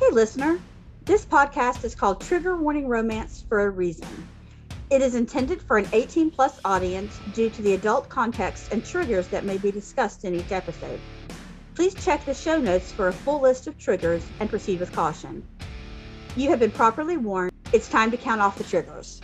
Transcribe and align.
Hey, 0.00 0.14
listener. 0.14 0.58
This 1.04 1.26
podcast 1.26 1.84
is 1.84 1.94
called 1.94 2.22
Trigger 2.22 2.56
Warning 2.56 2.88
Romance 2.88 3.44
for 3.46 3.60
a 3.60 3.68
reason. 3.68 4.08
It 4.88 5.02
is 5.02 5.14
intended 5.14 5.60
for 5.60 5.76
an 5.76 5.86
18 5.92 6.30
plus 6.30 6.58
audience 6.64 7.20
due 7.34 7.50
to 7.50 7.60
the 7.60 7.74
adult 7.74 8.08
context 8.08 8.72
and 8.72 8.82
triggers 8.82 9.28
that 9.28 9.44
may 9.44 9.58
be 9.58 9.70
discussed 9.70 10.24
in 10.24 10.34
each 10.34 10.52
episode. 10.52 10.98
Please 11.74 11.92
check 12.02 12.24
the 12.24 12.32
show 12.32 12.58
notes 12.58 12.90
for 12.90 13.08
a 13.08 13.12
full 13.12 13.42
list 13.42 13.66
of 13.66 13.76
triggers 13.76 14.24
and 14.40 14.48
proceed 14.48 14.80
with 14.80 14.90
caution. 14.90 15.46
You 16.34 16.48
have 16.48 16.60
been 16.60 16.70
properly 16.70 17.18
warned. 17.18 17.52
It's 17.74 17.86
time 17.86 18.10
to 18.10 18.16
count 18.16 18.40
off 18.40 18.56
the 18.56 18.64
triggers. 18.64 19.20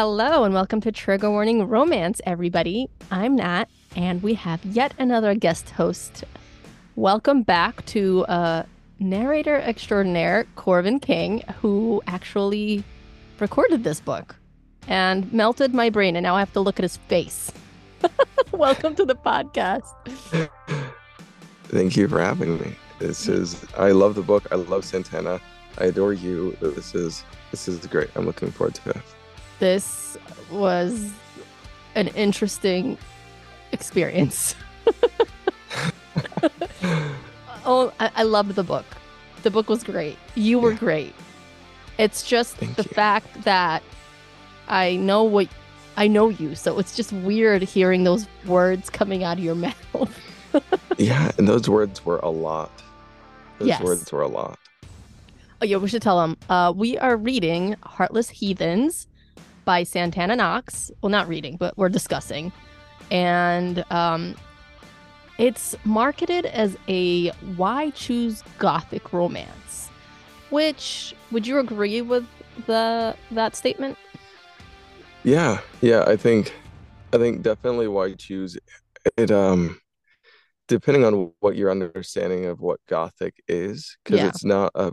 Hello 0.00 0.44
and 0.44 0.54
welcome 0.54 0.80
to 0.82 0.92
Trigger 0.92 1.28
Warning 1.28 1.66
Romance, 1.66 2.20
everybody. 2.24 2.88
I'm 3.10 3.34
Nat, 3.34 3.64
and 3.96 4.22
we 4.22 4.34
have 4.34 4.64
yet 4.64 4.94
another 4.96 5.34
guest 5.34 5.70
host. 5.70 6.22
Welcome 6.94 7.42
back 7.42 7.84
to 7.86 8.24
uh, 8.26 8.62
narrator 9.00 9.56
extraordinaire 9.56 10.46
Corvin 10.54 11.00
King, 11.02 11.42
who 11.60 12.00
actually 12.06 12.84
recorded 13.40 13.82
this 13.82 14.00
book 14.00 14.36
and 14.86 15.32
melted 15.32 15.74
my 15.74 15.90
brain, 15.90 16.14
and 16.14 16.22
now 16.22 16.36
I 16.36 16.38
have 16.38 16.52
to 16.52 16.60
look 16.60 16.78
at 16.78 16.84
his 16.84 16.96
face. 16.96 17.50
welcome 18.52 18.94
to 18.94 19.04
the 19.04 19.16
podcast. 19.16 19.82
Thank 21.64 21.96
you 21.96 22.06
for 22.06 22.20
having 22.20 22.56
me. 22.60 22.76
This 23.00 23.26
is 23.26 23.66
I 23.76 23.90
love 23.90 24.14
the 24.14 24.22
book. 24.22 24.46
I 24.52 24.54
love 24.54 24.84
Santana. 24.84 25.40
I 25.78 25.86
adore 25.86 26.12
you. 26.12 26.56
This 26.60 26.94
is 26.94 27.24
this 27.50 27.66
is 27.66 27.84
great. 27.88 28.10
I'm 28.14 28.26
looking 28.26 28.52
forward 28.52 28.76
to 28.76 28.90
it 28.90 29.02
this 29.58 30.16
was 30.50 31.12
an 31.94 32.08
interesting 32.08 32.98
experience. 33.72 34.54
oh, 37.64 37.92
I, 38.00 38.10
I 38.16 38.22
loved 38.22 38.54
the 38.54 38.64
book. 38.64 38.84
The 39.42 39.50
book 39.50 39.68
was 39.68 39.84
great. 39.84 40.16
You 40.34 40.58
were 40.58 40.72
yeah. 40.72 40.78
great. 40.78 41.14
It's 41.98 42.22
just 42.22 42.56
Thank 42.56 42.76
the 42.76 42.84
you. 42.84 42.90
fact 42.90 43.42
that 43.44 43.82
I 44.68 44.96
know 44.96 45.24
what 45.24 45.48
I 45.96 46.06
know 46.06 46.28
you, 46.28 46.54
so 46.54 46.78
it's 46.78 46.94
just 46.94 47.12
weird 47.12 47.62
hearing 47.62 48.04
those 48.04 48.26
words 48.46 48.88
coming 48.88 49.24
out 49.24 49.38
of 49.38 49.44
your 49.44 49.54
mouth. 49.56 50.20
yeah, 50.96 51.32
and 51.38 51.48
those 51.48 51.68
words 51.68 52.04
were 52.06 52.18
a 52.18 52.30
lot. 52.30 52.70
Those 53.58 53.68
yes. 53.68 53.82
words 53.82 54.12
were 54.12 54.22
a 54.22 54.28
lot. 54.28 54.58
Oh 55.60 55.64
yeah, 55.64 55.78
we 55.78 55.88
should 55.88 56.02
tell 56.02 56.20
them. 56.20 56.36
Uh, 56.48 56.72
we 56.74 56.96
are 56.98 57.16
reading 57.16 57.74
Heartless 57.82 58.30
Heathens 58.30 59.07
by 59.68 59.82
Santana 59.82 60.34
Knox. 60.34 60.90
Well, 61.02 61.10
not 61.10 61.28
reading, 61.28 61.58
but 61.58 61.76
we're 61.76 61.90
discussing. 61.90 62.52
And 63.10 63.84
um, 63.90 64.34
it's 65.36 65.76
marketed 65.84 66.46
as 66.46 66.74
a 66.88 67.28
why 67.56 67.90
choose 67.90 68.42
gothic 68.58 69.12
romance. 69.12 69.90
Which 70.48 71.14
would 71.30 71.46
you 71.46 71.58
agree 71.58 72.00
with 72.00 72.26
the 72.64 73.14
that 73.30 73.54
statement? 73.54 73.98
Yeah, 75.22 75.60
yeah, 75.82 76.02
I 76.06 76.16
think 76.16 76.54
I 77.12 77.18
think 77.18 77.42
definitely 77.42 77.88
why 77.88 78.14
choose 78.14 78.56
it 79.18 79.30
um 79.30 79.78
depending 80.66 81.04
on 81.04 81.32
what 81.40 81.56
your 81.56 81.70
understanding 81.70 82.46
of 82.46 82.60
what 82.60 82.80
gothic 82.88 83.34
is 83.46 83.98
because 84.02 84.20
yeah. 84.20 84.28
it's 84.28 84.44
not 84.46 84.72
a 84.74 84.92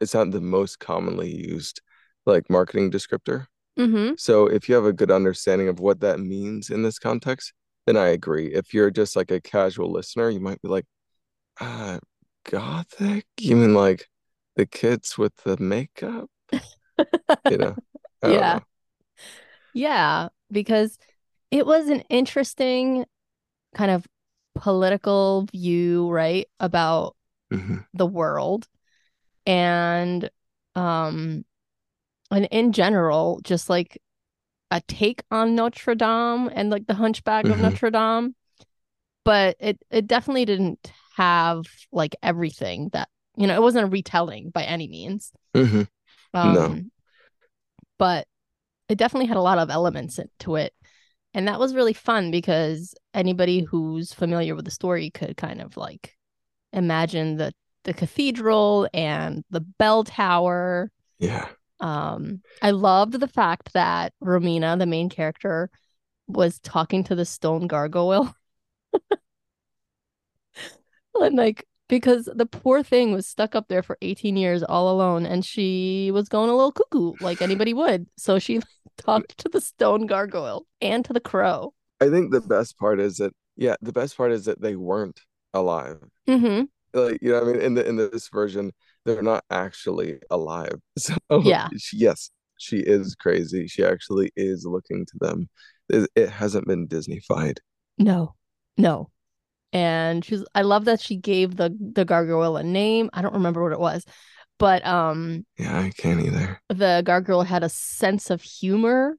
it's 0.00 0.14
not 0.14 0.30
the 0.30 0.40
most 0.40 0.78
commonly 0.78 1.30
used 1.30 1.82
like 2.24 2.48
marketing 2.48 2.90
descriptor 2.90 3.48
Mm-hmm. 3.78 4.14
So 4.16 4.46
if 4.46 4.68
you 4.68 4.74
have 4.74 4.84
a 4.84 4.92
good 4.92 5.10
understanding 5.10 5.68
of 5.68 5.80
what 5.80 6.00
that 6.00 6.20
means 6.20 6.70
in 6.70 6.82
this 6.82 6.98
context, 6.98 7.52
then 7.86 7.96
I 7.96 8.08
agree. 8.08 8.54
If 8.54 8.72
you're 8.72 8.90
just 8.90 9.16
like 9.16 9.30
a 9.30 9.40
casual 9.40 9.92
listener, 9.92 10.30
you 10.30 10.40
might 10.40 10.62
be 10.62 10.68
like, 10.68 10.86
uh, 11.60 11.98
gothic? 12.48 13.26
You 13.38 13.56
mean 13.56 13.74
like 13.74 14.08
the 14.56 14.66
kids 14.66 15.18
with 15.18 15.34
the 15.44 15.56
makeup? 15.56 16.30
you 16.52 17.58
know? 17.58 17.76
yeah. 18.22 18.54
Know. 18.54 18.60
Yeah, 19.74 20.28
because 20.50 20.98
it 21.50 21.66
was 21.66 21.88
an 21.88 22.00
interesting 22.08 23.04
kind 23.74 23.90
of 23.90 24.06
political 24.54 25.46
view, 25.52 26.08
right, 26.10 26.46
about 26.60 27.16
mm-hmm. 27.52 27.78
the 27.92 28.06
world. 28.06 28.68
And 29.46 30.30
um 30.74 31.44
and 32.30 32.46
in 32.50 32.72
general, 32.72 33.40
just 33.42 33.68
like 33.68 34.00
a 34.70 34.80
take 34.82 35.22
on 35.30 35.54
Notre 35.54 35.94
Dame 35.94 36.50
and 36.52 36.70
like 36.70 36.86
the 36.86 36.94
Hunchback 36.94 37.44
mm-hmm. 37.44 37.54
of 37.54 37.60
Notre 37.60 37.90
Dame, 37.90 38.34
but 39.24 39.56
it 39.60 39.78
it 39.90 40.06
definitely 40.06 40.44
didn't 40.44 40.92
have 41.16 41.64
like 41.92 42.16
everything 42.22 42.90
that 42.92 43.08
you 43.36 43.46
know. 43.46 43.54
It 43.54 43.62
wasn't 43.62 43.86
a 43.86 43.90
retelling 43.90 44.50
by 44.50 44.64
any 44.64 44.88
means. 44.88 45.32
Mm-hmm. 45.54 45.82
Um, 46.34 46.54
no, 46.54 46.80
but 47.98 48.26
it 48.88 48.98
definitely 48.98 49.28
had 49.28 49.36
a 49.36 49.42
lot 49.42 49.58
of 49.58 49.70
elements 49.70 50.18
to 50.40 50.56
it, 50.56 50.74
and 51.32 51.46
that 51.48 51.60
was 51.60 51.74
really 51.74 51.92
fun 51.92 52.30
because 52.30 52.94
anybody 53.12 53.60
who's 53.60 54.12
familiar 54.12 54.54
with 54.54 54.64
the 54.64 54.70
story 54.70 55.10
could 55.10 55.36
kind 55.36 55.60
of 55.60 55.76
like 55.76 56.14
imagine 56.72 57.36
the 57.36 57.52
the 57.84 57.94
cathedral 57.94 58.88
and 58.92 59.44
the 59.50 59.60
bell 59.60 60.04
tower. 60.04 60.90
Yeah. 61.18 61.48
Um, 61.84 62.40
I 62.62 62.70
loved 62.70 63.20
the 63.20 63.28
fact 63.28 63.74
that 63.74 64.14
Romina, 64.22 64.78
the 64.78 64.86
main 64.86 65.10
character, 65.10 65.68
was 66.26 66.58
talking 66.58 67.04
to 67.04 67.14
the 67.14 67.26
stone 67.26 67.66
gargoyle. 67.66 68.34
and 71.20 71.36
like 71.36 71.66
because 71.88 72.26
the 72.34 72.46
poor 72.46 72.82
thing 72.82 73.12
was 73.12 73.26
stuck 73.26 73.54
up 73.54 73.68
there 73.68 73.82
for 73.82 73.98
18 74.00 74.34
years 74.38 74.62
all 74.62 74.90
alone 74.90 75.26
and 75.26 75.44
she 75.44 76.10
was 76.10 76.30
going 76.30 76.48
a 76.48 76.54
little 76.54 76.72
cuckoo 76.72 77.12
like 77.20 77.42
anybody 77.42 77.74
would. 77.74 78.06
So 78.16 78.38
she 78.38 78.60
talked 78.96 79.36
to 79.38 79.50
the 79.50 79.60
stone 79.60 80.06
gargoyle 80.06 80.66
and 80.80 81.04
to 81.04 81.12
the 81.12 81.20
crow. 81.20 81.74
I 82.00 82.08
think 82.08 82.32
the 82.32 82.40
best 82.40 82.78
part 82.78 82.98
is 82.98 83.18
that 83.18 83.34
yeah, 83.56 83.76
the 83.82 83.92
best 83.92 84.16
part 84.16 84.32
is 84.32 84.46
that 84.46 84.62
they 84.62 84.74
weren't 84.74 85.20
alive. 85.52 86.02
Mm-hmm. 86.26 86.62
Like 86.98 87.18
you 87.20 87.32
know, 87.32 87.42
I 87.42 87.44
mean, 87.44 87.60
in 87.60 87.74
the 87.74 87.86
in 87.86 87.96
this 87.96 88.28
version, 88.28 88.72
they're 89.04 89.22
not 89.22 89.44
actually 89.50 90.18
alive. 90.30 90.78
So 90.98 91.16
yeah, 91.42 91.68
she, 91.76 91.98
yes, 91.98 92.30
she 92.58 92.78
is 92.78 93.14
crazy. 93.14 93.66
She 93.66 93.84
actually 93.84 94.30
is 94.36 94.64
looking 94.64 95.04
to 95.06 95.18
them. 95.20 95.48
It, 95.88 96.08
it 96.14 96.30
hasn't 96.30 96.66
been 96.66 96.88
Disneyfied. 96.88 97.58
No, 97.98 98.34
no. 98.76 99.10
And 99.72 100.24
she's. 100.24 100.44
I 100.54 100.62
love 100.62 100.84
that 100.84 101.00
she 101.00 101.16
gave 101.16 101.56
the 101.56 101.76
the 101.80 102.04
gargoyle 102.04 102.56
a 102.56 102.62
name. 102.62 103.10
I 103.12 103.22
don't 103.22 103.34
remember 103.34 103.62
what 103.62 103.72
it 103.72 103.80
was, 103.80 104.04
but 104.58 104.86
um. 104.86 105.44
Yeah, 105.58 105.78
I 105.78 105.90
can't 105.90 106.20
either. 106.20 106.60
The 106.68 107.02
gargoyle 107.04 107.42
had 107.42 107.64
a 107.64 107.68
sense 107.68 108.30
of 108.30 108.40
humor. 108.40 109.16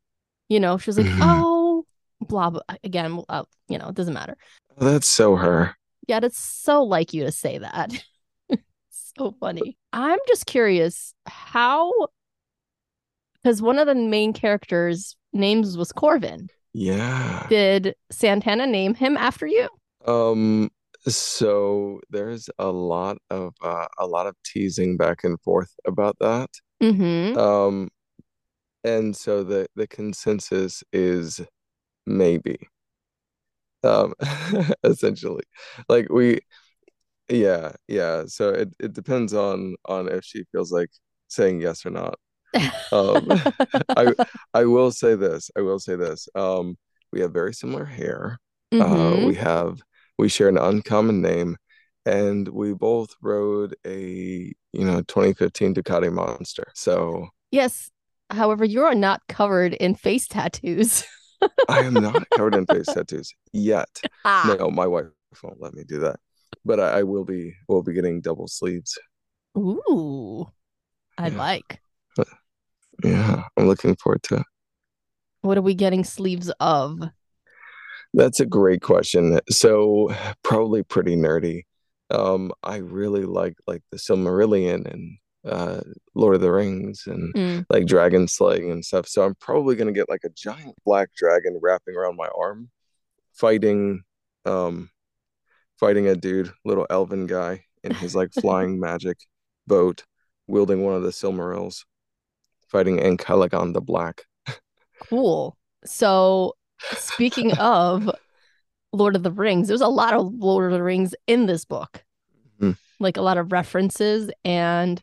You 0.48 0.60
know, 0.60 0.78
she 0.78 0.90
was 0.90 0.98
like, 0.98 1.08
mm-hmm. 1.08 1.22
"Oh, 1.22 1.86
blah 2.22 2.52
blah." 2.52 2.62
Again, 2.84 3.22
uh, 3.28 3.44
you 3.68 3.78
know, 3.78 3.90
it 3.90 3.96
doesn't 3.96 4.14
matter. 4.14 4.38
That's 4.78 5.12
so 5.12 5.36
her. 5.36 5.76
Yeah, 6.08 6.20
it's 6.24 6.40
so 6.40 6.84
like 6.84 7.14
you 7.14 7.26
to 7.26 7.32
say 7.32 7.58
that. 7.58 7.92
so 9.18 9.36
funny. 9.40 9.78
I'm 9.94 10.20
just 10.28 10.46
curious 10.46 11.14
how, 11.26 11.92
because 13.42 13.62
one 13.62 13.80
of 13.80 13.88
the 13.88 13.96
main 13.96 14.34
characters' 14.34 15.16
names 15.34 15.78
was 15.78 15.92
Corvin. 15.92 16.48
Yeah. 16.74 17.46
Did 17.50 17.96
Santana 18.12 18.68
name 18.68 18.96
him 18.96 19.18
after 19.18 19.48
you? 19.48 19.70
Um. 20.06 20.70
So 21.08 22.02
there's 22.10 22.50
a 22.58 22.68
lot 22.72 23.18
of 23.30 23.54
uh, 23.62 23.86
a 24.00 24.08
lot 24.08 24.26
of 24.28 24.36
teasing 24.44 24.98
back 24.98 25.24
and 25.24 25.40
forth 25.42 25.72
about 25.86 26.18
that. 26.20 26.50
Mm-hmm. 26.82 27.38
Um, 27.38 27.90
and 28.84 29.16
so 29.16 29.44
the 29.44 29.68
the 29.76 29.88
consensus 29.88 30.84
is 30.92 31.42
maybe. 32.06 32.58
Um, 33.84 34.16
essentially, 34.84 35.44
like 35.88 36.10
we 36.12 36.40
yeah, 37.30 37.74
yeah. 37.88 38.24
So 38.28 38.50
it, 38.50 38.74
it 38.80 38.94
depends 38.94 39.34
on 39.34 39.76
on 39.86 40.08
if 40.10 40.24
she 40.24 40.44
feels 40.52 40.72
like 40.72 40.90
saying 41.28 41.62
yes 41.62 41.86
or 41.86 41.92
not. 41.92 42.20
Um, 42.92 43.28
I 43.90 44.14
I 44.54 44.66
will 44.66 44.92
say 44.92 45.16
this. 45.16 45.50
I 45.58 45.62
will 45.62 45.80
say 45.80 45.96
this. 45.96 46.28
Um, 46.36 46.78
we 47.12 47.22
have 47.22 47.34
very 47.34 47.54
similar 47.54 47.86
hair. 47.86 48.40
Mm-hmm. 48.74 49.24
Uh, 49.24 49.28
we 49.28 49.36
have 49.36 49.82
we 50.18 50.30
share 50.30 50.50
an 50.50 50.58
uncommon 50.58 51.22
name, 51.22 51.58
and 52.06 52.48
we 52.48 52.74
both 52.74 53.16
rode 53.22 53.76
a 53.86 54.54
you 54.74 54.86
know 54.86 55.02
2015 55.02 55.76
Ducati 55.76 56.12
Monster. 56.12 56.68
So 56.74 57.30
Yes. 57.52 57.90
However, 58.32 58.66
you 58.66 58.84
are 58.84 58.96
not 58.96 59.22
covered 59.30 59.74
in 59.76 59.96
face 59.96 60.28
tattoos. 60.28 61.06
I 61.70 61.82
am 61.82 61.94
not 61.94 62.28
covered 62.32 62.56
in 62.56 62.66
face 62.66 62.86
tattoos 62.94 63.34
yet. 63.54 64.02
ah. 64.26 64.56
No, 64.58 64.70
my 64.72 64.88
wife 64.88 65.06
won't 65.44 65.62
let 65.62 65.74
me 65.74 65.84
do 65.84 66.00
that. 66.00 66.20
But 66.66 66.80
I, 66.80 67.00
I 67.00 67.04
will 67.04 67.24
be 67.26 67.54
will 67.68 67.84
be 67.84 67.94
getting 67.94 68.22
double 68.22 68.48
sleeves. 68.48 68.98
Ooh. 69.58 70.48
I 71.18 71.30
Yeah. 71.30 71.38
like. 71.38 71.80
Yeah, 73.04 73.44
I'm 73.58 73.68
looking 73.68 73.96
forward 73.98 74.24
to. 74.24 74.44
What 75.42 75.58
are 75.58 75.62
we 75.62 75.76
getting 75.76 76.04
sleeves 76.04 76.52
of? 76.60 77.02
That's 78.14 78.40
a 78.40 78.46
great 78.46 78.82
question. 78.82 79.40
So 79.50 80.14
probably 80.44 80.82
pretty 80.84 81.16
nerdy. 81.16 81.64
Um, 82.10 82.52
I 82.64 82.78
really 82.78 83.24
like 83.26 83.56
like 83.68 83.82
the 83.92 83.98
Silmarillion 83.98 84.92
and 84.92 85.18
uh 85.46 85.82
Lord 86.16 86.36
of 86.36 86.42
the 86.42 86.52
Rings 86.52 87.04
and 87.06 87.34
Mm. 87.36 87.66
like 87.70 87.86
dragon 87.86 88.28
slaying 88.28 88.72
and 88.72 88.84
stuff. 88.84 89.08
So 89.08 89.24
I'm 89.24 89.36
probably 89.36 89.76
gonna 89.76 89.92
get 89.92 90.10
like 90.10 90.24
a 90.24 90.30
giant 90.30 90.76
black 90.86 91.10
dragon 91.16 91.60
wrapping 91.62 91.96
around 91.96 92.16
my 92.16 92.30
arm, 92.36 92.70
fighting 93.34 94.04
um 94.46 94.90
fighting 95.86 96.08
a 96.08 96.16
dude, 96.16 96.52
little 96.64 96.88
elven 96.90 97.28
guy 97.28 97.64
in 97.84 97.94
his 97.94 98.16
like 98.16 98.34
flying 98.42 98.80
magic 98.80 99.20
boat, 99.68 100.04
wielding 100.48 100.84
one 100.84 100.96
of 100.96 101.04
the 101.04 101.12
Silmarils, 101.12 101.86
fighting 102.68 102.98
Ancalagon 102.98 103.72
the 103.76 103.82
Black. 103.82 104.24
Cool. 105.00 105.56
So, 105.86 106.54
speaking 106.94 107.52
of 107.60 108.10
Lord 108.94 109.16
of 109.16 109.22
the 109.22 109.32
Rings, 109.32 109.68
there's 109.68 109.82
a 109.82 109.88
lot 109.88 110.16
of 110.16 110.34
Lord 110.34 110.72
of 110.72 110.72
the 110.76 110.82
Rings 110.84 111.14
in 111.28 111.46
this 111.46 111.66
book, 111.66 112.04
Mhm. 112.60 112.78
like 113.00 113.18
a 113.18 113.22
lot 113.22 113.38
of 113.38 113.52
references. 113.52 114.32
And 114.44 115.00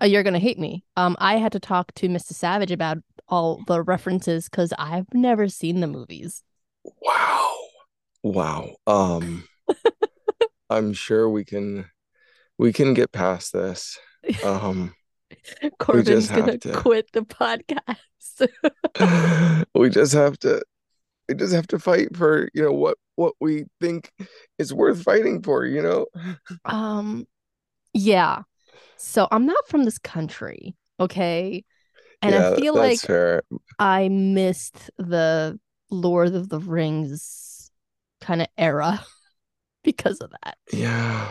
uh, 0.00 0.06
you're 0.06 0.22
gonna 0.22 0.38
hate 0.38 0.58
me. 0.58 0.82
Um, 0.96 1.14
I 1.18 1.36
had 1.36 1.52
to 1.52 1.60
talk 1.60 1.92
to 1.96 2.08
Mr. 2.08 2.32
Savage 2.32 2.70
about 2.72 2.96
all 3.28 3.62
the 3.66 3.82
references 3.82 4.48
because 4.48 4.72
I've 4.78 5.12
never 5.12 5.46
seen 5.48 5.80
the 5.80 5.86
movies. 5.86 6.42
Wow. 7.02 7.52
Wow. 8.22 8.76
Um 8.86 9.44
I'm 10.70 10.92
sure 10.92 11.28
we 11.28 11.44
can 11.44 11.86
we 12.58 12.72
can 12.72 12.94
get 12.94 13.12
past 13.12 13.52
this. 13.52 13.98
Um 14.44 14.94
Corvin's 15.78 16.06
just 16.06 16.34
gonna 16.34 16.58
to- 16.58 16.72
quit 16.72 17.10
the 17.12 17.22
podcast. 17.22 17.96
we 19.74 19.90
just 19.90 20.12
have 20.12 20.38
to 20.40 20.62
we 21.28 21.34
just 21.34 21.54
have 21.54 21.66
to 21.68 21.78
fight 21.78 22.16
for, 22.16 22.48
you 22.54 22.62
know, 22.62 22.72
what 22.72 22.98
what 23.16 23.34
we 23.40 23.64
think 23.80 24.12
is 24.58 24.72
worth 24.72 25.02
fighting 25.02 25.42
for, 25.42 25.64
you 25.64 25.82
know? 25.82 26.06
um, 26.64 27.26
yeah. 27.92 28.42
So 28.96 29.26
I'm 29.30 29.46
not 29.46 29.68
from 29.68 29.84
this 29.84 29.98
country, 29.98 30.76
okay? 31.00 31.64
And 32.22 32.34
yeah, 32.34 32.50
I 32.50 32.56
feel 32.56 32.74
like 32.74 33.00
fair. 33.00 33.42
I 33.78 34.08
missed 34.08 34.90
the 34.98 35.58
Lord 35.90 36.34
of 36.34 36.48
the 36.48 36.60
Rings 36.60 37.70
kind 38.20 38.42
of 38.42 38.48
era 38.56 39.04
because 39.86 40.20
of 40.20 40.30
that. 40.42 40.58
Yeah. 40.72 41.28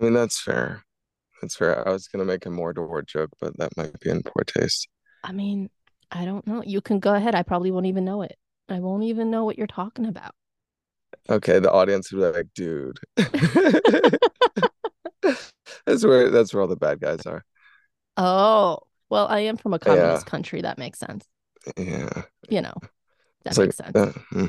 I 0.00 0.04
mean, 0.04 0.12
that's 0.14 0.40
fair. 0.40 0.84
That's 1.42 1.56
fair. 1.56 1.86
I 1.86 1.90
was 1.90 2.06
gonna 2.06 2.24
make 2.24 2.46
a 2.46 2.50
Mordor 2.50 3.04
joke, 3.04 3.30
but 3.40 3.56
that 3.58 3.76
might 3.76 3.98
be 3.98 4.10
in 4.10 4.22
poor 4.22 4.44
taste. 4.44 4.86
I 5.24 5.32
mean, 5.32 5.70
I 6.12 6.24
don't 6.24 6.46
know. 6.46 6.62
You 6.64 6.80
can 6.80 7.00
go 7.00 7.14
ahead. 7.14 7.34
I 7.34 7.42
probably 7.42 7.70
won't 7.72 7.86
even 7.86 8.04
know 8.04 8.22
it. 8.22 8.36
I 8.68 8.78
won't 8.78 9.02
even 9.02 9.30
know 9.30 9.44
what 9.44 9.58
you're 9.58 9.66
talking 9.66 10.06
about. 10.06 10.32
Okay, 11.28 11.58
the 11.58 11.70
audience 11.72 12.12
would 12.12 12.32
be 12.32 12.38
like, 12.38 12.48
dude. 12.54 12.98
That's 15.86 16.04
where 16.04 16.30
that's 16.30 16.52
where 16.54 16.62
all 16.62 16.68
the 16.68 16.76
bad 16.76 17.00
guys 17.00 17.26
are. 17.26 17.44
Oh, 18.16 18.80
well, 19.08 19.26
I 19.26 19.40
am 19.40 19.56
from 19.56 19.74
a 19.74 19.78
communist 19.78 20.26
country. 20.26 20.62
That 20.62 20.78
makes 20.78 20.98
sense. 20.98 21.24
Yeah. 21.76 22.22
You 22.48 22.62
know, 22.62 22.74
that 23.44 23.50
It's 23.50 23.58
makes 23.58 23.80
like 23.80 23.96
sense. 23.96 24.16
uh. 24.34 24.48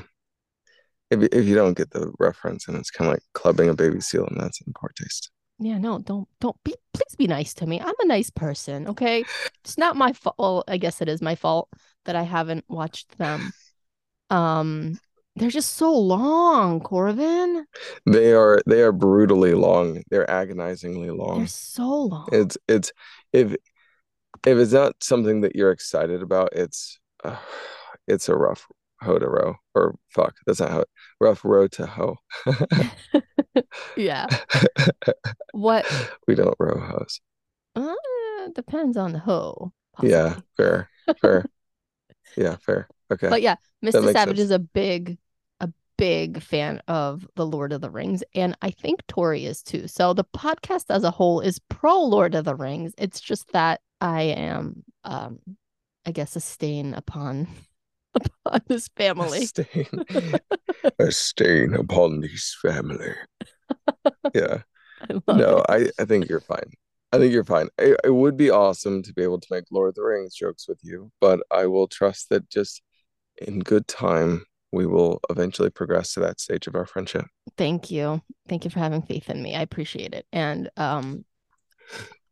If 1.10 1.22
you, 1.22 1.30
if 1.32 1.46
you 1.46 1.56
don't 1.56 1.78
get 1.78 1.92
the 1.92 2.12
reference, 2.20 2.68
and 2.68 2.78
it's 2.78 2.92
kind 2.92 3.10
of 3.10 3.14
like 3.14 3.24
clubbing 3.34 3.70
a 3.70 3.74
baby 3.74 4.02
seal, 4.02 4.26
and 4.26 4.40
that's 4.40 4.62
in 4.62 4.74
poor 4.74 4.92
taste. 4.96 5.32
Yeah, 5.60 5.78
no, 5.78 6.00
don't 6.00 6.28
don't 6.40 6.62
be 6.64 6.76
please 6.94 7.16
be 7.18 7.28
nice 7.28 7.54
to 7.56 7.66
me. 7.66 7.80
I'm 7.80 7.96
a 8.00 8.06
nice 8.06 8.30
person, 8.30 8.88
okay? 8.90 9.24
It's 9.64 9.78
not 9.78 9.96
my 9.96 10.14
fault. 10.14 10.36
Well, 10.38 10.64
I 10.68 10.78
guess 10.78 11.02
it 11.02 11.10
is 11.10 11.22
my 11.22 11.36
fault 11.36 11.70
that 12.06 12.16
I 12.16 12.24
haven't 12.24 12.66
watched 12.68 13.18
them. 13.18 13.54
Um, 14.30 15.00
they're 15.36 15.50
just 15.50 15.76
so 15.76 15.96
long, 15.98 16.80
Corvin. 16.80 17.66
They 18.06 18.34
are 18.34 18.62
they 18.68 18.82
are 18.82 18.92
brutally 18.92 19.54
long. 19.54 20.04
They're 20.10 20.30
agonizingly 20.30 21.12
long. 21.12 21.40
They're 21.40 21.48
so 21.48 22.04
long. 22.04 22.30
It's 22.32 22.58
it's 22.68 22.92
if 23.34 23.56
if 24.46 24.58
it's 24.58 24.74
not 24.74 24.96
something 25.02 25.42
that 25.42 25.56
you're 25.56 25.72
excited 25.72 26.22
about, 26.22 26.50
it's 26.54 27.00
uh, 27.24 27.38
it's 28.08 28.30
a 28.30 28.36
rough 28.36 28.68
hoe 29.02 29.20
to 29.20 29.28
row 29.28 29.56
or 29.76 29.96
fuck. 30.10 30.36
That's 30.46 30.60
not 30.60 30.72
how 30.72 30.86
rough 31.20 31.44
row 31.44 31.68
to 31.68 31.86
hoe. 31.86 32.18
Yeah. 33.96 34.28
What 35.52 35.86
we 36.28 36.36
don't 36.36 36.56
row 36.60 36.80
hoes. 36.80 37.20
uh, 37.76 37.96
depends 38.56 38.98
on 38.98 39.14
the 39.14 39.20
hoe. 39.20 39.72
Yeah, 40.02 40.40
fair, 40.56 40.90
fair. 41.20 41.46
yeah, 42.38 42.58
fair. 42.58 42.88
Okay. 43.12 43.30
But 43.30 43.42
yeah, 43.42 43.56
Mr. 43.84 44.12
Savage 44.12 44.38
sense. 44.38 44.40
is 44.40 44.52
a 44.52 44.60
big, 44.60 45.18
a 45.60 45.70
big 45.98 46.42
fan 46.42 46.82
of 46.88 47.28
the 47.36 47.46
Lord 47.46 47.74
of 47.74 47.82
the 47.82 47.90
Rings, 47.90 48.24
and 48.36 48.56
I 48.62 48.70
think 48.70 49.06
Tori 49.08 49.46
is 49.46 49.64
too. 49.64 49.88
So 49.88 50.14
the 50.14 50.24
podcast 50.24 50.86
as 50.90 51.04
a 51.04 51.12
whole 51.12 51.40
is 51.40 51.60
pro 51.70 52.00
Lord 52.04 52.36
of 52.36 52.46
the 52.46 52.56
Rings. 52.56 52.94
It's 52.98 53.20
just 53.20 53.52
that 53.54 53.82
I 54.00 54.24
am, 54.24 54.84
um, 55.04 55.40
I 56.06 56.12
guess, 56.12 56.36
a 56.36 56.40
stain 56.40 56.94
upon 56.94 57.48
upon 58.16 58.62
this 58.68 58.88
a 58.88 59.02
family. 59.02 59.46
stain, 59.46 59.88
a 61.00 61.12
stain 61.12 61.74
upon 61.74 62.22
this 62.22 62.56
family. 62.62 63.14
Yeah. 64.34 64.62
I 65.02 65.14
No, 65.28 65.64
it. 65.70 65.92
I 65.98 66.02
I 66.02 66.06
think 66.06 66.30
you're 66.30 66.40
fine. 66.42 66.72
I 67.14 67.18
think 67.20 67.32
you're 67.32 67.44
fine. 67.44 67.70
It, 67.78 68.00
it 68.04 68.10
would 68.10 68.36
be 68.36 68.50
awesome 68.50 69.02
to 69.04 69.14
be 69.14 69.24
able 69.24 69.40
to 69.40 69.48
make 69.50 69.64
Lord 69.72 69.90
of 69.90 69.96
the 69.96 70.04
Rings 70.04 70.36
jokes 70.36 70.68
with 70.68 70.80
you, 70.84 71.12
but 71.22 71.40
I 71.52 71.66
will 71.68 71.88
trust 71.88 72.30
that 72.30 72.50
just 72.50 72.82
in 73.38 73.60
good 73.60 73.88
time 73.88 74.46
we 74.72 74.86
will 74.86 75.20
eventually 75.30 75.70
progress 75.70 76.14
to 76.14 76.20
that 76.22 76.40
stage 76.40 76.68
of 76.68 76.76
our 76.76 76.86
friendship. 76.86 77.26
Thank 77.58 77.90
you. 77.90 78.22
Thank 78.50 78.66
you 78.66 78.70
for 78.70 78.80
having 78.80 79.02
faith 79.02 79.30
in 79.30 79.42
me. 79.42 79.56
I 79.56 79.62
appreciate 79.62 80.14
it. 80.14 80.26
And 80.34 80.70
um 80.76 81.24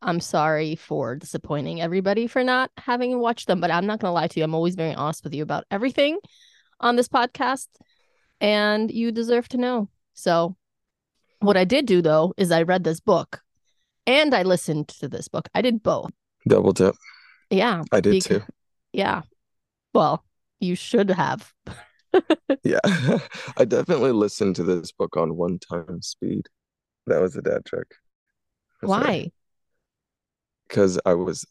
I'm 0.01 0.19
sorry 0.19 0.75
for 0.75 1.15
disappointing 1.15 1.81
everybody 1.81 2.27
for 2.27 2.43
not 2.43 2.71
having 2.77 3.19
watched 3.19 3.47
them, 3.47 3.59
but 3.59 3.71
I'm 3.71 3.85
not 3.85 3.99
going 3.99 4.09
to 4.09 4.13
lie 4.13 4.27
to 4.27 4.39
you. 4.39 4.43
I'm 4.43 4.55
always 4.55 4.75
very 4.75 4.93
honest 4.93 5.23
with 5.23 5.33
you 5.33 5.43
about 5.43 5.65
everything 5.71 6.19
on 6.79 6.95
this 6.95 7.07
podcast, 7.07 7.67
and 8.39 8.91
you 8.91 9.11
deserve 9.11 9.47
to 9.49 9.57
know. 9.57 9.89
So, 10.13 10.55
what 11.39 11.57
I 11.57 11.63
did 11.65 11.85
do 11.85 12.01
though 12.01 12.33
is 12.37 12.51
I 12.51 12.63
read 12.63 12.83
this 12.83 12.99
book 12.99 13.41
and 14.07 14.33
I 14.33 14.43
listened 14.43 14.87
to 14.99 15.07
this 15.07 15.27
book. 15.27 15.49
I 15.53 15.61
did 15.61 15.83
both. 15.83 16.11
Double 16.47 16.71
dip. 16.71 16.95
Yeah. 17.49 17.83
I 17.91 17.99
did 17.99 18.13
bec- 18.13 18.23
too. 18.23 18.41
Yeah. 18.93 19.23
Well, 19.93 20.23
you 20.59 20.75
should 20.75 21.11
have. 21.11 21.53
Yeah. 22.63 22.79
I 23.57 23.65
definitely 23.65 24.13
listened 24.13 24.55
to 24.55 24.63
this 24.63 24.93
book 24.93 25.17
on 25.17 25.35
one 25.35 25.59
time 25.59 26.01
speed. 26.01 26.47
That 27.07 27.19
was 27.19 27.35
a 27.35 27.41
dad 27.41 27.65
trick. 27.65 27.87
I'm 28.81 28.87
sorry. 28.87 29.33
Because 30.67 30.99
I 31.05 31.13
was 31.13 31.45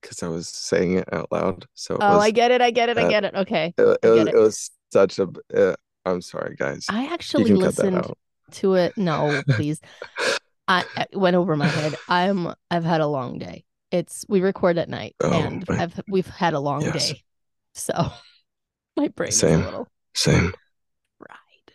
because 0.00 0.22
I 0.22 0.28
was 0.28 0.48
saying 0.48 0.94
it 0.98 1.12
out 1.12 1.30
loud. 1.32 1.66
So 1.74 1.96
Oh, 2.00 2.14
was 2.14 2.22
I 2.22 2.30
get 2.30 2.50
it. 2.50 2.60
I 2.62 2.70
get 2.70 2.88
it. 2.88 2.98
I 2.98 3.04
uh, 3.04 3.08
get 3.08 3.24
it. 3.24 3.34
Okay. 3.34 3.74
it, 3.78 3.98
it 4.02 4.08
was 4.08 4.28
it 4.28 4.34
it. 4.34 4.34
was 4.34 4.70
such 4.92 5.18
a 5.18 5.28
uh, 5.54 5.74
I'm 6.04 6.20
sorry 6.22 6.54
guys. 6.56 6.86
I 6.88 7.06
actually 7.12 7.44
can 7.46 7.58
cut 7.58 7.74
that 7.76 7.84
listened 7.84 8.14
to 8.52 8.74
it. 8.74 8.96
No, 8.96 9.42
please. 9.48 9.80
I 10.68 10.84
it 10.96 11.08
went 11.16 11.36
over 11.36 11.56
my 11.56 11.68
head. 11.68 11.96
I'm 12.08 12.52
I've 12.70 12.84
had 12.84 13.00
a 13.00 13.06
long 13.06 13.38
day. 13.38 13.64
It's 13.90 14.24
we 14.28 14.40
record 14.40 14.78
at 14.78 14.88
night 14.88 15.16
Oh, 15.20 15.30
and 15.30 15.64
right. 15.68 15.80
I've 15.80 16.00
we've 16.06 16.26
had 16.26 16.54
a 16.54 16.60
long 16.60 16.82
Yes. 16.82 17.12
day. 17.12 17.22
So 17.74 17.92
my 18.96 19.08
brain 19.08 19.30
is 19.30 19.42
a 19.42 19.46
Same. 19.48 19.64
little 19.64 19.88
Same. 20.14 20.52
fried. 21.18 21.72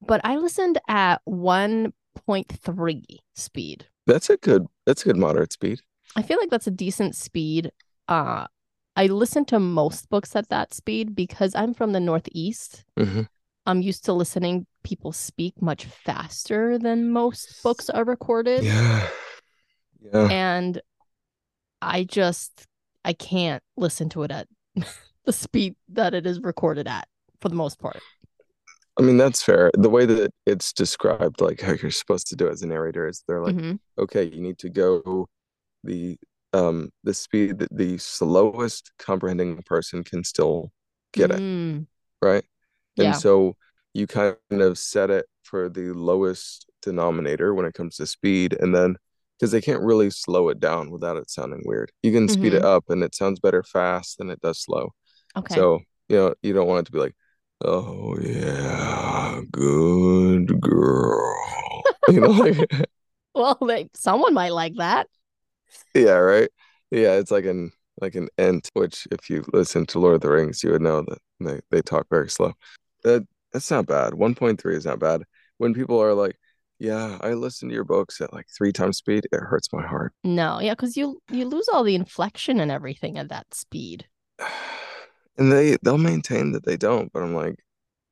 But 0.00 0.20
I 0.24 0.36
listened 0.36 0.78
at 0.88 1.20
1.3 1.26 3.04
speed. 3.34 3.86
That's 4.06 4.30
a 4.30 4.36
good 4.36 4.66
that's 4.84 5.02
a 5.02 5.06
good 5.06 5.16
moderate 5.16 5.52
speed. 5.52 5.80
I 6.14 6.22
feel 6.22 6.38
like 6.38 6.50
that's 6.50 6.66
a 6.66 6.70
decent 6.72 7.16
speed. 7.16 7.72
Uh 8.08 8.46
I 8.94 9.06
listen 9.06 9.44
to 9.46 9.60
most 9.60 10.08
books 10.08 10.34
at 10.34 10.48
that 10.48 10.72
speed 10.72 11.14
because 11.14 11.54
I'm 11.54 11.74
from 11.74 11.92
the 11.92 12.00
Northeast. 12.00 12.84
hmm 12.98 13.22
I'm 13.68 13.82
used 13.82 14.04
to 14.04 14.12
listening 14.12 14.64
people 14.84 15.10
speak 15.10 15.60
much 15.60 15.86
faster 15.86 16.78
than 16.78 17.10
most 17.10 17.62
books 17.64 17.90
are 17.90 18.04
recorded. 18.04 18.62
Yeah. 18.62 19.08
Yeah. 20.00 20.28
and 20.30 20.80
I 21.82 22.04
just 22.04 22.66
I 23.04 23.12
can't 23.12 23.62
listen 23.76 24.08
to 24.10 24.22
it 24.22 24.30
at 24.30 24.46
the 25.24 25.32
speed 25.32 25.74
that 25.88 26.14
it 26.14 26.26
is 26.26 26.40
recorded 26.40 26.86
at 26.86 27.08
for 27.40 27.48
the 27.48 27.56
most 27.56 27.78
part. 27.80 28.00
I 28.98 29.02
mean 29.02 29.16
that's 29.16 29.42
fair. 29.42 29.70
The 29.74 29.90
way 29.90 30.06
that 30.06 30.32
it's 30.46 30.72
described, 30.72 31.40
like 31.40 31.60
how 31.60 31.72
you're 31.72 31.90
supposed 31.90 32.28
to 32.28 32.36
do 32.36 32.46
it 32.48 32.52
as 32.52 32.62
a 32.62 32.66
narrator, 32.66 33.06
is 33.08 33.22
they're 33.28 33.42
like, 33.42 33.56
Mhm. 33.56 33.78
okay, 33.98 34.24
you 34.24 34.40
need 34.40 34.58
to 34.58 34.70
go 34.70 35.28
the 35.84 36.18
um 36.54 36.90
the 37.04 37.14
speed 37.14 37.58
that 37.60 37.76
the 37.76 37.98
slowest 37.98 38.92
comprehending 38.98 39.62
person 39.64 40.04
can 40.04 40.24
still 40.24 40.72
get 41.12 41.30
it, 41.32 41.42
Mm, 41.42 41.86
right? 42.22 42.44
And 42.98 43.14
yeah. 43.14 43.16
so 43.16 43.56
you 43.94 44.06
kind 44.08 44.36
of 44.52 44.78
set 44.78 45.10
it 45.10 45.26
for 45.44 45.68
the 45.70 45.92
lowest 45.92 46.66
denominator 46.82 47.54
when 47.54 47.66
it 47.66 47.74
comes 47.74 47.96
to 47.98 48.06
speed, 48.06 48.54
and 48.60 48.74
then 48.74 48.96
because 49.38 49.52
they 49.52 49.60
can't 49.62 49.82
really 49.82 50.10
slow 50.10 50.48
it 50.50 50.60
down 50.60 50.90
without 50.90 51.16
it 51.18 51.30
sounding 51.30 51.62
weird. 51.66 51.92
You 52.02 52.12
can 52.12 52.28
speed 52.28 52.54
it 52.54 52.64
up 52.64 52.84
and 52.90 53.02
it 53.04 53.14
sounds 53.14 53.40
better 53.40 53.62
fast 53.64 54.18
than 54.18 54.30
it 54.30 54.40
does 54.40 54.60
slow. 54.62 54.92
Okay. 55.36 55.56
So, 55.56 55.80
you 56.08 56.16
know, 56.16 56.34
you 56.42 56.52
don't 56.52 56.68
want 56.68 56.80
it 56.82 56.86
to 56.86 56.92
be 56.92 56.98
like, 56.98 57.14
oh 57.64 58.16
yeah, 58.20 59.40
good 59.50 60.60
girl. 60.60 61.34
You 62.08 62.20
know, 62.20 62.28
like 62.28 62.70
well, 63.34 63.58
they, 63.66 63.88
someone 63.92 64.32
might 64.32 64.52
like 64.52 64.74
that. 64.76 65.08
yeah, 65.92 66.12
right. 66.12 66.48
Yeah, 66.92 67.14
it's 67.14 67.32
like 67.32 67.46
an 67.46 67.72
like 68.00 68.14
an 68.14 68.28
ent, 68.38 68.70
which 68.74 69.08
if 69.10 69.28
you 69.28 69.44
listen 69.52 69.86
to 69.86 69.98
Lord 69.98 70.14
of 70.14 70.20
the 70.20 70.30
Rings, 70.30 70.62
you 70.62 70.70
would 70.70 70.82
know 70.82 71.02
that 71.02 71.18
they, 71.40 71.60
they 71.72 71.82
talk 71.82 72.06
very 72.08 72.30
slow. 72.30 72.52
That 73.02 73.26
that's 73.52 73.72
not 73.72 73.86
bad. 73.86 74.12
1.3 74.12 74.74
is 74.74 74.86
not 74.86 75.00
bad. 75.00 75.22
When 75.58 75.74
people 75.74 76.00
are 76.00 76.14
like, 76.14 76.38
yeah, 76.78 77.18
I 77.20 77.32
listen 77.32 77.68
to 77.70 77.74
your 77.74 77.82
books 77.82 78.20
at 78.20 78.32
like 78.32 78.46
three 78.56 78.72
times 78.72 78.98
speed, 78.98 79.26
it 79.32 79.40
hurts 79.40 79.72
my 79.72 79.84
heart. 79.84 80.12
No, 80.22 80.60
yeah, 80.60 80.74
because 80.74 80.96
you 80.96 81.20
you 81.32 81.46
lose 81.46 81.68
all 81.68 81.82
the 81.82 81.96
inflection 81.96 82.60
and 82.60 82.70
everything 82.70 83.18
at 83.18 83.30
that 83.30 83.52
speed. 83.52 84.06
And 85.38 85.52
they 85.52 85.76
they'll 85.82 85.98
maintain 85.98 86.52
that 86.52 86.64
they 86.64 86.76
don't, 86.76 87.12
but 87.12 87.22
I'm 87.22 87.34
like, 87.34 87.56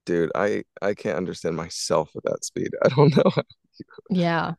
dude, 0.07 0.31
I 0.35 0.64
I 0.83 0.95
can't 0.95 1.16
understand 1.16 1.57
myself 1.57 2.11
at 2.16 2.23
that 2.25 2.45
speed. 2.45 2.71
I 2.83 2.88
don't 2.88 3.16
know. 3.16 3.31
Yeah. 4.11 4.54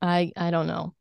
I 0.00 0.32
I 0.36 0.50
don't 0.50 0.66
know. 0.66 0.94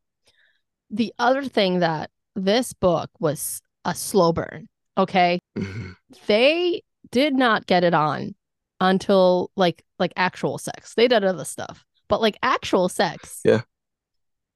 The 0.90 1.14
other 1.20 1.44
thing 1.44 1.80
that 1.80 2.10
this 2.36 2.74
book 2.74 3.10
was 3.20 3.62
a 3.86 3.94
slow 3.96 4.34
burn, 4.34 4.68
okay? 4.98 5.40
Mhm. 5.58 5.96
They 6.28 6.84
did 7.12 7.34
not 7.34 7.68
get 7.68 7.84
it 7.84 7.94
on 7.94 8.36
until 8.80 9.52
like 9.56 9.84
like 10.00 10.14
actual 10.16 10.58
sex. 10.58 10.94
They 10.96 11.08
did 11.08 11.24
other 11.24 11.46
stuff. 11.46 11.86
But 12.08 12.22
like 12.22 12.38
actual 12.42 12.90
sex. 12.90 13.42
Yeah. 13.44 13.62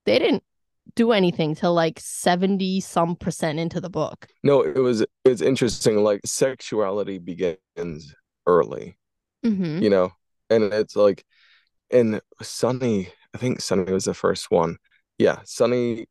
They 0.06 0.20
didn't 0.20 0.44
do 0.96 1.12
anything 1.12 1.56
till 1.56 1.74
like 1.74 2.00
70 2.00 2.80
some 2.82 3.16
percent 3.16 3.60
into 3.60 3.80
the 3.82 3.90
book. 3.90 4.28
No, 4.44 4.62
it 4.62 4.76
was 4.78 5.06
it's 5.26 5.42
interesting. 5.42 6.04
Like 6.04 6.22
sexuality 6.26 7.18
begins 7.18 8.14
early, 8.48 8.98
Mm-hmm. 9.46 9.82
you 9.82 9.90
know, 9.90 10.12
and 10.50 10.66
it's 10.66 10.96
like, 10.96 11.24
and 11.92 12.22
Sunny, 12.42 13.10
I 13.34 13.38
think 13.38 13.62
Sunny 13.62 13.92
was 13.92 14.06
the 14.06 14.14
first 14.14 14.52
one. 14.52 14.78
Yeah, 15.18 15.40
Sunny, 15.46 16.08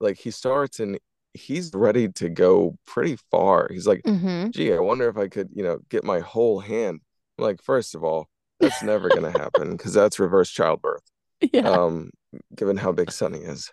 like 0.00 0.18
he 0.18 0.30
starts 0.30 0.80
and 0.80 0.98
he's 1.34 1.70
ready 1.74 2.08
to 2.08 2.28
go 2.28 2.76
pretty 2.86 3.16
far. 3.30 3.68
He's 3.70 3.86
like, 3.86 4.02
Mm-hmm. 4.02 4.50
gee, 4.50 4.72
I 4.72 4.78
wonder 4.80 5.08
if 5.08 5.16
I 5.16 5.28
could, 5.28 5.48
you 5.54 5.62
know, 5.62 5.78
get 5.88 6.04
my 6.04 6.20
whole 6.20 6.60
hand. 6.60 7.00
I'm 7.38 7.44
like, 7.44 7.62
first 7.62 7.94
of 7.94 8.04
all, 8.04 8.28
that's 8.60 8.82
never 8.82 9.08
gonna 9.08 9.30
happen 9.30 9.70
because 9.72 9.94
that's 9.94 10.18
reverse 10.18 10.50
childbirth. 10.50 11.02
Yeah. 11.52 11.70
Um, 11.70 12.10
given 12.54 12.76
how 12.76 12.92
big 12.92 13.10
Sunny 13.10 13.38
is. 13.38 13.70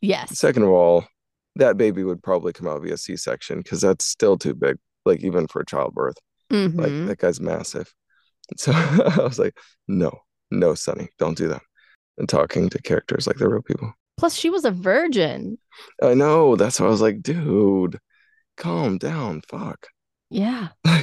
Yes. 0.00 0.38
Second 0.38 0.62
of 0.64 0.70
all, 0.70 1.04
that 1.56 1.76
baby 1.76 2.04
would 2.04 2.22
probably 2.22 2.52
come 2.52 2.68
out 2.68 2.82
via 2.82 2.96
C-section 2.96 3.58
because 3.58 3.80
that's 3.80 4.04
still 4.06 4.38
too 4.38 4.54
big, 4.54 4.76
like 5.04 5.20
even 5.22 5.46
for 5.46 5.62
childbirth. 5.64 6.16
Like 6.50 6.60
Mhm. 6.60 7.06
that 7.06 7.18
guy's 7.18 7.40
massive. 7.40 7.92
So 8.56 8.72
I 8.74 9.22
was 9.22 9.38
like, 9.38 9.56
no, 9.86 10.10
no, 10.50 10.74
Sunny, 10.74 11.08
don't 11.18 11.36
do 11.36 11.48
that. 11.48 11.62
And 12.18 12.28
talking 12.28 12.68
to 12.70 12.82
characters 12.82 13.26
like 13.26 13.36
they're 13.36 13.48
real 13.50 13.62
people. 13.62 13.92
Plus, 14.16 14.34
she 14.34 14.50
was 14.50 14.64
a 14.64 14.70
virgin. 14.70 15.58
I 16.02 16.14
know. 16.14 16.56
That's 16.56 16.78
why 16.80 16.86
I 16.86 16.90
was 16.90 17.00
like, 17.00 17.22
dude, 17.22 17.98
calm 18.56 18.98
down. 18.98 19.42
Fuck. 19.48 19.86
Yeah. 20.30 20.68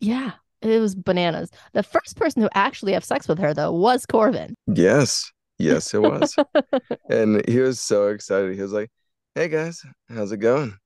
Yeah. 0.00 0.32
It 0.62 0.78
was 0.80 0.94
bananas. 0.94 1.50
The 1.72 1.82
first 1.82 2.16
person 2.16 2.42
who 2.42 2.48
actually 2.54 2.92
have 2.92 3.04
sex 3.04 3.28
with 3.28 3.38
her 3.38 3.54
though 3.54 3.72
was 3.72 4.06
Corvin. 4.06 4.54
yes. 4.66 5.30
Yes, 5.58 5.94
it 5.94 6.02
was. 6.02 6.36
and 7.10 7.46
he 7.48 7.60
was 7.60 7.80
so 7.80 8.08
excited. 8.08 8.54
He 8.54 8.62
was 8.62 8.72
like, 8.72 8.90
hey 9.34 9.48
guys, 9.48 9.82
how's 10.08 10.32
it 10.32 10.38
going? 10.38 10.76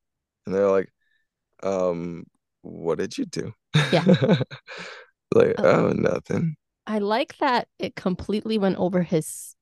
And 0.47 0.55
they're 0.55 0.71
like, 0.71 0.93
um, 1.63 2.25
what 2.63 2.99
did 2.99 3.17
you 3.19 3.27
do? 3.27 3.53
Yeah. 3.93 4.05
like, 5.35 5.59
Uh, 5.59 5.63
oh, 5.65 5.89
nothing. 5.91 6.57
I 6.87 6.99
like 6.99 7.37
that 7.39 7.69
it 7.79 7.95
completely 7.95 8.59
went 8.59 8.77
over 8.77 9.03
his 9.03 9.55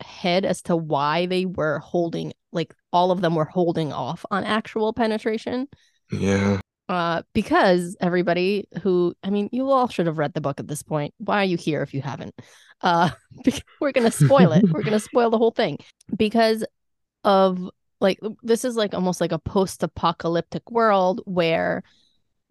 head 0.00 0.44
as 0.44 0.62
to 0.62 0.76
why 0.76 1.26
they 1.26 1.46
were 1.46 1.78
holding 1.78 2.32
like 2.52 2.74
all 2.92 3.10
of 3.10 3.20
them 3.20 3.34
were 3.34 3.44
holding 3.44 3.92
off 3.92 4.24
on 4.30 4.44
actual 4.44 4.92
penetration. 4.92 5.68
Yeah. 6.10 6.60
Uh 6.88 7.22
because 7.32 7.96
everybody 8.00 8.68
who 8.82 9.14
I 9.22 9.30
mean 9.30 9.48
you 9.52 9.70
all 9.70 9.88
should 9.88 10.06
have 10.06 10.18
read 10.18 10.34
the 10.34 10.40
book 10.40 10.60
at 10.60 10.68
this 10.68 10.82
point. 10.82 11.14
Why 11.18 11.40
are 11.40 11.44
you 11.44 11.56
here 11.56 11.82
if 11.82 11.94
you 11.94 12.02
haven't? 12.02 12.34
Uh 12.80 13.10
we're 13.80 13.92
to 13.92 14.10
spoil 14.10 14.52
it. 14.52 14.64
We're 14.70 14.82
to 14.82 15.00
spoil 15.00 15.30
the 15.30 15.38
whole 15.38 15.50
thing 15.50 15.78
because 16.16 16.64
of 17.24 17.70
like 18.00 18.18
this 18.42 18.64
is 18.64 18.76
like 18.76 18.92
almost 18.92 19.20
like 19.20 19.32
a 19.32 19.38
post-apocalyptic 19.38 20.70
world 20.70 21.22
where 21.24 21.82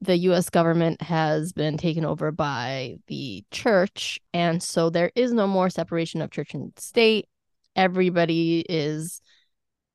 the 0.01 0.17
US 0.17 0.49
government 0.49 1.01
has 1.01 1.53
been 1.53 1.77
taken 1.77 2.03
over 2.03 2.31
by 2.31 2.97
the 3.07 3.43
church 3.51 4.19
and 4.33 4.61
so 4.61 4.89
there 4.89 5.11
is 5.15 5.31
no 5.31 5.47
more 5.47 5.69
separation 5.69 6.21
of 6.21 6.31
church 6.31 6.55
and 6.55 6.73
state. 6.77 7.27
Everybody 7.75 8.65
is 8.67 9.21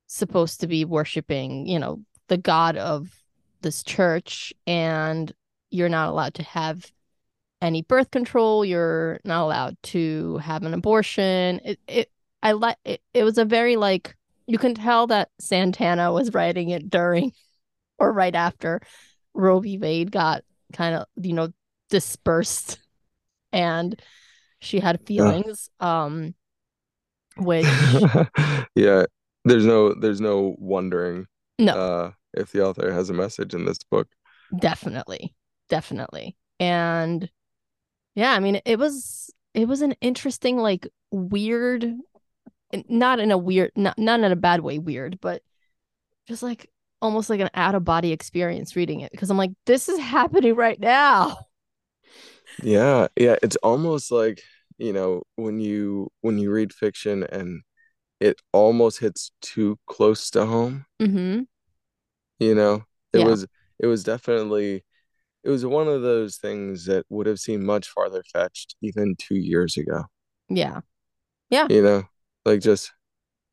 supposed 0.07 0.61
to 0.61 0.67
be 0.67 0.85
worshiping, 0.85 1.67
you 1.67 1.77
know, 1.77 2.01
the 2.29 2.37
god 2.37 2.77
of 2.77 3.18
this 3.61 3.83
church 3.83 4.53
and 4.67 5.31
you're 5.71 5.89
not 5.89 6.09
allowed 6.09 6.33
to 6.35 6.43
have 6.43 6.91
any 7.61 7.81
birth 7.81 8.11
control 8.11 8.63
you're 8.63 9.19
not 9.25 9.43
allowed 9.43 9.77
to 9.83 10.37
have 10.37 10.63
an 10.63 10.73
abortion. 10.73 11.59
It 11.63 11.79
it 11.87 12.11
i 12.41 12.53
like 12.53 12.77
it, 12.85 13.01
it 13.13 13.23
was 13.23 13.37
a 13.37 13.45
very 13.45 13.75
like 13.75 14.15
you 14.47 14.57
can 14.57 14.73
tell 14.73 15.07
that 15.07 15.29
santana 15.39 16.11
was 16.11 16.33
writing 16.33 16.69
it 16.69 16.89
during 16.89 17.33
or 17.99 18.13
right 18.13 18.33
after 18.33 18.81
roe 19.33 19.59
v. 19.59 19.77
Wade 19.77 20.11
got 20.11 20.43
kind 20.73 20.95
of 20.95 21.05
you 21.21 21.33
know 21.33 21.49
dispersed. 21.89 22.79
And 23.51 23.99
she 24.59 24.79
had 24.79 25.05
feelings 25.05 25.69
um 25.79 26.33
which 27.37 27.65
yeah. 28.75 29.05
There's 29.45 29.65
no 29.65 29.93
there's 29.93 30.21
no 30.21 30.55
wondering 30.59 31.25
no. 31.57 31.73
uh 31.73 32.11
if 32.39 32.51
the 32.51 32.65
author 32.65 32.91
has 32.93 33.09
a 33.09 33.13
message 33.13 33.53
in 33.53 33.65
this 33.65 33.79
book. 33.79 34.07
Definitely. 34.57 35.35
Definitely. 35.69 36.35
And 36.59 37.29
yeah, 38.15 38.33
I 38.33 38.39
mean 38.39 38.61
it 38.65 38.79
was 38.79 39.31
it 39.53 39.67
was 39.67 39.81
an 39.81 39.93
interesting 40.01 40.57
like 40.57 40.87
weird 41.11 41.95
not 42.89 43.19
in 43.19 43.31
a 43.31 43.37
weird 43.37 43.71
not 43.75 43.97
not 43.99 44.21
in 44.21 44.31
a 44.31 44.35
bad 44.35 44.61
way 44.61 44.79
weird, 44.79 45.19
but 45.21 45.41
just 46.27 46.43
like 46.43 46.69
almost 47.01 47.29
like 47.29 47.41
an 47.41 47.49
out 47.55 47.75
of 47.75 47.85
body 47.85 48.11
experience 48.13 48.75
reading 48.75 49.01
it 49.01 49.11
because 49.11 49.29
I'm 49.31 49.37
like 49.37 49.51
this 49.65 49.89
is 49.89 49.99
happening 50.01 50.55
right 50.55 50.79
now. 50.79 51.37
Yeah, 52.61 53.07
yeah, 53.15 53.35
it's 53.41 53.55
almost 53.57 54.11
like, 54.11 54.41
you 54.77 54.93
know, 54.93 55.23
when 55.35 55.59
you 55.59 56.11
when 56.21 56.37
you 56.37 56.51
read 56.51 56.73
fiction 56.73 57.23
and 57.23 57.61
it 58.19 58.41
almost 58.53 58.99
hits 58.99 59.31
too 59.41 59.79
close 59.87 60.29
to 60.31 60.45
home, 60.45 60.85
Mhm. 60.99 61.47
You 62.39 62.55
know? 62.55 62.83
It 63.13 63.19
Yeah. 63.19 63.25
was 63.27 63.47
it 63.79 63.87
was 63.87 64.03
definitely 64.03 64.83
it 65.43 65.49
was 65.49 65.65
one 65.65 65.87
of 65.89 66.01
those 66.03 66.37
things 66.37 66.85
that 66.85 67.05
would 67.09 67.27
have 67.27 67.39
seemed 67.39 67.63
much 67.65 67.89
farther 67.89 68.23
fetched 68.33 68.75
even 68.81 69.15
2 69.17 69.37
years 69.37 69.77
ago, 69.77 70.05
Yeah. 70.49 70.81
Yeah. 71.49 71.67
You 71.69 71.81
know? 71.83 72.03
Like 72.45 72.61
just 72.61 72.91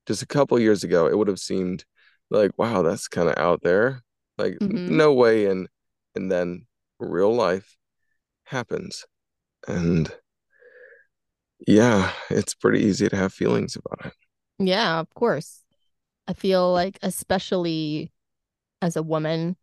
just 0.07 0.23
a 0.23 0.27
couple 0.27 0.59
years 0.61 0.85
ago, 0.85 1.07
it 1.09 1.19
would 1.19 1.29
have 1.29 1.41
seemed 1.41 1.85
like, 2.31 2.53
wow, 2.59 2.83
that's 2.83 3.09
kind 3.09 3.29
of 3.31 3.39
out 3.39 3.63
there. 3.63 4.03
Like 4.39 4.59
Mhm. 4.61 4.89
no 4.89 5.15
way 5.15 5.47
and 5.47 5.69
and 6.15 6.31
then 6.33 6.67
real 7.01 7.35
life 7.35 7.77
happens. 8.45 9.07
And 9.69 10.13
yeah, 11.67 12.13
it's 12.31 12.55
pretty 12.55 12.81
easy 12.85 13.09
to 13.09 13.17
have 13.17 13.33
feelings 13.33 13.77
about 13.77 14.07
it. 14.07 14.13
Yeah, 14.59 15.01
of 15.01 15.13
course. 15.15 15.65
I 16.29 16.35
feel 16.35 16.73
like 16.73 16.99
especially 17.03 18.13
as 18.87 18.97
a 18.97 19.03
woman 19.03 19.57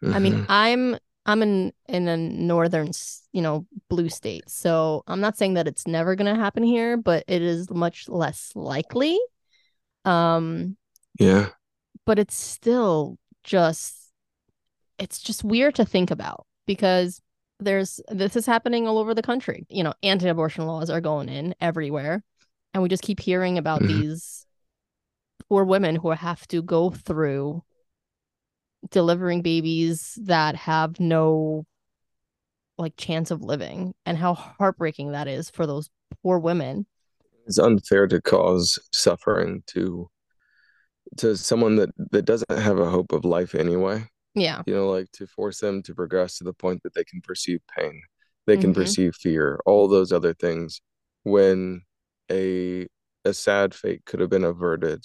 I 0.00 0.20
mean, 0.20 0.34
Mhm. 0.34 0.46
I'm 0.48 0.96
I'm 1.26 1.42
in 1.42 1.72
in 1.88 2.08
a 2.08 2.16
northern, 2.16 2.92
you 3.32 3.42
know, 3.42 3.66
blue 3.90 4.08
state. 4.08 4.48
So 4.48 5.02
I'm 5.08 5.20
not 5.20 5.36
saying 5.36 5.54
that 5.54 5.66
it's 5.66 5.86
never 5.86 6.14
going 6.14 6.32
to 6.32 6.40
happen 6.40 6.62
here, 6.62 6.96
but 6.96 7.24
it 7.26 7.42
is 7.42 7.68
much 7.68 8.08
less 8.08 8.52
likely. 8.54 9.18
Um, 10.04 10.76
yeah. 11.18 11.48
but 12.06 12.18
it's 12.18 12.36
still 12.36 13.18
just 13.42 13.96
it's 14.98 15.20
just 15.20 15.44
weird 15.44 15.74
to 15.74 15.84
think 15.84 16.10
about 16.10 16.46
because 16.66 17.20
there's 17.60 18.00
this 18.08 18.36
is 18.36 18.46
happening 18.46 18.86
all 18.86 18.98
over 18.98 19.14
the 19.14 19.22
country. 19.22 19.66
You 19.68 19.82
know, 19.82 19.94
anti-abortion 20.02 20.64
laws 20.64 20.90
are 20.90 21.00
going 21.00 21.28
in 21.28 21.54
everywhere, 21.60 22.22
and 22.72 22.82
we 22.82 22.88
just 22.88 23.02
keep 23.02 23.20
hearing 23.20 23.58
about 23.58 23.82
Mhm. 23.82 23.88
these 23.88 24.46
poor 25.48 25.64
women 25.64 25.96
who 25.96 26.10
have 26.10 26.46
to 26.48 26.62
go 26.62 26.90
through 26.90 27.64
delivering 28.90 29.42
babies 29.42 30.18
that 30.22 30.56
have 30.56 31.00
no 31.00 31.64
like 32.76 32.94
chance 32.96 33.30
of 33.30 33.42
living 33.42 33.92
and 34.06 34.16
how 34.16 34.34
heartbreaking 34.34 35.12
that 35.12 35.26
is 35.26 35.50
for 35.50 35.66
those 35.66 35.90
poor 36.22 36.38
women. 36.38 36.86
It's 37.46 37.58
unfair 37.58 38.06
to 38.06 38.20
cause 38.20 38.78
suffering 38.92 39.62
to 39.68 40.08
to 41.16 41.36
someone 41.36 41.76
that 41.76 41.90
that 42.10 42.24
doesn't 42.24 42.50
have 42.58 42.78
a 42.78 42.90
hope 42.90 43.12
of 43.12 43.24
life 43.24 43.54
anyway. 43.54 44.04
Yeah. 44.34 44.62
You 44.66 44.74
know 44.74 44.90
like 44.90 45.10
to 45.12 45.26
force 45.26 45.58
them 45.60 45.82
to 45.84 45.94
progress 45.94 46.38
to 46.38 46.44
the 46.44 46.52
point 46.52 46.82
that 46.84 46.94
they 46.94 47.04
can 47.04 47.20
perceive 47.22 47.60
pain 47.76 48.00
they 48.46 48.56
can 48.56 48.70
Mhm. 48.72 48.76
perceive 48.76 49.14
fear 49.16 49.58
all 49.66 49.88
those 49.88 50.12
other 50.12 50.34
things 50.34 50.80
when 51.24 51.82
a 52.30 52.86
a 53.24 53.34
sad 53.34 53.74
fate 53.74 54.04
could 54.06 54.20
have 54.20 54.30
been 54.30 54.44
averted 54.44 55.04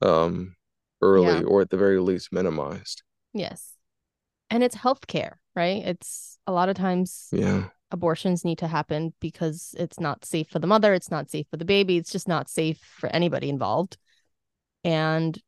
um 0.00 0.56
early 1.00 1.26
Yeah. 1.26 1.42
or 1.42 1.60
at 1.60 1.70
the 1.70 1.76
very 1.76 2.00
least 2.00 2.32
minimized 2.32 3.02
yes 3.32 3.72
and 4.50 4.62
it's 4.62 4.76
healthcare 4.76 5.34
right 5.56 5.84
it's 5.84 6.38
a 6.46 6.52
lot 6.52 6.68
of 6.68 6.76
times 6.76 7.28
yeah 7.32 7.68
abortions 7.90 8.44
need 8.44 8.58
to 8.58 8.66
happen 8.66 9.14
because 9.20 9.74
it's 9.78 10.00
not 10.00 10.24
safe 10.24 10.48
for 10.48 10.58
the 10.58 10.66
mother, 10.66 10.94
it's 10.94 11.12
not 11.12 11.30
safe 11.30 11.46
for 11.48 11.56
the 11.56 11.64
baby, 11.64 11.96
it's 11.96 12.10
just 12.10 12.26
not 12.26 12.48
safe 12.48 12.78
for 12.98 13.08
anybody 13.08 13.48
involved. 13.48 13.96
And 14.82 15.38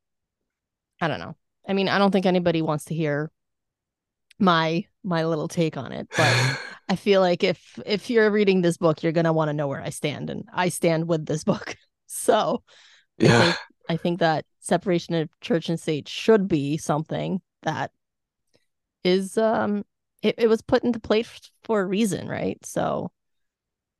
I 1.00 1.08
don't 1.08 1.18
know. 1.18 1.34
I 1.68 1.72
mean, 1.72 1.88
I 1.88 1.98
don't 1.98 2.12
think 2.12 2.24
anybody 2.24 2.62
wants 2.62 2.84
to 2.84 2.94
hear 2.94 3.32
my 4.38 4.84
my 5.02 5.24
little 5.24 5.48
take 5.48 5.76
on 5.76 5.90
it, 5.90 6.06
but 6.16 6.58
I 6.88 6.94
feel 6.94 7.20
like 7.20 7.42
if 7.42 7.78
if 7.84 8.10
you're 8.10 8.30
reading 8.30 8.62
this 8.62 8.76
book, 8.76 9.02
you're 9.02 9.10
going 9.12 9.24
to 9.24 9.32
want 9.32 9.48
to 9.48 9.54
know 9.54 9.66
where 9.66 9.82
I 9.82 9.90
stand 9.90 10.30
and 10.30 10.44
I 10.52 10.68
stand 10.68 11.08
with 11.08 11.26
this 11.26 11.42
book. 11.44 11.76
So, 12.08 12.62
yeah 13.18 13.54
I 13.88 13.96
think 13.96 14.20
that 14.20 14.44
separation 14.60 15.14
of 15.14 15.28
church 15.40 15.68
and 15.68 15.78
state 15.78 16.08
should 16.08 16.48
be 16.48 16.76
something 16.76 17.40
that 17.62 17.90
is 19.04 19.38
um 19.38 19.84
it, 20.22 20.34
it 20.38 20.48
was 20.48 20.62
put 20.62 20.82
into 20.82 20.98
place 20.98 21.28
for 21.64 21.80
a 21.80 21.86
reason, 21.86 22.28
right? 22.28 22.58
So 22.64 23.12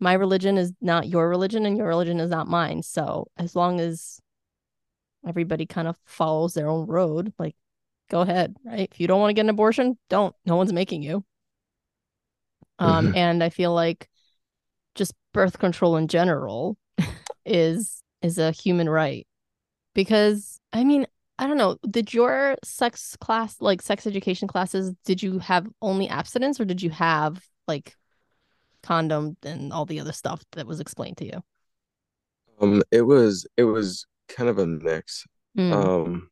my 0.00 0.14
religion 0.14 0.59
is 0.59 0.73
not 0.81 1.09
your 1.09 1.28
religion 1.28 1.64
and 1.66 1.76
your 1.76 1.87
religion 1.87 2.21
is 2.21 2.31
not 2.31 2.49
mine. 2.49 2.83
So 2.83 3.28
as 3.38 3.55
long 3.55 3.81
as 3.81 4.21
everybody 5.26 5.66
kind 5.66 5.88
of 5.88 5.97
follows 6.05 6.55
their 6.55 6.69
own 6.69 6.87
road, 6.87 7.33
like 7.38 7.57
go 8.11 8.21
ahead, 8.21 8.57
right? 8.64 8.88
If 8.90 9.00
you 9.00 9.07
don't 9.07 9.21
want 9.21 9.31
to 9.31 9.35
get 9.35 9.47
an 9.47 9.50
abortion, 9.50 9.99
don't. 10.09 10.35
No 10.45 10.57
one's 10.57 10.73
making 10.73 11.02
you. 11.02 11.25
Um 12.78 13.07
Mhm. 13.12 13.16
and 13.16 13.43
I 13.45 13.50
feel 13.50 13.73
like 13.73 14.09
just 14.95 15.14
birth 15.33 15.59
control 15.59 15.97
in 15.97 16.09
general 16.09 16.76
is 17.45 18.02
is 18.23 18.38
a 18.38 18.50
human 18.50 18.88
right 18.88 19.26
because 19.96 20.60
I 20.74 20.84
mean 20.84 21.06
I 21.38 21.48
don't 21.48 21.58
know. 21.58 21.78
Did 21.90 22.14
your 22.14 22.56
sex 22.64 23.16
class, 23.20 23.60
like 23.62 23.82
sex 23.82 24.06
education 24.06 24.48
classes, 24.48 24.94
did 25.06 25.22
you 25.22 25.40
have 25.40 25.68
only 25.82 26.08
abstinence 26.08 26.60
or 26.60 26.66
did 26.66 26.82
you 26.82 26.90
have 26.90 27.44
like 27.68 27.96
condom 28.82 29.36
and 29.44 29.72
all 29.72 29.86
the 29.86 30.00
other 30.00 30.12
stuff 30.12 30.42
that 30.52 30.66
was 30.66 30.80
explained 30.80 31.18
to 31.18 31.26
you? 31.26 31.42
um 32.60 32.82
it 32.90 33.02
was 33.02 33.46
it 33.56 33.64
was 33.64 34.06
kind 34.28 34.48
of 34.48 34.58
a 34.58 34.66
mix 34.66 35.24
Mm, 35.56 35.90
um 35.90 36.28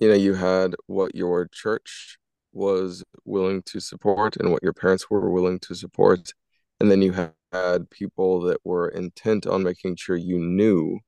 you 0.00 0.08
know 0.08 0.14
you 0.14 0.34
had 0.34 0.74
what 0.88 1.14
your 1.14 1.48
church 1.52 2.18
was 2.52 3.04
willing 3.24 3.62
to 3.62 3.80
support 3.80 4.36
and 4.38 4.52
what 4.52 4.62
your 4.64 4.74
parents 4.74 5.10
were 5.10 5.30
willing 5.30 5.60
to 5.60 5.74
support 5.74 6.32
and 6.80 6.90
then 6.90 7.02
you 7.02 7.12
had, 7.12 7.32
had 7.52 7.90
people 7.90 8.40
that 8.42 8.58
were 8.64 8.88
intent 8.90 9.46
on 9.46 9.62
making 9.62 9.96
sure 9.96 10.16
you 10.16 10.38
knew 10.38 10.98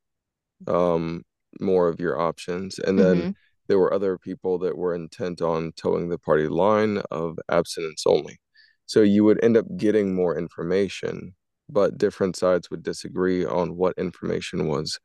um 0.68 1.24
more 1.60 1.88
of 1.88 2.00
your 2.00 2.18
options 2.20 2.78
and 2.78 2.98
then 2.98 3.26
mhm, 3.26 3.34
there 3.68 3.78
were 3.78 3.92
other 3.92 4.16
people 4.18 4.58
that 4.58 4.76
were 4.78 4.94
intent 4.94 5.42
on 5.42 5.72
toeing 5.72 6.08
the 6.08 6.18
party 6.18 6.48
line 6.48 6.98
of 7.10 7.38
abstinence 7.50 8.04
only. 8.06 8.38
So 8.87 9.02
you 9.02 9.24
would 9.24 9.42
end 9.44 9.57
up 9.57 9.66
getting 9.76 10.14
more 10.14 10.38
information 10.38 11.35
but 11.68 11.98
different 11.98 12.37
sides 12.37 12.70
would 12.70 12.83
disagree 12.85 13.44
on 13.44 13.76
what 13.76 13.94
information 13.98 14.68
was 14.68 15.00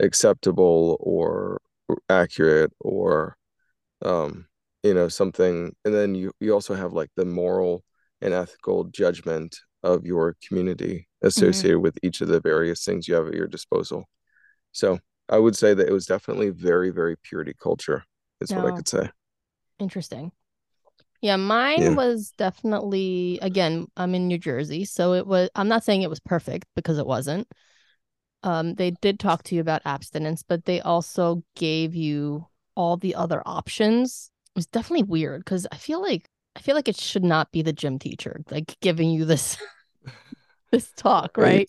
acceptable 0.00 0.96
or 1.00 1.60
accurate 2.10 2.72
or 2.80 3.36
um 4.04 4.46
you 4.82 4.94
know 4.94 5.08
something 5.08 5.74
and 5.84 5.94
then 5.94 6.14
you 6.14 6.32
you 6.40 6.52
also 6.52 6.74
have 6.74 6.92
like 6.92 7.10
the 7.16 7.24
moral 7.24 7.84
and 8.20 8.34
ethical 8.34 8.84
judgment 8.84 9.56
of 9.82 10.06
your 10.06 10.36
community 10.46 11.08
associated 11.22 11.80
with 11.80 11.96
each 12.02 12.20
of 12.20 12.28
the 12.28 12.40
various 12.40 12.84
things 12.84 13.08
you 13.08 13.14
have 13.14 13.26
at 13.28 13.34
your 13.34 13.48
disposal. 13.48 14.04
So 14.72 14.98
i 15.32 15.38
would 15.38 15.56
say 15.56 15.74
that 15.74 15.88
it 15.88 15.92
was 15.92 16.06
definitely 16.06 16.50
very 16.50 16.90
very 16.90 17.16
purity 17.24 17.54
culture 17.60 18.04
is 18.42 18.54
what 18.56 18.66
i 18.66 18.72
could 18.72 18.88
say 18.88 19.10
interesting. 19.78 20.32
Yeah, 21.22 21.36
mine 21.36 21.82
Yeah. 21.82 21.96
was 21.96 22.32
definitely 22.38 23.38
again, 23.42 23.86
I'm 23.96 24.14
in 24.14 24.28
New 24.28 24.38
Jersey, 24.38 24.84
so 24.84 25.14
it 25.14 25.26
was 25.26 25.50
I'm 25.56 25.68
not 25.68 25.84
saying 25.84 26.02
it 26.02 26.10
was 26.10 26.20
perfect 26.20 26.66
because 26.76 26.98
it 26.98 27.06
wasn't. 27.06 27.48
Um, 28.42 28.74
they 28.74 28.92
did 28.92 29.20
talk 29.20 29.42
to 29.44 29.54
you 29.54 29.60
about 29.60 29.82
abstinence, 29.84 30.42
but 30.42 30.64
they 30.64 30.80
also 30.80 31.42
gave 31.56 31.94
you 31.94 32.46
all 32.76 32.96
the 32.96 33.14
other 33.14 33.42
options. 33.46 34.30
It 34.54 34.58
was 34.58 34.66
definitely 34.66 35.04
weird 35.04 35.42
because 35.44 35.66
I 35.72 35.76
feel 35.76 36.02
like 36.02 36.28
I 36.56 36.60
feel 36.60 36.76
like 36.76 36.88
it 36.88 36.96
should 36.98 37.24
not 37.24 37.52
be 37.52 37.62
the 37.62 37.72
gym 37.72 37.98
teacher 37.98 38.42
like 38.50 38.76
giving 38.80 39.10
you 39.10 39.24
this 39.24 39.58
this 40.72 40.92
talk, 40.92 41.38
right? 41.38 41.68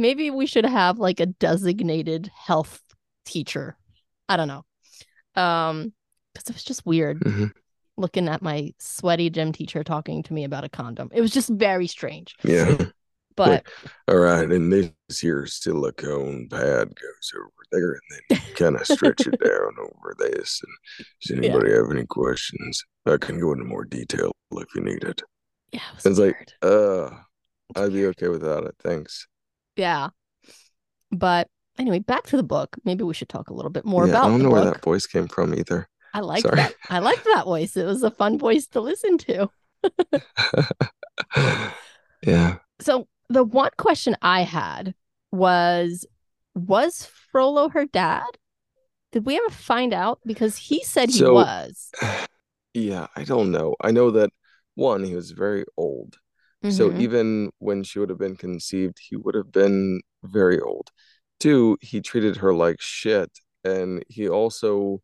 Maybe 0.00 0.30
we 0.30 0.46
should 0.46 0.64
have 0.64 0.98
like 0.98 1.20
a 1.20 1.26
designated 1.26 2.30
health 2.34 2.80
teacher. 3.26 3.76
I 4.28 4.36
don't 4.36 4.48
know. 4.48 4.64
Um, 5.40 5.92
because 6.32 6.48
it 6.48 6.54
was 6.54 6.64
just 6.64 6.86
weird 6.86 7.20
Mhm. 7.20 7.50
looking 7.96 8.28
at 8.28 8.40
my 8.40 8.72
sweaty 8.78 9.30
gym 9.30 9.52
teacher 9.52 9.84
talking 9.84 10.22
to 10.22 10.32
me 10.32 10.44
about 10.44 10.64
a 10.64 10.68
condom. 10.68 11.10
It 11.12 11.20
was 11.20 11.32
just 11.32 11.50
very 11.50 11.86
strange. 11.86 12.34
yeah 12.44 12.76
But 13.36 13.66
all 14.08 14.16
right 14.18 14.50
and 14.50 14.72
this 14.72 15.20
here 15.20 15.46
silicone 15.46 16.48
pad 16.50 16.88
goes 16.94 17.32
over 17.36 17.50
there 17.72 17.92
and 17.92 18.00
then 18.30 18.38
kind 18.54 18.76
of 18.76 18.86
stretch 18.86 19.26
it 19.26 19.38
down 19.44 19.72
over 19.78 20.14
this 20.18 20.60
and 20.62 21.06
does 21.22 21.30
Yeah. 21.30 21.36
anybody 21.52 21.72
have 21.72 21.90
any 21.90 22.04
questions 22.06 22.84
i 23.06 23.16
can 23.16 23.40
go 23.40 23.52
into 23.52 23.64
more 23.64 23.84
detail 23.84 24.32
if 24.52 24.74
you 24.74 24.82
need 24.82 25.04
it 25.04 25.22
yeah, 25.72 25.80
it 25.90 25.94
was 25.96 26.06
it's 26.06 26.18
like 26.18 26.36
weird. 26.36 26.52
uh 26.62 27.16
It's 27.70 27.80
I'd 27.80 27.92
be 27.92 28.06
okay 28.06 28.28
without 28.28 28.64
it. 28.66 28.74
Thanks. 28.82 29.26
Yeah. 29.80 30.10
But 31.10 31.48
anyway, 31.78 32.00
back 32.00 32.24
to 32.28 32.36
the 32.36 32.42
book. 32.42 32.76
Maybe 32.84 33.02
we 33.02 33.14
should 33.14 33.28
talk 33.30 33.48
a 33.48 33.54
little 33.54 33.70
bit 33.70 33.84
more 33.86 34.04
yeah, 34.04 34.12
about 34.12 34.24
I 34.24 34.28
don't 34.28 34.42
know 34.42 34.50
book. 34.50 34.62
where 34.62 34.72
that 34.72 34.84
voice 34.84 35.06
came 35.06 35.26
from 35.26 35.54
either. 35.54 35.88
I 36.12 36.20
like 36.20 36.42
that. 36.44 36.74
I 36.90 36.98
liked 36.98 37.24
that 37.24 37.44
voice. 37.44 37.76
It 37.76 37.86
was 37.86 38.02
a 38.02 38.10
fun 38.10 38.38
voice 38.38 38.66
to 38.68 38.80
listen 38.80 39.16
to. 39.18 39.48
yeah. 42.22 42.56
So 42.80 43.08
the 43.28 43.44
one 43.44 43.70
question 43.78 44.16
I 44.20 44.42
had 44.42 44.94
was 45.32 46.06
was 46.54 47.08
Frollo 47.32 47.68
her 47.70 47.86
dad? 47.86 48.26
Did 49.12 49.24
we 49.24 49.36
ever 49.36 49.50
find 49.50 49.94
out? 49.94 50.20
Because 50.26 50.56
he 50.56 50.82
said 50.84 51.10
he 51.10 51.18
So- 51.18 51.34
was. 51.34 51.90
Yeah, 52.72 53.08
I 53.16 53.24
don't 53.24 53.50
know. 53.50 53.74
I 53.80 53.90
know 53.90 54.12
that 54.12 54.30
one, 54.76 55.02
he 55.02 55.16
was 55.16 55.32
very 55.32 55.64
old. 55.76 56.18
So 56.68 56.90
Mhm. 56.90 57.00
even 57.00 57.50
when 57.58 57.82
she 57.84 57.98
would 57.98 58.10
have 58.10 58.18
been 58.18 58.36
conceived, 58.36 58.98
he 59.00 59.16
would 59.16 59.34
have 59.34 59.50
been 59.52 60.02
very 60.22 60.60
old. 60.60 60.90
Two, 61.38 61.78
he 61.80 62.00
treated 62.00 62.36
her 62.38 62.54
like 62.54 62.80
shit. 62.80 63.30
And 63.64 64.04
he 64.08 64.28
also 64.28 65.02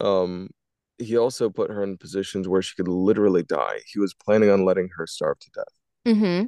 um 0.00 0.50
he 0.98 1.16
also 1.18 1.50
put 1.50 1.70
her 1.70 1.82
in 1.82 1.98
positions 1.98 2.48
where 2.48 2.62
she 2.62 2.74
could 2.76 2.88
literally 2.88 3.42
die. 3.42 3.80
He 3.92 3.98
was 3.98 4.14
planning 4.14 4.50
on 4.50 4.64
letting 4.64 4.90
her 4.96 5.06
starve 5.06 5.38
to 5.40 5.50
death. 5.50 5.74
Mm-hmm. 6.06 6.46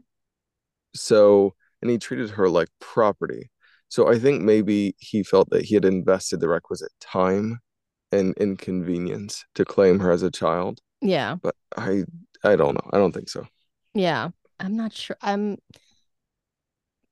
So, 0.94 1.54
and 1.82 1.90
he 1.90 1.98
treated 1.98 2.30
her 2.30 2.48
like 2.48 2.68
property. 2.80 3.50
So 3.88 4.08
I 4.08 4.18
think 4.18 4.42
maybe 4.42 4.94
he 4.98 5.22
felt 5.22 5.50
that 5.50 5.64
he 5.64 5.74
had 5.74 5.84
invested 5.84 6.40
the 6.40 6.48
requisite 6.48 6.92
time 7.00 7.60
and 8.12 8.34
inconvenience 8.38 9.44
to 9.54 9.64
claim 9.64 10.00
her 10.00 10.10
as 10.10 10.22
a 10.22 10.30
child. 10.30 10.80
Yeah. 11.00 11.36
But 11.42 11.54
I 11.76 12.04
I 12.42 12.56
don't 12.56 12.74
know. 12.74 12.90
I 12.92 12.98
don't 12.98 13.12
think 13.12 13.28
so. 13.28 13.46
Yeah. 13.96 14.30
I'm 14.60 14.76
not 14.76 14.92
sure. 14.92 15.16
I'm 15.20 15.58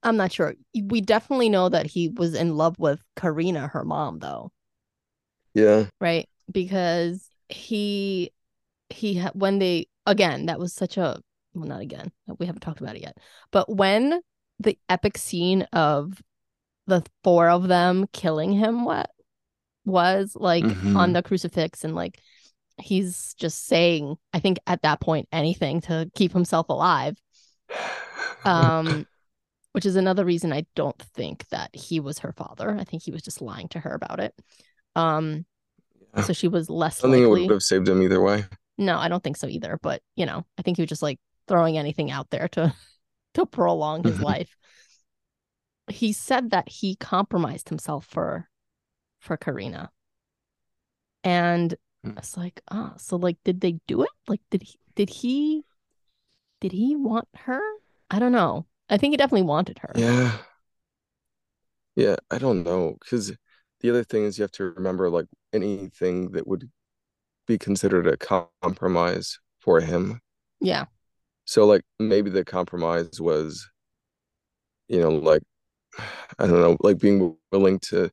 I'm 0.03 0.17
not 0.17 0.31
sure. 0.31 0.53
We 0.79 1.01
definitely 1.01 1.49
know 1.49 1.69
that 1.69 1.87
he 1.87 2.09
was 2.09 2.35
in 2.35 2.55
love 2.55 2.77
with 2.77 3.01
Karina, 3.15 3.67
her 3.67 3.83
mom, 3.83 4.19
though. 4.19 4.51
Yeah. 5.53 5.85
right 6.01 6.27
because 6.51 7.29
he 7.49 8.31
he 8.89 9.19
when 9.33 9.57
they 9.59 9.87
again 10.05 10.47
that 10.47 10.59
was 10.59 10.73
such 10.73 10.97
a 10.97 11.19
well 11.53 11.65
not 11.65 11.79
again 11.79 12.11
we 12.39 12.45
haven't 12.45 12.59
talked 12.59 12.81
about 12.81 12.97
it 12.97 13.01
yet 13.03 13.17
but 13.51 13.73
when 13.73 14.19
the 14.59 14.77
epic 14.89 15.17
scene 15.17 15.61
of 15.71 16.21
the 16.87 17.01
four 17.23 17.49
of 17.49 17.69
them 17.69 18.05
killing 18.11 18.51
him 18.51 18.83
what 18.83 19.09
was 19.85 20.35
like 20.35 20.65
Mhm. 20.65 20.97
on 20.97 21.13
the 21.13 21.23
crucifix 21.23 21.85
and 21.85 21.95
like 21.95 22.19
he's 22.77 23.33
just 23.35 23.65
saying 23.67 24.15
i 24.33 24.39
think 24.39 24.59
at 24.67 24.81
that 24.81 24.99
point 24.99 25.27
anything 25.31 25.81
to 25.81 26.09
keep 26.15 26.33
himself 26.33 26.67
alive 26.69 27.15
um 28.43 29.05
which 29.71 29.85
is 29.85 29.95
another 29.95 30.25
reason 30.25 30.51
i 30.53 30.65
don't 30.75 30.99
think 30.99 31.47
that 31.49 31.69
he 31.73 31.99
was 31.99 32.19
her 32.19 32.31
father 32.33 32.75
i 32.79 32.83
think 32.83 33.03
he 33.03 33.11
was 33.11 33.21
just 33.21 33.41
lying 33.41 33.67
to 33.67 33.79
her 33.79 33.93
about 33.93 34.19
it 34.19 34.33
Um, 34.95 35.45
Yeah. 36.15 36.23
so 36.23 36.33
she 36.33 36.47
was 36.47 36.69
less 36.69 36.99
I 37.03 37.07
don't 37.07 37.11
think 37.13 37.23
it 37.25 37.29
would 37.29 37.49
have 37.51 37.63
saved 37.63 37.87
him 37.89 38.01
either 38.01 38.21
way. 38.21 38.45
No, 38.77 38.97
I 38.97 39.07
don't 39.07 39.23
think 39.23 39.37
so 39.37 39.47
either. 39.47 39.79
But 39.81 40.01
you 40.15 40.25
know, 40.25 40.43
I 40.57 40.61
think 40.61 40.77
he 40.77 40.83
was 40.83 40.89
just 40.89 41.01
like 41.01 41.19
throwing 41.47 41.77
anything 41.77 42.11
out 42.11 42.29
there 42.29 42.47
to 42.49 42.73
to 43.35 43.45
prolong 43.45 44.03
his 44.03 44.19
life. 44.31 44.55
He 45.87 46.13
said 46.13 46.51
that 46.51 46.67
he 46.67 46.95
compromised 46.95 47.69
himself 47.69 48.05
for 48.05 48.49
for 49.19 49.37
Karina. 49.37 49.91
And 51.23 51.75
Hmm. 52.05 52.17
it's 52.17 52.37
like, 52.37 52.61
oh, 52.71 52.93
so 52.97 53.15
like 53.17 53.37
did 53.43 53.61
they 53.61 53.79
do 53.87 54.03
it? 54.03 54.09
Like 54.27 54.41
did 54.51 54.63
he 54.63 54.77
did 54.95 55.09
he 55.09 55.63
did 56.61 56.71
he 56.71 56.95
want 56.95 57.27
her? 57.35 57.61
I 58.09 58.19
don't 58.19 58.31
know. 58.31 58.65
I 58.89 58.97
think 58.97 59.13
he 59.13 59.17
definitely 59.17 59.43
wanted 59.43 59.79
her. 59.79 59.91
Yeah. 59.95 60.37
Yeah, 61.95 62.17
I 62.29 62.37
don't 62.37 62.63
know. 62.63 62.97
Because 62.99 63.35
the 63.79 63.89
other 63.89 64.03
thing 64.03 64.23
is 64.23 64.37
you 64.37 64.43
have 64.43 64.51
to 64.53 64.71
remember 64.71 65.09
like 65.09 65.27
anything 65.53 66.31
that 66.31 66.47
would 66.47 66.69
be 67.47 67.57
considered 67.57 68.07
a 68.07 68.17
compromise 68.17 69.39
for 69.59 69.79
him. 69.79 70.21
Yeah. 70.61 70.85
So 71.45 71.65
like 71.65 71.81
maybe 71.99 72.29
the 72.29 72.45
compromise 72.45 73.19
was, 73.19 73.67
you 74.87 74.99
know, 74.99 75.09
like 75.09 75.41
I 76.39 76.47
don't 76.47 76.61
know, 76.61 76.77
like 76.81 76.99
being 76.99 77.35
willing 77.51 77.79
to 77.89 78.11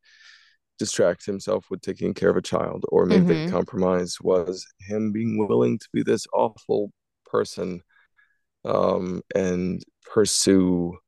distract 0.78 1.26
himself 1.26 1.66
with 1.70 1.80
taking 1.80 2.14
care 2.14 2.30
of 2.30 2.36
a 2.36 2.42
child, 2.42 2.84
or 2.88 3.06
maybe 3.06 3.24
Mhm. 3.24 3.46
the 3.46 3.50
compromise 3.52 4.20
was 4.20 4.66
him 4.80 5.12
being 5.12 5.38
willing 5.38 5.78
to 5.78 5.88
be 5.92 6.02
this 6.02 6.26
awful 6.32 6.92
person, 7.26 7.82
um, 8.64 9.22
and 9.34 9.84
pursue, 10.02 10.98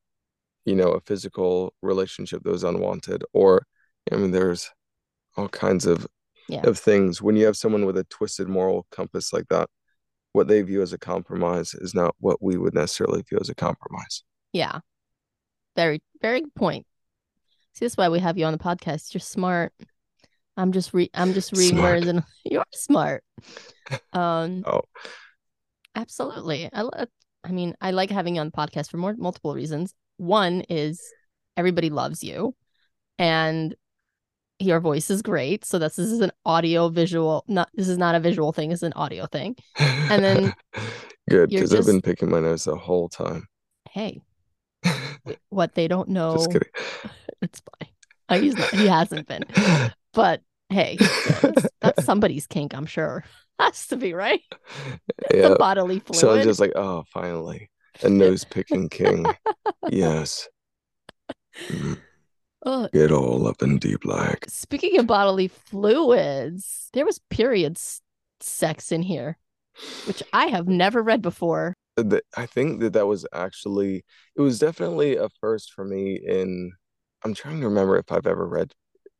you 0.64 0.74
know, 0.74 0.92
a 0.92 1.00
physical 1.00 1.74
relationship 1.82 2.42
that 2.42 2.50
was 2.50 2.64
unwanted. 2.64 3.24
Or, 3.32 3.66
I 4.12 4.16
mean, 4.16 4.30
there's 4.32 4.70
all 5.36 5.48
kinds 5.48 5.86
of 5.86 6.06
Yeah. 6.48 6.66
of 6.68 6.78
things 6.78 7.22
when 7.22 7.36
you 7.36 7.46
have 7.46 7.56
someone 7.56 7.86
with 7.86 7.96
a 7.96 8.04
twisted 8.04 8.48
moral 8.48 8.86
compass 8.90 9.32
like 9.32 9.48
that. 9.48 9.68
What 10.32 10.48
they 10.48 10.62
view 10.62 10.82
as 10.82 10.92
a 10.92 10.98
compromise 10.98 11.74
is 11.74 11.94
not 11.94 12.14
what 12.18 12.42
we 12.42 12.56
would 12.58 12.74
necessarily 12.74 13.22
view 13.22 13.38
as 13.40 13.48
a 13.48 13.54
compromise. 13.54 14.24
Yeah. 14.52 14.80
Very, 15.76 16.02
very 16.20 16.40
good 16.42 16.54
point. 16.54 16.86
See, 17.74 17.84
that's 17.84 17.96
why 17.96 18.08
we 18.08 18.20
have 18.20 18.38
you 18.38 18.44
on 18.44 18.52
the 18.52 18.58
podcast. 18.58 19.14
You're 19.14 19.20
smart. 19.20 19.72
I'm 20.56 20.72
just 20.72 20.94
re 20.94 21.10
I'm 21.14 21.34
just 21.34 21.52
reading 21.52 21.82
words 21.82 22.06
and 22.06 22.22
you're 22.44 22.64
smart. 22.72 23.22
Um 24.14 24.64
Oh, 24.66 24.80
absolutely. 25.94 26.70
I 26.72 26.82
lo- 26.82 27.04
I 27.44 27.50
mean, 27.50 27.74
I 27.82 27.90
like 27.90 28.08
having 28.10 28.36
you 28.36 28.40
on 28.40 28.46
the 28.46 28.52
podcast 28.52 28.90
for 28.90 28.96
more 28.96 29.14
multiple 29.18 29.54
reasons. 29.54 29.92
One 30.16 30.62
is 30.70 31.02
everybody 31.56 31.90
loves 31.90 32.24
you 32.24 32.54
and 33.18 33.74
your 34.58 34.80
voice 34.80 35.10
is 35.10 35.20
great. 35.20 35.66
So 35.66 35.78
this, 35.78 35.96
this 35.96 36.10
is 36.10 36.20
an 36.20 36.32
audio 36.46 36.88
visual 36.88 37.44
not 37.46 37.68
this 37.74 37.88
is 37.88 37.98
not 37.98 38.14
a 38.14 38.20
visual 38.20 38.52
thing, 38.52 38.72
it's 38.72 38.82
an 38.82 38.94
audio 38.94 39.26
thing. 39.26 39.56
And 39.78 40.24
then 40.24 40.54
good 41.28 41.50
because 41.50 41.74
I've 41.74 41.84
been 41.84 42.00
picking 42.00 42.30
my 42.30 42.40
nose 42.40 42.64
the 42.64 42.76
whole 42.76 43.08
time. 43.08 43.46
Hey, 43.90 44.22
what 45.48 45.74
they 45.74 45.88
don't 45.88 46.08
know 46.08 46.34
Just 46.34 46.52
kidding. 46.52 46.68
it's 47.42 47.60
fine. 47.60 47.88
Uh, 48.28 48.38
he's 48.40 48.56
not, 48.56 48.70
he 48.70 48.86
hasn't 48.86 49.26
been. 49.28 49.44
But 50.12 50.42
hey, 50.70 50.96
that's, 51.42 51.66
that's 51.80 52.04
somebody's 52.04 52.46
kink, 52.46 52.74
I'm 52.74 52.86
sure. 52.86 53.24
Has 53.60 53.86
to 53.88 53.96
be, 53.96 54.14
right? 54.14 54.40
The 55.30 55.36
Yeah. 55.38 55.54
bodily 55.58 56.00
fluid. 56.00 56.20
So 56.20 56.34
I'm 56.34 56.42
just 56.42 56.58
like, 56.60 56.72
oh, 56.74 57.04
finally, 57.12 57.70
a 58.02 58.08
nose 58.08 58.44
picking 58.44 58.88
king. 58.88 59.24
Yes. 59.90 60.48
Mm, 61.68 62.00
Ugh. 62.66 62.90
Get 62.92 63.12
all 63.12 63.46
up 63.46 63.62
in 63.62 63.78
deep 63.78 64.04
like. 64.04 64.46
Speaking 64.48 64.98
of 64.98 65.06
bodily 65.06 65.48
fluids, 65.48 66.88
there 66.94 67.04
was 67.06 67.20
period 67.30 67.76
s- 67.76 68.00
sex 68.40 68.90
in 68.90 69.02
here, 69.02 69.36
which 70.06 70.22
I 70.32 70.46
have 70.46 70.66
never 70.66 71.02
read 71.02 71.22
before. 71.22 71.74
Th- 71.98 72.22
I 72.36 72.46
think 72.46 72.80
that 72.80 72.92
that 72.94 73.06
was 73.06 73.26
actually, 73.32 74.04
it 74.36 74.40
was 74.40 74.58
definitely 74.58 75.16
a 75.16 75.28
first 75.40 75.72
for 75.72 75.84
me 75.84 76.16
in, 76.16 76.72
I'm 77.24 77.34
trying 77.34 77.60
to 77.60 77.68
remember 77.68 77.96
if 77.98 78.10
I've 78.12 78.26
ever 78.26 78.46
read 78.48 78.72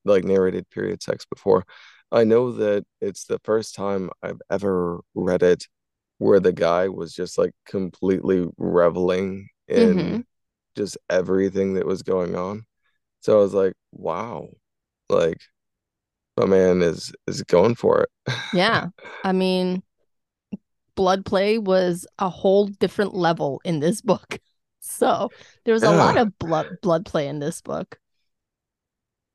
like 0.05 0.25
narrated 0.25 0.69
period 0.71 1.03
sex 1.03 1.25
before. 1.27 1.65
I 2.13 2.25
know 2.25 2.53
that 2.53 2.85
it's 3.01 3.25
the 3.27 3.41
first 3.45 3.75
time 3.75 4.11
I've 4.23 4.41
ever 4.51 5.01
read 5.15 5.43
it 5.43 5.67
where 6.19 6.41
the 6.41 6.53
guy 6.53 6.89
was 6.89 7.15
just 7.15 7.39
like 7.39 7.53
completely 7.67 8.47
reveling 8.59 9.49
in 9.69 10.17
Mhm. 10.17 10.25
just 10.77 10.99
everything 11.11 11.75
that 11.75 11.87
was 11.87 12.03
going 12.05 12.37
on. 12.37 12.67
So 13.23 13.39
I 13.39 13.43
was 13.43 13.55
like, 13.55 13.75
wow, 13.93 14.49
like 15.11 15.41
my 16.39 16.47
man 16.47 16.83
is 16.83 17.13
is 17.27 17.43
going 17.45 17.75
for 17.77 18.03
it. 18.03 18.11
Yeah. 18.53 18.91
I 19.25 19.33
mean, 19.35 19.84
blood 20.94 21.24
play 21.24 21.59
was 21.59 22.07
a 22.18 22.28
whole 22.28 22.66
different 22.66 23.14
level 23.14 23.61
in 23.64 23.80
this 23.80 24.00
book. 24.00 24.38
So 24.87 25.30
there 25.64 25.72
was 25.72 25.83
a 25.83 25.90
lot 25.90 26.18
of 26.18 26.38
blood 26.38 26.76
blood 26.83 27.07
play 27.07 27.26
in 27.26 27.38
this 27.38 27.62
book. 27.62 27.98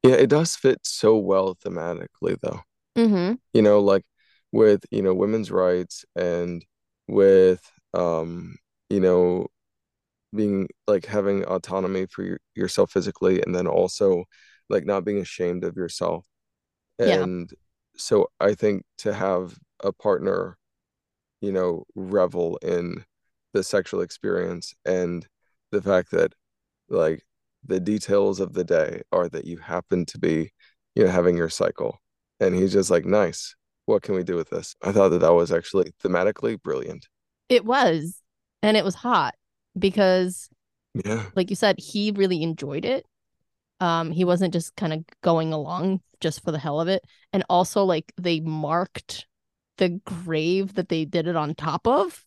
Yeah, 0.03 0.13
it 0.13 0.29
does 0.29 0.55
fit 0.55 0.77
so 0.83 1.17
well 1.17 1.55
thematically 1.55 2.37
though. 2.39 2.61
Mm-hmm. 2.95 3.33
You 3.53 3.61
know, 3.63 3.79
like 3.79 4.03
with, 4.51 4.85
you 4.91 5.01
know, 5.01 5.15
women's 5.15 5.49
rights 5.49 6.05
and 6.15 6.63
with 7.07 7.67
um, 7.95 8.57
you 8.91 8.99
know, 8.99 9.47
being 10.35 10.67
like 10.87 11.05
having 11.05 11.43
autonomy 11.45 12.05
for 12.05 12.23
your, 12.23 12.39
yourself 12.53 12.91
physically 12.91 13.41
and 13.41 13.55
then 13.55 13.65
also 13.65 14.25
like 14.69 14.85
not 14.85 15.03
being 15.03 15.17
ashamed 15.17 15.63
of 15.63 15.75
yourself. 15.75 16.25
Yeah. 16.99 17.21
And 17.21 17.51
so 17.97 18.29
I 18.39 18.53
think 18.53 18.83
to 18.99 19.13
have 19.13 19.57
a 19.83 19.91
partner, 19.91 20.58
you 21.41 21.51
know, 21.51 21.83
revel 21.95 22.57
in 22.57 23.03
the 23.53 23.63
sexual 23.63 24.01
experience 24.01 24.73
and 24.85 25.27
the 25.71 25.81
fact 25.81 26.11
that 26.11 26.33
like 26.89 27.23
the 27.65 27.79
details 27.79 28.39
of 28.39 28.53
the 28.53 28.63
day 28.63 29.01
are 29.11 29.27
that 29.29 29.45
you 29.45 29.57
happen 29.57 30.05
to 30.05 30.19
be, 30.19 30.51
you 30.95 31.03
know, 31.03 31.09
having 31.09 31.37
your 31.37 31.49
cycle. 31.49 31.99
And 32.39 32.55
he's 32.55 32.73
just 32.73 32.89
like, 32.89 33.05
nice. 33.05 33.55
What 33.85 34.03
can 34.03 34.15
we 34.15 34.23
do 34.23 34.35
with 34.35 34.49
this? 34.49 34.75
I 34.83 34.91
thought 34.91 35.09
that 35.09 35.19
that 35.19 35.33
was 35.33 35.51
actually 35.51 35.91
thematically 36.03 36.61
brilliant. 36.61 37.07
It 37.49 37.65
was, 37.65 38.21
and 38.61 38.77
it 38.77 38.85
was 38.85 38.95
hot 38.95 39.33
because, 39.77 40.49
Yeah. 40.93 41.25
like 41.35 41.49
you 41.49 41.55
said, 41.55 41.75
he 41.79 42.11
really 42.11 42.43
enjoyed 42.43 42.85
it. 42.85 43.05
Um, 43.79 44.11
he 44.11 44.25
wasn't 44.25 44.53
just 44.53 44.75
kind 44.75 44.93
of 44.93 45.03
going 45.23 45.53
along 45.53 46.01
just 46.19 46.43
for 46.43 46.51
the 46.51 46.59
hell 46.59 46.79
of 46.79 46.87
it. 46.87 47.03
And 47.33 47.43
also, 47.49 47.83
like 47.83 48.13
they 48.17 48.41
marked 48.41 49.25
the 49.79 49.89
grave 50.05 50.75
that 50.75 50.89
they 50.89 51.05
did 51.05 51.27
it 51.27 51.35
on 51.35 51.55
top 51.55 51.87
of, 51.87 52.23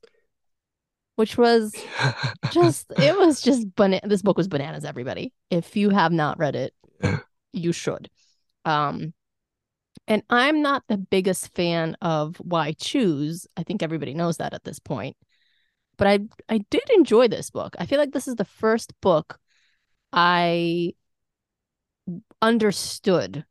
which 1.16 1.38
was 1.38 1.72
just 2.50 2.92
it 2.98 3.16
was 3.16 3.40
just 3.40 3.74
bana- 3.76 4.00
this 4.02 4.22
book 4.22 4.36
was 4.36 4.48
bananas 4.48 4.84
everybody. 4.84 5.32
If 5.50 5.76
you 5.76 5.90
have 5.90 6.12
not 6.12 6.38
read 6.38 6.56
it 6.56 6.74
you 7.52 7.72
should. 7.72 8.10
Um 8.64 9.14
and 10.08 10.22
i'm 10.30 10.62
not 10.62 10.82
the 10.88 10.96
biggest 10.98 11.54
fan 11.54 11.96
of 12.02 12.36
why 12.36 12.72
choose. 12.72 13.46
I 13.56 13.62
think 13.62 13.82
everybody 13.82 14.14
knows 14.14 14.38
that 14.38 14.54
at 14.54 14.64
this 14.64 14.78
point. 14.78 15.16
But 15.96 16.06
i 16.08 16.18
i 16.48 16.58
did 16.70 16.88
enjoy 16.96 17.28
this 17.28 17.50
book. 17.50 17.76
I 17.78 17.86
feel 17.86 17.98
like 17.98 18.12
this 18.12 18.28
is 18.28 18.36
the 18.36 18.44
first 18.44 18.92
book 19.00 19.38
i 20.12 20.92
understood 22.42 23.44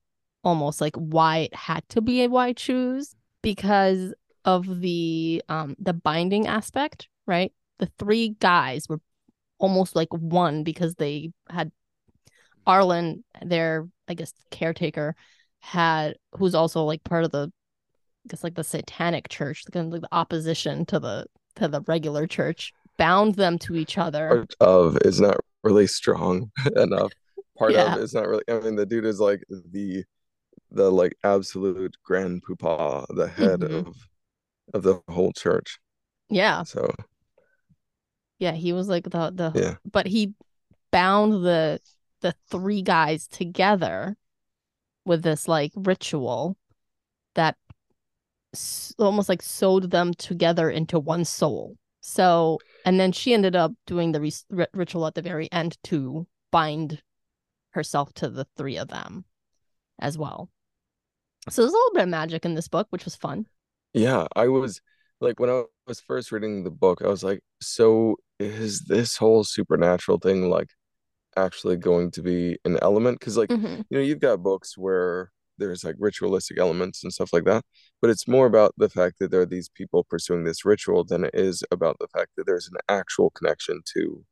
almost 0.43 0.81
like 0.81 0.95
why 0.95 1.37
it 1.39 1.55
had 1.55 1.87
to 1.89 2.01
be 2.01 2.23
a 2.23 2.27
why 2.27 2.53
choose 2.53 3.15
because 3.41 4.13
of 4.45 4.81
the 4.81 5.41
um 5.49 5.75
the 5.79 5.93
binding 5.93 6.47
aspect 6.47 7.07
right 7.27 7.53
the 7.79 7.91
three 7.99 8.29
guys 8.39 8.87
were 8.89 8.99
almost 9.59 9.95
like 9.95 10.11
one 10.13 10.63
because 10.63 10.95
they 10.95 11.31
had 11.49 11.71
Arlen, 12.67 13.23
their 13.41 13.87
I 14.07 14.13
guess 14.13 14.33
caretaker, 14.51 15.15
had 15.59 16.15
who's 16.37 16.55
also 16.55 16.83
like 16.83 17.03
part 17.03 17.23
of 17.23 17.31
the 17.31 17.51
I 18.25 18.29
guess 18.29 18.43
like 18.43 18.55
the 18.55 18.63
satanic 18.63 19.29
church, 19.29 19.63
kind 19.71 19.87
of 19.87 19.93
like 19.93 20.01
the 20.01 20.15
opposition 20.15 20.85
to 20.87 20.99
the 20.99 21.25
to 21.55 21.67
the 21.67 21.81
regular 21.81 22.27
church, 22.27 22.71
bound 22.97 23.35
them 23.35 23.57
to 23.59 23.75
each 23.75 23.97
other. 23.97 24.27
Part 24.29 24.55
of 24.59 24.97
is 25.03 25.19
not 25.19 25.37
really 25.63 25.87
strong 25.87 26.51
enough. 26.75 27.11
Part 27.57 27.73
Yeah. 27.73 27.95
of 27.95 28.01
is 28.01 28.13
not 28.13 28.27
really 28.27 28.43
I 28.49 28.59
mean 28.59 28.75
the 28.75 28.85
dude 28.85 29.05
is 29.05 29.19
like 29.19 29.43
the 29.49 30.03
the 30.71 30.91
like 30.91 31.15
absolute 31.23 31.95
grand 32.03 32.43
poopah, 32.43 33.05
the 33.15 33.27
head 33.27 33.61
Mhm. 33.61 33.87
of 33.87 33.95
of 34.73 34.83
the 34.83 35.01
whole 35.09 35.33
church. 35.33 35.79
Yeah, 36.29 36.63
So 36.63 36.93
yeah, 38.39 38.53
he 38.53 38.73
was 38.73 38.87
like 38.87 39.03
the 39.05 39.31
the 39.31 39.51
yeah. 39.55 39.75
but 39.91 40.07
he 40.07 40.33
bound 40.91 41.33
the 41.45 41.79
the 42.21 42.33
three 42.49 42.81
guys 42.81 43.27
together 43.27 44.15
with 45.05 45.23
this 45.23 45.47
like 45.47 45.71
ritual 45.75 46.57
that 47.35 47.57
s- 48.53 48.93
almost 48.99 49.29
like 49.29 49.41
sewed 49.41 49.91
them 49.91 50.13
together 50.13 50.69
into 50.69 50.99
one 50.99 51.25
soul. 51.25 51.77
So, 52.01 52.59
and 52.85 52.99
then 52.99 53.11
she 53.11 53.33
ended 53.33 53.55
up 53.55 53.73
doing 53.85 54.11
the 54.11 54.21
ri- 54.21 54.67
ritual 54.73 55.05
at 55.07 55.15
the 55.15 55.21
very 55.21 55.51
end 55.51 55.77
to 55.85 56.27
bind 56.51 57.01
herself 57.71 58.13
to 58.15 58.29
the 58.29 58.45
three 58.57 58.77
of 58.77 58.87
them 58.89 59.25
as 59.99 60.17
well. 60.17 60.49
So 61.49 61.61
there's 61.61 61.71
a 61.73 61.75
little 61.75 61.93
bit 61.93 62.03
of 62.03 62.09
magic 62.09 62.45
in 62.45 62.55
this 62.55 62.67
book, 62.67 62.87
which 62.89 63.05
was 63.05 63.15
fun. 63.15 63.45
Yeah, 63.93 64.27
I 64.35 64.47
was 64.47 64.81
like 65.19 65.39
when 65.39 65.49
I 65.49 65.63
was 65.87 65.99
first 66.01 66.31
reading 66.31 66.63
the 66.63 66.71
book, 66.71 67.01
I 67.01 67.07
was 67.07 67.23
like, 67.23 67.41
so 67.61 68.17
is 68.39 68.81
this 68.81 69.17
whole 69.17 69.43
supernatural 69.43 70.17
thing 70.19 70.49
like 70.49 70.69
actually 71.37 71.77
going 71.77 72.11
to 72.13 72.23
be 72.23 72.59
an 72.65 72.79
element? 72.81 73.19
Because 73.19 73.37
like, 73.37 73.51
hmm 73.51 73.81
you 73.89 73.97
know, 73.97 74.03
you've 74.03 74.19
got 74.21 74.43
books 74.43 74.77
where 74.77 75.31
there's 75.59 75.83
like 75.85 75.95
ritualistic 75.99 76.59
elements 76.59 77.03
and 77.03 77.13
stuff 77.13 77.33
like 77.33 77.45
that, 77.45 77.63
but 78.01 78.09
it's 78.11 78.27
more 78.27 78.47
about 78.47 78.73
the 78.77 78.89
fact 78.89 79.19
that 79.19 79.31
there 79.31 79.41
are 79.41 79.45
these 79.47 79.69
people 79.69 80.05
pursuing 80.05 80.43
this 80.45 80.65
ritual 80.65 81.03
than 81.05 81.25
it 81.25 81.31
is 81.35 81.63
about 81.71 81.97
the 81.99 82.07
fact 82.09 82.31
that 82.37 82.45
there's 82.47 82.69
an 82.69 82.77
actual 82.89 83.31
connection 83.31 83.81
to 83.95 84.25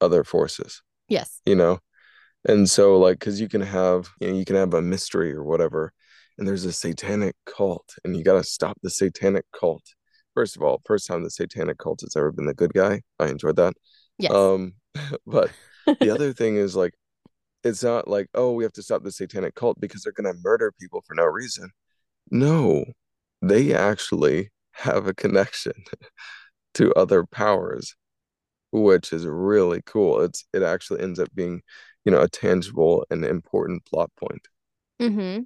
other 0.00 0.24
forces, 0.24 0.82
Yes. 1.08 1.42
you 1.46 1.54
know? 1.56 1.80
And 2.48 2.68
so 2.70 2.98
like, 2.98 3.18
because 3.20 3.40
you 3.40 3.48
can 3.48 3.62
have, 3.62 4.10
you 4.20 4.28
know, 4.30 4.36
you 4.38 4.44
can 4.44 4.56
have 4.56 4.74
a 4.74 4.82
mystery 4.82 5.32
or 5.34 5.44
whatever, 5.44 5.92
and 6.38 6.46
there's 6.46 6.64
a 6.64 6.72
satanic 6.72 7.34
cult, 7.46 7.94
and 8.04 8.16
you 8.16 8.22
got 8.24 8.34
to 8.34 8.44
stop 8.44 8.78
the 8.82 8.90
satanic 8.90 9.44
cult. 9.58 9.82
First 10.34 10.56
of 10.56 10.62
all, 10.62 10.82
first 10.84 11.06
time 11.06 11.22
the 11.22 11.30
satanic 11.30 11.78
cult 11.78 12.02
has 12.02 12.14
ever 12.16 12.30
been 12.30 12.46
the 12.46 12.54
good 12.54 12.74
guy. 12.74 13.02
I 13.18 13.28
enjoyed 13.28 13.56
that. 13.56 13.74
Yes. 14.18 14.32
Um, 14.32 14.74
but 15.26 15.50
the 16.00 16.10
other 16.14 16.32
thing 16.32 16.56
is 16.56 16.76
like, 16.76 16.94
it's 17.64 17.82
not 17.82 18.06
like, 18.06 18.28
oh, 18.34 18.52
we 18.52 18.64
have 18.64 18.72
to 18.74 18.82
stop 18.82 19.02
the 19.02 19.10
satanic 19.12 19.54
cult 19.54 19.80
because 19.80 20.02
they're 20.02 20.12
gonna 20.12 20.34
murder 20.42 20.72
people 20.78 21.02
for 21.06 21.14
no 21.14 21.24
reason. 21.24 21.70
No, 22.30 22.84
they 23.42 23.74
actually 23.74 24.50
have 24.72 25.06
a 25.06 25.14
connection 25.14 25.72
to 26.74 26.92
other 26.94 27.24
powers, 27.24 27.94
which 28.72 29.12
is 29.12 29.26
really 29.26 29.82
cool. 29.86 30.20
It's 30.20 30.44
it 30.52 30.62
actually 30.62 31.00
ends 31.00 31.18
up 31.18 31.28
being, 31.34 31.62
you 32.04 32.12
know, 32.12 32.20
a 32.20 32.28
tangible 32.28 33.06
and 33.10 33.24
important 33.24 33.84
plot 33.86 34.10
point. 34.16 34.48
hmm 35.00 35.40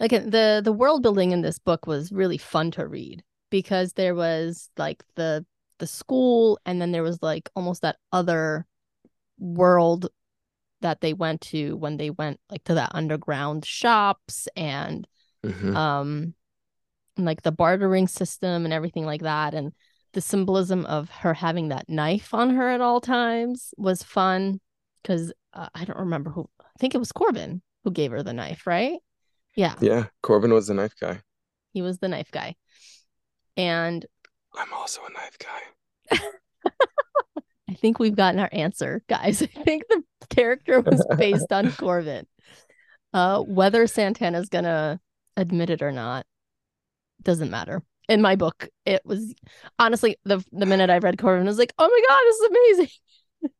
Like 0.00 0.12
uh, 0.12 0.20
the 0.20 0.60
the 0.64 0.72
world 0.72 1.02
building 1.02 1.32
in 1.32 1.42
this 1.42 1.58
book 1.58 1.86
was 1.86 2.12
really 2.12 2.38
fun 2.38 2.70
to 2.72 2.86
read 2.86 3.22
because 3.50 3.94
there 3.94 4.14
was 4.14 4.70
like 4.76 5.02
the 5.16 5.44
the 5.78 5.86
school 5.86 6.58
and 6.66 6.80
then 6.80 6.92
there 6.92 7.02
was 7.02 7.22
like 7.22 7.50
almost 7.54 7.82
that 7.82 7.96
other 8.12 8.66
world 9.38 10.08
that 10.80 11.00
they 11.00 11.12
went 11.12 11.40
to 11.40 11.76
when 11.76 11.96
they 11.96 12.10
went 12.10 12.40
like 12.50 12.64
to 12.64 12.74
that 12.74 12.92
underground 12.94 13.64
shops 13.64 14.48
and 14.56 15.06
Mhm. 15.44 15.74
um 15.76 16.34
like 17.16 17.42
the 17.42 17.52
bartering 17.52 18.08
system 18.08 18.64
and 18.64 18.72
everything 18.72 19.04
like 19.04 19.22
that 19.22 19.54
and 19.54 19.72
the 20.12 20.20
symbolism 20.20 20.84
of 20.86 21.10
her 21.10 21.34
having 21.34 21.68
that 21.68 21.88
knife 21.88 22.32
on 22.32 22.50
her 22.50 22.68
at 22.68 22.80
all 22.80 23.00
times 23.00 23.74
was 23.76 24.02
fun 24.02 24.60
because 25.02 25.32
uh, 25.52 25.68
I 25.74 25.84
don't 25.84 25.98
remember 25.98 26.30
who 26.30 26.48
I 26.60 26.78
think 26.78 26.94
it 26.94 26.98
was 26.98 27.12
Corvin 27.12 27.62
who 27.84 27.90
gave 27.90 28.10
her 28.10 28.22
the 28.22 28.32
knife, 28.32 28.66
right? 28.66 28.98
Yeah, 29.58 29.74
Yeah, 29.80 30.04
Corvin 30.22 30.52
was 30.54 30.68
the 30.68 30.74
knife 30.74 30.94
guy. 31.00 31.20
he 31.72 31.82
was 31.82 31.98
the 31.98 32.06
knife 32.06 32.30
guy. 32.30 32.54
And 33.56 34.06
I'm 34.54 34.72
also 34.72 35.00
a 35.04 35.12
knife 35.12 35.36
guy. 35.40 36.20
I 37.68 37.74
think 37.74 37.98
we've 37.98 38.14
gotten 38.14 38.38
our 38.38 38.48
answer, 38.52 39.02
guys. 39.08 39.42
I 39.56 39.62
think 39.64 39.82
the 39.88 40.04
character 40.30 40.80
was 40.80 41.04
based 41.18 41.52
on 41.52 41.72
Corvin. 41.72 42.26
Uh, 43.12 43.40
whether 43.40 43.88
Santana's 43.88 44.48
gonna 44.48 45.00
admit 45.36 45.70
it 45.70 45.82
or 45.82 45.90
not 45.90 46.24
doesn't 47.24 47.50
matter. 47.50 47.82
In 48.08 48.22
my 48.22 48.36
book, 48.36 48.68
it 48.86 49.02
was 49.04 49.34
honestly 49.80 50.18
the 50.24 50.38
the 50.52 50.66
minute 50.66 50.88
I 50.88 50.98
read 50.98 51.18
Corvin, 51.18 51.46
I 51.46 51.50
was 51.50 51.58
like, 51.58 51.72
"Oh 51.78 51.88
my 51.88 52.02
god, 52.08 52.22
this 52.24 52.36
is 52.36 52.48
amazing!" 52.50 53.52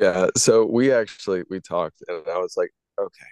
Yeah, 0.00 0.26
so 0.34 0.64
we 0.64 0.92
actually 0.92 1.42
we 1.50 1.60
talked 1.60 2.02
and 2.08 2.22
I 2.26 2.38
was 2.38 2.54
like, 2.56 2.70
okay. 2.98 3.26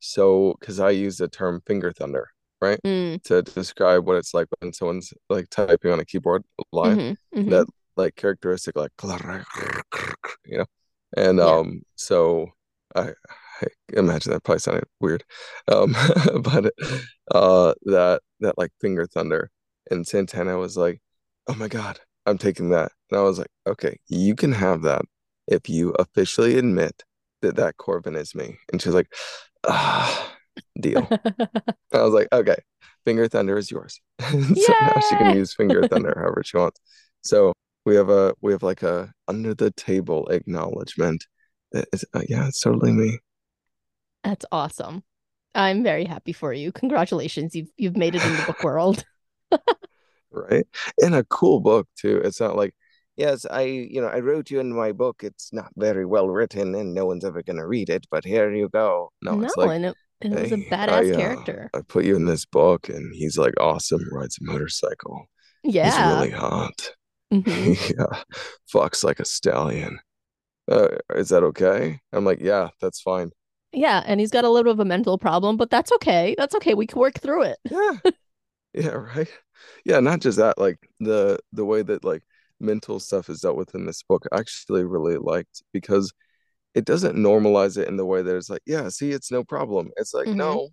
So 0.00 0.56
because 0.60 0.80
I 0.80 0.90
use 0.90 1.16
the 1.18 1.28
term 1.28 1.62
finger 1.66 1.92
thunder, 1.92 2.28
right? 2.60 2.80
Mm, 2.84 3.18
To 3.24 3.42
describe 3.42 4.06
what 4.06 4.16
it's 4.16 4.34
like 4.34 4.46
when 4.60 4.72
someone's 4.72 5.12
like 5.28 5.48
typing 5.50 5.90
on 5.92 6.00
a 6.00 6.04
keyboard 6.04 6.44
live. 6.72 6.98
mhm, 6.98 7.16
mhm. 7.32 7.50
That 7.50 7.66
like 7.96 8.16
characteristic 8.16 8.76
like 8.76 8.92
you 10.46 10.58
know. 10.58 10.66
And 11.16 11.40
Yeah. 11.40 11.58
um 11.60 11.82
so 11.96 12.48
I, 12.94 13.10
I 13.62 13.66
imagine 13.94 14.32
that 14.32 14.44
probably 14.44 14.60
sounded 14.60 14.84
weird. 15.00 15.24
Um 15.68 15.94
but 16.42 16.72
uh 17.32 17.74
that 17.84 18.20
that 18.40 18.58
like 18.58 18.72
finger 18.80 19.06
thunder 19.06 19.50
and 19.90 20.06
Santana 20.06 20.58
was 20.58 20.76
like, 20.76 21.00
"Oh 21.48 21.54
my 21.54 21.68
God, 21.68 22.00
I'm 22.26 22.38
taking 22.38 22.70
that." 22.70 22.92
And 23.10 23.20
I 23.20 23.22
was 23.22 23.38
like, 23.38 23.50
"Okay, 23.66 23.98
you 24.08 24.34
can 24.34 24.52
have 24.52 24.82
that 24.82 25.02
if 25.46 25.68
you 25.68 25.90
officially 25.98 26.58
admit 26.58 27.04
that 27.42 27.56
that 27.56 27.76
Corvin 27.78 28.16
is 28.16 28.34
me." 28.34 28.56
And 28.72 28.82
she's 28.82 28.94
like, 28.94 29.12
"Ah, 29.66 30.36
deal." 30.80 31.08
I 31.92 32.02
was 32.02 32.12
like, 32.12 32.28
"Okay, 32.32 32.56
finger 33.04 33.28
thunder 33.28 33.56
is 33.56 33.70
yours." 33.70 34.00
So 34.20 34.72
now 34.80 35.00
she 35.08 35.16
can 35.16 35.36
use 35.36 35.54
finger 35.54 35.86
thunder 35.90 36.14
however 36.16 36.42
she 36.44 36.56
wants. 36.56 36.80
So 37.22 37.52
we 37.84 37.96
have 37.96 38.08
a 38.08 38.34
we 38.40 38.52
have 38.52 38.62
like 38.62 38.82
a 38.82 39.12
under 39.28 39.54
the 39.54 39.70
table 39.70 40.26
acknowledgement 40.28 41.26
that 41.72 41.86
is 41.92 42.04
uh, 42.14 42.22
yeah, 42.28 42.48
it's 42.48 42.60
totally 42.60 42.92
me. 42.92 43.18
That's 44.24 44.46
awesome. 44.50 45.04
I'm 45.54 45.82
very 45.82 46.04
happy 46.04 46.32
for 46.32 46.52
you. 46.52 46.72
Congratulations. 46.72 47.54
You've 47.54 47.70
you've 47.76 47.96
made 47.96 48.14
it 48.14 48.24
in 48.24 48.36
the 48.36 48.42
book 48.42 48.62
world. 48.62 49.04
right? 50.30 50.66
In 50.98 51.14
a 51.14 51.24
cool 51.24 51.60
book 51.60 51.88
too. 51.96 52.20
It's 52.24 52.40
not 52.40 52.56
like, 52.56 52.74
yes, 53.16 53.46
I, 53.50 53.62
you 53.62 54.00
know, 54.00 54.08
I 54.08 54.20
wrote 54.20 54.50
you 54.50 54.60
in 54.60 54.72
my 54.74 54.92
book. 54.92 55.22
It's 55.22 55.52
not 55.52 55.70
very 55.76 56.04
well 56.06 56.28
written 56.28 56.74
and 56.74 56.94
no 56.94 57.06
one's 57.06 57.24
ever 57.24 57.42
gonna 57.42 57.66
read 57.66 57.88
it, 57.90 58.06
but 58.10 58.24
here 58.24 58.52
you 58.54 58.68
go. 58.68 59.12
No, 59.22 59.32
No, 59.32 59.46
it's 59.46 59.56
like, 59.56 59.70
and 59.70 59.86
it, 59.86 59.96
and 60.22 60.32
it 60.34 60.42
was 60.42 60.52
a 60.52 60.56
badass 60.56 60.90
I, 60.90 61.10
uh, 61.12 61.16
character. 61.16 61.70
I 61.74 61.80
put 61.82 62.04
you 62.04 62.16
in 62.16 62.26
this 62.26 62.44
book 62.44 62.88
and 62.88 63.14
he's 63.14 63.38
like 63.38 63.54
awesome, 63.60 64.02
rides 64.12 64.38
a 64.40 64.44
motorcycle. 64.44 65.26
Yeah, 65.62 65.84
He's 65.84 66.16
really 66.16 66.30
hot. 66.30 66.92
Mhm. 67.34 67.74
Yeah, 67.98 68.22
fucks 68.72 69.02
like 69.02 69.18
a 69.18 69.24
stallion. 69.24 69.98
Uh, 70.70 70.88
is 71.16 71.30
that 71.30 71.42
okay? 71.42 72.00
I'm 72.12 72.24
like, 72.24 72.40
yeah, 72.40 72.70
that's 72.80 73.00
fine. 73.00 73.30
Yeah, 73.72 74.02
and 74.06 74.20
he's 74.20 74.30
got 74.30 74.44
a 74.44 74.48
little 74.48 74.64
bit 74.64 74.72
of 74.72 74.80
a 74.80 74.84
mental 74.84 75.18
problem, 75.18 75.56
but 75.56 75.68
that's 75.70 75.92
okay. 75.92 76.34
That's 76.38 76.54
okay. 76.56 76.74
We 76.74 76.86
can 76.86 77.00
work 77.00 77.18
through 77.20 77.42
it. 77.42 77.58
Yeah. 77.70 77.96
Yeah, 78.74 78.88
right. 78.90 79.28
Yeah, 79.84 80.00
not 80.00 80.20
just 80.20 80.38
that, 80.38 80.58
like 80.58 80.78
the 81.00 81.38
the 81.52 81.64
way 81.64 81.82
that 81.82 82.04
like 82.04 82.22
mental 82.60 83.00
stuff 83.00 83.28
is 83.28 83.40
dealt 83.40 83.56
with 83.56 83.74
in 83.74 83.86
this 83.86 84.02
book, 84.02 84.26
I 84.32 84.38
actually 84.40 84.84
really 84.84 85.16
liked 85.18 85.62
because 85.72 86.12
it 86.74 86.84
doesn't 86.84 87.16
normalize 87.16 87.78
it 87.78 87.88
in 87.88 87.96
the 87.96 88.06
way 88.06 88.22
that 88.22 88.36
it's 88.36 88.50
like, 88.50 88.62
yeah, 88.66 88.88
see, 88.90 89.12
it's 89.12 89.30
no 89.32 89.44
problem. 89.44 89.90
It's 89.96 90.14
like, 90.14 90.28
Mhm. 90.28 90.36
no, 90.36 90.68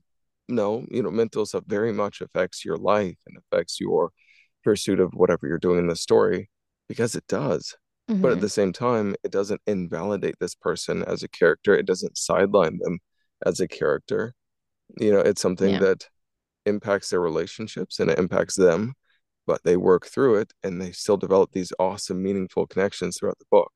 no, 0.50 0.86
you 0.92 1.02
know, 1.04 1.12
mental 1.12 1.46
stuff 1.46 1.64
very 1.68 1.94
much 1.94 2.22
affects 2.22 2.66
your 2.66 2.78
life 2.78 3.18
and 3.28 3.38
affects 3.38 3.80
your 3.80 4.12
pursuit 4.64 5.00
of 5.00 5.14
whatever 5.14 5.48
you're 5.48 5.60
doing 5.60 5.80
in 5.80 5.88
the 5.88 5.96
story 5.96 6.50
because 6.90 7.16
it 7.16 7.26
does. 7.28 7.76
But 8.22 8.32
at 8.34 8.38
Mhm. 8.38 8.42
the 8.42 8.50
same 8.50 8.74
time, 8.74 9.16
it 9.24 9.32
doesn't 9.32 9.62
invalidate 9.68 10.36
this 10.40 10.56
person 10.56 11.04
as 11.04 11.24
a 11.24 11.28
character. 11.30 11.76
It 11.76 11.86
doesn't 11.86 12.18
sideline 12.18 12.80
them 12.80 13.00
as 13.46 13.60
a 13.60 13.68
character. 13.68 14.34
You 15.00 15.12
know, 15.14 15.20
it's 15.22 15.42
something 15.42 15.74
Yeah. 15.74 15.80
that 15.80 16.08
impacts 16.66 17.10
their 17.10 17.20
relationships 17.22 18.00
and 18.00 18.12
it 18.12 18.20
impacts 18.20 18.56
them, 18.56 18.94
but 19.46 19.64
they 19.64 19.78
work 19.78 20.06
through 20.06 20.36
it 20.36 20.54
and 20.64 20.82
they 20.82 20.92
still 20.92 21.18
develop 21.18 21.52
these 21.52 21.74
awesome, 21.80 22.22
meaningful 22.22 22.68
connections 22.68 23.18
throughout 23.18 23.40
the 23.40 23.46
book. 23.52 23.72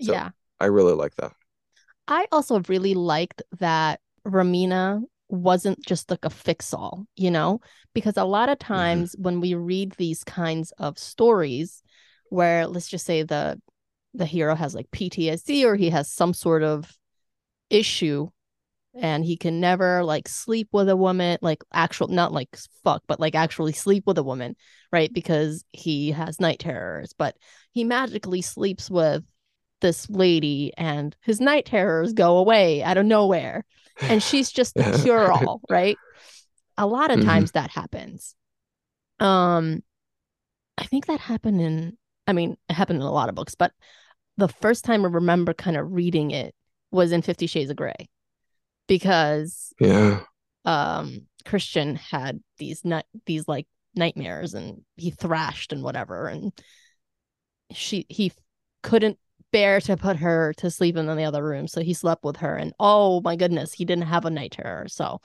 So 0.00 0.12
Yeah. 0.12 0.30
I 0.60 0.66
really 0.66 0.94
like 0.94 1.14
that. 1.16 1.32
I 2.08 2.26
also 2.32 2.60
really 2.68 2.94
liked 2.94 3.42
that 3.58 4.00
Romina 4.26 5.02
wasn't 5.28 5.84
just 5.84 6.10
like 6.10 6.24
a 6.24 6.30
fix 6.30 6.74
all, 6.74 7.06
you 7.16 7.30
know? 7.30 7.60
Because 7.94 8.16
a 8.16 8.24
lot 8.24 8.48
of 8.48 8.58
mm-hmm. 8.58 8.74
times 8.74 9.16
when 9.18 9.40
we 9.40 9.54
read 9.54 9.92
these 9.92 10.24
kinds 10.24 10.72
of 10.78 10.98
stories 10.98 11.82
where 12.28 12.66
let's 12.66 12.88
just 12.88 13.06
say 13.06 13.22
the 13.22 13.60
the 14.14 14.26
hero 14.26 14.54
has 14.54 14.74
like 14.74 14.90
PTSD 14.90 15.64
or 15.64 15.74
he 15.74 15.90
has 15.90 16.10
some 16.10 16.34
sort 16.34 16.62
of 16.62 16.96
issue 17.70 18.28
and 18.94 19.24
he 19.24 19.36
can 19.36 19.60
never 19.60 20.04
like 20.04 20.28
sleep 20.28 20.68
with 20.72 20.88
a 20.88 20.96
woman 20.96 21.38
like 21.40 21.62
actual 21.72 22.08
not 22.08 22.32
like 22.32 22.56
fuck 22.84 23.02
but 23.06 23.20
like 23.20 23.34
actually 23.34 23.72
sleep 23.72 24.04
with 24.06 24.18
a 24.18 24.22
woman 24.22 24.54
right? 24.92 25.12
Because 25.12 25.64
he 25.72 26.10
has 26.12 26.40
night 26.40 26.58
terrors 26.58 27.14
but 27.16 27.36
he 27.72 27.84
magically 27.84 28.42
sleeps 28.42 28.90
with 28.90 29.24
this 29.80 30.08
lady 30.10 30.72
and 30.76 31.16
his 31.22 31.40
night 31.40 31.66
terrors 31.66 32.12
go 32.12 32.36
away 32.38 32.82
out 32.82 32.98
of 32.98 33.06
nowhere 33.06 33.64
and 34.08 34.22
she's 34.22 34.50
just 34.50 34.76
the 34.76 34.84
cure 34.84 35.32
all 35.32 35.60
right? 35.70 35.98
A 36.78 36.86
lot 36.86 37.10
of 37.10 37.20
Mhm. 37.20 37.24
times 37.24 37.52
that 37.52 37.70
happens. 37.70 38.34
Um 39.20 39.82
i 40.78 40.84
think 40.84 41.06
that 41.06 41.20
happened 41.20 41.60
in 41.60 41.96
i 42.26 42.32
mean 42.32 42.56
it 42.68 42.72
happened 42.74 42.96
in 43.00 43.06
a 43.06 43.12
lot 43.12 43.28
of 43.28 43.34
books 43.34 43.54
but 43.54 43.72
the 44.36 44.48
first 44.48 44.84
time 44.84 45.04
i 45.04 45.08
remember 45.08 45.54
kind 45.54 45.76
of 45.76 45.92
reading 45.92 46.30
it 46.30 46.54
was 46.90 47.12
in 47.12 47.22
50 47.22 47.46
shades 47.46 47.70
of 47.70 47.76
gray 47.76 48.08
because 48.86 49.72
Yeah. 49.80 50.20
um 50.64 51.26
Christian 51.44 51.96
had 51.96 52.40
these 52.58 52.84
nut 52.84 53.06
these 53.26 53.48
like 53.48 53.66
nightmares 53.94 54.54
and 54.54 54.82
he 54.96 55.10
thrashed 55.10 55.72
and 55.72 55.82
whatever 55.82 56.26
and 56.26 56.52
she 57.72 58.06
he 58.08 58.32
couldn't 58.82 59.18
bear 59.50 59.80
to 59.80 59.96
put 59.96 60.16
her 60.16 60.54
to 60.54 60.70
sleep 60.70 60.96
in 60.96 61.06
the 61.06 61.24
other 61.24 61.44
room 61.44 61.68
so 61.68 61.82
he 61.82 61.92
slept 61.92 62.24
with 62.24 62.38
her 62.38 62.56
and 62.56 62.72
oh 62.80 63.20
my 63.20 63.36
goodness 63.36 63.72
he 63.72 63.84
didn't 63.84 64.06
have 64.06 64.24
a 64.24 64.30
night 64.30 64.52
terror 64.52 64.88
so 64.88 65.20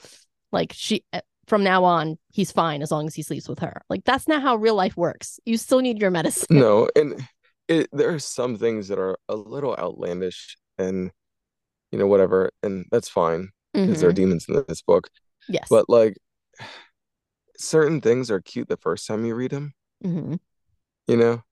like 0.51 0.73
she 0.73 1.03
eh, 1.13 1.21
from 1.47 1.63
now 1.63 1.83
on 1.83 2.17
he's 2.31 2.51
fine 2.51 2.81
as 2.81 2.91
long 2.91 3.07
as 3.07 3.15
he 3.15 3.21
sleeps 3.21 3.47
with 3.47 3.59
her. 3.59 3.81
Like 3.89 4.03
that's 4.03 4.27
not 4.27 4.41
how 4.41 4.57
real 4.57 4.75
life 4.75 4.95
works. 4.97 5.39
You 5.45 5.57
still 5.57 5.79
need 5.79 5.99
your 5.99 6.11
medicine. 6.11 6.59
No, 6.59 6.89
and 6.95 7.25
it 7.67 7.87
there 7.91 8.13
are 8.13 8.19
some 8.19 8.57
things 8.57 8.89
that 8.89 8.99
are 8.99 9.17
a 9.29 9.35
little 9.35 9.75
outlandish 9.75 10.57
and 10.77 11.11
you 11.91 11.99
know 11.99 12.07
whatever, 12.07 12.51
and 12.63 12.85
that's 12.91 13.09
fine 13.09 13.49
because 13.73 14.01
there 14.01 14.09
are 14.09 14.13
Mhm. 14.13 14.15
demons 14.15 14.45
in 14.49 14.63
this 14.67 14.81
book. 14.81 15.09
Yes. 15.49 15.67
But 15.69 15.89
like 15.89 16.17
certain 17.57 18.01
things 18.01 18.29
are 18.31 18.41
cute 18.41 18.69
the 18.69 18.77
first 18.77 19.07
time 19.07 19.25
you 19.25 19.35
read 19.35 19.51
them, 19.51 19.73
Mhm. 20.03 20.39
you 21.07 21.17
know? 21.17 21.43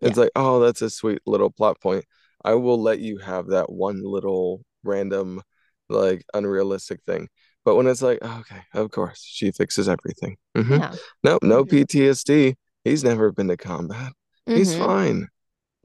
It's 0.00 0.16
Yeah. 0.16 0.24
like, 0.24 0.32
oh, 0.36 0.60
that's 0.60 0.82
a 0.82 0.90
sweet 0.90 1.20
little 1.26 1.50
plot 1.50 1.80
point. 1.80 2.04
I 2.44 2.54
will 2.54 2.80
let 2.80 2.98
you 3.00 3.18
have 3.18 3.48
that 3.48 3.70
one 3.72 4.02
little 4.02 4.62
random, 4.82 5.42
like 5.88 6.24
unrealistic 6.34 7.02
thing. 7.04 7.28
But 7.64 7.76
when 7.76 7.86
it's 7.86 8.02
like, 8.02 8.18
oh, 8.20 8.40
okay, 8.40 8.62
of 8.74 8.90
course, 8.90 9.22
she 9.24 9.50
fixes 9.50 9.88
everything. 9.88 10.36
Mhm. 10.54 10.78
Yeah. 10.80 10.96
Nope, 11.22 11.42
no 11.42 11.64
Mhm. 11.64 11.70
PTSD. 11.70 12.54
He's 12.84 13.02
never 13.02 13.32
been 13.32 13.48
to 13.48 13.56
combat. 13.56 14.12
He's 14.44 14.74
Mhm. 14.74 14.78
fine. 14.78 15.28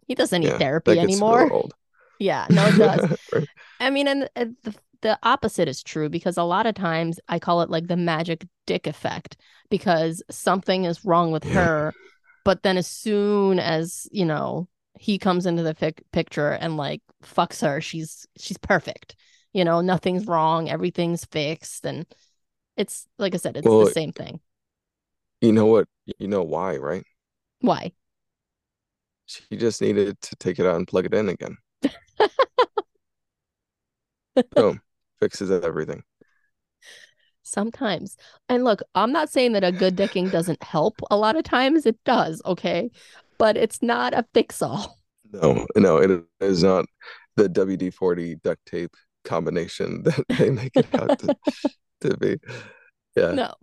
He 0.08 0.16
doesn't 0.16 0.42
need 0.42 0.50
Yeah, 0.50 0.58
therapy 0.58 1.00
anymore. 1.00 1.70
Yeah, 2.18 2.48
no, 2.50 2.66
it 2.66 2.78
does. 2.78 3.18
I 3.80 3.90
mean, 3.90 4.08
and 4.08 4.30
uh, 4.36 4.46
the, 4.64 4.76
the 5.02 5.20
opposite 5.24 5.68
is 5.68 5.84
true 5.84 6.10
because 6.10 6.38
a 6.38 6.44
lot 6.44 6.66
of 6.66 6.76
times 6.76 7.20
I 7.28 7.40
call 7.40 7.62
it 7.62 7.70
like 7.70 7.88
the 7.88 7.98
magic 7.98 8.46
dick 8.66 8.88
effect 8.88 9.38
because 9.70 10.22
something 10.30 10.86
is 10.86 11.06
wrong 11.06 11.32
with 11.32 11.44
Yeah. 11.44 11.68
her, 11.68 11.96
but 12.44 12.64
then 12.64 12.78
as 12.78 12.88
soon 12.88 13.60
as 13.60 14.08
you 14.12 14.26
know 14.26 14.68
he 15.00 15.18
comes 15.18 15.46
into 15.46 15.64
the 15.64 15.76
pic- 15.76 16.04
picture 16.12 16.52
and 16.52 16.78
like 16.78 17.02
fucks 17.24 17.62
her, 17.62 17.80
she's 17.82 18.28
she's 18.38 18.58
perfect. 18.58 19.16
You 19.54 19.64
know, 19.66 19.82
nothing's 19.82 20.28
wrong, 20.28 20.70
everything's 20.70 21.26
fixed, 21.26 21.86
and 21.86 22.06
it's 22.78 23.08
like 23.20 23.34
I 23.36 23.38
said, 23.38 23.58
it's 23.58 23.72
Well, 23.72 23.80
the 23.80 23.88
same 23.88 24.14
thing. 24.14 24.42
You 25.42 25.52
know 25.52 25.66
what? 25.66 25.88
You 26.18 26.28
know 26.30 26.44
why, 26.44 26.78
right? 26.78 27.04
Why? 27.62 27.94
She 29.28 29.56
just 29.56 29.82
needed 29.82 30.20
to 30.22 30.36
take 30.36 30.60
it 30.60 30.66
out 30.66 30.76
and 30.76 30.86
plug 30.88 31.06
it 31.06 31.14
in 31.14 31.30
again. 31.30 31.58
Boom. 34.56 34.82
Fixes 35.20 35.52
everything. 35.52 36.04
Sometimes. 37.44 38.16
And 38.48 38.64
look, 38.64 38.82
I'm 38.96 39.12
not 39.12 39.30
saying 39.30 39.54
that 39.54 39.64
a 39.64 39.72
good 39.72 39.96
dicking 39.96 40.32
doesn't 40.32 40.62
help. 40.62 41.02
A 41.10 41.18
lot 41.18 41.36
of 41.36 41.44
times 41.44 41.86
it 41.86 41.98
does, 42.06 42.42
okay? 42.46 42.92
But 43.38 43.58
it's 43.58 43.82
not 43.82 44.14
a 44.14 44.26
fix 44.34 44.62
all. 44.62 44.98
No, 45.32 45.66
no, 45.76 45.98
it 45.98 46.24
is 46.40 46.64
not 46.64 46.86
the 47.36 47.48
WD-40 47.48 48.42
duct 48.42 48.66
tape 48.66 48.96
combination 49.24 50.04
that 50.04 50.24
they 50.30 50.50
make 50.50 50.72
it 50.76 50.88
out 50.96 51.20
to, 51.20 51.36
to 52.02 52.18
be. 52.18 52.38
Yeah. 53.16 53.32
No. 53.34 53.54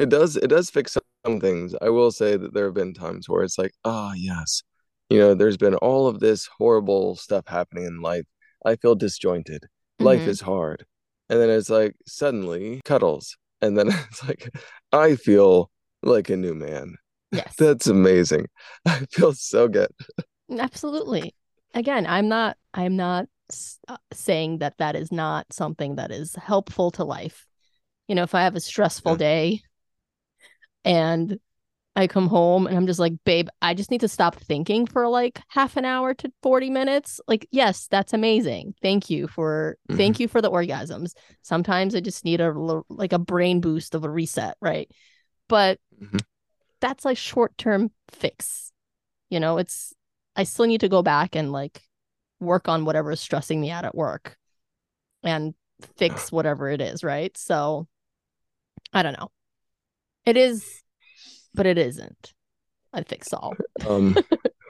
It 0.00 0.08
does 0.08 0.36
it 0.36 0.48
does 0.48 0.70
fix 0.70 0.96
some 1.26 1.40
things. 1.40 1.74
I 1.82 1.90
will 1.90 2.10
say 2.10 2.36
that 2.36 2.54
there 2.54 2.66
have 2.66 2.74
been 2.74 2.94
times 2.94 3.28
where 3.28 3.42
it's 3.42 3.58
like, 3.58 3.72
ah, 3.84 4.12
yes. 4.16 4.62
You 5.10 5.18
know, 5.18 5.34
there's 5.34 5.58
been 5.58 5.74
all 5.76 6.06
of 6.06 6.20
this 6.20 6.48
horrible 6.58 7.16
stuff 7.16 7.46
happening 7.46 7.84
in 7.84 8.00
life. 8.00 8.24
I 8.64 8.76
feel 8.76 8.94
disjointed. 8.94 9.66
Life 9.98 10.24
Mhm. 10.24 10.28
is 10.28 10.40
hard. 10.40 10.86
And 11.28 11.40
then 11.40 11.50
it's 11.50 11.70
like 11.70 11.94
suddenly 12.06 12.80
cuddles. 12.84 13.36
And 13.60 13.76
then 13.78 13.88
it's 14.10 14.22
like 14.24 14.50
I 14.92 15.16
feel 15.16 15.70
like 16.02 16.28
a 16.30 16.36
new 16.36 16.54
man. 16.54 16.96
Yes. 17.32 17.54
That's 17.58 17.86
amazing. 17.86 18.46
I 18.86 19.06
feel 19.10 19.32
so 19.32 19.68
good. 19.68 19.90
Absolutely. 20.50 21.34
Again, 21.74 22.06
I'm 22.06 22.28
not 22.28 22.56
I'm 22.72 22.96
not 22.96 23.26
uh, 23.88 23.96
saying 24.12 24.58
that 24.58 24.78
that 24.78 24.96
is 24.96 25.10
not 25.12 25.52
something 25.52 25.96
that 25.96 26.10
is 26.10 26.34
helpful 26.34 26.90
to 26.92 27.04
life. 27.04 27.46
You 28.08 28.14
know, 28.14 28.22
if 28.22 28.34
I 28.34 28.42
have 28.42 28.54
a 28.56 28.60
stressful 28.60 29.12
Yeah. 29.12 29.18
day 29.18 29.62
and 30.84 31.38
I 31.96 32.06
come 32.08 32.26
home 32.26 32.66
and 32.66 32.76
I'm 32.76 32.86
just 32.86 32.98
like, 32.98 33.12
babe, 33.24 33.48
I 33.62 33.74
just 33.74 33.90
need 33.90 34.00
to 34.00 34.08
stop 34.08 34.34
thinking 34.34 34.86
for 34.86 35.06
like 35.08 35.40
half 35.48 35.76
an 35.76 35.84
hour 35.84 36.12
to 36.14 36.32
40 36.42 36.68
minutes. 36.70 37.20
Like, 37.28 37.46
yes, 37.52 37.86
that's 37.88 38.12
amazing. 38.12 38.74
Thank 38.82 39.10
you 39.10 39.28
for 39.28 39.76
thank 39.96 40.18
you 40.18 40.26
for 40.26 40.42
the 40.42 40.50
orgasms. 40.50 41.12
Sometimes 41.42 41.94
I 41.94 42.00
just 42.00 42.24
need 42.24 42.40
a 42.40 42.52
like 42.88 43.12
a 43.12 43.18
brain 43.18 43.60
boost 43.60 43.94
of 43.94 44.04
a 44.04 44.10
reset, 44.10 44.56
right? 44.60 44.90
But 45.48 45.78
Mhm. 46.00 46.20
that's 46.80 47.04
like 47.04 47.16
short-term 47.16 47.92
fix. 48.10 48.72
You 49.30 49.38
know, 49.40 49.58
it's 49.58 49.94
I 50.34 50.42
still 50.44 50.66
need 50.66 50.80
to 50.80 50.88
go 50.88 51.02
back 51.02 51.36
and 51.36 51.52
like 51.52 51.80
work 52.40 52.68
on 52.68 52.84
whatever 52.84 53.12
is 53.12 53.20
stressing 53.20 53.60
me 53.60 53.70
out 53.70 53.84
at 53.84 53.94
work 53.94 54.36
and 55.22 55.54
fix 55.96 56.32
whatever 56.32 56.68
it 56.68 56.80
is, 56.80 57.04
right? 57.04 57.36
So 57.36 57.86
I 58.92 59.02
don't 59.02 59.18
know. 59.18 59.30
It 60.24 60.36
is, 60.36 60.82
but 61.54 61.66
it 61.66 61.78
isn't. 61.78 62.32
I 62.92 63.02
fix 63.02 63.32
all. 63.32 63.54
Um, 63.88 64.16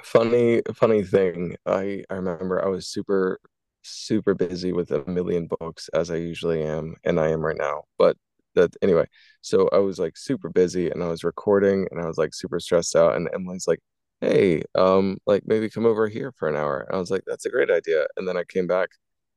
funny, 0.02 0.62
funny 0.74 1.04
thing. 1.04 1.56
I 1.66 2.04
I 2.10 2.14
remember 2.14 2.64
I 2.64 2.68
was 2.68 2.88
super, 2.88 3.38
super 3.82 4.34
busy 4.34 4.72
with 4.72 4.90
a 4.90 5.04
million 5.08 5.46
books 5.46 5.88
as 5.94 6.10
I 6.10 6.16
usually 6.16 6.62
am, 6.62 6.96
and 7.04 7.20
I 7.20 7.28
am 7.30 7.40
right 7.44 7.56
now. 7.56 7.84
But 7.98 8.16
that 8.54 8.74
anyway. 8.82 9.06
So 9.42 9.68
I 9.72 9.78
was 9.78 9.98
like 9.98 10.16
super 10.16 10.48
busy, 10.48 10.90
and 10.90 11.02
I 11.02 11.08
was 11.08 11.24
recording, 11.24 11.86
and 11.90 12.00
I 12.00 12.06
was 12.06 12.18
like 12.18 12.34
super 12.34 12.60
stressed 12.60 12.96
out. 12.96 13.16
And 13.16 13.28
Emily's 13.34 13.66
like, 13.68 13.80
"Hey, 14.20 14.62
um, 14.74 15.18
like 15.26 15.42
maybe 15.46 15.70
come 15.70 15.86
over 15.86 16.08
here 16.08 16.32
for 16.38 16.48
an 16.48 16.56
hour." 16.56 16.80
And 16.80 16.96
I 16.96 16.98
was 16.98 17.10
like, 17.10 17.22
"That's 17.26 17.46
a 17.46 17.50
great 17.50 17.70
idea." 17.70 18.06
And 18.16 18.26
then 18.28 18.36
I 18.36 18.44
came 18.44 18.66
back, 18.66 18.88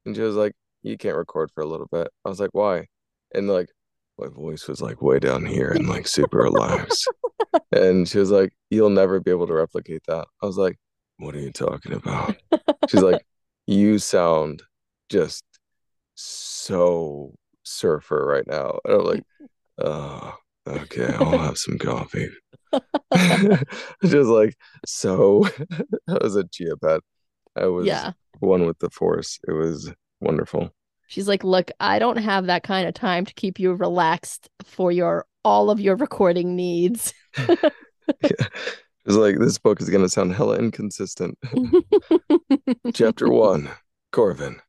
and 0.05 0.15
she 0.15 0.21
was 0.21 0.35
like, 0.35 0.53
"You 0.83 0.97
can't 0.97 1.17
record 1.17 1.51
for 1.53 1.61
a 1.61 1.67
little 1.67 1.87
bit." 1.91 2.07
I 2.25 2.29
was 2.29 2.39
like, 2.39 2.51
"Why?" 2.53 2.87
And 3.35 3.47
like 3.49 3.69
my 4.17 4.27
voice 4.27 4.67
was 4.67 4.81
like 4.81 5.01
way 5.01 5.19
down 5.19 5.45
here 5.45 5.69
and 5.71 5.87
like 5.87 6.07
super 6.07 6.37
relaxed. 6.43 7.07
And 7.71 8.07
she 8.07 8.19
was 8.19 8.31
like, 8.31 8.53
You'll 8.69 8.89
never 8.89 9.19
be 9.19 9.31
able 9.31 9.47
to 9.47 9.53
replicate 9.53 10.03
that. 10.07 10.27
I 10.41 10.45
was 10.45 10.57
like, 10.57 10.77
What 11.17 11.35
are 11.35 11.39
you 11.39 11.51
talking 11.51 11.93
about? 11.93 12.35
She's 12.89 13.01
like, 13.01 13.25
You 13.65 13.99
sound 13.99 14.63
just 15.09 15.43
so 16.15 17.33
surfer 17.63 18.25
right 18.25 18.47
now. 18.47 18.79
And 18.85 18.93
I'm 18.93 19.05
like, 19.05 19.23
Oh, 19.79 20.33
okay, 20.67 21.13
I'll 21.13 21.37
have 21.37 21.57
some 21.57 21.77
coffee. 21.77 22.29
just 24.03 24.29
like 24.29 24.55
so 24.85 25.47
I 26.09 26.17
was 26.21 26.35
a 26.35 26.43
chia 26.45 26.75
pet. 26.77 27.01
I 27.55 27.67
was 27.67 27.87
yeah. 27.87 28.11
one 28.39 28.65
with 28.65 28.79
the 28.79 28.89
force. 28.89 29.39
It 29.47 29.53
was 29.53 29.91
wonderful. 30.19 30.71
She's 31.07 31.27
like, 31.27 31.43
look, 31.43 31.71
I 31.79 31.99
don't 31.99 32.17
have 32.17 32.47
that 32.47 32.63
kind 32.63 32.87
of 32.87 32.93
time 32.93 33.25
to 33.25 33.33
keep 33.33 33.59
you 33.59 33.73
relaxed 33.73 34.49
for 34.65 34.91
your 34.91 35.25
all 35.43 35.69
of 35.69 35.79
your 35.79 35.95
recording 35.95 36.55
needs. 36.55 37.13
It's 39.07 39.15
like 39.15 39.39
this 39.39 39.57
book 39.57 39.79
is 39.79 39.89
gonna 39.89 40.09
sound 40.09 40.33
hella 40.33 40.57
inconsistent. 40.57 41.37
Chapter 42.93 43.29
one, 43.29 43.69
Corvin. 44.11 44.59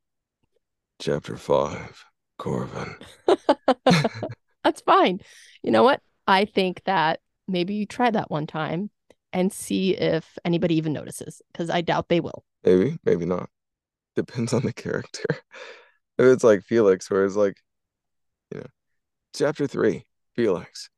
Chapter 1.01 1.37
five, 1.37 2.05
Corvin. 2.39 2.95
That's 4.65 4.81
fine. 4.83 5.19
You 5.65 5.73
know 5.73 5.83
what? 5.83 6.01
I 6.29 6.45
think 6.45 6.83
that 6.85 7.19
maybe 7.49 7.75
you 7.75 7.85
try 7.85 8.13
that 8.13 8.31
one 8.31 8.47
time 8.47 8.91
and 9.33 9.53
see 9.53 9.97
if 9.97 10.39
anybody 10.45 10.77
even 10.77 10.93
notices, 10.93 11.43
because 11.53 11.69
I 11.69 11.81
doubt 11.81 12.09
they 12.09 12.21
will. 12.21 12.45
Maybe, 12.63 12.97
maybe 13.05 13.27
not. 13.27 13.49
Depends 14.15 14.53
on 14.53 14.63
the 14.63 14.73
character. 14.73 15.25
If 16.21 16.27
it's 16.27 16.43
like 16.43 16.65
Felix, 16.65 17.09
where 17.09 17.25
it's 17.25 17.37
like, 17.37 17.59
you 18.51 18.59
know, 18.59 18.67
chapter 19.37 19.69
three, 19.69 20.05
Felix. 20.35 20.91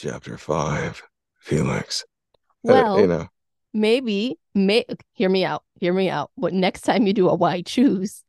Chapter 0.00 0.36
five, 0.36 1.02
Felix. 1.40 2.04
Uh, 2.04 2.36
Well, 2.64 3.00
you 3.00 3.06
know, 3.06 3.28
maybe, 3.72 4.38
may 4.54 4.84
hear 5.14 5.30
me 5.30 5.42
out. 5.42 5.62
Hear 5.80 5.94
me 5.94 6.10
out. 6.10 6.30
But 6.36 6.52
next 6.52 6.82
time 6.82 7.06
you 7.06 7.14
do 7.14 7.30
a 7.30 7.34
why 7.34 7.62
choose, 7.62 8.22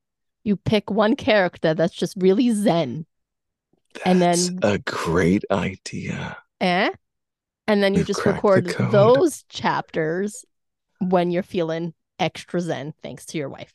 you 0.46 0.56
pick 0.56 0.90
one 0.90 1.18
character 1.18 1.74
that's 1.74 1.94
just 1.94 2.16
really 2.18 2.52
zen, 2.52 3.06
And 4.06 4.22
then- 4.22 4.60
that's 4.62 4.74
a 4.76 4.78
great 4.80 5.44
idea. 5.52 6.38
eh? 6.62 6.92
And 7.68 7.84
then 7.84 7.94
you 7.96 8.00
We've 8.00 8.08
just 8.08 8.26
record 8.26 8.68
those 8.92 9.44
chapters 9.50 10.46
when 11.02 11.32
you're 11.32 11.44
feeling 11.44 11.94
extra 12.18 12.62
zen, 12.62 12.94
thanks 13.04 13.26
to 13.26 13.38
your 13.38 13.50
wife. 13.50 13.74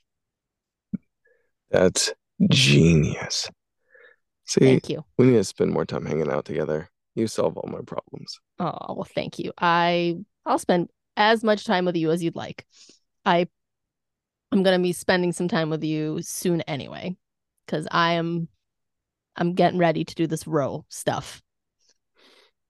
That's 1.70 2.10
genius. 2.48 3.50
See, 4.46 4.60
Thank 4.60 4.88
you. 4.88 5.04
we 5.18 5.26
need 5.26 5.36
to 5.36 5.44
spend 5.44 5.72
more 5.72 5.84
time 5.84 6.06
hanging 6.06 6.30
out 6.30 6.46
together. 6.46 6.88
You 7.14 7.26
solve 7.26 7.56
all 7.56 7.68
my 7.70 7.80
problems. 7.82 8.40
Oh, 8.58 8.94
well, 8.94 9.08
thank 9.14 9.38
you. 9.38 9.52
I 9.58 10.16
I'll 10.46 10.58
spend 10.58 10.88
as 11.16 11.44
much 11.44 11.64
time 11.64 11.84
with 11.84 11.96
you 11.96 12.10
as 12.10 12.22
you'd 12.22 12.36
like. 12.36 12.66
I 13.24 13.48
I'm 14.50 14.62
gonna 14.62 14.78
be 14.78 14.92
spending 14.92 15.32
some 15.32 15.48
time 15.48 15.70
with 15.70 15.84
you 15.84 16.20
soon 16.22 16.60
anyway, 16.62 17.16
because 17.66 17.86
I 17.90 18.14
am 18.14 18.48
I'm 19.36 19.54
getting 19.54 19.78
ready 19.78 20.04
to 20.04 20.14
do 20.14 20.26
this 20.26 20.46
row 20.46 20.84
stuff. 20.88 21.42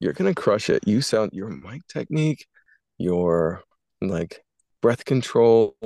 You're 0.01 0.12
gonna 0.12 0.34
crush 0.34 0.70
it. 0.70 0.86
You 0.86 1.01
sound 1.01 1.32
your 1.32 1.49
mic 1.49 1.86
technique, 1.88 2.47
your 2.99 3.62
like 4.01 4.45
breath 4.80 5.05
control. 5.05 5.76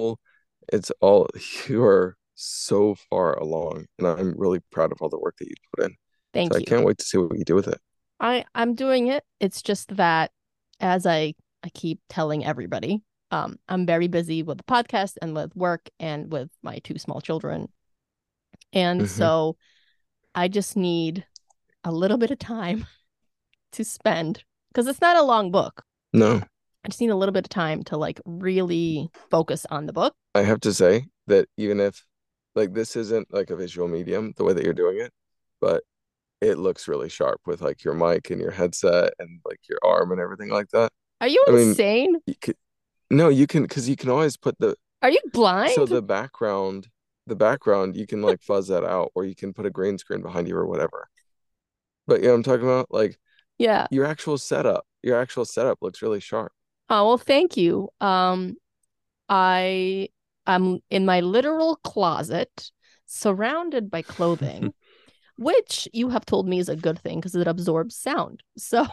It's 0.72 0.90
all 1.00 1.28
you 1.68 1.82
are 1.84 2.16
so 2.34 2.94
far 3.10 3.38
along, 3.38 3.86
and 3.98 4.06
I'm 4.06 4.34
really 4.36 4.60
proud 4.70 4.92
of 4.92 4.98
all 5.00 5.08
the 5.08 5.18
work 5.18 5.36
that 5.38 5.48
you 5.48 5.54
put 5.74 5.86
in. 5.86 5.96
Thank 6.32 6.52
So 6.52 6.58
I 6.58 6.62
can't 6.62 6.84
wait 6.84 6.98
to 6.98 7.04
see 7.04 7.18
what 7.18 7.38
you 7.38 7.44
do 7.44 7.54
with 7.54 7.68
it. 7.68 7.80
I 8.20 8.44
I'm 8.54 8.74
doing 8.74 9.08
it. 9.08 9.24
It's 9.40 9.62
just 9.62 9.96
that 9.96 10.30
as 10.80 11.06
I 11.06 11.34
I 11.62 11.68
keep 11.74 12.00
telling 12.08 12.44
everybody, 12.44 13.02
um, 13.30 13.56
I'm 13.68 13.86
very 13.86 14.08
busy 14.08 14.42
with 14.42 14.58
the 14.58 14.64
podcast 14.64 15.14
and 15.20 15.34
with 15.34 15.54
work 15.56 15.88
and 15.98 16.30
with 16.30 16.48
my 16.62 16.78
two 16.78 16.98
small 16.98 17.20
children. 17.20 17.68
And 18.72 19.02
Mhm. 19.02 19.08
so 19.08 19.56
I 20.34 20.48
just 20.48 20.76
need 20.76 21.26
a 21.84 21.92
little 21.92 22.18
bit 22.18 22.30
of 22.30 22.38
time 22.38 22.86
to 23.72 23.84
spend 23.84 24.44
because 24.68 24.86
it's 24.86 25.00
not 25.00 25.16
a 25.16 25.22
long 25.22 25.50
book. 25.50 25.82
No, 26.12 26.40
I 26.84 26.88
just 26.88 27.00
need 27.00 27.10
a 27.10 27.16
little 27.16 27.32
bit 27.32 27.46
of 27.46 27.50
time 27.50 27.82
to 27.84 27.96
like 27.96 28.20
really 28.24 29.08
focus 29.30 29.66
on 29.70 29.86
the 29.86 29.92
book. 29.92 30.14
I 30.34 30.42
have 30.42 30.60
to 30.60 30.72
say 30.74 31.06
that 31.26 31.48
even 31.56 31.80
if 31.80 32.04
like 32.54 32.74
this 32.74 32.96
isn't 32.96 33.32
like 33.32 33.50
a 33.50 33.56
visual 33.56 33.88
medium, 33.88 34.32
the 34.36 34.44
way 34.44 34.52
that 34.52 34.64
you're 34.64 34.72
doing 34.72 34.98
it, 34.98 35.12
but 35.60 35.82
it 36.46 36.58
looks 36.58 36.88
really 36.88 37.08
sharp 37.08 37.40
with 37.46 37.60
like 37.60 37.84
your 37.84 37.94
mic 37.94 38.30
and 38.30 38.40
your 38.40 38.50
headset 38.50 39.12
and 39.18 39.40
like 39.44 39.60
your 39.68 39.78
arm 39.84 40.12
and 40.12 40.20
everything 40.20 40.50
like 40.50 40.68
that. 40.70 40.92
Are 41.20 41.28
you 41.28 41.42
I 41.48 41.50
mean, 41.50 41.68
insane? 41.70 42.16
You 42.26 42.34
could, 42.40 42.56
no, 43.10 43.28
you 43.28 43.46
can 43.46 43.62
because 43.62 43.88
you 43.88 43.96
can 43.96 44.10
always 44.10 44.36
put 44.36 44.58
the 44.58 44.76
Are 45.02 45.10
you 45.10 45.20
blind? 45.32 45.72
so 45.72 45.86
the 45.86 46.02
background, 46.02 46.88
the 47.26 47.36
background 47.36 47.96
you 47.96 48.06
can 48.06 48.22
like 48.22 48.42
fuzz 48.42 48.68
that 48.68 48.84
out, 48.84 49.12
or 49.14 49.24
you 49.24 49.34
can 49.34 49.52
put 49.52 49.66
a 49.66 49.70
green 49.70 49.98
screen 49.98 50.22
behind 50.22 50.48
you 50.48 50.56
or 50.56 50.66
whatever. 50.66 51.08
But 52.06 52.20
you 52.20 52.26
know 52.26 52.32
what 52.32 52.36
I'm 52.36 52.42
talking 52.44 52.66
about? 52.66 52.86
Like 52.90 53.18
yeah. 53.58 53.86
your 53.90 54.04
actual 54.04 54.38
setup, 54.38 54.86
your 55.02 55.20
actual 55.20 55.44
setup 55.44 55.78
looks 55.80 56.02
really 56.02 56.20
sharp. 56.20 56.52
Oh, 56.88 57.06
well, 57.08 57.18
thank 57.18 57.56
you. 57.56 57.88
Um, 58.00 58.56
I 59.28 60.08
I 60.46 60.54
am 60.54 60.78
in 60.90 61.04
my 61.04 61.20
literal 61.20 61.76
closet, 61.76 62.70
surrounded 63.06 63.90
by 63.90 64.02
clothing, 64.02 64.72
which 65.36 65.88
you 65.92 66.08
have 66.10 66.26
told 66.26 66.48
me 66.48 66.58
is 66.58 66.68
a 66.68 66.76
good 66.76 66.98
thing 66.98 67.18
because 67.20 67.34
it 67.34 67.46
absorbs 67.46 67.96
sound. 67.96 68.42
So, 68.56 68.86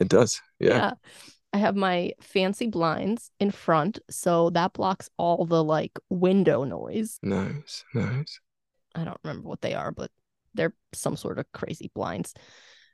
It 0.00 0.08
does. 0.08 0.40
Yeah. 0.58 0.74
yeah, 0.76 0.92
I 1.52 1.58
have 1.58 1.76
my 1.76 2.12
fancy 2.20 2.66
blinds 2.66 3.30
in 3.40 3.50
front, 3.50 3.98
so 4.10 4.50
that 4.50 4.72
blocks 4.74 5.08
all 5.16 5.44
the 5.46 5.62
like 5.64 5.98
window 6.10 6.64
noise. 6.64 7.18
Nice, 7.22 7.84
nice. 7.94 8.40
I 8.94 9.04
don't 9.04 9.20
remember 9.24 9.48
what 9.48 9.60
they 9.60 9.74
are, 9.74 9.92
but 9.92 10.10
they're 10.54 10.74
some 10.94 11.16
sort 11.16 11.38
of 11.38 11.50
crazy 11.52 11.90
blinds 11.94 12.32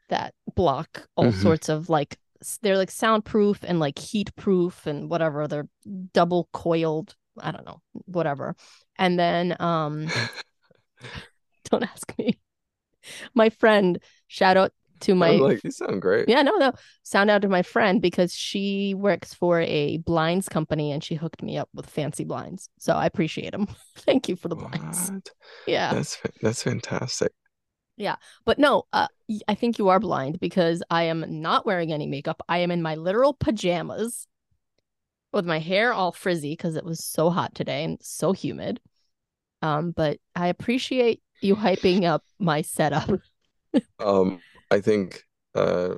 that 0.09 0.35
block 0.55 1.09
all 1.17 1.27
Mhm. 1.27 1.43
sorts 1.43 1.69
of 1.69 1.89
like 1.89 2.19
they're 2.61 2.77
like 2.77 2.91
soundproof 2.91 3.61
and 3.63 3.79
like 3.79 3.99
heat 3.99 4.35
proof 4.35 4.87
and 4.87 5.09
whatever. 5.09 5.47
They're 5.47 5.69
double 6.13 6.49
coiled, 6.53 7.15
I 7.39 7.53
don't 7.53 7.65
know, 7.65 7.81
whatever. 8.07 8.57
And 8.99 9.17
then 9.19 9.57
um 9.61 10.07
don't 11.71 11.85
ask 11.85 12.13
me. 12.19 12.39
My 13.35 13.51
friend, 13.51 13.99
shout 14.29 14.57
out 14.57 14.73
to 15.03 15.15
my 15.17 15.31
I'm 15.31 15.41
like, 15.41 15.65
you 15.65 15.71
sound 15.71 16.01
great. 16.01 16.29
yeah, 16.29 16.43
no, 16.43 16.57
no. 16.57 16.73
Sound 17.03 17.29
out 17.29 17.43
to 17.43 17.49
my 17.49 17.63
friend 17.63 18.01
because 18.01 18.33
she 18.33 18.95
works 18.95 19.35
for 19.35 19.61
a 19.61 19.97
blinds 19.99 20.49
company 20.49 20.93
and 20.93 21.03
she 21.03 21.17
hooked 21.17 21.43
me 21.43 21.59
up 21.59 21.69
with 21.75 21.91
fancy 21.91 22.23
blinds. 22.23 22.69
So 22.79 22.93
I 22.93 23.07
appreciate 23.07 23.51
them. 23.51 23.67
Thank 23.97 24.29
you 24.29 24.37
for 24.37 24.47
the 24.47 24.55
blinds. 24.55 25.11
What? 25.11 25.31
Yeah. 25.67 25.93
That's 25.93 26.19
that's 26.41 26.63
fantastic. 26.63 27.33
Yeah. 27.97 28.17
But 28.45 28.59
no, 28.59 28.85
uh, 28.93 29.09
I 29.49 29.55
think 29.55 29.79
you 29.79 29.89
are 29.89 30.01
blind 30.01 30.41
because 30.41 30.83
I 30.91 31.05
am 31.05 31.25
not 31.41 31.67
wearing 31.67 31.93
any 31.93 32.07
makeup. 32.07 32.43
I 32.49 32.59
am 32.59 32.71
in 32.71 32.81
my 32.81 32.95
literal 32.95 33.35
pajamas 33.35 34.27
with 35.33 35.47
my 35.47 35.59
hair 35.59 35.93
all 35.93 36.13
frizzy 36.13 36.53
because 36.53 36.77
it 36.77 36.85
was 36.85 37.05
so 37.05 37.31
hot 37.31 37.55
today 37.55 37.85
and 37.85 37.99
so 38.03 38.33
humid. 38.33 38.81
Um, 39.63 39.93
but 39.93 40.19
I 40.35 40.49
appreciate 40.49 41.23
you 41.43 41.57
hyping 41.57 42.05
up 42.05 42.25
my 42.39 42.63
setup. 42.63 43.11
Um, 43.99 44.43
I 44.71 44.81
think 44.81 45.25
uh 45.55 45.95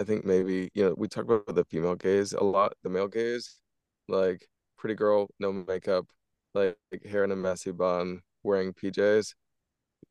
I 0.00 0.04
think 0.04 0.24
maybe, 0.24 0.70
you 0.74 0.84
know, 0.84 0.94
we 0.96 1.08
talk 1.08 1.24
about 1.24 1.52
the 1.52 1.64
female 1.64 1.96
gaze 1.96 2.32
a 2.32 2.44
lot, 2.44 2.74
the 2.84 2.88
male 2.88 3.08
gaze, 3.08 3.56
like 4.06 4.46
pretty 4.76 4.94
girl, 4.94 5.28
no 5.40 5.52
makeup, 5.52 6.06
like, 6.54 6.76
hair 7.04 7.24
in 7.24 7.32
a 7.32 7.36
messy 7.36 7.72
bun, 7.72 8.20
wearing 8.44 8.72
PJs, 8.72 9.34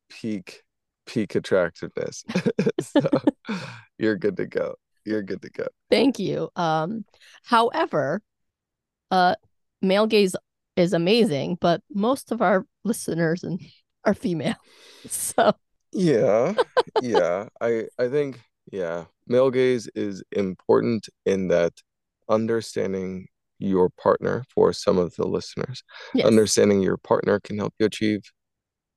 peak 0.10 0.64
peak 1.06 1.36
attractiveness. 1.36 2.24
So 2.82 3.02
you're 3.98 4.18
good 4.18 4.38
to 4.38 4.46
go. 4.46 4.76
You're 5.06 5.24
good 5.24 5.42
to 5.42 5.50
go. 5.50 5.68
Thank 5.90 6.20
you. 6.20 6.50
Um, 6.56 7.06
however, 7.44 8.22
uh, 9.10 9.36
male 9.82 10.08
gaze 10.08 10.36
is 10.76 10.94
amazing, 10.94 11.58
but 11.60 11.82
most 11.94 12.32
of 12.32 12.42
our 12.42 12.66
listeners 12.84 13.44
and 13.44 13.60
are 14.08 14.16
female. 14.16 14.56
So 15.10 15.54
Yeah, 15.92 16.56
yeah. 17.00 17.48
I 17.62 17.88
I 17.98 18.08
think 18.10 18.42
yeah, 18.72 19.06
male 19.28 19.52
gaze 19.52 19.88
is 19.96 20.24
important 20.32 21.08
in 21.26 21.48
that 21.50 21.74
understanding 22.30 23.28
your 23.60 23.90
partner 23.90 24.44
for 24.54 24.74
some 24.74 24.98
of 24.98 25.16
the 25.16 25.26
listeners. 25.28 25.84
yes. 26.14 26.26
Understanding 26.26 26.82
your 26.82 26.98
partner 26.98 27.40
can 27.40 27.58
help 27.58 27.74
you 27.80 27.86
achieve, 27.86 28.22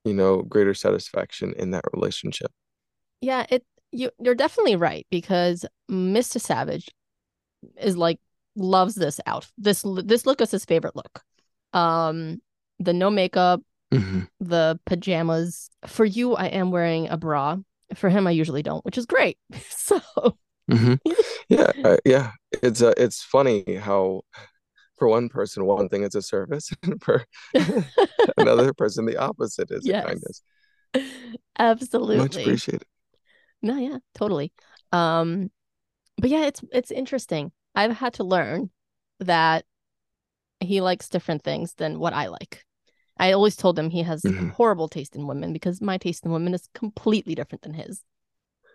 you 0.04 0.14
know, 0.14 0.42
greater 0.42 0.74
satisfaction 0.74 1.54
in 1.58 1.70
that 1.72 1.84
relationship. 1.94 2.52
Yeah, 3.20 3.46
it 3.50 3.64
you 3.92 4.10
you're 4.18 4.34
definitely 4.34 4.76
right 4.76 5.06
because 5.10 5.64
Mr. 5.88 6.38
Savage 6.38 6.88
is 7.78 7.96
like 7.96 8.18
loves 8.56 8.94
this 8.94 9.20
out. 9.26 9.48
This 9.58 9.84
this 10.04 10.26
look 10.26 10.40
is 10.40 10.50
his 10.50 10.64
favorite 10.64 10.96
look. 10.96 11.22
Um 11.72 12.40
the 12.78 12.92
no 12.92 13.10
makeup, 13.10 13.62
Mhm. 13.92 14.28
the 14.40 14.78
pajamas. 14.86 15.70
For 15.86 16.04
you 16.04 16.34
I 16.34 16.46
am 16.46 16.70
wearing 16.70 17.08
a 17.08 17.16
bra. 17.16 17.58
For 17.94 18.08
him 18.08 18.26
I 18.26 18.30
usually 18.30 18.62
don't, 18.62 18.84
which 18.84 18.98
is 18.98 19.06
great. 19.06 19.38
So, 19.70 20.00
Mhm. 20.70 20.98
Yeah, 21.48 21.72
I, 21.84 21.98
yeah. 22.04 22.32
It's 22.62 22.82
uh, 22.82 22.94
it's 22.96 23.22
funny 23.22 23.64
how 23.76 24.22
for 24.98 25.08
one 25.08 25.28
person 25.28 25.64
one 25.66 25.88
thing 25.88 26.04
is 26.04 26.14
a 26.14 26.22
service, 26.22 26.70
and 26.82 27.02
for 27.02 27.24
another 28.36 28.72
person 28.72 29.06
the 29.06 29.16
opposite 29.16 29.70
is 29.70 29.86
a 29.86 29.90
Yes. 29.92 30.06
kindness. 30.06 30.42
Much 31.58 32.36
appreciated. 32.36 32.86
No, 33.62 33.76
yeah, 33.76 33.98
totally. 34.14 34.52
Um, 34.92 35.50
but 36.18 36.30
yeah, 36.30 36.46
it's 36.46 36.62
it's 36.72 36.90
interesting. 36.90 37.52
I've 37.74 37.92
had 37.96 38.14
to 38.14 38.24
learn 38.24 38.70
that 39.20 39.64
he 40.60 40.80
likes 40.80 41.08
different 41.08 41.42
things 41.42 41.74
than 41.74 41.98
what 41.98 42.12
I 42.12 42.28
like. 42.28 42.64
I 43.20 43.32
always 43.32 43.56
told 43.56 43.78
him 43.78 43.90
he 43.90 44.02
has 44.04 44.24
Mhm. 44.24 44.50
horrible 44.54 44.88
taste 44.88 45.16
in 45.16 45.28
women 45.28 45.52
because 45.52 45.80
my 45.82 45.98
taste 45.98 46.24
in 46.26 46.32
women 46.32 46.54
is 46.54 46.68
completely 46.74 47.36
different 47.36 47.62
than 47.62 47.74
his. 47.74 48.02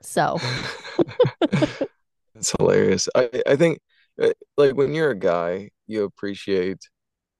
So, 0.01 0.39
It's 2.35 2.51
hilarious. 2.57 3.07
I 3.15 3.29
I 3.47 3.55
think 3.55 3.79
uh, 4.21 4.31
like 4.57 4.75
when 4.75 4.93
you're 4.93 5.11
a 5.11 5.19
guy, 5.19 5.69
you 5.87 6.03
appreciate 6.03 6.89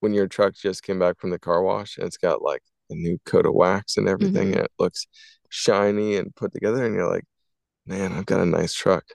when 0.01 0.13
your 0.13 0.27
truck 0.27 0.55
just 0.55 0.83
came 0.83 0.99
back 0.99 1.19
from 1.19 1.31
the 1.31 1.39
car 1.39 1.61
wash 1.63 1.97
and 1.97 2.07
it's 2.07 2.17
got 2.17 2.41
like 2.41 2.61
a 2.89 2.95
new 2.95 3.17
coat 3.25 3.45
of 3.45 3.53
wax 3.53 3.97
and 3.97 4.07
everything 4.07 4.49
Mhm. 4.49 4.57
and 4.57 4.65
it 4.65 4.71
looks 4.79 5.07
shiny 5.49 6.17
and 6.17 6.35
put 6.35 6.53
together 6.53 6.85
and 6.85 6.95
you're 6.95 7.09
like, 7.11 7.25
man, 7.87 8.13
I've 8.13 8.25
got 8.27 8.41
a 8.41 8.45
nice 8.47 8.73
truck. 8.75 9.05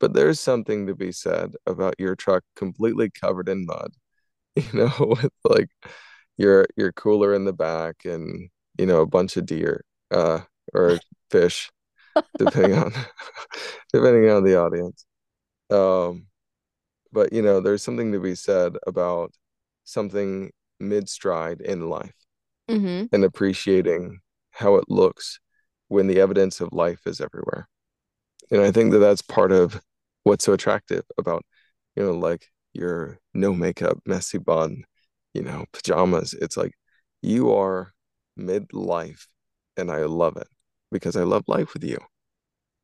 But 0.00 0.14
there's 0.14 0.40
something 0.40 0.86
to 0.88 0.94
be 0.96 1.12
said 1.12 1.54
about 1.66 1.94
your 2.00 2.16
truck 2.16 2.44
completely 2.56 3.10
covered 3.10 3.48
in 3.50 3.66
mud, 3.66 3.92
you 4.56 4.64
know, 4.74 4.92
with 5.20 5.32
like 5.44 5.70
your 6.36 6.66
your 6.76 6.92
cooler 6.92 7.34
in 7.34 7.44
the 7.44 7.52
back 7.52 8.04
and 8.04 8.48
you 8.78 8.86
know 8.86 9.00
a 9.00 9.06
bunch 9.06 9.36
of 9.36 9.46
deer 9.46 9.84
uh 10.10 10.40
or 10.72 10.98
fish 11.30 11.70
depending 12.38 12.74
on 12.74 12.92
depending 13.92 14.30
on 14.30 14.44
the 14.44 14.58
audience. 14.58 15.04
Um, 15.70 16.26
but 17.12 17.32
you 17.32 17.42
know, 17.42 17.60
there's 17.60 17.82
something 17.82 18.12
to 18.12 18.20
be 18.20 18.34
said 18.34 18.76
about 18.86 19.32
something 19.84 20.50
mid-stride 20.80 21.60
in 21.60 21.88
life 21.88 22.14
mhm. 22.68 23.08
and 23.12 23.24
appreciating 23.24 24.20
how 24.50 24.76
it 24.76 24.84
looks 24.88 25.40
when 25.88 26.06
the 26.06 26.20
evidence 26.20 26.60
of 26.60 26.72
life 26.72 27.00
is 27.06 27.20
everywhere. 27.20 27.68
And 28.50 28.60
I 28.60 28.70
think 28.70 28.92
that 28.92 28.98
that's 28.98 29.22
part 29.22 29.52
of 29.52 29.80
what's 30.24 30.44
so 30.44 30.52
attractive 30.52 31.04
about, 31.18 31.44
you 31.96 32.04
know, 32.04 32.12
like 32.12 32.48
your 32.72 33.18
no 33.32 33.52
makeup, 33.52 33.98
messy 34.06 34.38
bun, 34.38 34.84
you 35.34 35.42
know, 35.42 35.64
pajamas. 35.72 36.34
It's 36.34 36.56
like 36.56 36.72
you 37.22 37.52
are 37.52 37.92
mid-life 38.36 39.28
and 39.76 39.90
I 39.90 40.04
love 40.04 40.36
it 40.36 40.48
because 40.90 41.16
I 41.16 41.24
love 41.24 41.44
life 41.46 41.74
with 41.74 41.84
you, 41.84 41.98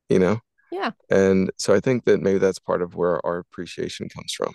you 0.09 0.19
know? 0.19 0.41
Yeah. 0.71 0.91
And 1.11 1.51
so 1.57 1.75
I 1.75 1.81
think 1.81 2.05
that 2.05 2.21
maybe 2.21 2.39
that's 2.39 2.59
part 2.59 2.83
of 2.83 2.95
where 2.95 3.25
our 3.27 3.39
appreciation 3.39 4.09
comes 4.09 4.33
from. 4.33 4.55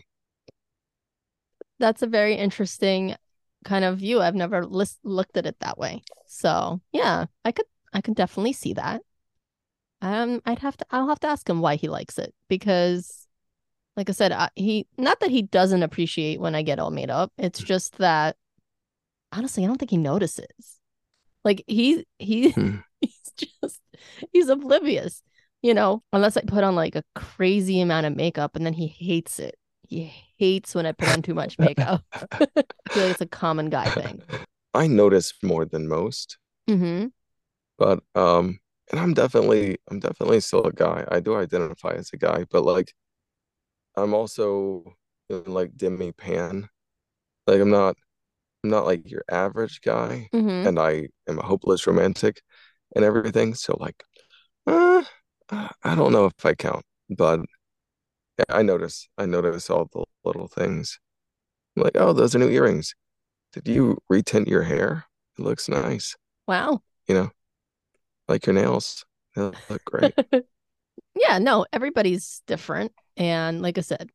That's 1.80 2.02
a 2.02 2.08
very 2.08 2.36
interesting 2.36 3.16
kind 3.66 3.84
of 3.84 3.98
view. 3.98 4.22
I've 4.22 4.36
never 4.36 4.66
looked 4.66 5.38
at 5.38 5.46
it 5.46 5.58
that 5.60 5.78
way. 5.78 6.04
So, 6.28 6.82
yeah, 6.92 7.26
I 7.44 7.52
could 7.52 7.66
I 7.94 8.02
could 8.02 8.16
definitely 8.16 8.54
see 8.54 8.74
that. 8.74 9.02
Um, 10.02 10.42
I'd 10.46 10.60
have 10.60 10.78
to 10.78 10.86
I'll 10.92 11.10
have 11.10 11.20
to 11.22 11.28
ask 11.28 11.50
him 11.50 11.62
why 11.62 11.76
he 11.76 11.90
likes 11.90 12.18
it 12.18 12.34
because 12.48 13.25
like 13.98 14.10
I 14.10 14.14
said, 14.14 14.32
I, 14.32 14.50
he 14.56 14.88
not 14.98 15.20
that 15.22 15.32
he 15.32 15.44
doesn't 15.44 15.84
appreciate 15.84 16.40
when 16.40 16.56
I 16.56 16.62
get 16.64 16.80
all 16.80 16.92
made 16.92 17.10
up. 17.10 17.32
It's 17.38 17.60
just 17.60 17.98
that 17.98 18.36
honestly, 19.32 19.64
I 19.64 19.68
don't 19.68 19.78
think 19.78 19.92
he 19.92 19.98
notices. 19.98 20.80
Like 21.44 21.64
he 21.68 22.06
he 22.20 22.52
Hmm. 22.52 22.78
he's 23.02 23.32
just 23.38 23.82
he's 24.34 24.50
oblivious. 24.50 25.22
you 25.62 25.74
know, 25.74 26.04
unless 26.14 26.38
I 26.38 26.42
put 26.42 26.64
on 26.64 26.76
like 26.76 26.96
a 26.96 27.04
crazy 27.16 27.82
amount 27.82 28.06
of 28.06 28.16
makeup 28.16 28.56
and 28.56 28.66
then 28.66 28.74
he 28.74 28.88
hates 28.88 29.40
it. 29.40 29.56
He 29.88 30.12
hates 30.38 30.76
when 30.76 30.86
I 30.86 30.92
put 30.94 31.10
on 31.10 31.22
too 31.22 31.34
much 31.36 31.60
makeup. 31.60 32.04
I 32.42 32.46
feel 32.94 33.04
like 33.04 33.12
it's 33.12 33.22
a 33.22 33.28
common 33.28 33.70
guy 33.70 33.90
thing. 33.92 34.22
I 34.74 34.88
notice 34.88 35.34
more 35.44 35.66
than 35.66 35.88
most, 35.88 36.38
Mm-hmm. 36.70 37.08
but 37.78 38.04
um, 38.16 38.60
and 38.92 39.00
I'm 39.00 39.14
definitely 39.14 39.78
I'm 39.90 40.00
definitely 40.00 40.40
still 40.42 40.64
a 40.66 40.72
guy. 40.72 41.06
I 41.10 41.20
do 41.20 41.36
identify 41.36 41.92
as 41.94 42.10
a 42.14 42.18
guy, 42.18 42.46
but 42.52 42.64
like 42.64 42.94
I'm 43.98 44.14
also 44.14 44.96
in, 45.30 45.44
like 45.46 45.76
demi 45.78 46.12
pan. 46.12 46.70
Like 47.48 47.62
I'm 47.62 47.72
not 47.72 47.98
I'm 48.64 48.72
not 48.72 48.86
like 48.86 49.10
your 49.12 49.24
average 49.32 49.82
guy, 49.82 50.32
Mm-hmm. 50.34 50.68
and 50.68 50.80
I 50.80 51.10
am 51.30 51.40
a 51.40 51.44
hopeless 51.46 51.88
romantic 51.88 52.42
and 52.96 53.06
everything. 53.06 53.56
So 53.56 53.78
like, 53.80 54.04
uh, 54.68 55.04
I 55.52 55.72
I 55.84 55.96
don't 55.96 56.14
know 56.14 56.26
if 56.28 56.46
I 56.46 56.56
count, 56.56 56.86
but 57.10 57.42
I 58.50 58.62
notice 58.64 59.08
I 59.18 59.26
notice 59.26 59.70
all 59.70 59.88
the 59.94 60.04
little 60.24 60.48
things. 60.48 61.00
I'm 61.78 61.84
like, 61.84 61.98
oh, 61.98 62.14
those 62.14 62.36
are 62.36 62.40
new 62.40 62.50
earrings. 62.50 62.96
Did 63.54 63.68
you 63.68 64.00
retint 64.12 64.48
your 64.48 64.64
hair? 64.64 65.06
It 65.40 65.44
looks 65.44 65.70
nice. 65.70 66.16
Wow. 66.48 66.82
You 67.08 67.16
know, 67.16 67.32
like 68.28 68.46
your 68.46 68.56
nails. 68.56 69.06
They 69.36 69.42
look 69.70 69.84
great. 69.86 70.16
Yeah, 71.16 71.40
no, 71.40 71.66
everybody's 71.72 72.42
different. 72.46 72.92
And 73.18 73.62
like 73.62 73.78
I 73.78 73.82
said, 73.82 74.10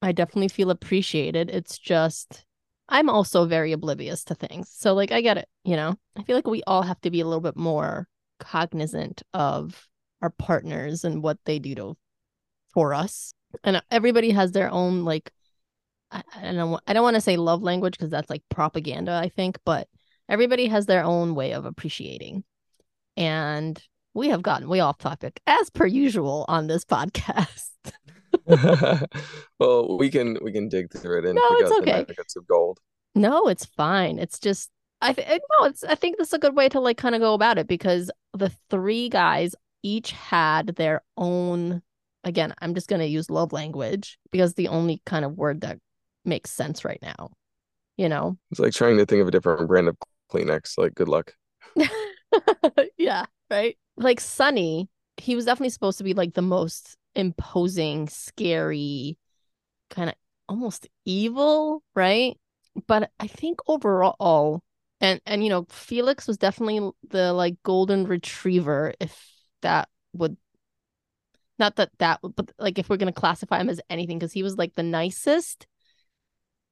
I 0.00 0.12
definitely 0.12 0.48
feel 0.48 0.70
appreciated. 0.70 1.50
It's 1.50 1.78
just 1.78 2.44
I'm 2.88 3.08
also 3.08 3.46
very 3.46 3.72
oblivious 3.72 4.24
to 4.24 4.34
things. 4.34 4.68
So 4.70 4.94
like 4.94 5.12
I 5.12 5.20
get 5.20 5.38
it, 5.38 5.48
you 5.64 5.76
know. 5.76 5.96
I 6.16 6.22
feel 6.24 6.36
like 6.36 6.46
we 6.46 6.62
all 6.66 6.82
have 6.82 7.00
to 7.02 7.10
be 7.10 7.20
a 7.20 7.24
little 7.24 7.40
bit 7.40 7.56
more 7.56 8.08
cognizant 8.40 9.22
of 9.32 9.88
our 10.20 10.30
partners 10.30 11.04
and 11.04 11.22
what 11.22 11.38
they 11.44 11.58
do 11.58 11.74
to 11.76 11.96
for 12.74 12.92
us. 12.92 13.34
And 13.64 13.82
everybody 13.90 14.30
has 14.30 14.52
their 14.52 14.70
own 14.70 15.04
like 15.04 15.32
I, 16.10 16.22
I 16.34 16.42
don't 16.42 16.56
know 16.56 16.80
I 16.86 16.92
don't 16.92 17.02
want 17.02 17.14
to 17.14 17.20
say 17.20 17.36
love 17.36 17.62
language 17.62 17.96
because 17.96 18.10
that's 18.10 18.30
like 18.30 18.42
propaganda, 18.50 19.12
I 19.12 19.28
think, 19.28 19.58
but 19.64 19.88
everybody 20.28 20.66
has 20.66 20.86
their 20.86 21.04
own 21.04 21.34
way 21.34 21.52
of 21.52 21.64
appreciating. 21.64 22.44
And 23.16 23.80
we 24.14 24.28
have 24.28 24.42
gotten 24.42 24.68
way 24.68 24.80
off 24.80 24.98
topic 24.98 25.40
as 25.46 25.70
per 25.70 25.86
usual 25.86 26.44
on 26.48 26.66
this 26.66 26.84
podcast. 26.86 27.70
Well, 29.58 29.96
we 29.98 30.10
can 30.10 30.38
we 30.42 30.52
can 30.52 30.68
dig 30.68 30.92
through 30.92 31.18
it 31.20 31.24
and 31.24 31.34
No, 31.34 31.48
pick 31.50 31.60
it's 31.60 31.72
out 31.72 31.84
the 31.84 31.90
okay. 31.90 32.04
nuggets 32.08 32.36
of 32.36 32.46
gold. 32.46 32.80
No, 33.14 33.48
it's 33.48 33.64
fine. 33.64 34.18
It's 34.18 34.38
just 34.38 34.70
I 35.00 35.12
th- 35.12 35.28
no, 35.28 35.66
it's 35.66 35.84
I 35.84 35.94
think 35.94 36.18
this 36.18 36.28
is 36.28 36.34
a 36.34 36.38
good 36.38 36.56
way 36.56 36.68
to 36.70 36.80
like 36.80 36.96
kind 36.96 37.14
of 37.14 37.20
go 37.20 37.34
about 37.34 37.58
it 37.58 37.66
because 37.68 38.10
the 38.32 38.50
three 38.70 39.08
guys 39.08 39.54
each 39.82 40.12
had 40.12 40.68
their 40.76 41.02
own 41.16 41.82
again, 42.24 42.54
I'm 42.60 42.74
just 42.74 42.88
going 42.88 43.00
to 43.00 43.06
use 43.06 43.30
love 43.30 43.52
language 43.52 44.18
because 44.30 44.54
the 44.54 44.68
only 44.68 45.02
kind 45.04 45.24
of 45.24 45.36
word 45.36 45.62
that 45.62 45.78
makes 46.24 46.50
sense 46.50 46.84
right 46.84 47.00
now, 47.02 47.30
you 47.96 48.08
know. 48.08 48.36
It's 48.50 48.60
like 48.60 48.72
trying 48.72 48.96
to 48.98 49.06
think 49.06 49.22
of 49.22 49.28
a 49.28 49.32
different 49.32 49.66
brand 49.68 49.88
of 49.88 49.96
Kleenex. 50.30 50.78
Like, 50.78 50.94
good 50.94 51.08
luck. 51.08 51.34
yeah, 52.96 53.24
right? 53.50 53.76
Like 53.96 54.20
Sunny, 54.20 54.88
he 55.16 55.36
was 55.36 55.44
definitely 55.44 55.70
supposed 55.70 55.98
to 55.98 56.04
be 56.04 56.14
like 56.14 56.34
the 56.34 56.42
most 56.42 56.96
imposing, 57.14 58.08
scary, 58.08 59.18
kind 59.90 60.08
of 60.10 60.14
almost 60.48 60.88
evil, 61.04 61.82
right? 61.94 62.38
But 62.86 63.10
I 63.20 63.26
think 63.26 63.60
overall, 63.66 64.62
and 65.00 65.20
and 65.26 65.42
you 65.44 65.50
know, 65.50 65.66
Felix 65.70 66.26
was 66.26 66.38
definitely 66.38 66.90
the 67.08 67.32
like 67.32 67.56
golden 67.62 68.06
retriever, 68.06 68.94
if 69.00 69.30
that 69.62 69.88
would 70.14 70.36
not 71.58 71.76
that 71.76 71.90
that 71.98 72.22
would, 72.22 72.34
but 72.34 72.50
like 72.58 72.78
if 72.78 72.88
we're 72.88 72.96
gonna 72.96 73.12
classify 73.12 73.60
him 73.60 73.68
as 73.68 73.80
anything, 73.90 74.18
because 74.18 74.32
he 74.32 74.42
was 74.42 74.56
like 74.56 74.74
the 74.74 74.82
nicest, 74.82 75.66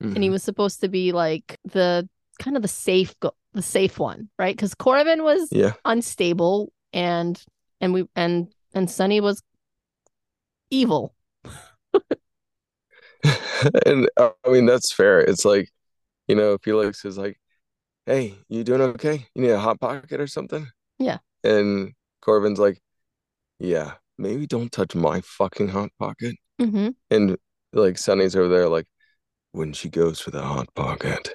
and 0.01 0.23
he 0.23 0.29
Mhm. 0.29 0.33
was 0.33 0.43
supposed 0.43 0.81
to 0.81 0.89
be 0.89 1.13
like 1.13 1.59
the 1.65 2.09
kind 2.39 2.57
of 2.57 2.63
the 2.63 2.69
safe 2.69 3.19
go- 3.21 3.35
the 3.53 3.63
safe 3.63 3.99
one, 3.99 4.31
right? 4.39 4.57
Because 4.57 4.75
Corvin 4.75 5.23
was 5.23 5.49
Yeah. 5.53 5.75
unstable 5.85 6.73
and 6.93 7.43
and 7.81 7.93
we 7.93 8.09
and 8.17 8.53
and 8.75 8.91
Sunny 8.91 9.21
was 9.21 9.43
evil. 10.71 11.15
And 13.85 14.09
uh, 14.17 14.31
I 14.47 14.51
mean, 14.51 14.65
that's 14.65 14.93
fair. 14.93 15.21
It's 15.21 15.45
like, 15.45 15.69
you 16.27 16.35
know, 16.35 16.57
Felix 16.63 17.05
is 17.05 17.19
like, 17.19 17.39
hey, 18.07 18.35
you 18.49 18.65
doing 18.65 18.81
okay? 18.81 19.27
You 19.35 19.43
need 19.43 19.51
a 19.51 19.59
hot 19.59 19.79
pocket 19.79 20.21
or 20.21 20.27
something? 20.27 20.67
Yeah. 20.99 21.19
And 21.45 21.93
Corvin's 22.23 22.59
like, 22.59 22.81
yeah, 23.59 23.93
maybe 24.17 24.47
don't 24.47 24.73
touch 24.73 24.95
my 24.95 25.21
fucking 25.21 25.69
hot 25.69 25.91
pocket. 25.99 26.37
Mm-hmm. 26.59 26.89
And 27.11 27.37
like 27.75 27.99
Sunny's 27.99 28.35
over 28.35 28.49
there, 28.49 28.69
like, 28.69 28.87
when 29.53 29.73
she 29.73 29.89
goes 29.89 30.21
for 30.21 30.31
the 30.31 30.43
hot 30.43 30.75
pocket, 30.75 31.35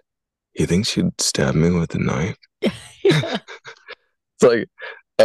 you 0.55 0.65
think 0.65 0.88
she'd 0.88 1.19
stab 1.21 1.53
me 1.53 1.69
with 1.69 1.93
a 1.95 1.99
knife? 1.99 2.38
It's 4.38 4.43
like, 4.43 4.67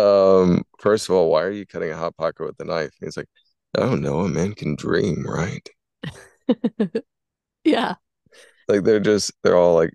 um, 0.00 0.62
first 0.78 1.08
of 1.08 1.16
all, 1.16 1.30
why 1.30 1.42
are 1.42 1.50
you 1.50 1.66
cutting 1.66 1.90
a 1.90 1.96
hot 1.96 2.16
pocket 2.16 2.44
with 2.46 2.61
a 2.61 2.64
knife? 2.64 2.92
And 3.00 3.08
he's 3.08 3.16
like, 3.16 3.26
I 3.76 3.80
don't 3.80 4.02
know, 4.02 4.20
a 4.20 4.28
man 4.28 4.54
can 4.54 4.74
dream, 4.74 5.24
right? 5.26 5.68
yeah. 7.64 7.94
Like 8.68 8.84
they're 8.84 9.00
just 9.00 9.32
they're 9.42 9.56
all 9.56 9.74
like, 9.74 9.92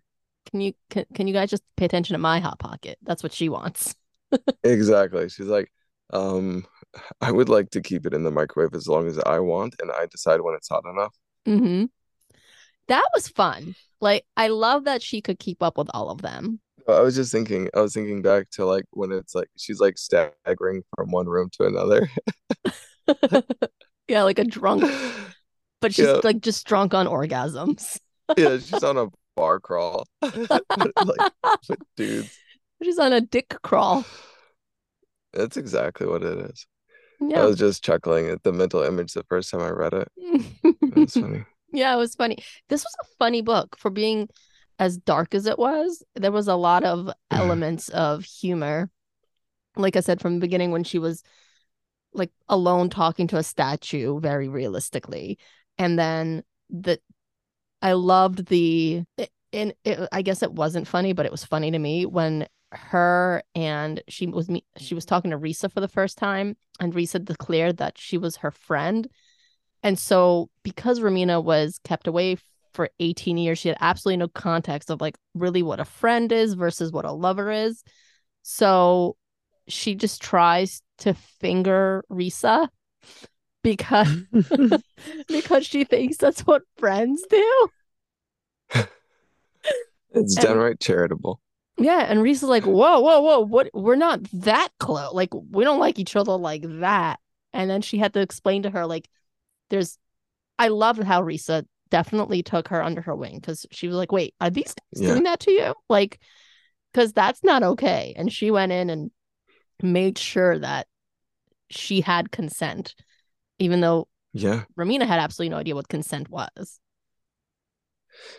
Can 0.50 0.62
you 0.62 0.74
can, 0.90 1.06
can 1.14 1.28
you 1.28 1.34
guys 1.34 1.50
just 1.50 1.64
pay 1.76 1.86
attention 1.86 2.14
to 2.14 2.20
my 2.20 2.40
hot 2.40 2.60
pocket? 2.60 2.98
That's 3.04 3.24
what 3.24 3.34
she 3.34 3.50
wants. 3.50 3.96
exactly. 4.64 5.30
She's 5.30 5.48
like, 5.48 5.72
um, 6.14 6.66
I 7.22 7.32
would 7.32 7.50
like 7.50 7.70
to 7.72 7.82
keep 7.82 8.06
it 8.06 8.14
in 8.14 8.24
the 8.24 8.32
microwave 8.32 8.74
as 8.74 8.88
long 8.88 9.08
as 9.08 9.20
I 9.20 9.40
want, 9.40 9.76
and 9.82 9.92
I 9.92 10.06
decide 10.06 10.42
when 10.42 10.56
it's 10.56 10.70
hot 10.70 10.84
enough. 10.86 11.16
Mm-hmm. 11.46 11.86
That 12.88 13.06
was 13.14 13.28
fun. 13.28 13.76
Like 14.00 14.26
I 14.38 14.48
love 14.50 14.86
that 14.86 15.02
she 15.02 15.22
could 15.22 15.40
keep 15.40 15.64
up 15.64 15.78
with 15.78 15.90
all 15.94 16.10
of 16.10 16.22
them. 16.22 16.60
I 16.88 17.02
was 17.02 17.16
just 17.16 17.32
thinking, 17.32 17.70
I 17.74 17.82
was 17.82 17.94
thinking 17.94 18.22
back 18.22 18.50
to 18.52 18.66
like 18.66 18.86
when 18.92 19.12
it's 19.12 19.34
like 19.34 19.50
she's 19.58 19.80
like 19.80 19.98
staggering 19.98 20.84
from 20.96 21.12
one 21.12 21.28
room 21.28 21.50
to 21.54 21.66
another. 21.66 22.08
yeah, 24.08 24.24
like 24.24 24.40
a 24.40 24.44
drunk, 24.44 24.84
but 25.82 25.94
she's 25.94 26.06
Yeah. 26.06 26.22
like 26.24 26.42
just 26.42 26.66
drunk 26.66 26.94
on 26.94 27.08
orgasms. 27.08 28.00
Yeah, 28.36 28.58
she's 28.58 28.84
on 28.84 28.98
a 28.98 29.10
bar 29.36 29.60
crawl. 29.60 30.08
Like 30.22 31.80
dudes. 31.96 32.36
She's 32.82 32.98
on 32.98 33.14
a 33.14 33.22
dick 33.22 33.56
crawl. 33.62 34.04
That's 35.32 35.58
exactly 35.58 36.08
what 36.08 36.24
it 36.24 36.50
is. 36.50 36.66
Yeah. 37.22 37.44
I 37.44 37.46
was 37.46 37.60
just 37.60 37.84
chuckling 37.84 38.30
at 38.30 38.42
the 38.42 38.52
mental 38.52 38.82
image 38.82 39.14
the 39.14 39.24
first 39.30 39.52
time 39.52 39.62
I 39.62 39.70
read 39.70 39.94
it. 39.94 40.08
It 40.18 40.96
was 40.96 41.14
funny. 41.14 41.46
Yeah, 41.72 41.94
it 41.94 41.98
was 41.98 42.16
funny. 42.16 42.40
This 42.70 42.84
was 42.84 42.96
a 43.02 43.06
funny 43.20 43.42
book 43.42 43.76
for 43.78 43.92
being 43.92 44.30
as 44.80 44.98
dark 44.98 45.36
as 45.36 45.46
it 45.46 45.60
was. 45.60 46.04
There 46.16 46.32
was 46.32 46.48
a 46.48 46.56
lot 46.56 46.84
of 46.84 47.00
mm-hmm. 47.00 47.12
elements 47.38 47.90
of 47.90 48.24
humor. 48.24 48.90
Like 49.76 49.96
I 49.96 50.00
said 50.00 50.22
from 50.22 50.36
the 50.36 50.40
beginning, 50.40 50.72
when 50.72 50.84
she 50.84 51.00
was 51.00 51.22
like 52.16 52.32
alone 52.50 52.90
talking 52.90 53.28
to 53.28 53.38
a 53.38 53.44
statue 53.44 54.20
very 54.20 54.48
realistically. 54.48 55.38
And 55.78 56.00
then 56.00 56.44
the 56.70 57.00
I 57.82 57.94
loved 57.94 58.48
the 58.48 59.04
and 59.54 59.74
it, 59.84 60.10
I 60.12 60.22
guess 60.22 60.44
it 60.44 60.54
wasn't 60.54 60.88
funny, 60.88 61.14
but 61.14 61.26
it 61.26 61.32
was 61.32 61.46
funny 61.46 61.72
to 61.72 61.80
me 61.80 62.06
when 62.06 62.48
her 62.72 63.42
and 63.54 64.02
she 64.10 64.28
was 64.28 64.50
me 64.50 64.66
she 64.78 64.96
was 64.96 65.06
talking 65.06 65.32
to 65.32 65.38
Risa 65.38 65.72
for 65.72 65.80
the 65.80 65.88
first 65.88 66.18
time 66.18 66.58
and 66.80 66.94
Risa 66.94 67.24
declared 67.24 67.78
that 67.78 67.98
she 67.98 68.18
was 68.18 68.38
her 68.38 68.52
friend. 68.52 69.08
And 69.84 70.00
so 70.00 70.50
because 70.64 71.00
Romina 71.00 71.44
was 71.44 71.80
kept 71.84 72.08
away 72.08 72.38
for 72.74 72.90
18 73.00 73.38
years, 73.38 73.60
she 73.60 73.70
had 73.70 73.78
absolutely 73.80 74.18
no 74.18 74.28
context 74.28 74.90
of 74.90 75.00
like 75.00 75.18
really 75.34 75.64
what 75.64 75.80
a 75.80 75.86
friend 75.86 76.32
is 76.32 76.54
versus 76.54 76.92
what 76.92 77.06
a 77.06 77.12
lover 77.12 77.52
is. 77.52 77.84
So 78.42 79.16
she 79.68 79.96
just 79.96 80.22
tries 80.22 80.82
to 81.00 81.14
finger 81.14 82.04
Risa 82.12 82.68
because 83.64 84.08
because 85.28 85.66
she 85.66 85.84
thinks 85.84 86.18
that's 86.18 86.42
what 86.42 86.64
friends 86.78 87.24
do. 87.30 87.70
It's 90.14 90.38
And- 90.38 90.46
downright 90.46 90.80
charitable. 90.80 91.42
Yeah, 91.78 92.06
and 92.08 92.22
Risa's 92.22 92.44
like, 92.44 92.64
"Whoa, 92.64 93.02
whoa, 93.02 93.20
whoa! 93.20 93.40
What? 93.42 93.70
We're 93.74 93.96
not 93.98 94.22
that 94.32 94.70
close. 94.80 95.14
Like, 95.14 95.30
we 95.34 95.66
don't 95.66 95.80
like 95.80 96.00
each 96.00 96.16
other 96.16 96.38
like 96.38 96.62
that." 96.80 97.20
And 97.52 97.70
then 97.70 97.82
she 97.82 97.98
had 97.98 98.14
to 98.14 98.22
explain 98.22 98.64
to 98.64 98.70
her, 98.70 98.86
like, 98.86 99.10
"There's." 99.70 99.98
I 100.58 100.70
love 100.70 100.98
how 101.00 101.22
Risa 101.22 101.66
definitely 101.92 102.44
took 102.44 102.70
her 102.70 102.82
under 102.82 103.02
her 103.02 103.14
wing 103.14 103.36
because 103.42 103.66
she 103.72 103.88
was 103.90 103.98
like, 103.98 104.14
"Wait, 104.14 104.34
are 104.40 104.50
these 104.50 104.74
guys 104.74 105.02
Yeah. 105.02 105.10
doing 105.10 105.24
that 105.24 105.42
to 105.42 105.52
you? 105.52 105.74
Like, 105.90 106.22
because 106.94 107.12
that's 107.12 107.44
not 107.44 107.62
okay." 107.62 108.14
And 108.16 108.32
she 108.32 108.52
went 108.52 108.72
in 108.72 108.90
and 108.90 109.12
made 109.82 110.18
sure 110.18 110.60
that 110.60 110.88
she 111.70 112.02
had 112.02 112.32
consent, 112.32 112.96
even 113.60 113.82
though 113.82 114.08
Yeah. 114.34 114.66
Romina 114.78 115.08
had 115.08 115.20
absolutely 115.20 115.52
no 115.52 115.58
idea 115.60 115.76
what 115.76 115.90
consent 115.90 116.30
was. 116.30 116.80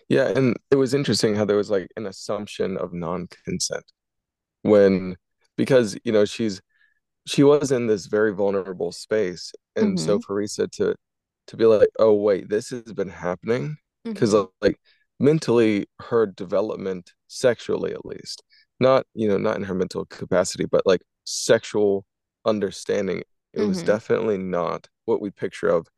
Yeah, 0.09 0.29
and 0.29 0.57
it 0.71 0.77
was 0.77 0.95
interesting 0.95 1.35
how 1.35 1.45
there 1.45 1.57
was 1.57 1.71
like 1.71 1.89
an 1.97 2.07
assumption 2.07 2.77
of 2.77 2.93
non-consent 2.93 3.85
when 4.63 5.17
because 5.57 5.99
you 6.05 6.13
know 6.13 6.25
she's 6.25 6.61
she 7.27 7.43
was 7.45 7.73
in 7.73 7.87
this 7.89 8.07
very 8.07 8.35
vulnerable 8.35 8.93
space. 8.93 9.53
And 9.77 9.99
so 10.01 10.19
Mhm. 10.19 10.25
for 10.27 10.37
Risa 10.37 10.71
to 10.73 10.97
to 11.49 11.57
be 11.59 11.67
like, 11.67 11.91
oh 12.01 12.15
wait, 12.15 12.49
this 12.51 12.71
has 12.71 12.83
been 12.95 13.09
happening. 13.11 13.77
Because 14.15 14.35
Mhm. 14.35 14.51
like 14.63 14.81
mentally 15.21 15.87
her 16.01 16.27
development, 16.27 17.13
sexually 17.29 17.93
at 17.93 18.07
least, 18.07 18.43
not, 18.81 19.07
you 19.15 19.29
know, 19.29 19.39
not 19.39 19.57
in 19.57 19.65
her 19.65 19.75
mental 19.75 20.07
capacity, 20.07 20.67
but 20.67 20.87
like 20.87 21.03
sexual 21.27 22.07
understanding, 22.45 23.23
it 23.53 23.61
was 23.63 23.83
Mhm. 23.83 23.87
definitely 23.87 24.39
not 24.39 24.89
what 25.05 25.21
we 25.21 25.31
picture 25.31 25.69
of 25.69 25.89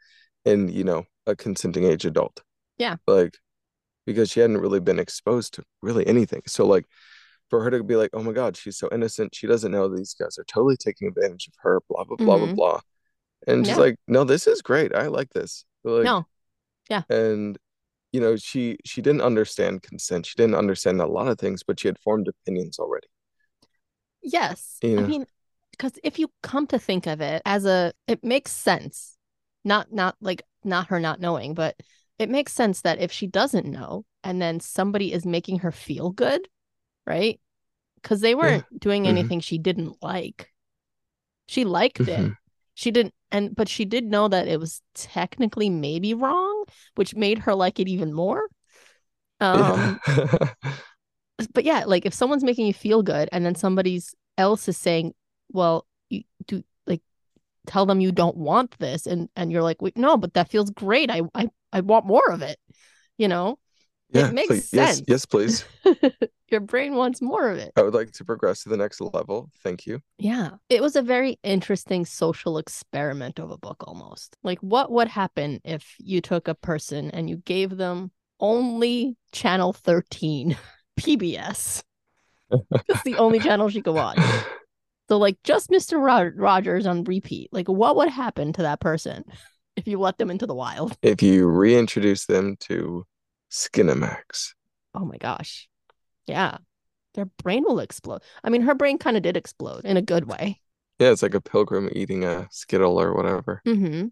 in, 0.45 0.68
you 0.68 0.83
know, 0.85 1.05
a 1.26 1.37
consenting 1.37 1.85
age 1.85 2.05
adult. 2.05 2.43
Yeah. 2.79 2.97
Like 3.07 3.37
because 4.07 4.31
she 4.31 4.41
hadn't 4.41 4.59
really 4.59 4.81
been 4.81 4.99
exposed 4.99 5.53
to 5.55 5.62
really 5.83 6.07
anything. 6.07 6.43
So 6.47 6.66
like 6.66 6.87
for 7.51 7.62
her 7.62 7.70
to 7.70 7.85
be 7.85 7.95
like, 7.97 8.11
oh 8.14 8.22
my 8.22 8.33
God, 8.33 8.57
she's 8.57 8.79
so 8.79 8.89
innocent. 8.91 9.35
She 9.35 9.47
doesn't 9.47 9.70
know 9.70 9.89
these 9.89 10.14
guys 10.14 10.39
are 10.39 10.45
totally 10.45 10.76
taking 10.79 11.09
advantage 11.09 11.47
of 11.49 11.55
her, 11.59 11.81
blah, 11.89 12.05
blah, 12.05 12.16
blah, 12.16 12.39
blah, 12.39 12.47
Mhm. 12.47 12.57
blah. 12.57 12.81
And 13.47 13.66
she's 13.66 13.76
like, 13.79 13.97
no, 14.09 14.24
this 14.24 14.47
is 14.47 14.62
great. 14.62 14.95
I 14.95 15.09
like 15.09 15.31
this. 15.35 15.64
Like, 15.85 16.05
No. 16.05 16.26
Yeah. 16.89 17.03
and 17.11 17.59
you 18.12 18.20
know, 18.20 18.37
she 18.37 18.79
she 18.87 19.03
didn't 19.03 19.20
understand 19.20 19.83
consent. 19.83 20.24
She 20.24 20.35
didn't 20.37 20.55
understand 20.55 21.03
a 21.03 21.07
lot 21.07 21.29
of 21.29 21.39
things, 21.39 21.62
but 21.62 21.79
she 21.79 21.89
had 21.89 21.99
formed 21.99 22.26
opinions 22.29 22.79
already. 22.79 23.09
Yes. 24.23 24.83
I 24.97 25.03
mean, 25.03 25.27
because 25.73 25.93
if 26.03 26.19
you 26.19 26.31
come 26.43 26.66
to 26.69 26.79
think 26.79 27.07
of 27.07 27.21
it 27.21 27.43
as 27.45 27.64
a, 27.64 27.93
it 28.07 28.25
makes 28.25 28.53
sense. 28.53 29.16
Not 29.64 29.93
not 29.93 30.16
like 30.21 30.43
not 30.64 30.89
her 30.89 31.01
not 31.01 31.21
knowing, 31.21 31.55
but 31.55 31.77
it 32.19 32.31
makes 32.31 32.53
sense 32.53 32.83
that 32.83 33.01
if 33.01 33.12
she 33.12 33.27
doesn't 33.27 33.66
know 33.66 34.05
and 34.25 34.41
then 34.41 34.61
somebody 34.61 35.12
is 35.12 35.27
making 35.27 35.61
her 35.61 35.73
feel 35.73 36.11
good, 36.11 36.49
right? 37.07 37.41
Because 37.97 38.21
they 38.21 38.35
weren't 38.35 38.64
doing 38.79 39.05
Mhm. 39.05 39.09
anything 39.09 39.41
she 39.41 39.59
didn't 39.59 40.03
like. 40.03 40.53
She 41.47 41.64
liked 41.64 42.09
it. 42.09 42.21
Mhm. 42.21 42.37
She 42.75 42.91
didn't, 42.91 43.14
and 43.33 43.55
but 43.57 43.69
she 43.69 43.85
did 43.85 44.05
know 44.05 44.29
that 44.29 44.49
it 44.49 44.61
was 44.61 44.83
technically 44.95 45.71
maybe 45.71 46.14
wrong, 46.14 46.64
which 46.95 47.14
made 47.16 47.41
her 47.41 47.55
like 47.55 47.81
it 47.81 47.89
even 47.89 48.12
more. 48.12 48.49
Um, 49.41 50.01
Yeah. 50.07 50.55
but 51.55 51.64
yeah, 51.64 51.84
like 51.86 52.07
if 52.07 52.14
someone's 52.14 52.45
making 52.45 52.66
you 52.66 52.74
feel 52.74 53.03
good 53.03 53.28
and 53.32 53.45
then 53.45 53.55
somebody's 53.55 54.14
else 54.36 54.68
is 54.68 54.76
saying, 54.76 55.14
well, 55.51 55.86
you 56.11 56.22
do 56.47 56.62
like 56.86 57.03
tell 57.66 57.86
them 57.86 58.01
you 58.01 58.12
don't 58.12 58.36
want 58.36 58.76
this 58.78 59.07
and 59.07 59.28
and 59.36 59.53
you're 59.53 59.62
like, 59.62 59.80
wait, 59.82 59.97
no, 59.97 60.16
but 60.16 60.34
that 60.34 60.51
feels 60.51 60.70
great. 60.70 61.11
I 61.11 61.22
I 61.34 61.49
I 61.72 61.80
want 61.80 62.07
more 62.07 62.30
of 62.30 62.43
it. 62.43 62.59
You 63.18 63.28
know, 63.28 63.59
Yeah, 64.11 64.28
it 64.28 64.34
makes 64.34 64.49
please. 64.49 64.70
Yes, 64.72 64.97
sense. 64.97 65.07
yes, 65.09 65.26
please. 65.26 65.64
Your 66.51 66.61
brain 66.61 66.95
wants 66.95 67.20
more 67.20 67.51
of 67.51 67.59
it. 67.59 67.72
I 67.76 67.82
would 67.82 67.93
like 67.93 68.11
to 68.12 68.24
progress 68.24 68.62
to 68.62 68.70
the 68.70 68.76
next 68.78 69.01
level. 69.03 69.51
Thank 69.62 69.86
you. 69.86 70.01
Yeah. 70.18 70.53
It 70.70 70.80
was 70.80 70.97
a 70.97 71.03
very 71.03 71.39
interesting 71.43 72.07
social 72.07 72.57
experiment 72.57 73.39
of 73.39 73.51
a 73.51 73.59
book 73.59 73.84
almost. 73.86 74.34
Like 74.43 74.59
what 74.61 74.91
would 74.91 75.09
happen 75.09 75.61
if 75.62 75.95
you 75.99 76.22
took 76.22 76.49
a 76.49 76.55
person 76.55 77.11
and 77.11 77.28
you 77.28 77.36
gave 77.36 77.76
them 77.76 78.11
only 78.41 79.16
channel 79.32 79.72
13 79.74 80.57
PBS? 80.99 81.82
That's 82.86 83.03
the 83.05 83.16
only 83.16 83.40
channel 83.40 83.68
she 83.68 83.82
could 83.82 83.94
watch. 83.94 84.18
So 85.09 85.18
like 85.18 85.38
just 85.42 85.70
Mr. 85.70 85.99
Rod- 85.99 86.36
Rogers 86.36 86.86
on 86.86 87.05
repeat. 87.05 87.51
Like 87.53 87.68
what 87.68 87.96
would 87.96 88.09
happen 88.09 88.53
to 88.55 88.62
that 88.62 88.80
person 88.80 89.24
if 89.76 89.86
you 89.86 89.99
let 89.99 90.18
them 90.18 90.30
into 90.30 90.46
the 90.46 90.55
wild? 90.55 90.96
If 91.03 91.22
you 91.22 91.46
reintroduce 91.46 92.26
them 92.26 92.57
to 92.61 93.07
Skinamax. 93.51 94.55
Oh 94.94 95.05
my 95.05 95.16
gosh. 95.16 95.68
Yeah. 96.26 96.59
Their 97.14 97.26
brain 97.26 97.64
will 97.66 97.80
explode. 97.80 98.22
I 98.44 98.51
mean, 98.51 98.62
her 98.62 98.74
brain 98.74 98.99
kind 98.99 99.16
of 99.16 99.22
did 99.22 99.36
explode 99.36 99.84
in 99.84 99.96
a 99.96 100.03
good 100.03 100.26
way. 100.26 100.61
Yeah, 100.99 101.11
it's 101.11 101.22
like 101.22 101.34
a 101.34 101.40
pilgrim 101.40 101.88
eating 101.92 102.24
a 102.24 102.49
Skittle 102.51 103.01
or 103.01 103.14
whatever. 103.14 103.62
hmm 103.64 104.07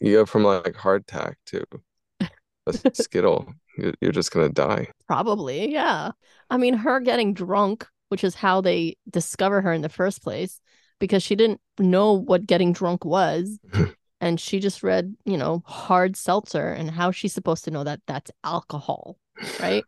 You 0.00 0.12
go 0.12 0.26
from 0.26 0.44
like 0.44 0.74
hardtack 0.74 1.34
to 1.46 1.64
a 2.66 2.72
Skittle. 2.94 3.52
You're 4.00 4.12
just 4.12 4.30
gonna 4.32 4.48
die. 4.50 4.88
Probably, 5.06 5.72
yeah. 5.72 6.12
I 6.50 6.56
mean, 6.56 6.74
her 6.74 7.00
getting 7.00 7.34
drunk, 7.34 7.86
which 8.08 8.24
is 8.24 8.34
how 8.34 8.60
they 8.60 8.96
discover 9.10 9.60
her 9.62 9.72
in 9.72 9.82
the 9.82 9.88
first 9.88 10.22
place, 10.22 10.60
because 11.00 11.22
she 11.22 11.34
didn't 11.34 11.60
know 11.78 12.12
what 12.12 12.46
getting 12.46 12.72
drunk 12.72 13.04
was. 13.04 13.58
and 14.20 14.40
she 14.40 14.60
just 14.60 14.82
read, 14.82 15.16
you 15.24 15.36
know, 15.36 15.62
hard 15.66 16.16
seltzer 16.16 16.68
and 16.68 16.90
how 16.90 17.10
she's 17.10 17.32
supposed 17.32 17.64
to 17.64 17.70
know 17.70 17.84
that 17.84 18.00
that's 18.06 18.30
alcohol, 18.44 19.18
right? 19.60 19.84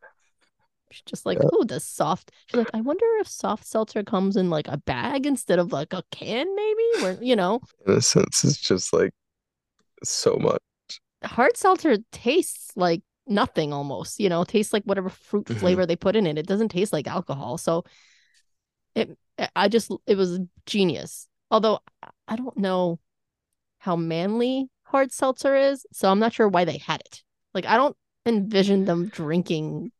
She's 0.91 1.03
just 1.07 1.27
like, 1.27 1.39
Yeah. 1.41 1.49
oh, 1.53 1.65
the 1.65 1.81
soft. 1.81 2.31
She's 2.47 2.59
like, 2.59 2.71
I 2.75 2.81
wonder 2.81 3.05
if 3.21 3.29
soft 3.29 3.65
seltzer 3.67 4.03
comes 4.03 4.37
in 4.37 4.51
like 4.51 4.69
a 4.69 4.79
bag 4.79 5.27
instead 5.27 5.59
of 5.59 5.73
like 5.73 5.93
a 5.93 6.03
can, 6.11 6.55
maybe, 6.55 7.03
where, 7.03 7.19
you 7.23 7.37
know, 7.37 7.61
in 7.87 7.95
a 7.95 8.01
sense 8.01 8.45
is 8.45 8.57
just 8.59 8.93
like 8.93 9.13
so 10.05 10.37
much. 10.37 10.61
hard 11.25 11.57
seltzer 11.57 11.97
tastes 12.13 12.71
like 12.77 13.03
nothing 13.27 13.73
almost 13.73 14.21
you 14.21 14.29
know 14.29 14.45
tastes 14.45 14.73
like 14.73 14.85
whatever 14.85 15.09
fruit 15.09 15.47
Mhm. 15.49 15.59
flavor 15.59 15.87
they 15.87 15.97
put 15.97 16.17
in 16.17 16.27
it 16.27 16.39
it 16.39 16.47
doesn't 16.47 16.69
taste 16.71 16.93
like 16.93 17.07
alcohol 17.09 17.59
so 17.59 17.85
it 18.95 19.17
i 19.55 19.69
just 19.69 19.91
it 20.07 20.17
was 20.17 20.39
genius 20.65 21.29
although 21.51 21.81
i 22.29 22.37
don't 22.37 22.57
know 22.57 22.99
how 23.79 23.97
manly 23.97 24.69
hard 24.85 25.13
seltzer 25.13 25.57
is 25.57 25.87
so 25.93 26.11
i'm 26.11 26.19
not 26.19 26.33
sure 26.33 26.49
why 26.49 26.65
they 26.65 26.79
had 26.79 27.01
it 27.01 27.23
like 27.55 27.67
i 27.67 27.77
don't 27.77 27.97
envision 28.27 28.85
them 28.85 29.09
drinking 29.09 29.93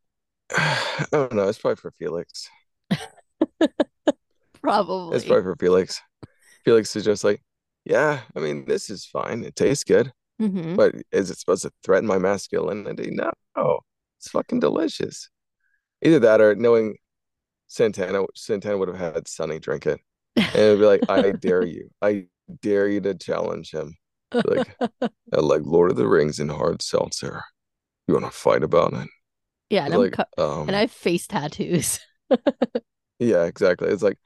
I 0.51 1.05
don't 1.11 1.35
know. 1.35 1.49
It's 1.49 1.59
probably 1.59 1.77
for 1.77 1.91
Felix. 1.91 2.49
probably 4.63 5.17
It's 5.17 5.25
probably 5.25 5.43
for 5.43 5.57
Felix. 5.57 6.01
Felix 6.65 6.95
is 6.97 7.05
just 7.05 7.25
like, 7.25 7.43
yeah, 7.85 8.21
I 8.37 8.41
mean, 8.41 8.65
this 8.67 8.91
is 8.91 9.05
fine. 9.07 9.45
It 9.45 9.57
tastes 9.57 9.85
good, 9.85 10.13
Mhm. 10.41 10.77
but 10.77 10.95
is 11.13 11.31
it 11.31 11.39
supposed 11.39 11.63
to 11.63 11.73
threaten 11.83 12.07
my 12.07 12.19
masculinity? 12.19 13.11
No, 13.11 13.33
it's 14.19 14.29
fucking 14.31 14.61
delicious. 14.61 15.29
Either 16.03 16.19
that 16.21 16.41
or 16.41 16.55
knowing 16.55 16.97
Santana, 17.69 18.25
Santana 18.35 18.77
would 18.79 18.89
have 18.89 19.15
had 19.15 19.29
Sunny 19.29 19.59
drink 19.59 19.87
it. 19.87 19.99
And 20.37 20.55
it'd 20.55 20.79
be 20.79 20.85
like, 20.85 21.09
I 21.09 21.33
dare 21.33 21.65
you. 21.65 21.89
I 22.03 22.27
dare 22.61 22.89
you 22.89 23.01
to 23.01 23.15
challenge 23.15 23.71
him. 23.73 23.97
Like, 24.33 24.77
like 25.33 25.63
Lord 25.65 25.91
of 25.91 25.97
the 25.97 26.07
Rings 26.07 26.39
and 26.39 26.51
hard 26.51 26.83
seltzer. 26.83 27.43
You 28.07 28.15
want 28.15 28.27
to 28.27 28.31
fight 28.33 28.63
about 28.63 28.93
it? 28.93 29.09
yeah 29.71 29.87
and, 29.87 29.97
like, 29.97 30.13
co- 30.13 30.25
um, 30.61 30.69
and 30.69 30.77
i 30.77 30.81
have 30.81 30.93
face 30.93 31.27
tattoos 31.27 31.99
yeah, 33.19 33.45
exactly. 33.45 33.89
It's 33.89 34.03
like, 34.03 34.19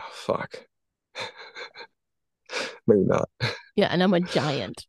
oh, 0.00 0.10
fuck. 0.12 0.66
Maybe 2.86 3.02
not. 3.04 3.28
yeah 3.76 3.86
and 3.90 4.02
i'm 4.02 4.14
a 4.14 4.20
giant 4.20 4.86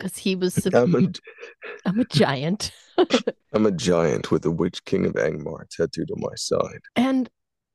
because 0.00 0.16
he 0.16 0.34
was 0.34 0.54
sup- 0.54 0.74
I'm 0.74 0.94
a, 0.94 1.12
i'm 1.84 2.00
a 2.00 2.04
giant 2.06 2.72
I'm 3.52 3.66
a 3.66 3.72
giant 3.72 4.30
with 4.30 4.42
the 4.42 4.50
Witch 4.50 4.84
King 4.84 5.06
of 5.06 5.14
Angmar 5.14 5.68
tattooed 5.68 6.10
on 6.12 6.20
my 6.20 6.34
side. 6.36 6.80
And 6.94 7.28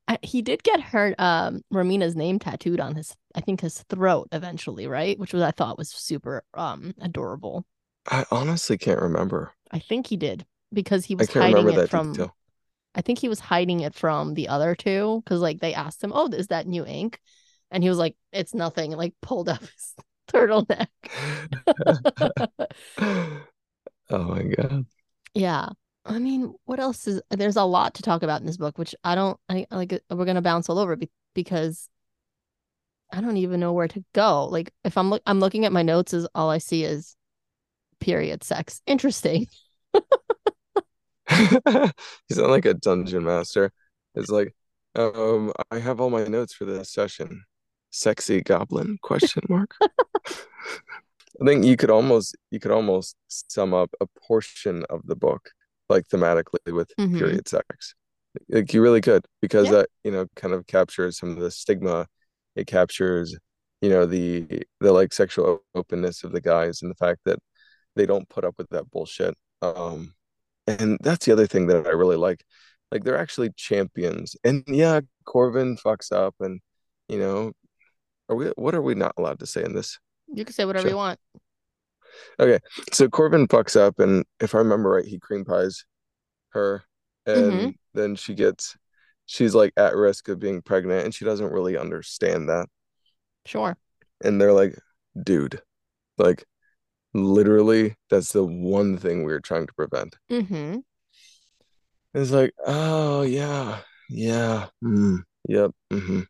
I, 0.08 0.18
he 0.22 0.40
did 0.40 0.62
get 0.62 0.80
her 0.80 1.14
um 1.18 1.62
Romina's 1.70 2.16
name 2.16 2.38
tattooed 2.38 2.80
on 2.80 2.94
his 2.94 3.14
I 3.34 3.40
think 3.40 3.60
his 3.60 3.82
throat 3.90 4.28
eventually, 4.32 4.86
right? 4.86 5.18
Which 5.18 5.32
was 5.32 5.42
I 5.42 5.50
thought 5.50 5.78
was 5.78 5.90
super 5.90 6.44
um 6.54 6.94
adorable. 7.00 7.66
I 8.10 8.24
honestly 8.30 8.78
can't 8.78 9.02
remember. 9.02 9.52
I 9.70 9.80
think 9.80 10.06
he 10.06 10.16
did 10.16 10.46
because 10.72 11.04
he 11.04 11.14
was 11.14 11.28
hiding 11.28 11.70
it 11.70 11.90
from 11.90 12.12
detail. 12.12 12.34
I 12.94 13.02
think 13.02 13.18
he 13.18 13.28
was 13.28 13.40
hiding 13.40 13.80
it 13.80 13.94
from 13.94 14.34
the 14.34 14.48
other 14.48 14.74
two 14.74 15.22
because 15.24 15.40
like 15.40 15.60
they 15.60 15.74
asked 15.74 16.02
him, 16.02 16.12
"Oh, 16.14 16.28
is 16.28 16.46
that 16.48 16.66
new 16.66 16.86
ink?" 16.86 17.20
And 17.70 17.82
he 17.82 17.88
was 17.90 17.98
like, 17.98 18.16
"It's 18.32 18.54
nothing." 18.54 18.92
And 18.92 18.98
like 18.98 19.14
pulled 19.20 19.48
up 19.48 19.60
his 19.60 19.94
turtleneck. 20.32 20.88
oh 24.10 24.22
my 24.24 24.42
God. 24.42 24.86
yeah. 25.34 25.68
I 26.04 26.18
mean, 26.20 26.54
what 26.66 26.78
else 26.78 27.08
is 27.08 27.20
there's 27.30 27.56
a 27.56 27.64
lot 27.64 27.94
to 27.94 28.02
talk 28.02 28.22
about 28.22 28.40
in 28.40 28.46
this 28.46 28.56
book, 28.56 28.78
which 28.78 28.94
I 29.02 29.14
don't 29.16 29.38
I 29.48 29.66
like 29.70 30.00
we're 30.10 30.24
gonna 30.24 30.42
bounce 30.42 30.68
all 30.68 30.78
over 30.78 30.94
be, 30.96 31.10
because 31.34 31.88
I 33.12 33.20
don't 33.20 33.36
even 33.36 33.60
know 33.60 33.72
where 33.72 33.88
to 33.88 34.04
go. 34.12 34.46
Like 34.46 34.72
if 34.84 34.96
I'm 34.98 35.10
look 35.10 35.22
I'm 35.26 35.40
looking 35.40 35.64
at 35.64 35.72
my 35.72 35.82
notes 35.82 36.14
is 36.14 36.28
all 36.34 36.50
I 36.50 36.58
see 36.58 36.84
is 36.84 37.16
period 38.00 38.44
sex. 38.44 38.82
Interesting. 38.86 39.46
You 41.30 42.36
sound 42.36 42.50
like 42.50 42.66
a 42.66 42.74
dungeon 42.74 43.24
master. 43.24 43.72
It's 44.14 44.30
like, 44.30 44.54
um, 44.94 45.52
I 45.70 45.78
have 45.78 46.00
all 46.00 46.10
my 46.10 46.24
notes 46.24 46.54
for 46.54 46.64
this 46.64 46.92
session. 46.92 47.44
Sexy 47.96 48.42
goblin? 48.42 48.98
Question 49.02 49.42
mark. 49.48 49.74
I 51.40 51.44
think 51.44 51.64
you 51.64 51.76
could 51.76 51.90
almost 51.90 52.36
you 52.50 52.60
could 52.60 52.70
almost 52.70 53.16
sum 53.28 53.72
up 53.72 53.90
a 54.00 54.06
portion 54.26 54.84
of 54.90 55.00
the 55.06 55.16
book 55.16 55.50
like 55.88 56.06
thematically 56.08 56.72
with 56.72 56.90
Mhm. 56.98 57.18
period 57.18 57.48
sex. 57.48 57.94
Like 58.50 58.74
you 58.74 58.82
really 58.82 59.00
could 59.00 59.24
because 59.40 59.66
Yeah. 59.66 59.72
that, 59.72 59.88
you 60.04 60.10
know, 60.10 60.26
kind 60.36 60.52
of 60.52 60.66
captures 60.66 61.18
some 61.18 61.30
of 61.30 61.38
the 61.38 61.50
stigma. 61.50 62.06
It 62.54 62.66
captures, 62.66 63.34
you 63.80 63.88
know, 63.88 64.04
the 64.04 64.62
the 64.80 64.92
like 64.92 65.12
sexual 65.14 65.64
openness 65.74 66.22
of 66.22 66.32
the 66.32 66.40
guys 66.42 66.82
and 66.82 66.90
the 66.90 66.96
fact 66.96 67.20
that 67.24 67.38
they 67.94 68.04
don't 68.04 68.28
put 68.28 68.44
up 68.44 68.56
with 68.58 68.68
that 68.70 68.90
bullshit. 68.90 69.34
Um 69.62 70.14
and 70.66 70.98
that's 71.00 71.24
the 71.24 71.32
other 71.32 71.46
thing 71.46 71.66
that 71.68 71.86
I 71.86 71.90
really 71.90 72.16
like. 72.16 72.44
Like 72.92 73.04
they're 73.04 73.18
actually 73.18 73.50
champions. 73.56 74.36
And 74.44 74.64
yeah, 74.66 75.00
Corvin 75.24 75.78
fucks 75.78 76.12
up 76.12 76.34
and 76.40 76.60
you 77.08 77.18
know, 77.18 77.52
are 78.28 78.36
we 78.36 78.46
what 78.56 78.74
are 78.74 78.82
we 78.82 78.94
not 78.94 79.14
allowed 79.16 79.38
to 79.40 79.46
say 79.46 79.62
in 79.64 79.74
this 79.74 79.98
You 80.32 80.44
can 80.44 80.54
say 80.54 80.64
whatever 80.64 80.88
you 80.88 80.96
want. 80.96 81.18
Okay, 82.40 82.58
so 82.92 83.08
Corvin 83.08 83.46
fucks 83.46 83.78
up, 83.78 83.98
and 83.98 84.24
if 84.40 84.54
I 84.54 84.58
remember 84.58 84.90
right, 84.90 85.04
he 85.04 85.18
cream 85.18 85.44
pies 85.44 85.84
her, 86.50 86.82
Mm-hmm. 87.26 87.58
and 87.58 87.74
then 87.92 88.14
she 88.14 88.34
gets, 88.34 88.76
she's 89.26 89.52
like 89.54 89.72
at 89.76 89.96
risk 89.96 90.28
of 90.28 90.38
being 90.38 90.62
pregnant, 90.62 91.04
and 91.04 91.14
she 91.14 91.24
doesn't 91.24 91.52
really 91.52 91.76
understand 91.76 92.48
that. 92.48 92.68
Sure. 93.44 93.76
And 94.22 94.40
they're 94.40 94.52
like, 94.52 94.78
dude, 95.20 95.60
like 96.18 96.44
literally, 97.12 97.96
that's 98.10 98.32
the 98.32 98.44
one 98.44 98.96
thing 98.96 99.24
we 99.24 99.32
were 99.32 99.40
trying 99.40 99.66
to 99.66 99.72
prevent. 99.74 100.16
Mm-hmm. 100.30 100.78
It's 102.14 102.30
like, 102.30 102.52
oh 102.64 103.22
yeah, 103.22 103.80
yeah, 104.08 104.68
mm, 104.82 105.18
yep. 105.48 105.70
hmm 105.92 106.20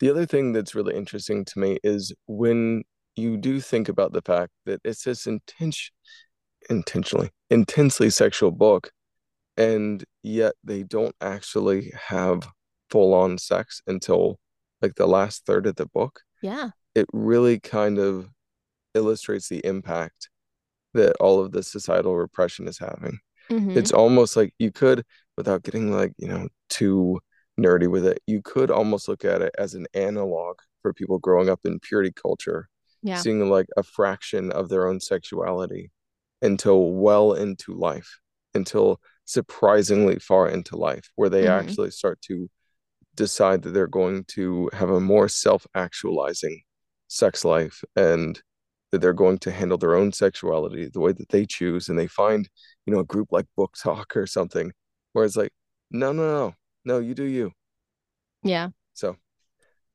The 0.00 0.10
other 0.10 0.26
thing 0.26 0.52
that's 0.52 0.74
really 0.74 0.94
interesting 0.96 1.44
to 1.44 1.58
me 1.58 1.78
is 1.82 2.12
when 2.26 2.82
you 3.16 3.36
do 3.36 3.60
think 3.60 3.88
about 3.88 4.12
the 4.12 4.22
fact 4.22 4.52
that 4.66 4.80
it's 4.84 5.04
this 5.04 5.26
intention, 5.26 5.94
intentionally, 6.70 7.30
intensely 7.50 8.10
sexual 8.10 8.50
book, 8.50 8.90
and 9.56 10.04
yet 10.22 10.54
they 10.64 10.82
don't 10.82 11.14
actually 11.20 11.92
have 12.08 12.48
full-on 12.90 13.38
sex 13.38 13.82
until 13.86 14.38
like 14.80 14.94
the 14.94 15.06
last 15.06 15.46
third 15.46 15.66
of 15.66 15.76
the 15.76 15.86
book. 15.86 16.20
Yeah. 16.42 16.70
It 16.94 17.06
really 17.12 17.60
kind 17.60 17.98
of 17.98 18.28
illustrates 18.94 19.48
the 19.48 19.64
impact 19.64 20.28
that 20.94 21.16
all 21.20 21.40
of 21.40 21.52
the 21.52 21.62
societal 21.62 22.16
repression 22.16 22.68
is 22.68 22.78
having. 22.78 23.18
Mm-hmm. 23.50 23.78
It's 23.78 23.92
almost 23.92 24.36
like 24.36 24.54
you 24.58 24.70
could, 24.70 25.04
without 25.36 25.62
getting 25.62 25.90
like, 25.92 26.12
you 26.18 26.28
know, 26.28 26.48
too 26.68 27.20
nerdy 27.60 27.88
with 27.90 28.06
it, 28.06 28.20
you 28.26 28.40
could 28.42 28.70
almost 28.70 29.08
look 29.08 29.24
at 29.24 29.42
it 29.42 29.54
as 29.58 29.74
an 29.74 29.86
analog 29.94 30.56
for 30.82 30.92
people 30.92 31.18
growing 31.18 31.48
up 31.48 31.60
in 31.64 31.78
purity 31.80 32.12
culture, 32.12 32.68
Yeah. 33.02 33.16
seeing 33.20 33.48
like 33.48 33.66
a 33.76 33.82
fraction 33.82 34.50
of 34.52 34.68
their 34.68 34.86
own 34.88 35.00
sexuality 35.00 35.90
until 36.40 36.92
well 36.92 37.34
into 37.34 37.74
life, 37.74 38.18
until 38.54 39.00
surprisingly 39.24 40.18
far 40.18 40.48
into 40.48 40.76
life, 40.76 41.10
where 41.16 41.28
they 41.28 41.44
Mhm. 41.44 41.60
actually 41.60 41.90
start 41.90 42.20
to 42.22 42.48
decide 43.14 43.62
that 43.62 43.70
they're 43.70 43.86
going 43.86 44.24
to 44.24 44.70
have 44.72 44.90
a 44.90 45.00
more 45.00 45.28
self-actualizing 45.28 46.62
sex 47.08 47.44
life 47.44 47.84
and 47.96 48.42
that 48.90 49.00
they're 49.00 49.12
going 49.12 49.38
to 49.38 49.50
handle 49.50 49.78
their 49.78 49.94
own 49.94 50.12
sexuality 50.12 50.88
the 50.88 51.00
way 51.00 51.12
that 51.12 51.28
they 51.28 51.44
choose 51.46 51.88
and 51.88 51.98
they 51.98 52.06
find 52.06 52.48
you 52.86 52.92
know 52.92 53.00
a 53.00 53.04
group 53.04 53.28
like 53.30 53.46
BookTok 53.58 54.16
or 54.16 54.26
something 54.26 54.72
where 55.12 55.24
it's 55.24 55.36
like 55.36 55.52
no 55.90 56.12
no 56.12 56.22
no 56.22 56.54
no 56.84 56.98
you 56.98 57.14
do 57.14 57.24
you 57.24 57.52
Yeah. 58.42 58.68
so 58.94 59.16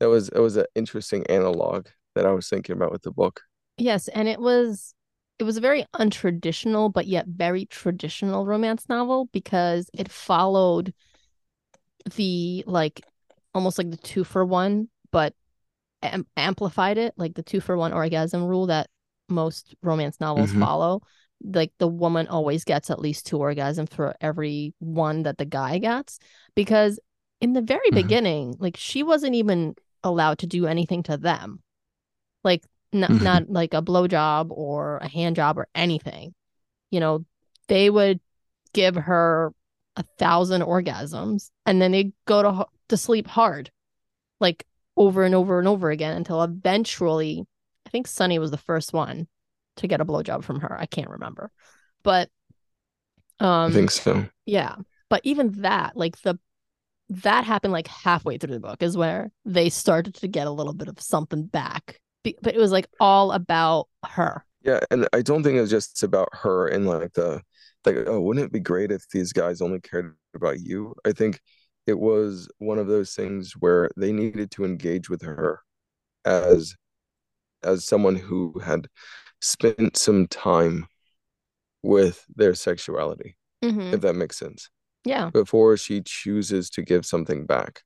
that 0.00 0.08
was 0.08 0.28
it 0.28 0.38
was 0.40 0.56
an 0.56 0.66
interesting 0.74 1.26
analog 1.26 1.86
that 2.14 2.26
i 2.26 2.32
was 2.32 2.48
thinking 2.48 2.74
about 2.76 2.92
with 2.92 3.02
the 3.02 3.12
book 3.12 3.42
Yes, 3.80 4.08
and 4.08 4.26
it 4.26 4.40
was 4.40 4.92
it 5.38 5.44
was 5.44 5.56
a 5.56 5.60
very 5.60 5.86
untraditional 5.94 6.92
but 6.92 7.06
yet 7.06 7.26
very 7.28 7.64
traditional 7.66 8.44
romance 8.44 8.88
novel 8.88 9.28
because 9.32 9.88
it 9.94 10.10
followed 10.10 10.92
the 12.16 12.64
like 12.66 13.04
almost 13.54 13.78
like 13.78 13.90
the 13.90 13.96
two 13.96 14.24
for 14.24 14.44
one, 14.44 14.88
but 15.10 15.34
am- 16.02 16.26
amplified 16.36 16.98
it, 16.98 17.14
like 17.16 17.34
the 17.34 17.42
two 17.42 17.60
for 17.60 17.76
one 17.76 17.92
orgasm 17.92 18.44
rule 18.44 18.66
that 18.66 18.88
most 19.28 19.74
romance 19.82 20.18
novels 20.20 20.50
Mhm. 20.52 20.60
follow. 20.60 21.02
Like 21.42 21.72
the 21.78 21.88
woman 21.88 22.26
always 22.28 22.64
gets 22.64 22.90
at 22.90 23.00
least 23.00 23.26
two 23.26 23.38
orgasms 23.38 23.92
for 23.92 24.16
every 24.20 24.74
one 24.78 25.22
that 25.22 25.38
the 25.38 25.44
guy 25.44 25.78
gets. 25.78 26.18
Because 26.54 26.98
in 27.40 27.52
the 27.52 27.62
very 27.62 27.90
Mhm. 27.90 27.94
beginning, 27.94 28.56
like 28.58 28.76
she 28.76 29.02
wasn't 29.02 29.34
even 29.34 29.76
allowed 30.02 30.38
to 30.38 30.46
do 30.46 30.66
anything 30.66 31.02
to 31.04 31.16
them. 31.16 31.62
Like 32.42 32.64
n- 32.92 33.02
Mhm. 33.02 33.22
not 33.22 33.50
like 33.50 33.74
a 33.74 33.82
blowjob 33.82 34.50
or 34.50 34.98
a 34.98 35.08
hand 35.08 35.36
job 35.36 35.58
or 35.58 35.68
anything. 35.74 36.34
You 36.90 37.00
know, 37.00 37.24
they 37.68 37.90
would 37.90 38.20
give 38.72 38.94
her 38.96 39.52
a 39.96 40.02
thousand 40.18 40.62
orgasms 40.62 41.50
and 41.66 41.80
then 41.82 41.92
they 41.92 42.12
go 42.24 42.42
to 42.42 42.66
to 42.88 42.96
sleep 42.96 43.26
hard, 43.26 43.70
like 44.40 44.66
over 44.96 45.22
and 45.22 45.34
over 45.34 45.58
and 45.58 45.68
over 45.68 45.90
again 45.90 46.16
until 46.16 46.42
eventually, 46.42 47.44
I 47.86 47.90
think 47.90 48.06
Sunny 48.06 48.38
was 48.38 48.50
the 48.50 48.56
first 48.56 48.92
one 48.92 49.28
to 49.78 49.88
get 49.88 50.00
a 50.00 50.04
blowjob 50.04 50.44
from 50.44 50.60
her. 50.60 50.76
I 50.78 50.86
can't 50.86 51.10
remember, 51.10 51.50
but 52.02 52.28
i 53.40 53.64
um, 53.64 53.72
think 53.72 53.90
so 53.90 54.26
yeah. 54.46 54.76
But 55.10 55.20
even 55.24 55.62
that, 55.62 55.96
like 55.96 56.20
the 56.22 56.38
that 57.10 57.44
happened 57.44 57.72
like 57.72 57.86
halfway 57.86 58.36
through 58.36 58.54
the 58.54 58.60
book 58.60 58.82
is 58.82 58.96
where 58.96 59.30
they 59.44 59.70
started 59.70 60.14
to 60.16 60.28
get 60.28 60.46
a 60.46 60.50
little 60.50 60.74
bit 60.74 60.88
of 60.88 61.00
something 61.00 61.46
back. 61.46 62.00
But 62.42 62.54
it 62.54 62.58
was 62.58 62.72
like 62.72 62.88
all 63.00 63.32
about 63.32 63.88
her. 64.04 64.44
yeah 64.62 64.80
and 64.90 65.08
i 65.12 65.22
don't 65.22 65.42
think 65.42 65.56
it 65.56 65.60
was 65.60 65.70
just 65.70 66.02
about 66.02 66.28
her 66.32 66.66
and 66.68 66.86
like 66.86 67.12
the 67.14 67.40
like 67.86 67.96
oh 68.06 68.20
wouldn't 68.20 68.44
it 68.44 68.52
be 68.52 68.60
great 68.60 68.90
if 68.90 69.08
these 69.10 69.32
guys 69.32 69.60
only 69.60 69.80
cared 69.80 70.14
about 70.34 70.60
you 70.60 70.94
i 71.06 71.12
think 71.12 71.40
it 71.86 71.98
was 71.98 72.48
one 72.58 72.78
of 72.78 72.86
those 72.86 73.14
things 73.14 73.54
where 73.60 73.88
they 73.96 74.12
needed 74.12 74.50
to 74.50 74.64
engage 74.64 75.08
with 75.08 75.22
her 75.22 75.62
as 76.24 76.74
as 77.62 77.84
someone 77.84 78.16
who 78.16 78.58
had 78.58 78.88
spent 79.40 79.96
some 79.96 80.26
time 80.26 80.86
with 81.82 82.24
their 82.36 82.54
sexuality, 82.54 83.36
hmm 83.62 83.92
if 83.94 84.00
that 84.02 84.14
makes 84.14 84.38
sense, 84.38 84.70
Yeah. 85.04 85.30
before 85.30 85.76
she 85.76 86.02
chooses 86.04 86.70
to 86.70 86.82
give 86.82 87.06
something 87.06 87.46
back. 87.46 87.82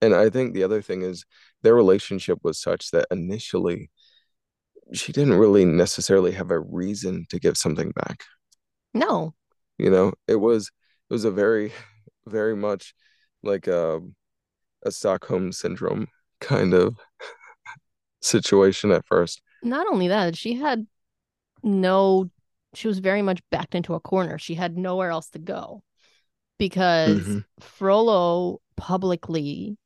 And 0.00 0.14
I 0.14 0.30
think 0.30 0.54
the 0.54 0.62
other 0.64 0.80
thing 0.80 1.02
is 1.02 1.24
their 1.62 1.74
relationship 1.74 2.38
was 2.42 2.60
such 2.60 2.90
that 2.92 3.06
initially 3.10 3.90
she 4.92 5.12
didn't 5.12 5.34
really 5.38 5.64
necessarily 5.64 6.32
have 6.32 6.50
a 6.50 6.58
reason 6.60 7.26
to 7.30 7.38
give 7.38 7.56
something 7.56 7.90
back. 7.90 8.24
No. 8.94 9.34
You 9.76 9.90
know, 9.90 10.12
it 10.26 10.36
was 10.36 10.70
it 11.10 11.12
was 11.12 11.24
a 11.24 11.30
very, 11.30 11.72
very 12.26 12.56
much 12.56 12.94
like 13.42 13.66
a 13.66 14.00
a 14.84 14.92
Stockholm 14.92 15.52
syndrome 15.52 16.08
kind 16.40 16.74
of 16.74 16.96
situation 18.22 18.90
at 18.92 19.06
first. 19.06 19.42
Not 19.62 19.86
only 19.90 20.08
that, 20.08 20.36
she 20.36 20.54
had 20.54 20.86
no, 21.62 22.30
she 22.74 22.88
was 22.88 22.98
very 23.00 23.22
much 23.22 23.40
backed 23.50 23.74
into 23.74 23.94
a 23.94 24.00
corner. 24.00 24.38
She 24.38 24.54
had 24.54 24.76
nowhere 24.76 25.10
else 25.10 25.30
to 25.30 25.38
go 25.38 25.82
because 26.58 27.16
Mhm. 27.18 27.44
Frollo 27.60 28.60
publicly 28.76 29.76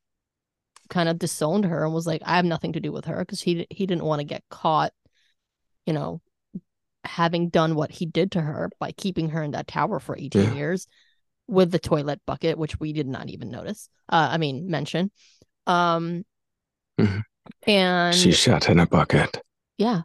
kind 0.89 1.09
of 1.09 1.19
disowned 1.19 1.65
her 1.65 1.85
and 1.85 1.93
was 1.93 2.07
like, 2.07 2.21
I 2.25 2.35
have 2.35 2.45
nothing 2.45 2.73
to 2.73 2.79
do 2.79 2.91
with 2.91 3.05
her 3.05 3.19
because 3.19 3.41
he 3.41 3.65
he 3.69 3.85
didn't 3.85 4.03
want 4.05 4.19
to 4.19 4.25
get 4.25 4.43
caught, 4.49 4.93
you 5.85 5.93
know, 5.93 6.21
having 7.03 7.49
done 7.49 7.75
what 7.75 7.91
he 7.91 8.05
did 8.05 8.31
to 8.33 8.41
her 8.41 8.69
by 8.79 8.91
keeping 8.91 9.29
her 9.29 9.43
in 9.43 9.51
that 9.51 9.67
tower 9.67 9.99
for 9.99 10.17
18 10.17 10.43
Yeah. 10.43 10.55
years 10.55 10.87
with 11.47 11.71
the 11.71 11.79
toilet 11.79 12.21
bucket, 12.25 12.57
which 12.57 12.79
we 12.79 12.93
did 12.93 13.07
not 13.07 13.29
even 13.29 13.49
notice. 13.49 13.89
Uh, 14.09 14.29
I 14.31 14.37
mean, 14.37 14.69
mention. 14.69 15.11
Um, 15.67 16.25
Mhm. 16.99 17.23
and 17.67 18.15
She 18.15 18.31
shot 18.31 18.69
in 18.69 18.79
a 18.79 18.87
bucket. 18.87 19.41
Yeah, 19.77 20.01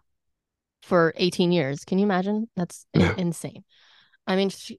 for 0.83 1.13
18 1.17 1.53
years. 1.53 1.85
Can 1.85 1.99
you 1.99 2.05
imagine? 2.05 2.49
That's 2.57 2.87
insane. 2.95 3.65
I 4.27 4.37
mean, 4.37 4.51
she, 4.51 4.79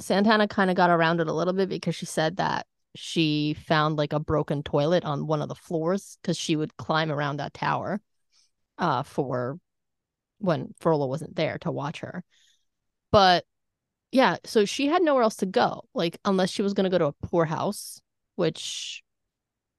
Santana 0.00 0.48
kind 0.48 0.70
of 0.70 0.76
got 0.76 0.90
around 0.90 1.20
it 1.20 1.28
a 1.28 1.32
little 1.32 1.54
bit 1.54 1.68
because 1.68 1.94
she 1.94 2.06
said 2.06 2.36
that 2.36 2.66
she 2.94 3.54
found 3.54 3.96
like 3.96 4.12
a 4.12 4.20
broken 4.20 4.62
toilet 4.62 5.04
on 5.04 5.26
one 5.26 5.42
of 5.42 5.48
the 5.48 5.54
floors 5.54 6.18
because 6.20 6.36
she 6.36 6.56
would 6.56 6.76
climb 6.76 7.10
around 7.10 7.36
that 7.36 7.54
tower 7.54 8.00
uh, 8.78 9.02
for 9.02 9.58
when 10.38 10.74
Frollo 10.80 11.06
wasn't 11.06 11.36
there 11.36 11.58
to 11.58 11.70
watch 11.70 12.00
her. 12.00 12.24
But 13.10 13.44
yeah, 14.10 14.36
so 14.44 14.64
she 14.64 14.86
had 14.86 15.02
nowhere 15.02 15.22
else 15.22 15.36
to 15.36 15.46
go, 15.46 15.84
like 15.94 16.18
unless 16.24 16.50
she 16.50 16.62
was 16.62 16.74
going 16.74 16.84
to 16.84 16.90
go 16.90 16.98
to 16.98 17.06
a 17.06 17.26
poorhouse, 17.26 18.00
which 18.36 19.02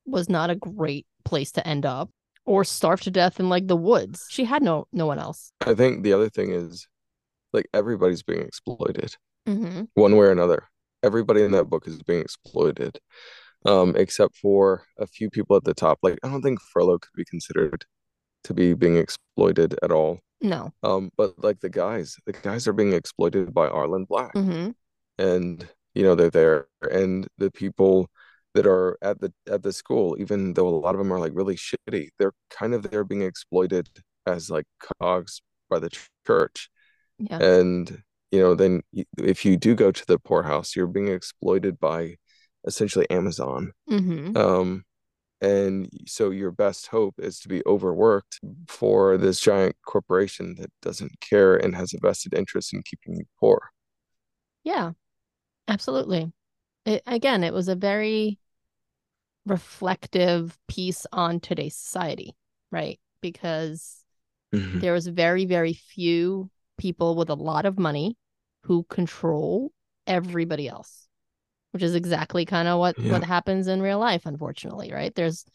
was 0.05 0.29
not 0.29 0.49
a 0.49 0.55
great 0.55 1.05
place 1.23 1.51
to 1.53 1.67
end 1.67 1.85
up, 1.85 2.09
or 2.49 2.63
starve 2.63 2.99
to 3.01 3.11
death 3.11 3.39
in 3.39 3.47
like 3.47 3.67
the 3.67 3.75
woods. 3.75 4.25
She 4.29 4.43
had 4.45 4.63
no 4.63 4.87
no 4.91 5.05
one 5.05 5.19
else. 5.19 5.53
I 5.61 5.75
think 5.75 6.03
the 6.03 6.13
other 6.13 6.29
thing 6.29 6.51
is 6.51 6.87
like 7.53 7.67
everybody's 7.73 8.23
being 8.23 8.41
exploited 8.41 9.15
hmm 9.47 9.83
one 9.95 10.15
way 10.17 10.27
or 10.27 10.31
another. 10.31 10.63
Everybody 11.03 11.43
in 11.43 11.51
that 11.51 11.65
book 11.65 11.87
is 11.87 12.01
being 12.03 12.21
exploited, 12.21 12.99
um, 13.65 13.95
except 13.95 14.35
for 14.37 14.83
a 14.99 15.07
few 15.07 15.29
people 15.29 15.55
at 15.57 15.63
the 15.63 15.73
top. 15.73 15.99
Like 16.03 16.19
I 16.23 16.29
don't 16.29 16.41
think 16.41 16.59
Frollo 16.73 16.97
could 16.99 17.15
be 17.15 17.25
considered 17.25 17.85
to 18.45 18.53
be 18.53 18.73
being 18.73 18.97
exploited 18.97 19.75
at 19.83 19.91
all. 19.91 20.19
No. 20.41 20.73
Um, 20.83 21.11
but 21.17 21.43
like 21.43 21.59
the 21.61 21.69
guys, 21.69 22.15
the 22.25 22.33
guys 22.33 22.67
are 22.67 22.73
being 22.73 22.93
exploited 22.93 23.53
by 23.53 23.67
Arlen 23.67 24.05
Black, 24.05 24.33
hmm 24.33 24.71
and 25.17 25.67
you 25.93 26.03
know 26.03 26.15
they're 26.15 26.29
there, 26.29 26.67
and 26.91 27.27
the 27.37 27.51
people 27.51 28.09
that 28.59 28.67
are 28.67 28.97
at 29.01 29.19
the 29.21 29.33
at 29.51 29.63
the 29.63 29.73
school, 29.73 30.17
even 30.19 30.53
though 30.53 30.67
a 30.67 30.71
lot 30.85 30.95
of 30.95 30.99
them 30.99 31.13
are 31.13 31.19
like 31.19 31.33
really 31.35 31.55
shitty, 31.57 32.09
they're 32.19 32.33
kind 32.51 32.73
of 32.73 32.83
they're 32.83 33.03
being 33.05 33.23
exploited 33.23 33.89
as 34.27 34.49
like 34.49 34.65
cogs 35.01 35.41
by 35.69 35.79
the 35.79 35.89
church. 36.27 36.69
Yeah. 37.19 37.39
And 37.39 38.03
you 38.31 38.39
know, 38.39 38.55
then 38.55 38.81
if 39.17 39.45
you 39.45 39.57
do 39.57 39.75
go 39.75 39.91
to 39.91 40.05
the 40.07 40.19
poorhouse, 40.19 40.75
you're 40.75 40.87
being 40.87 41.07
exploited 41.09 41.79
by 41.79 42.17
essentially 42.67 43.09
Amazon. 43.09 43.71
hmm 43.87 44.35
Um, 44.35 44.85
and 45.41 45.89
so 46.07 46.31
your 46.31 46.51
best 46.51 46.87
hope 46.87 47.15
is 47.19 47.39
to 47.41 47.49
be 47.49 47.63
overworked 47.67 48.39
for 48.69 49.17
this 49.17 49.39
giant 49.41 49.75
corporation 49.85 50.55
that 50.59 50.71
doesn't 50.81 51.19
care 51.21 51.55
and 51.57 51.75
has 51.75 51.93
a 51.93 51.99
vested 52.01 52.33
interest 52.35 52.73
in 52.73 52.83
keeping 52.83 53.15
you 53.17 53.25
poor. 53.39 53.71
Yeah, 54.63 54.93
absolutely. 55.67 56.33
It, 56.85 57.03
again, 57.07 57.43
it 57.43 57.53
was 57.53 57.69
a 57.69 57.75
very 57.75 58.39
reflective 59.49 60.57
piece 60.67 61.05
on 61.11 61.39
today's 61.39 61.75
society, 61.75 62.35
right? 62.71 62.99
Because 63.21 64.03
Mhm. 64.53 64.79
there 64.79 64.93
was 64.93 65.07
very, 65.07 65.45
very 65.45 65.73
few 65.73 66.49
people 66.77 67.15
with 67.15 67.29
a 67.29 67.35
lot 67.35 67.65
of 67.65 67.77
money 67.77 68.17
who 68.63 68.83
control 68.85 69.71
everybody 70.07 70.67
else, 70.67 71.07
which 71.71 71.83
is 71.83 71.95
exactly 71.95 72.45
kind 72.45 72.67
of 72.67 72.79
what 72.79 72.97
Yeah. 72.99 73.11
what 73.11 73.23
happens 73.23 73.67
in 73.67 73.81
real 73.81 73.99
life, 73.99 74.25
unfortunately, 74.25 74.91
right? 74.91 75.13
There's 75.13 75.45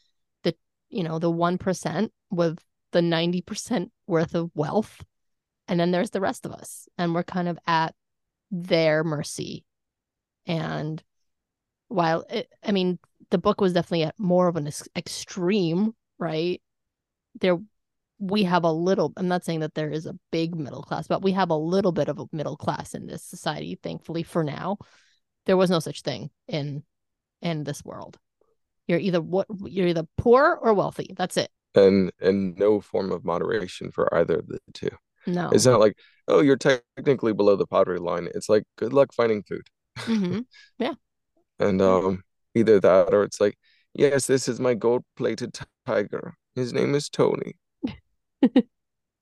the 0.42 0.54
you 0.88 1.02
know 1.02 1.18
the 1.18 1.30
one 1.30 1.58
percent 1.58 2.12
with 2.30 2.58
the 2.92 3.02
ninety 3.02 3.40
percent 3.40 3.92
worth 4.06 4.34
of 4.34 4.50
wealth, 4.54 5.04
and 5.66 5.80
then 5.80 5.90
there's 5.90 6.10
the 6.10 6.20
rest 6.20 6.44
of 6.46 6.52
us, 6.52 6.88
and 6.98 7.14
we're 7.14 7.24
kind 7.24 7.48
of 7.48 7.58
at 7.66 7.94
their 8.50 9.02
mercy. 9.02 9.64
And 10.46 11.02
while 11.88 12.24
it, 12.30 12.52
I 12.62 12.72
mean, 12.72 12.98
the 13.30 13.38
book 13.38 13.60
was 13.60 13.72
definitely 13.72 14.04
at 14.04 14.18
more 14.18 14.48
of 14.48 14.56
an 14.56 14.66
ex- 14.66 14.88
extreme, 14.96 15.94
right? 16.18 16.60
There, 17.40 17.58
we 18.18 18.44
have 18.44 18.64
a 18.64 18.72
little. 18.72 19.12
I'm 19.16 19.28
not 19.28 19.44
saying 19.44 19.60
that 19.60 19.74
there 19.74 19.90
is 19.90 20.06
a 20.06 20.18
big 20.30 20.54
middle 20.54 20.82
class, 20.82 21.06
but 21.06 21.22
we 21.22 21.32
have 21.32 21.50
a 21.50 21.56
little 21.56 21.92
bit 21.92 22.08
of 22.08 22.18
a 22.18 22.26
middle 22.32 22.56
class 22.56 22.94
in 22.94 23.06
this 23.06 23.22
society. 23.22 23.78
Thankfully, 23.82 24.22
for 24.22 24.44
now, 24.44 24.78
there 25.46 25.56
was 25.56 25.70
no 25.70 25.80
such 25.80 26.02
thing 26.02 26.30
in 26.48 26.82
in 27.42 27.64
this 27.64 27.84
world. 27.84 28.18
You're 28.86 28.98
either 28.98 29.20
what 29.20 29.46
you're 29.66 29.88
either 29.88 30.06
poor 30.16 30.58
or 30.60 30.74
wealthy. 30.74 31.14
That's 31.16 31.36
it. 31.36 31.50
And 31.74 32.12
and 32.20 32.56
no 32.56 32.80
form 32.80 33.12
of 33.12 33.24
moderation 33.24 33.90
for 33.90 34.12
either 34.14 34.38
of 34.38 34.46
the 34.46 34.60
two. 34.72 34.90
No. 35.26 35.50
It's 35.52 35.66
not 35.66 35.80
like, 35.80 35.96
oh, 36.28 36.40
you're 36.40 36.56
technically 36.56 37.32
below 37.32 37.56
the 37.56 37.66
poverty 37.66 38.00
line. 38.00 38.28
It's 38.34 38.48
like, 38.48 38.64
good 38.76 38.92
luck 38.92 39.12
finding 39.14 39.42
food. 39.42 39.66
hmm 39.98 40.40
And 41.58 41.80
um, 41.80 42.22
either 42.54 42.80
that 42.80 43.12
or 43.12 43.22
it's 43.22 43.40
like, 43.40 43.58
yes, 43.94 44.26
this 44.26 44.48
is 44.48 44.60
my 44.60 44.74
gold-plated 44.74 45.58
tiger. 45.86 46.34
His 46.54 46.72
name 46.72 46.94
is 46.94 47.08
Tony. 47.08 47.54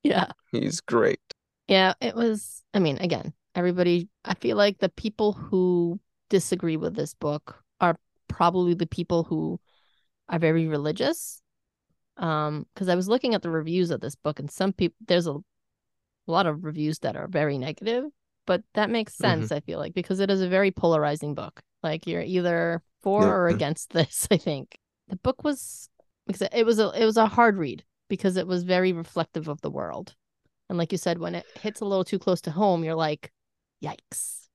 Yeah. 0.03 0.31
He's 0.51 0.81
great. 0.81 1.21
Yeah, 1.67 1.93
it 2.01 2.13
was. 2.15 2.61
I 2.73 2.79
mean, 2.79 2.97
again, 2.97 3.33
everybody, 3.55 4.09
I 4.25 4.33
feel 4.35 4.57
like 4.57 4.79
the 4.79 4.89
people 4.89 5.31
who 5.31 5.99
disagree 6.29 6.77
with 6.77 6.95
this 6.95 7.13
book 7.13 7.63
are 7.79 7.95
probably 8.27 8.73
the 8.73 8.85
people 8.85 9.23
who 9.23 9.59
are 10.29 10.39
very 10.39 10.67
religious. 10.67 11.41
Um, 12.17 12.67
because 12.73 12.89
I 12.89 12.95
was 12.95 13.07
looking 13.07 13.33
at 13.33 13.41
the 13.41 13.49
reviews 13.49 13.89
of 13.89 14.01
this 14.01 14.15
book, 14.15 14.39
and 14.39 14.51
some 14.51 14.73
people, 14.73 14.95
there's 15.07 15.25
a, 15.25 15.33
a 15.35 15.41
lot 16.27 16.45
of 16.45 16.63
reviews 16.63 16.99
that 16.99 17.15
are 17.15 17.27
very 17.27 17.57
negative, 17.57 18.03
but 18.45 18.63
that 18.73 18.89
makes 18.89 19.13
sense, 19.13 19.51
I 19.51 19.59
feel 19.61 19.79
like, 19.79 19.93
because 19.93 20.19
it 20.19 20.29
is 20.31 20.41
a 20.41 20.49
very 20.49 20.71
polarizing 20.71 21.35
book. 21.35 21.61
Like 21.83 22.07
you're 22.07 22.21
either 22.21 22.81
for 23.01 23.27
or 23.35 23.47
against 23.49 23.89
this, 23.93 24.27
I 24.31 24.37
think. 24.37 24.77
The 25.07 25.17
book 25.17 25.43
was 25.43 25.89
because 26.27 26.47
it 26.53 26.65
was 26.65 26.79
a 26.79 26.91
it 26.99 27.05
was 27.05 27.17
a 27.17 27.27
hard 27.27 27.57
read 27.57 27.83
because 28.09 28.37
it 28.37 28.47
was 28.47 28.63
very 28.63 28.93
reflective 28.93 29.47
of 29.47 29.61
the 29.61 29.71
world. 29.71 30.15
And 30.69 30.77
like 30.77 30.91
you 30.91 30.97
said, 30.97 31.19
when 31.19 31.35
it 31.35 31.47
hits 31.55 31.81
a 31.81 31.85
little 31.85 32.05
too 32.05 32.19
close 32.19 32.41
to 32.41 32.51
home, 32.51 32.83
you're 32.83 32.95
like, 32.95 33.31
yikes. 33.83 34.49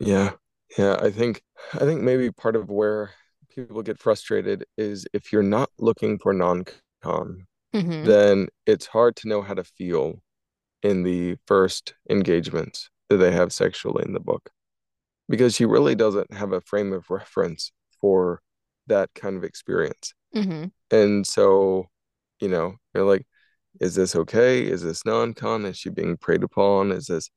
Yeah. 0.00 0.32
Yeah, 0.78 0.96
I 1.00 1.10
think 1.10 1.42
I 1.74 1.78
think 1.80 2.00
maybe 2.02 2.32
part 2.32 2.56
of 2.56 2.68
where 2.70 3.12
people 3.48 3.82
get 3.82 3.98
frustrated 3.98 4.64
is 4.76 5.06
if 5.12 5.32
you're 5.32 5.42
not 5.42 5.70
looking 5.78 6.18
for 6.18 6.32
non-con, 6.32 7.46
hmm 7.72 8.04
then 8.04 8.48
it's 8.66 8.86
hard 8.88 9.16
to 9.18 9.28
know 9.28 9.42
how 9.42 9.54
to 9.54 9.64
feel 9.64 10.22
in 10.84 11.02
the 11.02 11.36
first 11.46 11.94
engagements 12.08 12.90
that 13.08 13.16
they 13.16 13.32
have 13.32 13.52
sexually 13.52 14.04
in 14.06 14.12
the 14.12 14.20
book. 14.20 14.50
Because 15.28 15.54
she 15.54 15.64
really 15.64 15.94
doesn't 15.94 16.32
have 16.34 16.52
a 16.52 16.60
frame 16.60 16.92
of 16.92 17.08
reference 17.08 17.72
for 18.00 18.42
that 18.86 19.08
kind 19.14 19.36
of 19.36 19.44
experience. 19.44 20.12
hmm 20.34 20.66
And 20.90 21.26
so, 21.26 21.86
you 22.38 22.48
know, 22.48 22.74
you're 22.94 23.06
like, 23.06 23.26
is 23.80 23.94
this 23.94 24.14
okay? 24.14 24.62
Is 24.62 24.82
this 24.82 25.06
non-con? 25.06 25.64
Is 25.64 25.78
she 25.78 25.88
being 25.88 26.18
preyed 26.18 26.44
upon? 26.44 26.92
Is 26.92 27.06
this, 27.06 27.30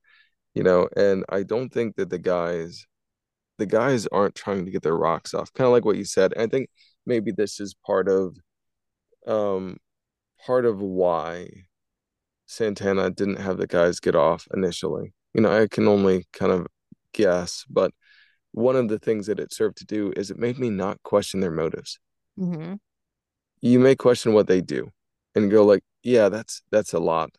you 0.53 0.63
know, 0.63 0.89
and 0.97 1.23
I 1.29 1.43
don't 1.43 1.69
think 1.69 1.95
that 1.95 2.09
the 2.09 2.19
guys, 2.19 2.85
the 3.57 3.65
guys 3.65 4.05
aren't 4.07 4.35
trying 4.35 4.65
to 4.65 4.71
get 4.71 4.83
their 4.83 4.97
rocks 4.97 5.33
off. 5.33 5.53
Kind 5.53 5.67
of 5.67 5.71
like 5.71 5.85
what 5.85 5.97
you 5.97 6.03
said. 6.05 6.33
I 6.37 6.47
think 6.47 6.69
maybe 7.05 7.31
this 7.31 7.61
is 7.61 7.73
part 7.85 8.09
of, 8.09 8.35
um, 9.25 9.77
part 10.45 10.65
of 10.65 10.81
why 10.81 11.66
Santana 12.47 13.11
didn't 13.11 13.39
have 13.39 13.57
the 13.57 13.67
guys 13.67 13.99
get 13.99 14.15
off 14.15 14.47
initially. 14.53 15.13
You 15.33 15.41
know, 15.41 15.55
I 15.55 15.67
can 15.67 15.87
only 15.87 16.25
kind 16.33 16.51
of 16.51 16.67
guess, 17.13 17.63
but 17.69 17.91
one 18.53 18.75
of 18.75 18.87
the 18.87 18.97
things 18.97 19.27
that 19.27 19.39
it 19.39 19.53
served 19.53 19.77
to 19.77 19.85
do 19.85 20.11
is 20.15 20.31
it 20.31 20.39
made 20.39 20.57
me 20.57 20.69
not 20.69 21.03
question 21.03 21.39
their 21.41 21.51
motives. 21.51 21.99
Hmm 22.37 22.75
you 23.61 23.79
may 23.79 23.95
question 23.95 24.33
what 24.33 24.47
they 24.47 24.61
do 24.61 24.89
and 25.35 25.51
go 25.51 25.65
like 25.65 25.83
yeah 26.03 26.29
that's 26.29 26.61
that's 26.71 26.93
a 26.93 26.99
lot. 26.99 27.31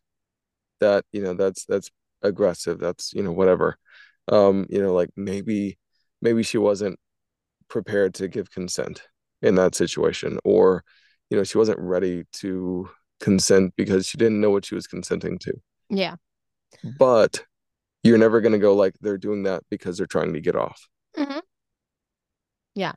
That 0.81 1.05
you 1.13 1.23
know 1.23 1.35
that's 1.35 1.65
that's 1.67 1.91
aggressive. 2.23 2.79
That's 2.79 3.13
you 3.13 3.23
know 3.23 3.33
whatever. 3.33 3.77
Um 4.31 4.67
you 4.69 4.83
know 4.83 4.93
like 4.93 5.11
maybe 5.17 5.79
maybe 6.21 6.43
she 6.43 6.59
wasn't 6.59 6.99
prepared 7.69 8.15
to 8.15 8.29
give 8.29 8.51
consent 8.51 9.03
in 9.43 9.55
that 9.57 9.75
situation 9.75 10.39
or 10.45 10.85
you 11.31 11.37
know 11.37 11.45
she 11.45 11.59
wasn't 11.59 11.79
ready 11.79 12.25
to 12.33 12.89
consent 13.21 13.73
because 13.77 14.07
she 14.07 14.19
didn't 14.19 14.41
know 14.41 14.51
what 14.51 14.65
she 14.65 14.75
was 14.75 14.87
consenting 14.87 15.39
to 15.39 15.53
Yeah. 15.91 16.17
but 16.99 17.45
you're 18.03 18.19
never 18.19 18.41
going 18.41 18.53
to 18.53 18.59
go 18.59 18.75
like 18.75 18.95
they're 19.01 19.19
doing 19.19 19.43
that 19.45 19.63
because 19.71 19.99
they're 19.99 20.07
trying 20.07 20.33
to 20.33 20.41
get 20.41 20.57
off 20.57 20.89
hmm 21.17 21.39
Yeah. 22.75 22.93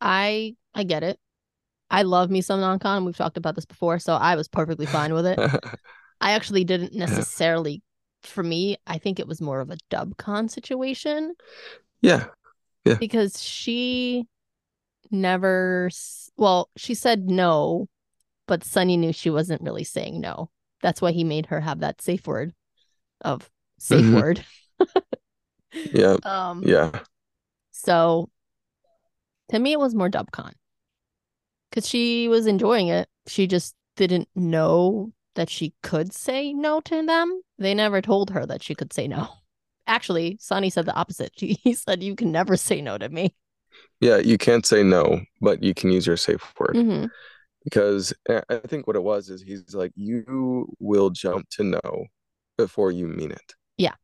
I 0.00 0.56
I 0.74 0.84
get 0.84 1.02
it. 1.02 1.18
I 1.90 2.02
love 2.02 2.30
me 2.30 2.40
some 2.40 2.60
non-con. 2.60 3.04
We've 3.04 3.16
talked 3.16 3.36
about 3.36 3.54
this 3.54 3.66
before, 3.66 3.98
so 3.98 4.14
I 4.14 4.34
was 4.34 4.48
perfectly 4.48 4.86
fine 4.86 5.12
with 5.12 5.26
it. 5.26 5.38
I 6.20 6.32
actually 6.32 6.64
didn't 6.64 6.94
necessarily, 6.94 7.82
for 8.22 8.42
me, 8.42 8.78
I 8.86 8.98
think 8.98 9.18
it 9.20 9.28
was 9.28 9.40
more 9.40 9.60
of 9.60 9.70
a 9.70 9.76
dub 9.90 10.16
con 10.16 10.48
situation 10.48 11.34
yeah 12.00 12.26
Yeah. 12.84 12.94
because 12.94 13.42
she 13.42 14.26
never, 15.10 15.90
well, 16.36 16.70
she 16.76 16.94
said 16.94 17.28
no, 17.30 17.88
but 18.52 18.64
Sunny 18.64 18.98
knew 18.98 19.14
she 19.14 19.30
wasn't 19.30 19.62
really 19.62 19.82
saying 19.82 20.20
no. 20.20 20.50
That's 20.82 21.00
why 21.00 21.12
he 21.12 21.24
made 21.24 21.46
her 21.46 21.58
have 21.62 21.80
that 21.80 22.02
safe 22.02 22.26
word 22.26 22.52
of 23.22 23.48
safe 23.78 24.04
Mhm. 24.04 24.14
word. 24.14 24.44
yeah 25.94 26.18
Um, 26.26 26.62
yeah 26.62 27.00
So 27.70 28.28
to 29.48 29.58
me, 29.58 29.72
it 29.72 29.78
was 29.80 29.94
more 29.94 30.10
dubcon 30.10 30.52
because 31.70 31.88
she 31.88 32.28
was 32.28 32.46
enjoying 32.46 32.88
it. 32.88 33.08
She 33.26 33.46
just 33.46 33.74
didn't 33.96 34.28
know 34.34 35.14
that 35.34 35.48
she 35.48 35.72
could 35.82 36.12
say 36.12 36.52
no 36.52 36.82
to 36.82 37.06
them. 37.06 37.40
They 37.56 37.72
never 37.72 38.02
told 38.02 38.28
her 38.32 38.44
that 38.44 38.62
she 38.62 38.74
could 38.74 38.92
say 38.92 39.08
no. 39.08 39.28
Actually, 39.86 40.36
Sunny 40.40 40.68
said 40.68 40.84
the 40.84 40.94
opposite. 40.94 41.32
She, 41.38 41.54
he 41.64 41.72
said, 41.72 42.02
You 42.02 42.16
can 42.16 42.30
never 42.32 42.58
say 42.58 42.82
no 42.82 42.98
to 42.98 43.08
me. 43.08 43.34
yeah 44.02 44.18
you 44.18 44.36
can't 44.36 44.66
say 44.66 44.82
no 44.82 45.22
but 45.40 45.62
you 45.62 45.72
can 45.72 45.90
use 45.90 46.06
your 46.06 46.18
safe 46.18 46.52
word 46.60 46.76
hmm 46.76 47.06
because 47.64 48.12
I 48.28 48.56
think 48.66 48.86
what 48.86 48.96
it 48.96 49.02
was 49.02 49.28
is 49.28 49.42
he's 49.42 49.74
like, 49.74 49.92
you 49.94 50.66
will 50.78 51.10
jump 51.10 51.48
to 51.50 51.64
no 51.64 52.06
before 52.58 52.90
you 52.90 53.06
mean 53.06 53.30
it. 53.30 53.54
Yeah. 53.76 53.94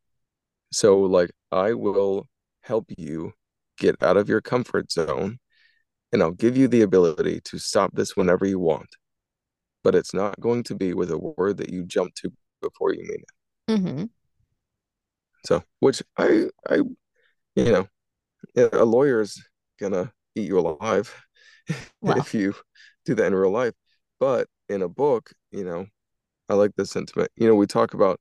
So, 0.73 0.99
like, 1.01 1.31
I 1.51 1.73
will 1.75 2.27
help 2.63 2.87
you 2.97 3.33
get 3.79 4.03
out 4.03 4.17
of 4.17 4.29
your 4.29 4.41
comfort 4.41 4.93
zone 4.93 5.39
and 6.13 6.23
I'll 6.23 6.31
give 6.31 6.57
you 6.57 6.69
the 6.69 6.83
ability 6.83 7.41
to 7.45 7.59
stop 7.59 7.93
this 7.95 8.17
whenever 8.17 8.47
you 8.47 8.59
want. 8.59 8.89
But 9.85 9.95
it's 9.95 10.13
not 10.15 10.39
going 10.41 10.63
to 10.65 10.75
be 10.75 10.95
with 10.95 11.11
a 11.11 11.19
word 11.19 11.57
that 11.59 11.71
you 11.71 11.85
jump 11.85 12.15
to 12.17 12.33
before 12.61 12.93
you 12.93 13.03
mean 13.03 13.23
it. 13.23 13.81
hmm 13.81 14.05
So, 15.47 15.63
which 15.81 16.03
I, 16.17 16.49
I, 16.69 16.77
you 17.57 17.73
know, 17.73 17.89
a 18.57 18.85
lawyer's 18.85 19.41
gonna 19.81 20.13
eat 20.35 20.49
you 20.49 20.59
alive 20.59 21.15
Well. 22.01 22.19
if 22.19 22.35
you 22.35 22.55
do 23.09 23.15
that 23.17 23.27
in 23.27 23.35
real 23.35 23.51
life. 23.51 23.73
But 24.21 24.47
in 24.69 24.83
a 24.83 24.89
book, 24.89 25.31
you 25.51 25.65
know, 25.65 25.87
I 26.49 26.55
like 26.55 26.73
the 26.77 26.87
sentiment. 26.87 27.31
You 27.37 27.49
know, 27.49 27.55
we 27.55 27.67
talk 27.67 27.95
about 27.95 28.21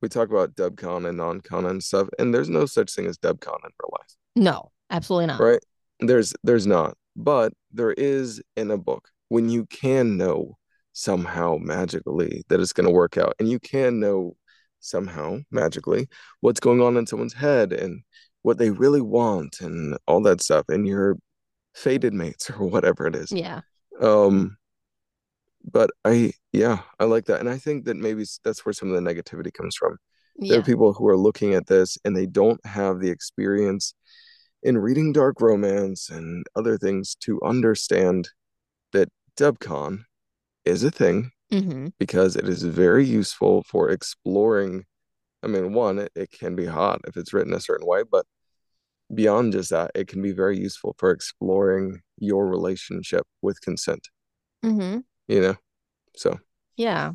we 0.00 0.08
talk 0.08 0.30
about 0.30 0.54
dubcon 0.56 1.08
and 1.08 1.16
non-con 1.18 1.64
and 1.66 1.82
stuff, 1.82 2.08
and 2.18 2.34
there's 2.34 2.48
no 2.48 2.66
such 2.66 2.92
thing 2.94 3.06
as 3.06 3.18
dubcon 3.18 3.56
in 3.64 3.70
real 3.80 3.90
life, 3.92 4.16
No, 4.34 4.72
absolutely 4.90 5.26
not. 5.26 5.40
right? 5.40 5.60
There's 6.00 6.34
there's 6.42 6.66
not, 6.66 6.96
but 7.14 7.52
there 7.70 7.92
is 7.92 8.42
in 8.56 8.70
a 8.72 8.78
book 8.78 9.08
when 9.28 9.48
you 9.48 9.66
can 9.66 10.16
know 10.16 10.56
somehow 10.92 11.56
magically 11.60 12.42
that 12.48 12.60
it's 12.60 12.72
going 12.72 12.86
to 12.86 12.92
work 12.92 13.16
out, 13.16 13.34
and 13.38 13.48
you 13.48 13.60
can 13.60 14.00
know 14.00 14.36
somehow 14.80 15.38
magically 15.52 16.08
what's 16.40 16.58
going 16.60 16.80
on 16.80 16.96
in 16.96 17.06
someone's 17.06 17.34
head 17.34 17.72
and 17.72 18.02
what 18.42 18.58
they 18.58 18.70
really 18.70 19.00
want 19.00 19.60
and 19.60 19.96
all 20.08 20.20
that 20.22 20.42
stuff, 20.42 20.64
and 20.68 20.84
you're 20.86 21.16
fated 21.74 22.12
mates 22.12 22.50
or 22.58 22.66
whatever 22.66 23.06
it 23.06 23.14
is. 23.14 23.30
Yeah. 23.30 23.60
Um, 24.00 24.56
but 25.64 25.90
I, 26.04 26.32
yeah, 26.52 26.80
I 26.98 27.04
like 27.04 27.26
that. 27.26 27.40
And 27.40 27.48
I 27.48 27.58
think 27.58 27.84
that 27.84 27.96
maybe 27.96 28.24
that's 28.44 28.64
where 28.64 28.72
some 28.72 28.92
of 28.92 29.02
the 29.02 29.10
negativity 29.10 29.52
comes 29.52 29.76
from. 29.76 29.98
There 30.48 30.58
are 30.58 30.62
people 30.62 30.92
who 30.92 31.06
are 31.08 31.16
looking 31.16 31.54
at 31.54 31.66
this 31.66 31.96
and 32.04 32.16
they 32.16 32.26
don't 32.26 32.64
have 32.66 33.00
the 33.00 33.10
experience 33.10 33.94
in 34.62 34.78
reading 34.78 35.12
dark 35.12 35.40
romance 35.40 36.10
and 36.10 36.44
other 36.56 36.78
things 36.78 37.16
to 37.22 37.40
understand 37.44 38.30
that 38.92 39.10
dubcon 39.38 40.04
is 40.64 40.84
a 40.84 40.90
thing 40.90 41.32
hmm 41.50 41.88
because 41.98 42.36
it 42.36 42.48
is 42.48 42.62
very 42.62 43.04
useful 43.06 43.62
for 43.64 43.90
exploring. 43.90 44.84
I 45.42 45.48
mean, 45.48 45.74
one, 45.74 45.98
it, 46.00 46.12
it 46.16 46.30
can 46.32 46.56
be 46.56 46.66
hot 46.66 47.00
if 47.06 47.16
it's 47.16 47.32
written 47.32 47.54
a 47.54 47.60
certain 47.60 47.86
way, 47.86 48.02
but 48.10 48.26
beyond 49.14 49.52
just 49.52 49.70
that, 49.70 49.92
it 49.94 50.08
can 50.08 50.22
be 50.22 50.32
very 50.32 50.58
useful 50.58 50.94
for 50.98 51.10
exploring 51.10 52.00
your 52.18 52.46
relationship 52.46 53.26
with 53.42 53.60
consent, 53.60 54.08
hmm 54.62 54.98
you 55.28 55.40
know? 55.40 55.56
So, 56.16 56.38
Yeah. 56.76 57.12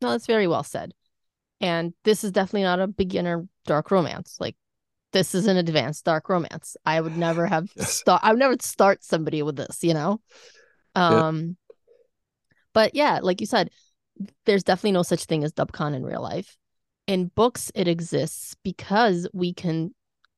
No, 0.00 0.10
that's 0.10 0.26
very 0.26 0.46
well 0.46 0.62
said. 0.64 0.92
And 1.60 1.94
this 2.04 2.24
is 2.24 2.32
definitely 2.32 2.64
not 2.64 2.80
a 2.80 2.86
beginner 2.86 3.46
dark 3.64 3.90
romance. 3.90 4.36
Like 4.40 4.56
this 5.12 5.34
is 5.34 5.46
an 5.46 5.56
advanced 5.56 6.04
dark 6.04 6.28
romance. 6.28 6.76
I 6.84 7.00
would 7.00 7.16
never 7.16 7.46
have 7.46 7.70
Yes. 7.76 8.00
start 8.00 8.20
I 8.22 8.30
would 8.30 8.38
never 8.38 8.56
start 8.60 9.02
somebody 9.04 9.42
with 9.42 9.56
this, 9.56 9.82
you 9.82 9.94
know? 9.94 10.20
Yeah. 10.96 11.30
Um 11.30 11.56
but 12.72 12.94
yeah, 12.94 13.20
like 13.22 13.40
you 13.40 13.46
said, 13.46 13.70
there's 14.44 14.64
definitely 14.64 14.92
no 14.92 15.02
such 15.02 15.24
thing 15.24 15.44
as 15.44 15.52
dubcon 15.52 15.94
in 15.94 16.04
real 16.04 16.22
life. 16.22 16.56
In 17.06 17.26
books 17.34 17.70
it 17.74 17.88
exists 17.88 18.56
because 18.62 19.28
we 19.32 19.52
can 19.52 19.94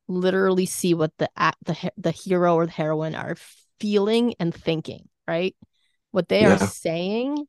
literally 0.08 0.66
see 0.66 0.94
what 0.94 1.12
the 1.18 1.30
the 1.64 1.92
the 1.96 2.10
hero 2.10 2.54
or 2.54 2.66
the 2.66 2.72
heroine 2.72 3.14
are 3.14 3.36
feeling 3.78 4.34
and 4.40 4.54
thinking, 4.54 5.08
right? 5.26 5.54
What 6.10 6.28
they 6.28 6.44
are 6.44 6.58
saying 6.58 7.46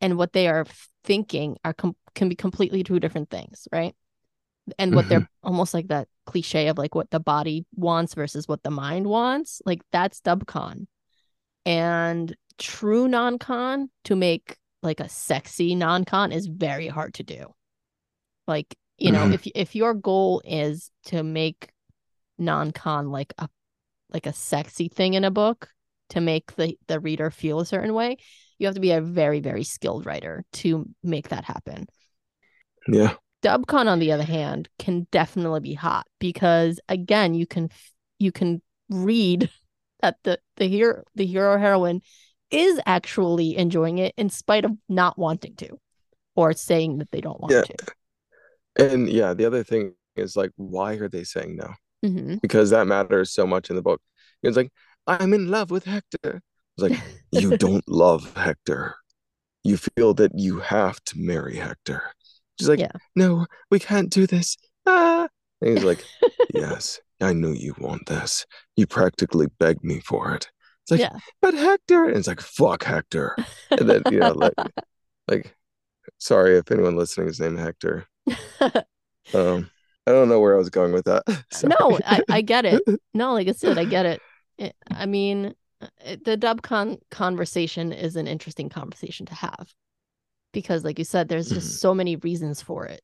and 0.00 0.18
what 0.18 0.32
they 0.32 0.48
are 0.48 0.66
thinking 1.04 1.56
are 1.64 1.72
com- 1.72 1.96
can 2.14 2.28
be 2.28 2.34
completely 2.34 2.82
two 2.82 3.00
different 3.00 3.30
things, 3.30 3.68
right? 3.72 3.94
And 4.78 4.94
what 4.94 5.08
they're 5.08 5.20
mm-hmm. 5.20 5.48
almost 5.48 5.74
like 5.74 5.88
that 5.88 6.08
cliche 6.26 6.68
of 6.68 6.78
like 6.78 6.94
what 6.94 7.10
the 7.10 7.20
body 7.20 7.66
wants 7.74 8.14
versus 8.14 8.46
what 8.46 8.62
the 8.62 8.70
mind 8.70 9.06
wants, 9.06 9.60
like 9.64 9.82
that's 9.90 10.20
dubcon. 10.20 10.86
And 11.64 12.34
true 12.58 13.08
non-con 13.08 13.90
to 14.04 14.16
make 14.16 14.56
like 14.82 15.00
a 15.00 15.08
sexy 15.08 15.74
non-con 15.74 16.32
is 16.32 16.46
very 16.46 16.88
hard 16.88 17.14
to 17.14 17.22
do. 17.22 17.54
Like, 18.46 18.76
you 18.98 19.12
know, 19.12 19.26
Mhm. 19.26 19.34
if 19.34 19.46
if 19.54 19.74
your 19.74 19.94
goal 19.94 20.42
is 20.44 20.90
to 21.06 21.22
make 21.22 21.70
non-con 22.38 23.10
like 23.10 23.32
a 23.38 23.48
like 24.10 24.26
a 24.26 24.32
sexy 24.32 24.88
thing 24.88 25.14
in 25.14 25.24
a 25.24 25.30
book 25.30 25.68
to 26.10 26.20
make 26.20 26.54
the 26.56 26.78
the 26.88 27.00
reader 27.00 27.30
feel 27.30 27.60
a 27.60 27.66
certain 27.66 27.94
way, 27.94 28.16
you 28.58 28.66
have 28.66 28.74
to 28.74 28.80
be 28.80 28.90
a 28.92 29.00
very 29.00 29.40
very 29.40 29.64
skilled 29.64 30.06
writer 30.06 30.44
to 30.52 30.86
make 31.02 31.28
that 31.28 31.44
happen. 31.44 31.86
yeah. 32.88 33.14
Dubcon, 33.42 33.86
on 33.88 33.98
the 33.98 34.12
other 34.12 34.22
hand, 34.24 34.68
can 34.78 35.08
definitely 35.10 35.60
be 35.60 35.74
hot 35.74 36.06
because 36.20 36.78
again, 36.88 37.34
you 37.34 37.46
can 37.46 37.70
you 38.18 38.30
can 38.30 38.62
read 38.88 39.50
that 40.00 40.16
the 40.22 40.38
the 40.56 40.68
hero 40.68 41.02
the 41.14 41.26
hero 41.26 41.58
heroine 41.58 42.02
is 42.50 42.78
actually 42.86 43.56
enjoying 43.56 43.98
it 43.98 44.14
in 44.16 44.28
spite 44.28 44.64
of 44.64 44.72
not 44.88 45.18
wanting 45.18 45.56
to, 45.56 45.78
or 46.36 46.52
saying 46.52 46.98
that 46.98 47.10
they 47.10 47.20
don't 47.20 47.40
want 47.40 47.52
Yeah. 47.52 47.62
to. 47.62 47.74
And 48.78 49.08
yeah, 49.08 49.34
the 49.34 49.44
other 49.44 49.62
thing 49.62 49.94
is 50.16 50.36
like, 50.36 50.50
why 50.56 50.94
are 50.94 51.08
they 51.08 51.24
saying 51.24 51.56
no? 51.56 51.74
hmm 52.02 52.36
Because 52.36 52.70
that 52.70 52.86
matters 52.86 53.32
so 53.32 53.46
much 53.46 53.70
in 53.70 53.76
the 53.76 53.82
book. 53.82 54.00
It's 54.42 54.56
like, 54.56 54.70
I'm 55.06 55.34
in 55.34 55.48
love 55.50 55.70
with 55.70 55.84
Hector. 55.84 56.42
It's 56.76 56.90
like, 56.90 56.98
you 57.32 57.56
don't 57.56 57.86
love 57.88 58.34
Hector. 58.36 58.96
You 59.64 59.76
feel 59.76 60.14
that 60.14 60.32
you 60.34 60.60
have 60.60 61.02
to 61.04 61.18
marry 61.18 61.56
Hector. 61.56 62.02
She's 62.58 62.68
like, 62.68 62.80
Yeah. 62.80 62.92
no, 63.14 63.46
we 63.70 63.78
can't 63.78 64.10
do 64.10 64.26
this. 64.26 64.56
Ah. 64.86 65.28
And 65.60 65.70
he's 65.76 65.84
like, 65.84 66.04
yes, 66.54 67.00
I 67.20 67.32
knew 67.32 67.52
you 67.52 67.74
want 67.78 68.06
this. 68.06 68.46
You 68.76 68.86
practically 68.86 69.46
begged 69.58 69.84
me 69.84 70.00
for 70.00 70.34
it. 70.34 70.50
It's 70.82 70.90
like, 70.90 71.00
yeah. 71.00 71.16
but 71.40 71.54
Hector. 71.54 72.06
And 72.06 72.16
it's 72.16 72.26
like, 72.26 72.40
fuck 72.40 72.82
Hector. 72.84 73.36
And 73.70 73.88
then, 73.88 74.02
you 74.10 74.18
know, 74.18 74.32
like, 74.32 74.54
like, 75.28 75.56
sorry 76.18 76.56
if 76.56 76.70
anyone 76.72 76.96
listening 76.96 77.28
is 77.28 77.38
named 77.38 77.60
Hector. 77.60 78.06
Um, 79.34 79.70
I 80.06 80.10
don't 80.10 80.28
know 80.28 80.40
where 80.40 80.54
I 80.54 80.58
was 80.58 80.70
going 80.70 80.92
with 80.92 81.04
that. 81.04 81.22
Sorry. 81.52 81.74
no, 81.78 81.98
I, 82.04 82.22
I 82.28 82.40
get 82.42 82.64
it. 82.64 82.82
No, 83.14 83.34
like 83.34 83.48
I 83.48 83.52
said, 83.52 83.78
I 83.78 83.84
get 83.84 84.06
it. 84.06 84.20
it 84.58 84.74
I 84.90 85.06
mean, 85.06 85.54
it, 86.04 86.24
the 86.24 86.36
dubcon 86.36 86.98
conversation 87.10 87.92
is 87.92 88.16
an 88.16 88.26
interesting 88.26 88.68
conversation 88.68 89.26
to 89.26 89.34
have 89.34 89.72
because, 90.52 90.82
like 90.82 90.98
you 90.98 91.04
said, 91.04 91.28
there's 91.28 91.50
just 91.50 91.80
so 91.80 91.94
many 91.94 92.16
reasons 92.16 92.62
for 92.62 92.86
it 92.86 93.02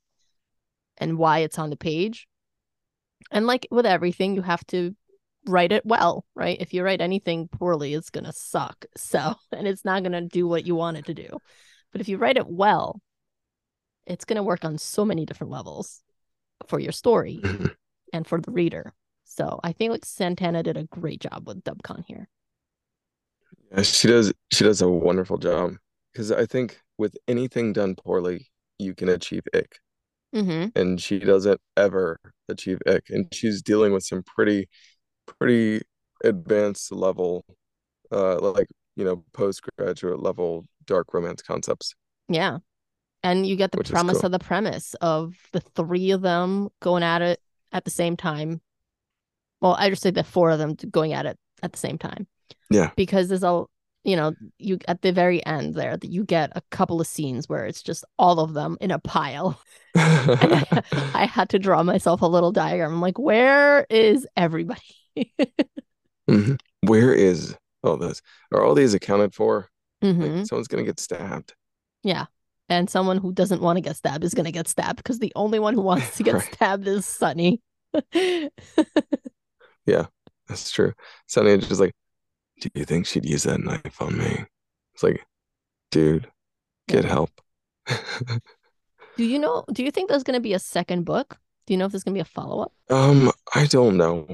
and 0.97 1.19
why 1.19 1.41
it's 1.41 1.59
on 1.59 1.71
the 1.71 1.77
page. 1.77 2.27
And 3.31 3.47
like 3.47 3.69
with 3.71 3.87
everything, 3.87 4.35
you 4.35 4.43
have 4.43 4.66
to 4.69 4.97
write 5.47 5.73
it 5.73 5.85
well, 5.85 6.25
right? 6.35 6.57
If 6.61 6.73
you 6.73 6.83
write 6.83 7.01
anything 7.01 7.49
poorly, 7.49 7.95
it's 7.95 8.11
gonna 8.11 8.33
suck. 8.33 8.87
So, 8.97 9.35
and 9.53 9.69
it's 9.69 9.85
not 9.85 10.03
gonna 10.03 10.23
do 10.23 10.49
what 10.49 10.66
you 10.66 10.75
want 10.75 10.97
it 10.97 11.07
to 11.07 11.14
do. 11.14 11.39
But 11.93 12.01
if 12.01 12.09
you 12.09 12.16
write 12.16 12.39
it 12.39 12.49
well, 12.49 13.01
it's 14.09 14.25
gonna 14.27 14.43
work 14.45 14.65
on 14.65 14.79
so 14.79 15.05
many 15.05 15.27
different 15.27 15.53
levels 15.53 16.03
for 16.69 16.81
your 16.81 16.93
story 16.93 17.43
and 18.13 18.27
for 18.27 18.41
the 18.41 18.51
reader. 18.53 18.95
So 19.25 19.61
I 19.65 19.73
think 19.73 19.93
like 19.93 20.05
Santana 20.07 20.63
did 20.63 20.77
a 20.77 20.85
great 20.85 21.21
job 21.21 21.47
with 21.49 21.65
Dubcon 21.65 22.05
here. 22.07 22.29
Yeah, 23.71 23.83
she 23.83 24.09
does 24.09 24.33
she 24.53 24.65
does 24.65 24.83
a 24.83 24.89
wonderful 24.89 25.39
job 25.39 25.75
because 26.13 26.33
I 26.33 26.47
think 26.47 26.81
with 26.99 27.17
anything 27.29 27.73
done 27.73 27.95
poorly, 27.95 28.49
you 28.79 28.95
can 28.95 29.09
achieve 29.09 29.43
ick, 29.55 29.79
Mm-hmm. 30.35 30.69
and 30.75 31.01
she 31.01 31.19
doesn't 31.19 31.61
ever 31.77 32.19
achieve 32.49 32.79
ick, 32.87 33.05
and 33.11 33.29
she's 33.35 33.63
dealing 33.63 33.93
with 33.93 34.05
some 34.05 34.23
pretty 34.25 34.69
pretty 35.41 35.83
advanced 36.25 36.93
level, 36.93 37.45
uh, 38.13 38.39
like 38.41 38.69
you 38.97 39.05
know 39.05 39.25
postgraduate 39.35 40.21
level 40.23 40.67
dark 40.87 41.15
romance 41.15 41.43
concepts. 41.43 41.95
Yeah. 42.29 42.59
And 43.31 43.47
you 43.47 43.57
get 43.57 43.72
the 43.72 43.79
Which 43.79 43.91
premise 43.91 44.18
cool. 44.18 44.26
of 44.26 44.33
the 44.33 44.39
premise 44.39 44.95
of 45.01 45.35
the 45.53 45.61
three 45.61 46.11
of 46.12 46.22
them 46.22 46.68
going 46.81 47.03
at 47.03 47.22
it 47.22 47.41
at 47.72 47.85
the 47.85 47.91
same 47.91 48.16
time. 48.16 48.61
Well, 49.61 49.74
I 49.79 49.91
just 49.91 50.03
say 50.03 50.11
the 50.11 50.24
four 50.24 50.51
of 50.51 50.59
them 50.59 50.74
going 50.91 51.12
at 51.12 51.26
it 51.26 51.37
at 51.62 51.72
the 51.72 51.79
same 51.79 51.99
time. 51.99 52.26
Yeah. 52.70 52.91
Because 52.97 53.29
there's 53.29 53.43
a 53.45 53.64
you 54.05 54.16
know, 54.16 54.33
you 54.59 54.79
at 54.87 55.03
the 55.03 55.12
very 55.12 55.45
end 55.45 55.74
there 55.74 55.97
that 55.97 56.09
you 56.11 56.24
get 56.24 56.53
a 56.55 56.62
couple 56.70 57.01
of 57.01 57.07
scenes 57.07 57.49
where 57.49 57.66
it's 57.66 57.83
just 57.83 58.05
all 58.18 58.41
of 58.41 58.55
them 58.55 58.79
in 58.81 58.91
a 58.91 58.99
pile. 58.99 59.61
I, 59.97 60.83
I 61.14 61.26
had 61.26 61.51
to 61.51 61.59
draw 61.59 61.83
myself 61.83 62.22
a 62.22 62.26
little 62.26 62.53
diagram. 62.53 62.93
I'm 62.95 63.01
like, 63.01 63.18
where 63.18 63.87
is 63.91 64.26
everybody? 64.37 64.81
Mhm. 66.31 66.61
Where 66.83 67.12
is 67.14 67.57
all 67.83 67.97
those? 67.97 68.20
Are 68.53 68.62
all 68.62 68.74
these 68.74 68.95
accounted 68.95 69.35
for? 69.35 69.68
Mhm. 70.03 70.39
Like 70.39 70.47
someone's 70.47 70.68
gonna 70.68 70.85
get 70.85 71.01
stabbed. 71.01 71.55
Yeah. 72.03 72.26
And 72.69 72.91
someone 72.91 73.16
who 73.19 73.33
doesn't 73.33 73.62
want 73.62 73.77
to 73.79 73.81
get 73.81 73.97
stabbed 73.97 74.25
is 74.25 74.35
going 74.35 74.45
to 74.45 74.53
get 74.53 74.69
stabbed 74.69 74.99
because 74.99 75.19
the 75.19 75.33
only 75.35 75.59
one 75.59 75.75
who 75.75 75.81
wants 75.81 76.16
to 76.19 76.23
get 76.29 76.35
Right. 76.35 76.55
stabbed 76.55 76.87
is 76.87 77.07
Sunny. 77.07 77.61
Yeah, 79.87 80.07
that's 80.49 80.71
true. 80.71 80.93
Sunny 81.27 81.51
is 81.53 81.66
just 81.69 81.81
like, 81.81 81.95
do 82.61 82.69
you 82.75 82.85
think 82.85 83.07
she'd 83.07 83.25
use 83.25 83.45
that 83.45 83.61
knife 83.61 84.03
on 84.03 84.19
me? 84.19 84.45
It's 84.93 85.03
like, 85.03 85.25
dude, 85.91 86.29
get 86.89 87.05
Yeah. 87.05 87.11
help. 87.11 87.31
do 89.16 89.25
you 89.25 89.39
know? 89.39 89.64
Do 89.73 89.83
you 89.83 89.91
think 89.91 90.11
there's 90.11 90.25
going 90.25 90.37
to 90.37 90.43
be 90.43 90.53
a 90.53 90.59
second 90.59 91.05
book? 91.05 91.39
Do 91.66 91.73
you 91.73 91.79
know 91.79 91.87
if 91.87 91.93
there's 91.93 92.05
going 92.05 92.12
to 92.14 92.19
be 92.19 92.21
a 92.23 92.25
follow 92.27 92.62
up? 92.64 92.73
Um, 92.91 93.33
I 93.55 93.64
don't 93.66 93.97
know. 93.97 94.27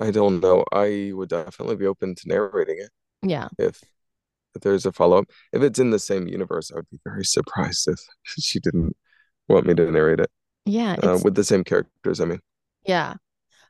I 0.00 0.10
don't 0.10 0.40
know. 0.40 0.64
I 0.72 1.12
would 1.14 1.28
definitely 1.28 1.76
be 1.76 1.86
open 1.86 2.16
to 2.16 2.28
narrating 2.28 2.78
it 2.78 2.90
Yeah. 3.22 3.48
if 3.58 3.80
if 4.54 4.62
there's 4.62 4.86
a 4.86 4.92
follow-up. 4.92 5.26
If 5.52 5.62
it's 5.62 5.78
in 5.78 5.90
the 5.90 5.98
same 5.98 6.26
universe, 6.28 6.70
I 6.72 6.76
would 6.76 6.90
be 6.90 7.00
very 7.04 7.24
surprised 7.24 7.88
if 7.88 7.98
she 8.24 8.60
didn't 8.60 8.96
want 9.48 9.66
me 9.66 9.74
to 9.74 9.90
narrate 9.90 10.20
it 10.20 10.30
Yeah. 10.64 10.96
uh, 11.02 11.18
with 11.22 11.34
the 11.34 11.44
same 11.44 11.64
characters. 11.64 12.20
I 12.20 12.24
mean, 12.26 12.40
yeah. 12.84 13.14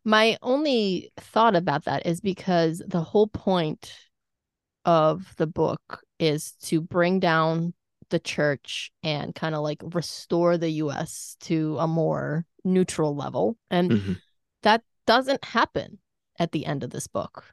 My 0.04 0.38
only 0.42 1.12
thought 1.18 1.56
about 1.56 1.84
that 1.84 2.06
is 2.06 2.20
because 2.20 2.82
the 2.86 3.02
whole 3.02 3.26
point 3.26 3.92
of 4.84 5.34
the 5.36 5.46
book 5.46 6.00
is 6.18 6.52
to 6.62 6.80
bring 6.80 7.20
down 7.20 7.74
the 8.10 8.18
church 8.18 8.90
and 9.02 9.34
kind 9.34 9.54
of 9.54 9.62
like 9.62 9.82
restore 9.92 10.56
the 10.56 10.70
US 10.70 11.36
to 11.40 11.76
a 11.78 11.86
more 11.86 12.46
neutral 12.64 13.14
level. 13.14 13.58
And 13.70 13.90
Mhm. 13.90 14.16
that 14.62 14.82
doesn't 15.06 15.44
happen 15.44 15.98
at 16.38 16.52
the 16.52 16.64
end 16.64 16.84
of 16.84 16.90
this 16.90 17.06
book. 17.06 17.44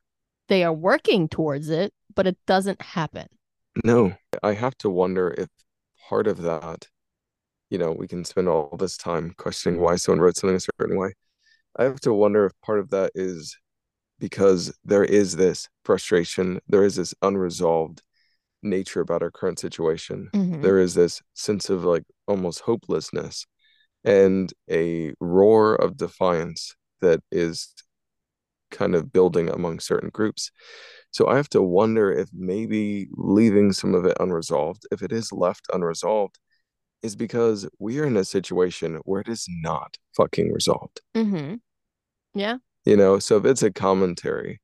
They 0.47 0.63
are 0.63 0.73
working 0.73 1.27
towards 1.27 1.69
it, 1.69 1.93
but 2.13 2.27
it 2.27 2.37
doesn't 2.45 2.81
happen. 2.81 3.27
no, 3.83 4.13
I 4.43 4.53
have 4.53 4.77
to 4.79 4.89
wonder 4.89 5.33
if 5.37 5.49
part 6.07 6.27
of 6.27 6.41
that, 6.43 6.87
you 7.69 7.77
know, 7.77 7.91
we 7.91 8.07
can 8.07 8.23
spend 8.23 8.47
all 8.47 8.75
this 8.77 8.95
time 8.97 9.33
questioning 9.37 9.81
why 9.81 9.95
someone 9.95 10.21
wrote 10.21 10.37
something 10.37 10.55
a 10.55 10.59
certain 10.79 10.97
way. 10.97 11.13
I 11.77 11.83
have 11.83 11.99
to 12.01 12.13
wonder 12.13 12.45
if 12.45 12.53
part 12.63 12.79
of 12.79 12.89
that 12.91 13.11
is 13.15 13.57
because 14.19 14.73
there 14.85 15.03
is 15.03 15.35
this 15.35 15.67
frustration, 15.83 16.61
there 16.69 16.83
is 16.85 16.95
this 16.95 17.13
unresolved 17.21 18.01
nature 18.63 19.01
about 19.01 19.21
our 19.21 19.31
current 19.31 19.59
situation. 19.59 20.29
Mhm. 20.33 20.61
There 20.61 20.79
is 20.79 20.93
this 20.93 21.21
sense 21.33 21.69
of 21.69 21.83
like 21.83 22.03
almost 22.27 22.61
hopelessness 22.61 23.45
and 24.03 24.53
a 24.69 25.13
roar 25.19 25.75
of 25.75 25.97
defiance 25.97 26.75
that 27.01 27.21
is 27.31 27.73
kind 28.71 28.95
of 28.95 29.11
building 29.11 29.49
among 29.49 29.79
certain 29.79 30.09
groups. 30.09 30.51
So 31.11 31.27
I 31.27 31.35
have 31.37 31.49
to 31.49 31.61
wonder 31.61 32.11
if 32.11 32.29
maybe 32.33 33.07
leaving 33.11 33.71
some 33.71 33.93
of 33.95 34.05
it 34.05 34.17
unresolved, 34.19 34.83
if 34.91 35.01
it 35.01 35.11
is 35.11 35.31
left 35.31 35.67
unresolved, 35.73 36.37
is 37.01 37.15
because 37.15 37.67
we 37.79 37.99
are 37.99 38.05
in 38.05 38.17
a 38.17 38.25
situation 38.25 38.99
where 39.05 39.21
it 39.21 39.29
is 39.29 39.45
not 39.47 39.97
fucking 40.17 40.51
resolved. 40.51 41.01
Mhm. 41.15 41.61
Yeah. 42.33 42.57
You 42.85 42.97
know, 42.97 43.19
so 43.19 43.37
if 43.37 43.45
it's 43.45 43.63
a 43.63 43.71
commentary, 43.71 44.61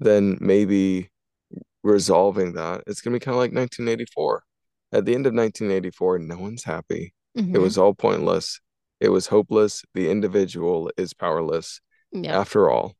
then 0.00 0.38
maybe 0.40 1.10
resolving 1.82 2.54
that, 2.54 2.82
it's 2.86 3.00
gonna 3.00 3.16
be 3.16 3.20
kind 3.20 3.34
of 3.34 3.40
like 3.40 3.52
1984. 3.52 4.44
At 4.92 5.04
the 5.04 5.14
end 5.14 5.26
of 5.26 5.34
1984, 5.34 6.18
no 6.18 6.38
one's 6.38 6.64
happy. 6.64 7.14
Mhm. 7.36 7.54
It 7.56 7.58
was 7.58 7.76
all 7.76 7.94
pointless. 7.94 8.60
It 9.00 9.08
was 9.10 9.26
hopeless. 9.26 9.84
The 9.94 10.08
individual 10.08 10.90
is 10.96 11.12
powerless. 11.14 11.80
yeah. 12.12 12.38
After 12.38 12.70
all, 12.70 12.94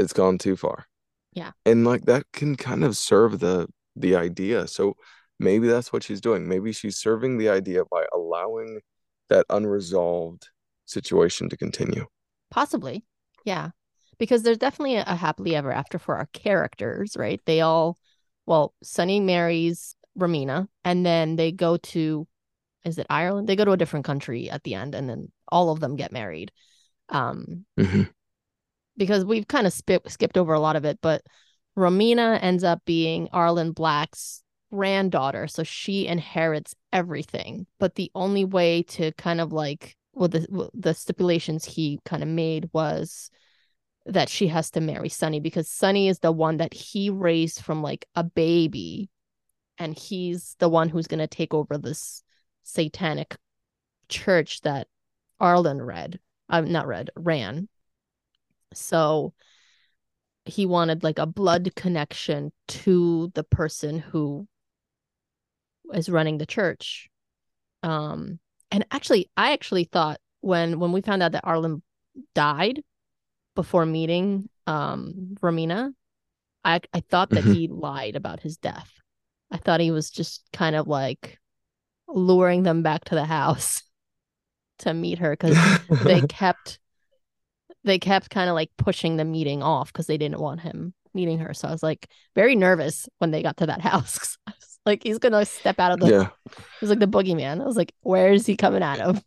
it's 0.00 0.12
gone 0.12 0.38
too 0.38 0.56
far. 0.56 0.86
Yeah. 1.32 1.52
And 1.64 1.84
like 1.84 2.06
that 2.06 2.24
can 2.32 2.56
kind 2.56 2.84
of 2.84 2.96
serve 2.96 3.38
the 3.38 3.68
the 3.96 4.16
idea. 4.16 4.66
So 4.66 4.96
maybe 5.38 5.68
that's 5.68 5.92
what 5.92 6.02
she's 6.02 6.20
doing. 6.20 6.48
Maybe 6.48 6.72
she's 6.72 6.96
serving 6.98 7.38
the 7.38 7.48
idea 7.48 7.84
by 7.90 8.06
allowing 8.12 8.80
that 9.28 9.46
unresolved 9.50 10.48
situation 10.86 11.48
to 11.48 11.56
continue. 11.56 12.06
Possibly. 12.50 13.04
Yeah. 13.44 13.70
Because 14.18 14.42
there's 14.42 14.58
definitely 14.58 14.96
a, 14.96 15.04
a 15.06 15.14
happily 15.14 15.56
ever 15.56 15.72
after 15.72 15.98
for 15.98 16.16
our 16.16 16.28
characters, 16.32 17.16
right? 17.16 17.40
They 17.46 17.60
all, 17.60 17.96
well, 18.46 18.74
Sunny 18.82 19.20
marries 19.20 19.94
Romina 20.18 20.68
and 20.84 21.06
then 21.06 21.36
they 21.36 21.52
go 21.52 21.76
to, 21.78 22.26
is 22.84 22.98
it 22.98 23.06
Ireland? 23.08 23.48
They 23.48 23.56
go 23.56 23.64
to 23.64 23.72
a 23.72 23.76
different 23.76 24.04
country 24.04 24.50
at 24.50 24.62
the 24.64 24.74
end 24.74 24.94
and 24.94 25.08
then 25.08 25.30
all 25.48 25.70
of 25.70 25.80
them 25.80 25.96
get 25.96 26.12
married. 26.12 26.52
Um, 27.08 27.64
Mhm. 27.78 28.10
Because 28.96 29.24
we've 29.24 29.48
kind 29.48 29.66
of 29.66 29.72
spip, 29.72 30.08
skipped 30.10 30.36
over 30.36 30.52
a 30.52 30.60
lot 30.60 30.76
of 30.76 30.84
it, 30.84 30.98
but 31.00 31.22
Romina 31.76 32.38
ends 32.42 32.64
up 32.64 32.82
being 32.84 33.28
Arlen 33.32 33.72
Black's 33.72 34.42
granddaughter, 34.70 35.46
so 35.46 35.62
she 35.62 36.06
inherits 36.06 36.74
everything. 36.92 37.66
But 37.78 37.94
the 37.94 38.10
only 38.14 38.44
way 38.44 38.82
to 38.84 39.12
kind 39.12 39.40
of 39.40 39.52
like 39.52 39.96
well, 40.12 40.28
the 40.28 40.70
the 40.74 40.94
stipulations 40.94 41.64
he 41.64 42.00
kind 42.04 42.22
of 42.22 42.28
made 42.28 42.68
was 42.72 43.30
that 44.06 44.28
she 44.28 44.48
has 44.48 44.70
to 44.70 44.80
marry 44.80 45.08
Sunny 45.08 45.40
because 45.40 45.68
Sunny 45.68 46.08
is 46.08 46.18
the 46.18 46.32
one 46.32 46.56
that 46.56 46.74
he 46.74 47.10
raised 47.10 47.62
from 47.62 47.82
like 47.82 48.06
a 48.14 48.24
baby, 48.24 49.08
and 49.78 49.96
he's 49.96 50.56
the 50.58 50.68
one 50.68 50.88
who's 50.88 51.06
gonna 51.06 51.28
take 51.28 51.54
over 51.54 51.78
this 51.78 52.22
satanic 52.62 53.36
church 54.08 54.60
that 54.62 54.88
Arlen 55.38 55.80
read. 55.80 56.18
I'm 56.48 56.72
not 56.72 56.86
read, 56.86 57.10
ran. 57.16 57.68
So 58.74 59.34
he 60.44 60.66
wanted 60.66 61.02
like 61.02 61.18
a 61.18 61.26
blood 61.26 61.74
connection 61.76 62.52
to 62.68 63.30
the 63.34 63.44
person 63.44 63.98
who 63.98 64.46
is 65.94 66.08
running 66.08 66.38
the 66.38 66.46
church. 66.46 67.08
Um 67.82 68.38
and 68.70 68.84
actually 68.90 69.30
I 69.36 69.52
actually 69.52 69.84
thought 69.84 70.20
when 70.40 70.78
when 70.78 70.92
we 70.92 71.00
found 71.00 71.22
out 71.22 71.32
that 71.32 71.44
Arlen 71.46 71.82
died 72.34 72.82
before 73.54 73.86
meeting 73.86 74.48
um 74.66 75.36
Romina, 75.40 75.92
I 76.64 76.80
I 76.94 77.00
thought 77.00 77.32
that 77.34 77.44
Mhm. 77.44 77.52
he 77.54 77.68
lied 77.68 78.16
about 78.16 78.40
his 78.40 78.56
death. 78.58 78.92
I 79.50 79.58
thought 79.58 79.80
he 79.80 79.90
was 79.90 80.10
just 80.10 80.44
kind 80.52 80.76
of 80.76 80.88
like 80.88 81.38
luring 82.08 82.64
them 82.64 82.82
back 82.82 83.04
to 83.06 83.14
the 83.14 83.24
house 83.26 83.82
to 84.80 84.94
meet 84.94 85.18
her 85.20 85.32
because 85.32 85.58
they 86.04 86.22
kept 86.28 86.80
they 87.84 87.98
kept 87.98 88.30
kind 88.30 88.48
of 88.50 88.54
like 88.54 88.70
pushing 88.76 89.16
the 89.16 89.24
meeting 89.24 89.62
off 89.62 89.92
because 89.92 90.06
they 90.06 90.18
didn't 90.18 90.40
want 90.40 90.60
him 90.60 90.94
meeting 91.14 91.38
her. 91.40 91.54
So 91.54 91.68
I 91.68 91.72
was 91.72 91.82
like 91.82 92.08
very 92.34 92.54
nervous 92.56 93.08
when 93.18 93.30
they 93.30 93.42
got 93.42 93.56
to 93.58 93.66
that 93.66 93.80
house. 93.90 94.36
I 94.46 94.52
was 94.52 94.78
like 94.86 95.02
he's 95.02 95.18
gonna 95.18 95.44
step 95.44 95.78
out 95.80 95.92
of 95.92 96.00
the. 96.00 96.08
yeah. 96.08 96.28
It 96.46 96.80
was 96.80 96.90
like 96.90 97.00
the 97.00 97.06
boogeyman. 97.08 97.60
I 97.60 97.64
was 97.64 97.76
like, 97.76 97.92
where 98.00 98.32
is 98.32 98.46
he 98.46 98.56
coming 98.56 98.82
out 98.82 99.00
of? 99.00 99.22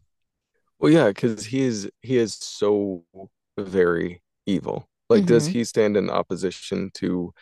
Well, 0.80 0.92
yeah, 0.92 1.08
because 1.08 1.46
he 1.46 1.62
is 1.62 1.90
he 2.02 2.18
is 2.18 2.34
so 2.34 3.04
very 3.58 4.22
evil. 4.46 4.88
Like, 5.10 5.26
does 5.26 5.48
Mhm. 5.48 5.52
he 5.52 5.64
stand 5.64 5.98
in 5.98 6.10
opposition 6.10 6.90
to, 6.96 7.34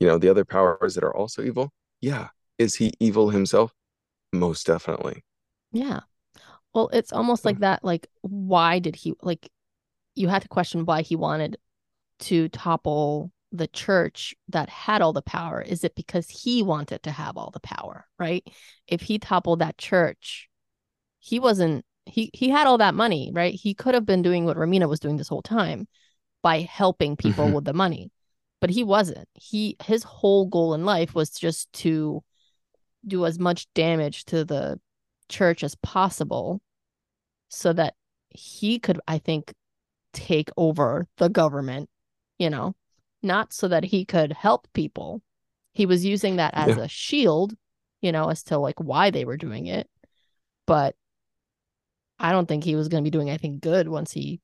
you 0.00 0.06
know, 0.06 0.18
the 0.18 0.28
other 0.28 0.44
powers 0.44 0.94
that 0.94 1.04
are 1.04 1.14
also 1.14 1.42
evil? 1.42 1.72
Yeah. 2.00 2.28
Is 2.58 2.74
he 2.76 2.92
evil 3.00 3.30
himself? 3.30 3.72
Most 4.32 4.66
definitely. 4.66 5.24
Yeah. 5.72 6.00
Well, 6.74 6.88
it's 6.92 7.12
almost 7.12 7.44
like 7.44 7.60
that. 7.60 7.84
Like, 7.84 8.08
why 8.22 8.78
did 8.78 8.96
he 8.96 9.14
like? 9.22 9.48
You 10.14 10.28
had 10.28 10.42
to 10.42 10.48
question 10.48 10.84
why 10.84 11.02
he 11.02 11.16
wanted 11.16 11.56
to 12.20 12.48
topple 12.48 13.30
the 13.50 13.66
church 13.66 14.34
that 14.48 14.68
had 14.68 15.02
all 15.02 15.12
the 15.12 15.22
power. 15.22 15.60
Is 15.60 15.84
it 15.84 15.94
because 15.94 16.28
he 16.28 16.62
wanted 16.62 17.02
to 17.02 17.10
have 17.10 17.36
all 17.36 17.50
the 17.50 17.60
power? 17.60 18.06
Right? 18.18 18.46
If 18.86 19.02
he 19.02 19.18
toppled 19.18 19.58
that 19.60 19.78
church, 19.78 20.48
he 21.18 21.38
wasn't. 21.38 21.84
He 22.04 22.30
he 22.32 22.48
had 22.48 22.66
all 22.66 22.78
that 22.78 22.94
money, 22.94 23.30
right? 23.32 23.54
He 23.54 23.74
could 23.74 23.94
have 23.94 24.06
been 24.06 24.22
doing 24.22 24.44
what 24.44 24.56
Romina 24.56 24.88
was 24.88 25.00
doing 25.00 25.16
this 25.16 25.28
whole 25.28 25.42
time 25.42 25.86
by 26.42 26.60
helping 26.62 27.16
people 27.16 27.46
Mhm. 27.46 27.54
with 27.54 27.64
the 27.64 27.72
money, 27.72 28.10
but 28.60 28.70
he 28.70 28.82
wasn't. 28.82 29.28
He 29.34 29.76
his 29.84 30.02
whole 30.02 30.46
goal 30.46 30.74
in 30.74 30.84
life 30.84 31.14
was 31.14 31.30
just 31.30 31.72
to 31.74 32.24
do 33.06 33.24
as 33.24 33.38
much 33.38 33.72
damage 33.74 34.24
to 34.26 34.44
the 34.44 34.80
church 35.28 35.62
as 35.62 35.74
possible 35.76 36.60
so 37.48 37.72
that 37.72 37.94
he 38.30 38.78
could 38.78 39.00
i 39.06 39.18
think 39.18 39.54
take 40.12 40.50
over 40.56 41.06
the 41.18 41.28
government 41.28 41.88
you 42.38 42.50
know 42.50 42.74
not 43.22 43.52
so 43.52 43.68
that 43.68 43.84
he 43.84 44.04
could 44.04 44.32
help 44.32 44.68
people 44.74 45.22
he 45.72 45.86
was 45.86 46.04
using 46.04 46.36
that 46.36 46.54
as 46.54 46.76
Yeah. 46.76 46.84
a 46.84 46.88
shield 46.88 47.54
you 48.00 48.12
know 48.12 48.28
as 48.30 48.42
to 48.44 48.58
like 48.58 48.78
why 48.80 49.10
they 49.10 49.24
were 49.24 49.36
doing 49.36 49.66
it 49.66 49.88
but 50.66 50.96
i 52.18 52.32
don't 52.32 52.46
think 52.46 52.64
he 52.64 52.76
was 52.76 52.88
going 52.88 53.02
to 53.02 53.06
be 53.06 53.10
doing 53.10 53.28
anything 53.28 53.58
good 53.58 53.88
once 53.88 54.12
he 54.12 54.40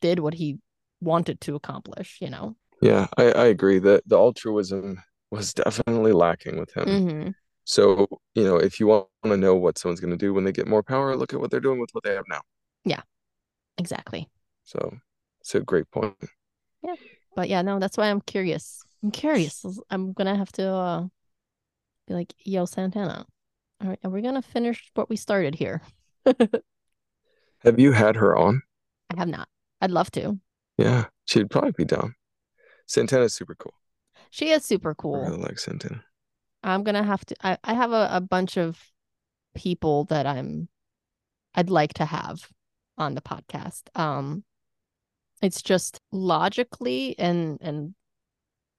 did 0.00 0.18
what 0.18 0.34
he 0.34 0.58
wanted 1.00 1.40
to 1.40 1.54
accomplish 1.54 2.18
you 2.20 2.30
know 2.30 2.56
Yeah, 2.80 3.06
I, 3.16 3.32
I 3.32 3.46
agree 3.46 3.78
that 3.80 4.06
the 4.06 4.16
altruism 4.16 5.02
was 5.30 5.54
definitely 5.54 6.12
lacking 6.12 6.58
with 6.58 6.72
him. 6.74 6.86
mm-hmm. 6.86 7.30
So, 7.64 8.08
you 8.34 8.44
know, 8.44 8.56
if 8.56 8.80
you 8.80 8.88
want 8.88 9.08
to 9.24 9.36
know 9.36 9.56
what 9.56 9.78
someone's 9.78 10.00
going 10.00 10.10
to 10.12 10.16
do 10.16 10.34
when 10.34 10.44
they 10.44 10.52
get 10.52 10.68
more 10.68 10.82
power, 10.82 11.16
look 11.16 11.32
at 11.34 11.40
what 11.40 11.50
they're 11.50 11.60
doing 11.60 11.80
with 11.80 11.90
what 11.92 12.04
they 12.04 12.14
have 12.14 12.24
now. 12.28 12.42
Yeah, 12.84 13.02
exactly 13.78 14.30
So, 14.64 14.98
it's 15.42 15.54
a 15.54 15.60
great 15.60 15.90
point. 15.90 16.14
Yeah 16.82 16.94
but 17.36 17.48
yeah 17.48 17.62
no 17.62 17.78
that's 17.78 17.96
why 17.96 18.10
i'm 18.10 18.20
curious 18.20 18.82
i'm 19.02 19.10
curious 19.10 19.64
i'm 19.90 20.12
gonna 20.12 20.36
have 20.36 20.52
to 20.52 20.66
uh 20.68 21.02
be 22.06 22.14
like 22.14 22.34
yo 22.44 22.64
santana 22.66 23.24
all 23.80 23.88
right 23.88 23.98
are 24.04 24.10
we 24.10 24.20
gonna 24.22 24.42
finish 24.42 24.90
what 24.94 25.08
we 25.08 25.16
started 25.16 25.54
here 25.54 25.80
Have 27.60 27.78
you 27.78 27.92
had 27.92 28.16
her 28.16 28.36
on? 28.36 28.62
i 29.14 29.18
have 29.18 29.28
not 29.28 29.48
i'd 29.80 29.90
love 29.90 30.10
to 30.12 30.38
Yeah, 30.78 31.06
she'd 31.26 31.50
probably 31.50 31.72
be 31.72 31.84
down. 31.84 32.14
Santana's 32.86 33.34
super 33.34 33.54
cool. 33.54 33.74
she 34.30 34.50
is 34.50 34.64
super 34.64 34.90
I 34.90 34.94
cool 34.98 35.20
really 35.24 35.38
like 35.42 35.58
Santana. 35.58 36.02
i'm 36.62 36.82
gonna 36.84 37.02
have 37.04 37.24
to 37.26 37.34
i, 37.46 37.56
I 37.64 37.74
have 37.74 37.92
a, 37.92 38.08
a 38.12 38.20
bunch 38.20 38.56
of 38.58 38.78
people 39.54 40.04
that 40.06 40.26
i'm 40.26 40.68
i'd 41.54 41.70
like 41.70 41.94
to 41.94 42.04
have 42.04 42.48
on 42.98 43.14
the 43.14 43.20
podcast 43.22 43.82
um 43.94 44.44
it's 45.42 45.60
just 45.60 46.00
logically 46.12 47.18
and 47.18 47.58
and 47.60 47.94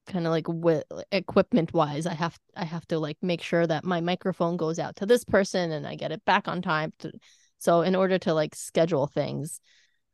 kind 0.07 0.25
of 0.25 0.31
like 0.31 0.47
with 0.47 0.83
equipment 1.11 1.73
wise 1.73 2.05
i 2.05 2.13
have 2.13 2.37
i 2.57 2.65
have 2.65 2.85
to 2.87 2.99
like 2.99 3.17
make 3.21 3.41
sure 3.41 3.65
that 3.65 3.85
my 3.85 4.01
microphone 4.01 4.57
goes 4.57 4.79
out 4.79 4.95
to 4.95 5.05
this 5.05 5.23
person 5.23 5.71
and 5.71 5.87
i 5.87 5.95
get 5.95 6.11
it 6.11 6.23
back 6.25 6.47
on 6.47 6.61
time 6.61 6.91
to 6.99 7.11
so 7.57 7.81
in 7.81 7.95
order 7.95 8.17
to 8.17 8.33
like 8.33 8.53
schedule 8.53 9.07
things 9.07 9.61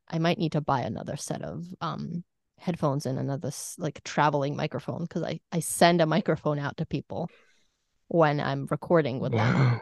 i 0.08 0.18
might 0.18 0.38
need 0.38 0.52
to 0.52 0.60
buy 0.60 0.80
another 0.80 1.16
set 1.16 1.42
of 1.42 1.64
um 1.80 2.22
headphones 2.58 3.06
and 3.06 3.18
another 3.18 3.50
like 3.78 4.02
traveling 4.04 4.54
microphone 4.54 5.02
because 5.02 5.22
i 5.22 5.40
i 5.50 5.58
send 5.58 6.00
a 6.00 6.06
microphone 6.06 6.58
out 6.58 6.76
to 6.76 6.86
people 6.86 7.28
when 8.08 8.38
i'm 8.38 8.66
recording 8.70 9.18
with 9.18 9.32
them 9.32 9.80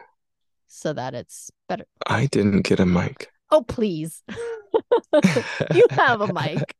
so 0.69 0.93
that 0.93 1.15
it's 1.15 1.51
better. 1.67 1.85
I 2.05 2.27
didn't 2.27 2.61
get 2.61 2.79
a 2.79 2.85
mic. 2.85 3.29
oh 3.51 3.63
please 3.63 4.23
you 5.69 5.87
have 5.91 6.21
a 6.21 6.27
mic 6.27 6.75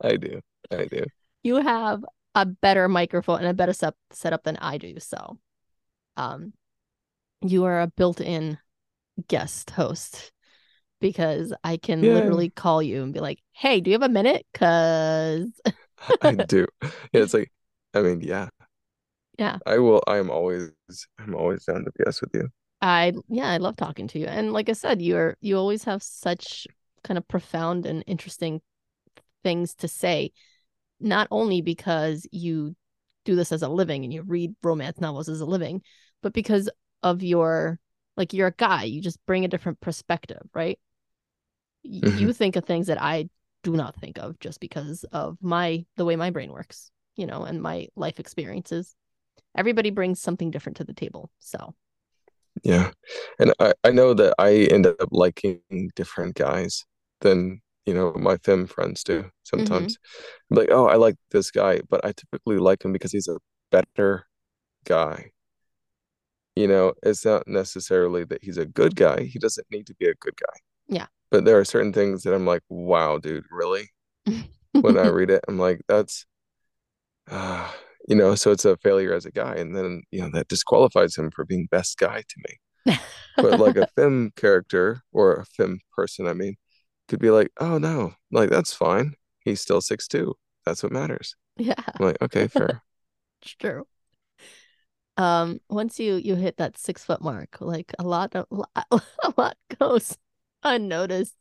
I 0.00 0.16
do. 0.16 0.40
I 0.70 0.84
do. 0.86 1.04
you 1.42 1.56
have 1.56 2.04
a 2.34 2.46
better 2.46 2.88
microphone 2.88 3.38
and 3.40 3.48
a 3.48 3.54
better 3.54 3.72
set 3.72 3.94
setup 4.10 4.44
than 4.44 4.56
I 4.58 4.78
do. 4.78 4.98
So, 5.00 5.38
um, 6.16 6.52
you 7.42 7.64
are 7.66 7.80
a 7.82 7.88
built-in 7.88 8.58
guest 9.28 9.70
host. 9.70 10.32
because 11.00 11.52
I 11.64 11.78
can 11.78 12.06
Yeah. 12.06 12.12
literally 12.12 12.50
call 12.50 12.82
you 12.82 13.02
and 13.04 13.12
be 13.14 13.20
like, 13.20 13.40
"Hey, 13.52 13.80
do 13.82 13.90
you 13.90 13.96
have 13.96 14.02
a 14.10 14.12
minute?" 14.12 14.46
Cuz 14.54 15.60
I 16.22 16.34
do. 16.36 16.66
Yeah, 16.82 17.22
it's 17.22 17.34
like, 17.34 17.50
I 17.94 18.02
mean, 18.02 18.20
yeah. 18.20 18.48
Yeah. 19.38 19.58
I 19.66 19.78
will. 19.78 20.02
I 20.06 20.18
am 20.18 20.30
always. 20.30 20.70
I'm 21.18 21.34
always 21.34 21.64
down 21.64 21.84
to 21.84 21.92
BS 21.96 22.20
with 22.20 22.30
you. 22.34 22.48
I 22.80 23.12
yeah, 23.28 23.48
I 23.48 23.56
love 23.58 23.76
talking 23.76 24.06
to 24.08 24.18
you. 24.18 24.26
And 24.26 24.52
like 24.52 24.68
I 24.68 24.72
said, 24.72 25.02
you're 25.02 25.36
you 25.40 25.56
always 25.56 25.84
have 25.84 26.02
such 26.02 26.66
kind 27.04 27.18
of 27.18 27.26
profound 27.28 27.86
and 27.86 28.04
interesting 28.06 28.60
things 29.42 29.74
to 29.76 29.88
say. 29.88 30.32
Not 31.00 31.28
only 31.30 31.62
because 31.62 32.26
you 32.32 32.76
do 33.24 33.36
this 33.36 33.52
as 33.52 33.62
a 33.62 33.68
living 33.68 34.04
and 34.04 34.12
you 34.12 34.22
read 34.22 34.54
romance 34.62 35.00
novels 35.00 35.28
as 35.28 35.40
a 35.40 35.46
living, 35.46 35.82
but 36.22 36.32
because 36.32 36.70
of 37.02 37.22
your 37.22 37.78
like 38.16 38.32
you're 38.32 38.48
a 38.48 38.52
guy, 38.52 38.84
you 38.84 39.00
just 39.00 39.24
bring 39.26 39.44
a 39.44 39.48
different 39.48 39.80
perspective, 39.80 40.42
right? 40.54 40.78
Mhm. 41.84 42.18
You 42.18 42.32
think 42.32 42.56
of 42.56 42.64
things 42.64 42.86
that 42.88 43.00
I 43.00 43.28
do 43.62 43.72
not 43.72 43.96
think 43.96 44.18
of 44.18 44.38
just 44.40 44.60
because 44.60 45.04
of 45.04 45.38
my 45.40 45.84
the 45.96 46.04
way 46.04 46.16
my 46.16 46.30
brain 46.30 46.52
works, 46.52 46.90
you 47.16 47.26
know, 47.26 47.44
and 47.44 47.60
my 47.62 47.88
life 47.96 48.20
experiences. 48.20 48.94
Everybody 49.56 49.90
brings 49.90 50.20
something 50.20 50.50
different 50.50 50.76
to 50.78 50.84
the 50.84 50.94
table. 50.94 51.30
So, 51.40 51.74
Yeah. 52.62 52.90
And 53.38 53.52
I, 53.60 53.74
I 53.84 53.90
know 53.90 54.14
that 54.14 54.34
I 54.38 54.68
end 54.70 54.86
up 54.86 55.08
liking 55.10 55.60
different 55.94 56.34
guys 56.34 56.84
than, 57.20 57.60
you 57.86 57.94
know, 57.94 58.12
my 58.14 58.36
femme 58.38 58.66
friends 58.66 59.02
do 59.04 59.30
sometimes. 59.44 59.98
I'm 60.50 60.56
like, 60.56 60.68
oh, 60.70 60.86
I 60.86 60.96
like 60.96 61.16
this 61.30 61.50
guy, 61.50 61.80
but 61.88 62.04
I 62.04 62.12
typically 62.12 62.58
like 62.58 62.84
him 62.84 62.92
because 62.92 63.12
he's 63.12 63.28
a 63.28 63.38
better 63.70 64.26
guy. 64.84 65.30
You 66.56 66.66
know, 66.66 66.94
it's 67.02 67.24
not 67.24 67.46
necessarily 67.46 68.24
that 68.24 68.42
he's 68.42 68.58
a 68.58 68.66
good 68.66 68.96
guy. 68.96 69.24
He 69.24 69.38
doesn't 69.38 69.66
need 69.70 69.86
to 69.86 69.94
be 69.94 70.06
a 70.06 70.14
good 70.14 70.34
guy. 70.36 70.58
Yeah. 70.88 71.06
But 71.30 71.44
there 71.44 71.58
are 71.58 71.64
certain 71.64 71.92
things 71.92 72.22
that 72.22 72.34
I'm 72.34 72.46
like, 72.46 72.62
wow, 72.68 73.18
dude, 73.18 73.44
really? 73.50 73.90
When 74.72 74.98
I 74.98 75.06
read 75.08 75.30
it, 75.30 75.44
I'm 75.46 75.58
like, 75.58 75.82
that's, 75.86 76.26
uh, 77.30 77.70
you 78.08 78.16
know, 78.16 78.34
so 78.34 78.50
it's 78.50 78.64
a 78.64 78.76
failure 78.78 79.12
as 79.12 79.26
a 79.26 79.30
guy. 79.30 79.54
And 79.56 79.76
then, 79.76 80.02
you 80.10 80.22
know, 80.22 80.30
that 80.32 80.48
disqualifies 80.48 81.14
him 81.16 81.30
for 81.30 81.44
being 81.44 81.68
best 81.70 81.98
guy 81.98 82.22
to 82.26 82.42
me. 82.48 82.96
But 83.36 83.60
like 83.60 83.76
a 83.76 83.86
femme 83.96 84.32
character 84.34 85.02
or 85.12 85.34
a 85.34 85.44
femme 85.44 85.80
person, 85.94 86.26
I 86.26 86.32
mean, 86.32 86.56
could 87.08 87.20
be 87.20 87.30
like, 87.30 87.50
oh 87.60 87.76
no, 87.76 88.14
like 88.32 88.48
that's 88.48 88.72
fine. 88.72 89.12
He's 89.44 89.60
still 89.60 89.82
six 89.82 90.08
two. 90.08 90.34
That's 90.64 90.82
what 90.82 90.90
matters. 90.90 91.36
yeah. 91.58 91.74
I'm 91.78 92.06
like, 92.06 92.20
okay, 92.22 92.48
fair. 92.48 92.82
It's 93.42 93.54
true. 93.56 93.86
Um, 95.18 95.60
once 95.68 96.00
you 96.00 96.14
you 96.14 96.34
hit 96.34 96.56
that 96.56 96.78
six 96.78 97.04
foot 97.04 97.20
mark, 97.20 97.58
like 97.60 97.92
a 97.98 98.04
lot 98.04 98.34
of 98.34 98.46
a 98.90 99.34
lot 99.36 99.56
goes 99.78 100.16
unnoticed 100.62 101.36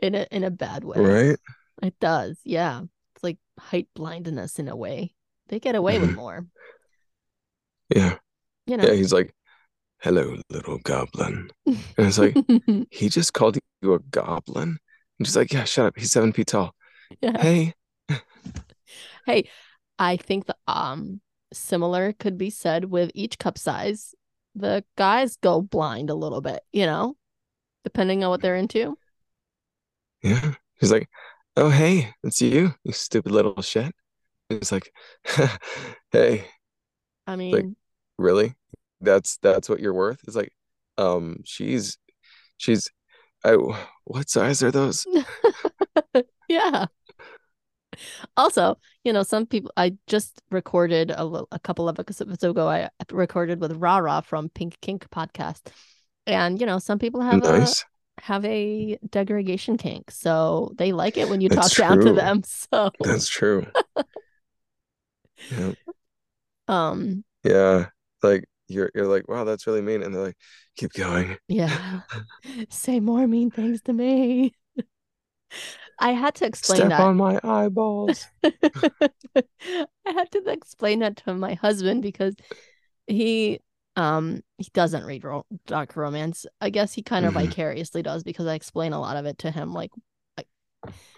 in 0.00 0.14
a 0.14 0.26
in 0.30 0.42
a 0.42 0.50
bad 0.50 0.84
way. 0.84 0.98
Right? 0.98 1.38
It 1.82 2.00
does, 2.00 2.38
yeah. 2.44 2.80
It's 3.14 3.22
like 3.22 3.38
height 3.58 3.88
blindness 3.94 4.58
in 4.58 4.68
a 4.68 4.76
way. 4.76 5.14
They 5.52 5.60
get 5.60 5.74
away 5.74 5.98
with 5.98 6.12
Mhm. 6.12 6.14
more, 6.14 6.46
Yeah. 7.94 8.16
you 8.66 8.78
know. 8.78 8.84
Yeah, 8.84 8.94
he's 8.94 9.12
like, 9.12 9.34
hello, 10.00 10.38
little 10.48 10.78
goblin. 10.78 11.50
And 11.66 11.76
it's 11.98 12.16
like, 12.16 12.34
he 12.90 13.10
just 13.10 13.34
called 13.34 13.58
you 13.82 13.92
a 13.92 13.98
goblin? 13.98 14.78
And 15.18 15.26
she's 15.26 15.36
like, 15.36 15.52
yeah, 15.52 15.64
shut 15.64 15.84
up. 15.84 15.98
He's 15.98 16.10
seven 16.10 16.32
feet 16.32 16.46
tall. 16.46 16.74
yeah. 17.20 17.38
Hey. 17.40 17.74
Hey, 19.26 19.48
I 19.98 20.16
think 20.16 20.46
the 20.46 20.56
um 20.66 21.20
similar 21.52 22.12
could 22.14 22.38
be 22.38 22.48
said 22.50 22.86
with 22.86 23.10
each 23.14 23.38
cup 23.38 23.58
size. 23.58 24.14
The 24.54 24.84
guys 24.96 25.36
go 25.36 25.60
blind 25.60 26.08
a 26.08 26.14
little 26.14 26.40
bit, 26.40 26.62
you 26.72 26.86
know, 26.86 27.14
depending 27.84 28.24
on 28.24 28.30
what 28.30 28.40
they're 28.40 28.56
into. 28.56 28.96
Yeah. 30.22 30.54
He's 30.80 30.90
like, 30.90 31.08
oh, 31.58 31.68
hey, 31.68 32.14
it's 32.24 32.40
you, 32.40 32.74
you 32.84 32.92
stupid 32.92 33.30
little 33.32 33.60
shit. 33.62 33.94
It's 34.56 34.72
like, 34.72 34.92
hey, 36.12 36.44
I 37.26 37.36
mean, 37.36 37.52
Like- 37.54 37.66
really? 38.18 38.54
That's 39.00 39.38
that's 39.38 39.68
what 39.68 39.80
you're 39.80 39.94
worth? 39.94 40.20
It's 40.26 40.36
like, 40.36 40.52
um, 40.98 41.38
she's 41.44 41.98
she's 42.56 42.88
I 43.44 43.56
what 44.04 44.30
size 44.30 44.62
are 44.62 44.70
those? 44.70 45.04
yeah. 46.48 46.86
Also, 48.36 48.78
you 49.04 49.12
know, 49.12 49.22
some 49.22 49.44
people 49.46 49.70
I 49.76 49.96
just 50.06 50.40
recorded 50.50 51.10
a, 51.10 51.24
a 51.50 51.58
couple 51.58 51.88
of 51.88 51.98
episodes 51.98 52.42
ago. 52.42 52.68
I 52.68 52.88
recorded 53.10 53.60
with 53.60 53.72
Rara 53.72 54.22
from 54.24 54.48
Pink 54.48 54.78
Kink 54.80 55.08
podcast, 55.10 55.62
and 56.26 56.60
you 56.60 56.66
know, 56.66 56.78
some 56.78 56.98
people 56.98 57.20
have 57.20 57.42
Nice. 57.42 57.82
a 57.82 58.20
have 58.22 58.44
a 58.44 58.98
degradation 59.10 59.76
kink, 59.76 60.10
so 60.10 60.72
they 60.78 60.92
like 60.92 61.16
it 61.16 61.28
when 61.28 61.40
you 61.40 61.48
talk 61.48 61.70
down 61.72 61.98
to 62.00 62.12
them. 62.12 62.42
So, 62.72 62.90
That's 63.00 63.28
true. 63.28 63.66
Yeah. 65.50 65.72
um, 66.68 67.24
Yeah. 67.44 67.86
Like 68.22 68.44
you're 68.68 68.90
you're 68.94 69.06
like, 69.06 69.28
wow, 69.28 69.44
that's 69.44 69.66
really 69.66 69.82
mean. 69.82 70.02
And 70.02 70.14
they're 70.14 70.22
like, 70.22 70.36
keep 70.76 70.92
going. 70.92 71.36
yeah, 71.48 72.02
say 72.70 73.00
more 73.00 73.26
mean 73.26 73.50
things 73.50 73.82
to 73.82 73.92
me. 73.92 74.54
I 75.98 76.12
had 76.12 76.34
to 76.36 76.46
explain 76.46 76.88
Step 76.88 76.88
that. 76.88 77.08
on 77.08 77.16
my 77.16 77.38
eyeballs. 77.44 78.26
I 79.34 79.42
had 80.06 80.30
to 80.32 80.42
explain 80.50 81.00
that 81.00 81.16
to 81.18 81.34
my 81.34 81.54
husband 81.54 82.02
because 82.02 82.34
he 83.06 83.60
um 83.96 84.42
he 84.58 84.68
doesn't 84.74 85.04
read 85.04 85.24
ro- 85.24 85.46
dark 85.66 85.96
romance. 85.96 86.46
I 86.60 86.70
guess 86.70 86.92
he 86.94 87.02
kind 87.02 87.26
of 87.26 87.34
Mhm. 87.34 87.34
vicariously 87.34 88.02
does 88.02 88.24
because 88.24 88.46
I 88.46 88.54
explain 88.54 88.92
a 88.92 89.00
lot 89.00 89.16
of 89.16 89.26
it 89.26 89.38
to 89.40 89.50
him. 89.50 89.72
Like, 89.74 89.92
like 90.36 90.48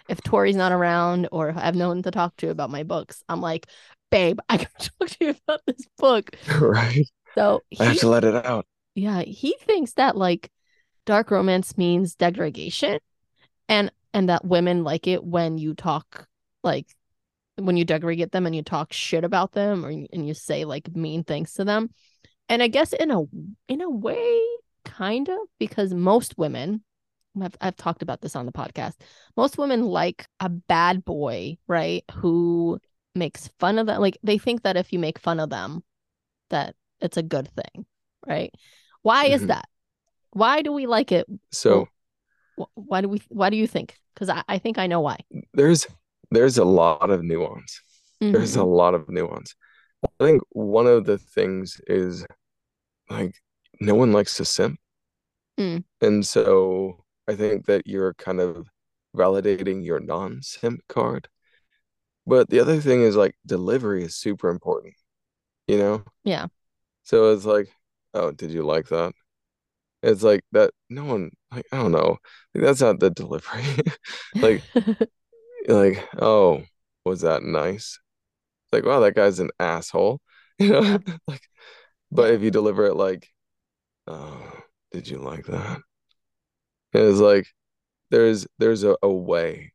if 0.09 0.22
Tori's 0.22 0.56
not 0.56 0.72
around 0.72 1.28
or 1.32 1.51
if 1.51 1.56
I 1.56 1.62
have 1.62 1.76
no 1.76 1.88
one 1.88 2.02
to 2.02 2.10
talk 2.10 2.36
to 2.38 2.51
about 2.51 2.70
my 2.70 2.82
books, 2.84 3.22
I'm 3.28 3.40
like, 3.40 3.68
babe, 4.15 4.39
I 4.49 4.59
gotta 4.59 4.91
talk 4.99 5.09
to 5.11 5.24
you 5.24 5.35
about 5.47 5.61
this 5.66 5.86
book. 5.99 6.36
Right. 6.61 7.07
So 7.35 7.62
I 7.81 7.85
have 7.86 7.99
to 7.99 8.09
let 8.09 8.24
it 8.24 8.47
out. 8.47 8.65
yeah, 8.95 9.23
he 9.23 9.57
thinks 9.61 9.95
that 9.95 10.16
like 10.16 10.51
dark 11.05 11.32
romance 11.32 11.77
means 11.77 12.15
degradation 12.15 13.01
and 13.69 13.91
and 14.12 14.28
that 14.28 14.45
women 14.45 14.85
like 14.85 15.09
it 15.09 15.24
when 15.24 15.59
you 15.59 15.74
talk 15.74 16.28
like 16.62 16.86
when 17.57 17.77
you 17.77 17.85
degrade 17.85 18.31
them 18.31 18.47
and 18.47 18.55
you 18.55 18.62
talk 18.62 18.93
shit 18.93 19.24
about 19.24 19.51
them 19.51 19.85
or 19.85 19.89
and 19.89 20.28
you 20.28 20.32
say 20.32 20.65
like 20.65 20.95
mean 20.95 21.24
things 21.24 21.55
to 21.55 21.65
them. 21.65 21.91
And 22.49 22.62
I 22.62 22.69
guess 22.69 22.93
in 22.93 23.11
a 23.11 23.23
in 23.66 23.81
a 23.81 23.91
way 23.91 24.41
kind 24.85 25.28
of 25.28 25.39
because 25.59 25.93
most 25.93 26.39
women 26.39 26.85
I've 27.43 27.57
I've 27.61 27.77
talked 27.77 28.03
about 28.03 28.20
this 28.20 28.36
on 28.36 28.47
the 28.47 28.53
podcast. 28.53 28.95
Most 29.36 29.59
women 29.59 29.82
like 29.82 30.27
a 30.39 30.49
bad 30.49 31.05
boy, 31.05 31.57
right? 31.66 32.05
Who 32.12 32.78
makes 33.15 33.49
fun 33.59 33.78
of 33.78 33.86
them. 33.86 34.01
Like 34.01 34.19
they 34.23 34.39
think 34.39 34.62
that 34.62 34.77
if 34.77 34.93
you 34.93 34.99
make 34.99 35.19
fun 35.19 35.41
of 35.41 35.51
them 35.51 35.85
that 36.51 36.74
it's 37.01 37.16
a 37.16 37.23
good 37.23 37.49
thing, 37.49 37.86
right? 38.27 38.53
Why 39.03 39.27
is 39.27 39.43
Mhm. 39.43 39.49
that? 39.49 39.66
Why 40.32 40.62
do 40.62 40.73
we 40.73 40.86
like 40.86 41.12
it? 41.12 41.27
So 41.53 41.89
Why 42.74 43.01
do 43.01 43.09
we 43.09 43.23
why 43.28 43.51
do 43.51 43.57
you 43.57 43.66
think? 43.66 43.99
Because 44.15 44.28
I, 44.28 44.43
I 44.49 44.59
think 44.59 44.78
I 44.78 44.86
know 44.86 45.01
why. 45.01 45.19
there's 45.55 45.86
there's 46.31 46.59
a 46.59 46.65
lot 46.65 47.11
of 47.11 47.23
nuance. 47.23 47.81
There's 48.20 48.57
a 48.57 48.61
Mhm. 48.61 48.77
lot 48.77 48.95
of 48.95 49.09
nuance. 49.09 49.55
I 50.20 50.24
think 50.24 50.43
one 50.51 50.86
of 50.86 51.05
the 51.05 51.19
things 51.19 51.81
is 51.86 52.27
like 53.11 53.35
no 53.81 53.95
one 53.95 54.12
likes 54.12 54.36
to 54.39 54.45
simp. 54.45 54.78
Mm. 55.59 55.85
And 56.01 56.27
so 56.27 57.05
I 57.28 57.35
think 57.35 57.66
that 57.66 57.86
you're 57.86 58.15
kind 58.15 58.41
of 58.41 58.69
validating 59.16 59.85
your 59.85 60.01
non-simp 60.01 60.81
card. 60.89 61.28
But 62.26 62.48
the 62.51 62.60
other 62.60 62.80
thing 62.80 63.02
is 63.02 63.16
like 63.16 63.36
delivery 63.46 64.05
is 64.05 64.16
super 64.16 64.48
important, 64.51 64.94
you 65.68 65.78
know? 65.78 66.05
Yeah. 66.24 66.46
So 67.05 67.32
it's 67.32 67.44
like, 67.44 67.68
oh, 68.14 68.32
did 68.32 68.51
you 68.51 68.62
like 68.64 68.88
that? 68.88 69.12
It's 70.02 70.22
like 70.22 70.44
that 70.52 70.72
no 70.90 71.05
one 71.05 71.30
like 71.51 71.66
I 71.72 71.78
don't 71.78 71.92
know. 71.92 72.18
Like 72.55 72.64
that's 72.64 72.80
not 72.80 73.01
the 73.01 73.10
delivery. 73.22 73.64
Like 74.34 74.62
like, 75.68 76.09
oh, 76.20 76.64
was 77.05 77.22
that 77.22 77.42
nice? 77.42 77.98
Like, 78.72 78.84
wow, 78.84 79.01
that 79.01 79.14
guy's 79.14 79.40
an 79.40 79.51
asshole. 79.60 80.20
You 80.60 80.68
know? 80.70 80.82
Yeah. 80.82 80.98
Like, 81.26 81.42
but 82.12 82.32
if 82.32 82.42
you 82.42 82.51
deliver 82.52 82.86
it 82.86 82.94
like, 82.94 83.28
oh, 84.06 84.52
did 84.92 85.09
you 85.09 85.18
like 85.18 85.46
that? 85.46 85.80
It's 86.94 87.18
like 87.18 87.46
there's 88.10 88.46
there's 88.59 88.84
a, 88.84 88.96
a 89.02 89.12
way 89.12 89.73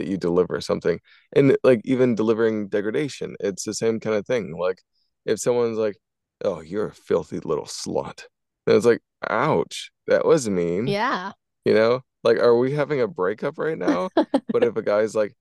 that 0.00 0.08
you 0.08 0.16
deliver 0.16 0.60
something. 0.60 0.98
And 1.34 1.56
like 1.62 1.82
even 1.84 2.14
delivering 2.14 2.68
degradation, 2.68 3.36
it's 3.40 3.64
the 3.64 3.74
same 3.74 4.00
kind 4.00 4.16
of 4.16 4.26
thing. 4.26 4.56
Like 4.58 4.80
if 5.26 5.38
someone's 5.38 5.78
like, 5.78 5.96
oh, 6.42 6.60
you're 6.60 6.88
a 6.88 6.94
filthy 6.94 7.38
little 7.40 7.66
slut. 7.66 8.24
And 8.66 8.76
it's 8.76 8.86
like, 8.86 9.02
ouch, 9.28 9.92
that 10.06 10.24
was 10.24 10.48
mean. 10.48 10.86
yeah. 10.86 11.32
You 11.66 11.74
know, 11.74 12.00
like, 12.24 12.38
are 12.38 12.56
we 12.56 12.72
having 12.72 13.02
a 13.02 13.06
breakup 13.08 13.58
right 13.58 13.76
now? 13.78 14.08
But 14.52 14.64
if 14.64 14.76
a 14.76 14.82
guy's 14.82 15.14
like, 15.14 15.34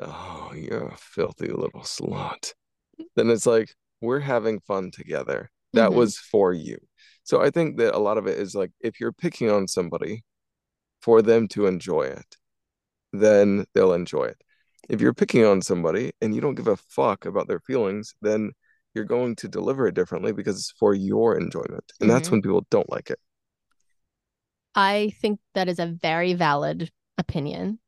oh, 0.00 0.52
you're 0.56 0.88
a 0.88 0.96
filthy 0.96 1.48
little 1.48 1.82
slut, 1.82 2.52
then 3.16 3.30
it's 3.30 3.46
like, 3.46 3.74
we're 4.00 4.20
having 4.20 4.60
fun 4.60 4.90
together. 4.90 5.50
That 5.74 5.90
Mhm. 5.90 5.94
was 5.96 6.16
for 6.18 6.52
you. 6.52 6.78
So 7.24 7.42
I 7.42 7.50
think 7.50 7.76
that 7.78 7.94
a 7.94 7.98
lot 7.98 8.18
of 8.18 8.26
it 8.26 8.38
is 8.38 8.54
like, 8.54 8.72
if 8.80 8.98
you're 9.00 9.12
picking 9.12 9.50
on 9.50 9.68
somebody, 9.68 10.24
for 11.00 11.22
them 11.22 11.46
to 11.48 11.66
enjoy 11.66 12.02
it, 12.02 12.36
then 13.20 13.64
they'll 13.74 13.92
enjoy 13.92 14.24
it. 14.24 14.40
If 14.88 15.00
you're 15.00 15.14
picking 15.14 15.44
on 15.44 15.62
somebody 15.62 16.12
and 16.20 16.34
you 16.34 16.40
don't 16.40 16.54
give 16.54 16.68
a 16.68 16.76
fuck 16.76 17.24
about 17.26 17.48
their 17.48 17.60
feelings, 17.60 18.14
then 18.22 18.52
you're 18.94 19.04
going 19.04 19.36
to 19.36 19.48
deliver 19.48 19.86
it 19.88 19.94
differently 19.94 20.32
because 20.32 20.56
it's 20.58 20.70
for 20.78 20.94
your 20.94 21.36
enjoyment. 21.36 21.92
And 22.00 22.08
that's 22.08 22.28
Mhm. 22.28 22.32
when 22.32 22.42
people 22.42 22.66
don't 22.70 22.90
like 22.90 23.10
it. 23.10 23.18
I 24.74 25.12
think 25.20 25.40
that 25.54 25.68
is 25.68 25.78
a 25.78 25.86
very 25.86 26.34
valid 26.34 26.90
opinion. 27.18 27.78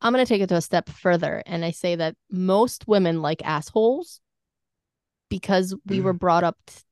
I'm 0.00 0.12
going 0.12 0.24
to 0.24 0.28
take 0.28 0.42
it 0.42 0.48
to 0.48 0.56
a 0.56 0.60
step 0.60 0.88
further 0.88 1.42
and 1.46 1.64
I 1.64 1.70
say 1.70 1.96
that 1.96 2.16
most 2.30 2.86
women 2.86 3.22
like 3.22 3.42
assholes 3.44 4.20
because 5.28 5.74
we 5.86 6.00
were 6.00 6.12
brought 6.12 6.44
up 6.44 6.56
t- 6.66 6.82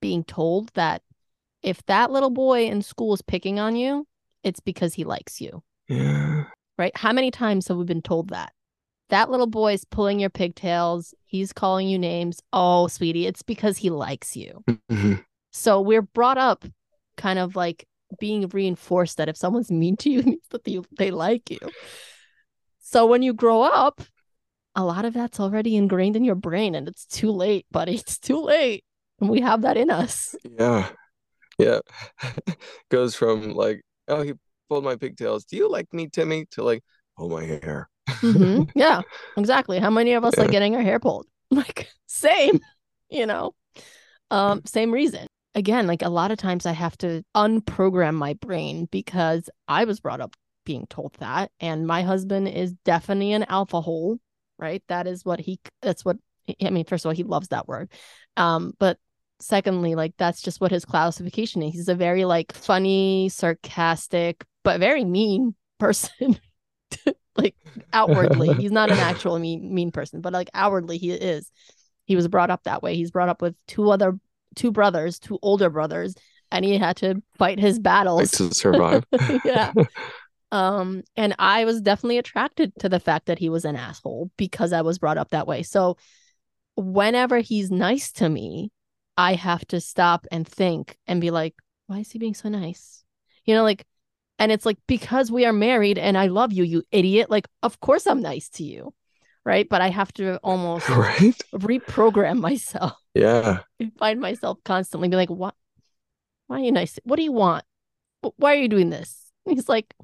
being 0.00 0.22
told 0.24 0.68
that 0.74 1.02
if 1.62 1.84
that 1.86 2.10
little 2.10 2.30
boy 2.30 2.66
in 2.66 2.82
school 2.82 3.14
is 3.14 3.22
picking 3.22 3.58
on 3.58 3.76
you, 3.76 4.06
it's 4.42 4.60
because 4.60 4.94
he 4.94 5.04
likes 5.04 5.40
you, 5.40 5.62
Yeah. 5.88 6.44
Right? 6.82 6.96
How 6.96 7.12
many 7.12 7.30
times 7.30 7.68
have 7.68 7.76
we 7.76 7.84
been 7.84 8.02
told 8.02 8.30
that? 8.30 8.52
That 9.10 9.30
little 9.30 9.46
boy 9.46 9.74
is 9.74 9.84
pulling 9.84 10.18
your 10.18 10.30
pigtails. 10.30 11.14
He's 11.24 11.52
calling 11.52 11.88
you 11.88 11.96
names. 11.98 12.40
Oh, 12.52 12.88
sweetie, 12.88 13.26
it's 13.26 13.42
because 13.42 13.76
he 13.78 13.90
likes 13.90 14.36
you. 14.36 14.64
Mhm. 14.90 15.24
So 15.52 15.80
we're 15.80 16.02
brought 16.02 16.38
up 16.38 16.64
kind 17.16 17.38
of 17.38 17.54
like 17.54 17.86
being 18.18 18.48
reinforced 18.48 19.18
that 19.18 19.28
if 19.28 19.36
someone's 19.36 19.70
mean 19.70 19.96
to 19.98 20.10
you, 20.10 20.18
it 20.20 20.26
means 20.26 20.48
that 20.50 20.64
they, 20.64 20.80
they 20.98 21.10
like 21.12 21.50
you. 21.50 21.60
So 22.80 23.06
when 23.06 23.22
you 23.22 23.32
grow 23.32 23.62
up, 23.62 24.00
a 24.74 24.82
lot 24.82 25.04
of 25.04 25.14
that's 25.14 25.38
already 25.38 25.76
ingrained 25.76 26.16
in 26.16 26.24
your 26.24 26.34
brain 26.34 26.74
and 26.74 26.88
it's 26.88 27.06
too 27.06 27.30
late, 27.30 27.66
buddy. 27.70 27.94
It's 28.02 28.18
too 28.18 28.42
late. 28.42 28.84
And 29.20 29.30
we 29.30 29.40
have 29.40 29.62
that 29.62 29.76
in 29.76 29.88
us. 29.88 30.34
Yeah. 30.58 30.88
Yeah. 31.58 31.80
Goes 32.90 33.14
from 33.14 33.54
like, 33.54 33.82
oh, 34.08 34.22
he 34.22 34.32
pulled 34.72 34.84
my 34.84 34.96
pigtails. 34.96 35.44
Do 35.44 35.56
you 35.56 35.68
like 35.70 35.92
me, 35.92 36.08
Timmy? 36.08 36.46
To 36.52 36.62
like, 36.64 36.82
pull 37.16 37.28
my 37.28 37.44
hair. 37.44 37.88
Mhm. 38.08 38.70
Yeah, 38.74 39.02
exactly. 39.36 39.78
How 39.78 39.90
many 39.90 40.14
of 40.14 40.24
us 40.24 40.38
like 40.38 40.48
Yeah. 40.48 40.52
getting 40.52 40.76
our 40.76 40.82
hair 40.82 40.98
pulled? 40.98 41.26
Like, 41.50 41.88
same, 42.06 42.60
you 43.10 43.26
know, 43.26 43.54
um, 44.30 44.62
same 44.64 44.90
reason. 44.90 45.26
Again, 45.54 45.86
like 45.86 46.00
a 46.00 46.08
lot 46.08 46.30
of 46.30 46.38
times 46.38 46.64
I 46.64 46.72
have 46.72 46.96
to 46.98 47.22
unprogram 47.36 48.14
my 48.14 48.32
brain 48.34 48.88
because 48.90 49.50
I 49.68 49.84
was 49.84 50.00
brought 50.00 50.22
up 50.22 50.34
being 50.64 50.86
told 50.88 51.14
that. 51.18 51.50
And 51.60 51.86
my 51.86 52.02
husband 52.02 52.48
is 52.48 52.72
definitely 52.86 53.32
an 53.32 53.44
alpha 53.50 53.82
hole, 53.82 54.18
right? 54.58 54.82
That 54.88 55.06
is 55.06 55.26
what 55.26 55.40
he, 55.40 55.60
that's 55.82 56.06
what, 56.06 56.16
I 56.64 56.70
mean, 56.70 56.86
first 56.86 57.04
of 57.04 57.10
all, 57.10 57.14
he 57.14 57.24
loves 57.24 57.48
that 57.48 57.68
word. 57.68 57.92
Um, 58.38 58.72
but 58.78 58.98
secondly, 59.40 59.94
like 59.94 60.14
that's 60.16 60.40
just 60.40 60.60
what 60.60 60.70
his 60.70 60.86
classification 60.86 61.62
is. 61.62 61.74
He's 61.74 61.88
a 61.88 61.94
very 61.94 62.24
like 62.24 62.52
funny, 62.52 63.28
sarcastic, 63.28 64.44
but 64.62 64.80
very 64.80 65.04
mean 65.04 65.54
person. 65.78 66.38
like 67.36 67.54
outwardly. 67.92 68.52
He's 68.60 68.70
not 68.70 68.90
an 68.90 68.98
actual 68.98 69.38
mean 69.38 69.74
mean 69.74 69.90
person 69.90 70.20
but 70.20 70.32
like 70.32 70.50
outwardly 70.54 70.98
he 70.98 71.12
is. 71.12 71.50
He 72.04 72.16
was 72.16 72.28
brought 72.28 72.50
up 72.50 72.64
that 72.64 72.82
way. 72.82 72.96
He's 72.96 73.10
brought 73.10 73.28
up 73.28 73.42
with 73.42 73.54
two 73.66 73.90
other 73.90 74.18
two 74.54 74.70
brothers 74.70 75.18
two 75.18 75.38
older 75.40 75.70
brothers 75.70 76.14
and 76.50 76.64
he 76.64 76.76
had 76.76 76.96
to 76.98 77.22
fight 77.38 77.58
his 77.58 77.78
battles. 77.78 78.32
To 78.32 78.52
survive. 78.54 79.04
yeah. 79.44 79.72
Um 80.50 81.02
and 81.16 81.34
i 81.38 81.64
was 81.64 81.80
definitely 81.80 82.18
attracted 82.18 82.72
to 82.80 82.88
the 82.88 83.00
fact 83.00 83.26
that 83.26 83.38
he 83.38 83.48
was 83.48 83.64
an 83.64 83.76
asshole 83.76 84.30
because 84.36 84.72
i 84.72 84.82
was 84.82 84.98
brought 84.98 85.18
up 85.18 85.30
that 85.30 85.46
way. 85.46 85.62
So 85.62 85.96
whenever 86.76 87.38
he's 87.38 87.70
nice 87.70 88.12
to 88.12 88.28
me 88.28 88.70
i 89.16 89.34
have 89.34 89.64
to 89.66 89.78
stop 89.80 90.26
and 90.32 90.48
think 90.48 90.96
and 91.06 91.20
be 91.20 91.30
like 91.30 91.54
why 91.86 91.98
is 91.98 92.10
he 92.10 92.18
being 92.18 92.34
so 92.34 92.48
nice? 92.48 93.04
You 93.44 93.54
know 93.54 93.62
like 93.62 93.86
and 94.38 94.50
it's 94.52 94.66
like 94.66 94.78
because 94.86 95.30
we 95.30 95.44
are 95.44 95.52
married 95.52 95.98
and 95.98 96.16
i 96.18 96.26
love 96.26 96.52
you 96.52 96.64
you 96.64 96.82
idiot 96.90 97.30
like 97.30 97.46
of 97.62 97.78
course 97.80 98.06
i'm 98.06 98.20
nice 98.22 98.48
to 98.48 98.64
you 98.64 98.92
right 99.44 99.68
but 99.68 99.80
i 99.80 99.88
have 99.88 100.12
to 100.12 100.36
almost 100.42 100.88
right? 100.88 101.34
reprogram 101.54 102.38
myself 102.40 102.94
Yeah. 103.14 103.60
and 103.80 103.92
find 103.98 104.20
myself 104.20 104.58
constantly 104.64 105.08
be 105.08 105.16
like 105.16 105.30
what 105.30 105.54
why 106.46 106.56
are 106.60 106.64
you 106.64 106.72
nice 106.72 106.98
what 107.04 107.16
do 107.16 107.22
you 107.22 107.32
want 107.32 107.64
why 108.36 108.52
are 108.54 108.58
you 108.60 108.68
doing 108.68 108.90
this 108.90 109.30
and 109.46 109.54
he's 109.56 109.68
like 109.68 109.94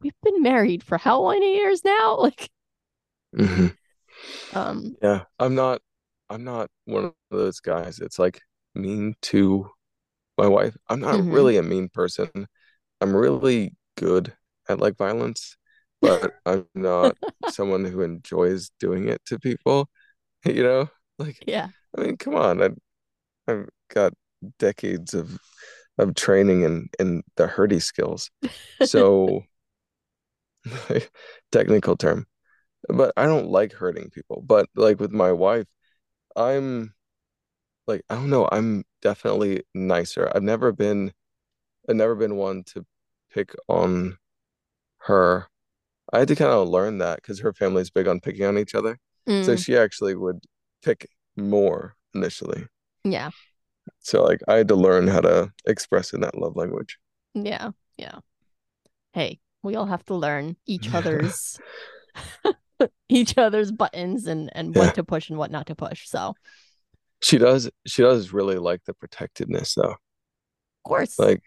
we've 0.00 0.12
been 0.22 0.42
married 0.42 0.82
for 0.82 0.98
how 0.98 1.30
many 1.30 1.56
years 1.56 1.84
now 1.84 2.16
like 2.18 2.50
hmm 3.36 3.68
um 4.52 4.96
Yeah. 5.02 5.24
I'm 5.38 5.54
not 5.54 5.80
I'm 6.28 6.44
not 6.44 6.70
one 6.84 7.04
of 7.04 7.14
those 7.30 7.60
guys 7.60 7.96
that's 7.96 8.18
like 8.18 8.40
mean 8.74 9.14
to 9.22 9.70
my 10.38 10.48
wife. 10.48 10.76
I'm 10.88 11.00
not 11.00 11.14
Mhm. 11.16 11.32
really 11.32 11.56
a 11.58 11.62
mean 11.62 11.88
person. 11.88 12.28
I'm 13.02 13.14
really 13.16 13.76
good 13.96 14.32
at 14.68 14.80
like 14.80 14.96
violence, 14.96 15.56
but 16.00 16.34
I'm 16.46 16.66
not 16.74 17.16
someone 17.50 17.84
who 17.84 18.02
enjoys 18.02 18.70
doing 18.80 19.08
it 19.08 19.22
to 19.26 19.38
people. 19.38 19.88
You 20.44 20.64
know? 20.64 20.90
Like 21.20 21.44
yeah 21.46 21.68
I 21.96 22.00
mean, 22.00 22.16
come 22.16 22.34
on. 22.34 22.62
I 22.62 22.70
I've 23.48 23.68
got 23.94 24.14
decades 24.58 25.14
of 25.14 25.38
of 25.98 26.14
training 26.14 26.62
in 26.62 26.88
in 26.98 27.22
the 27.36 27.46
hurdy 27.46 27.80
skills. 27.80 28.30
So 28.84 29.44
technical 31.52 31.96
term. 31.96 32.26
But 32.88 33.12
I 33.16 33.26
don't 33.26 33.48
like 33.48 33.72
hurting 33.72 34.10
people. 34.10 34.42
But 34.44 34.66
like 34.74 35.00
with 35.00 35.12
my 35.12 35.32
wife, 35.32 35.66
I'm 36.36 36.94
like 37.86 38.02
I 38.10 38.16
don't 38.16 38.30
know, 38.30 38.48
I'm 38.52 38.84
definitely 39.02 39.64
nicer. 39.74 40.30
I've 40.34 40.42
never 40.42 40.72
been 40.72 41.12
I've 41.88 41.96
never 41.96 42.14
been 42.14 42.36
one 42.36 42.64
to 42.74 42.86
pick 43.32 43.54
on 43.68 44.18
her. 45.00 45.48
I 46.12 46.20
had 46.20 46.28
to 46.28 46.36
kind 46.36 46.50
of 46.52 46.68
learn 46.68 46.98
that 46.98 47.16
because 47.16 47.40
her 47.40 47.52
family's 47.52 47.90
big 47.90 48.08
on 48.08 48.20
picking 48.20 48.44
on 48.46 48.58
each 48.58 48.74
other. 48.74 48.98
So 49.42 49.54
Mm, 49.54 49.64
she 49.64 49.76
actually 49.76 50.14
would 50.16 50.44
pick 50.82 51.08
more 51.36 51.96
initially. 52.14 52.66
yeah 53.04 53.30
So 54.00 54.22
like 54.22 54.40
I 54.48 54.56
had 54.56 54.68
to 54.68 54.74
learn 54.74 55.08
how 55.08 55.20
to 55.20 55.52
express 55.66 56.12
in 56.12 56.20
that 56.20 56.36
love 56.38 56.56
language. 56.56 56.98
yeah 57.34 57.70
yeah 57.96 58.18
hey 59.14 59.40
we 59.62 59.76
all 59.76 59.86
have 59.86 60.04
to 60.06 60.14
learn 60.14 60.56
each 60.66 60.88
other's 60.94 61.60
each 63.08 63.38
other's 63.38 63.72
buttons 63.72 64.26
and 64.26 64.50
and 64.54 64.74
what 64.74 64.86
Yeah. 64.86 64.92
to 64.94 65.04
push 65.04 65.30
and 65.30 65.38
what 65.38 65.50
not 65.50 65.66
to 65.66 65.74
push 65.74 66.08
so 66.08 66.34
She 67.22 67.38
does 67.38 67.70
she 67.86 68.02
does 68.02 68.32
really 68.32 68.58
like 68.58 68.84
the 68.84 68.94
protectedness 68.94 69.74
though. 69.74 69.92
Of 69.92 69.98
course 70.84 71.18
Like 71.18 71.42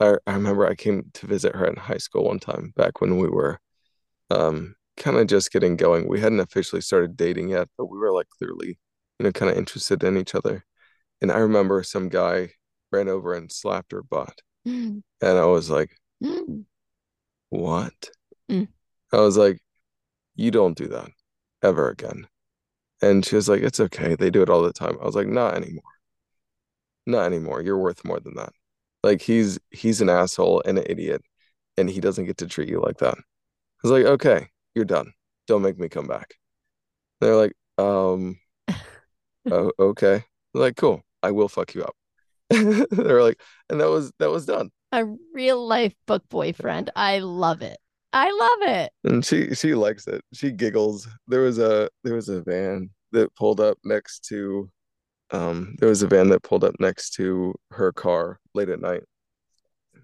I, 0.00 0.16
I 0.26 0.34
remember 0.34 0.66
I 0.66 0.74
came 0.74 1.10
to 1.14 1.26
visit 1.26 1.54
her 1.54 1.66
in 1.66 1.76
high 1.76 1.98
school 1.98 2.24
one 2.24 2.40
time 2.40 2.72
back 2.76 3.00
when 3.00 3.18
we 3.18 3.28
were 3.28 3.60
um 4.30 4.74
kind 4.96 5.16
of 5.18 5.26
just 5.26 5.52
getting 5.52 5.76
going. 5.76 6.08
We 6.08 6.20
hadn't 6.20 6.40
officially 6.40 6.82
started 6.82 7.16
dating 7.16 7.50
yet, 7.50 7.68
but 7.78 7.86
we 7.86 7.98
were 7.98 8.12
like 8.12 8.28
clearly, 8.30 8.78
you 9.18 9.24
know, 9.24 9.32
kind 9.32 9.50
of 9.50 9.58
interested 9.58 10.04
in 10.04 10.16
each 10.16 10.34
other. 10.34 10.64
And 11.22 11.32
I 11.32 11.38
remember 11.38 11.82
some 11.82 12.08
guy 12.08 12.50
ran 12.92 13.08
over 13.08 13.34
and 13.34 13.50
slapped 13.52 13.92
her 13.92 14.02
butt. 14.02 14.40
Mm, 14.66 15.02
And 15.20 15.38
I 15.38 15.46
was 15.46 15.70
like, 15.70 15.90
mm. 16.22 16.64
what? 17.50 18.10
Mm. 18.50 18.68
I 19.12 19.18
was 19.18 19.36
like, 19.36 19.60
you 20.36 20.50
don't 20.50 20.76
do 20.76 20.88
that 20.88 21.10
ever 21.62 21.88
again. 21.90 22.28
And 23.02 23.24
she 23.24 23.36
was 23.36 23.48
like, 23.48 23.62
it's 23.62 23.80
okay. 23.80 24.14
They 24.16 24.30
do 24.30 24.42
it 24.42 24.50
all 24.50 24.62
the 24.62 24.72
time. 24.72 24.96
I 25.00 25.04
was 25.06 25.14
like, 25.16 25.28
not 25.28 25.54
anymore. 25.54 25.82
Not 27.06 27.26
anymore. 27.26 27.62
You're 27.62 27.78
worth 27.78 28.04
more 28.04 28.20
than 28.20 28.34
that. 28.34 28.52
Like 29.04 29.20
he's 29.22 29.58
he's 29.70 30.00
an 30.00 30.08
asshole 30.08 30.62
and 30.64 30.78
an 30.78 30.86
idiot, 30.88 31.22
and 31.76 31.90
he 31.90 32.00
doesn't 32.00 32.26
get 32.26 32.38
to 32.38 32.46
treat 32.46 32.68
you 32.68 32.80
like 32.80 32.98
that. 32.98 33.16
I 33.18 33.22
was 33.82 33.92
like, 33.92 34.06
okay, 34.06 34.48
you're 34.74 34.84
done. 34.86 35.12
Don't 35.46 35.62
make 35.62 35.78
me 35.78 35.88
come 35.88 36.06
back. 36.06 36.34
They're 37.20 37.36
like, 37.36 37.52
um, 37.78 38.38
oh, 39.50 39.72
okay. 39.78 40.24
Like, 40.54 40.76
cool. 40.76 41.02
I 41.22 41.30
will 41.32 41.48
fuck 41.48 41.74
you 41.74 41.82
up. 41.84 41.94
They're 42.50 43.22
like, 43.22 43.40
and 43.68 43.80
that 43.80 43.90
was 43.90 44.12
that 44.18 44.30
was 44.30 44.46
done. 44.46 44.70
a 44.92 45.04
real 45.34 45.66
life 45.66 45.94
book 46.06 46.22
boyfriend 46.28 46.90
i 46.94 47.18
love 47.18 47.62
it 47.62 47.78
i 48.12 48.26
love 48.30 48.68
it 48.76 48.92
And 49.02 49.24
she 49.26 49.54
she 49.54 49.74
likes 49.74 50.06
it. 50.06 50.22
She 50.32 50.52
giggles. 50.52 51.08
There 51.26 51.40
was 51.42 51.58
a 51.58 51.88
there 52.04 52.14
was 52.14 52.28
a 52.28 52.42
van 52.42 52.90
that 53.12 53.34
pulled 53.34 53.60
up 53.60 53.76
next 53.84 54.24
to 54.28 54.70
um 55.30 55.74
there 55.78 55.88
was 55.88 56.02
a 56.02 56.06
van 56.06 56.28
that 56.28 56.42
pulled 56.42 56.64
up 56.64 56.74
next 56.78 57.10
to 57.14 57.54
her 57.70 57.92
car 57.92 58.38
late 58.54 58.68
at 58.68 58.80
night. 58.80 59.02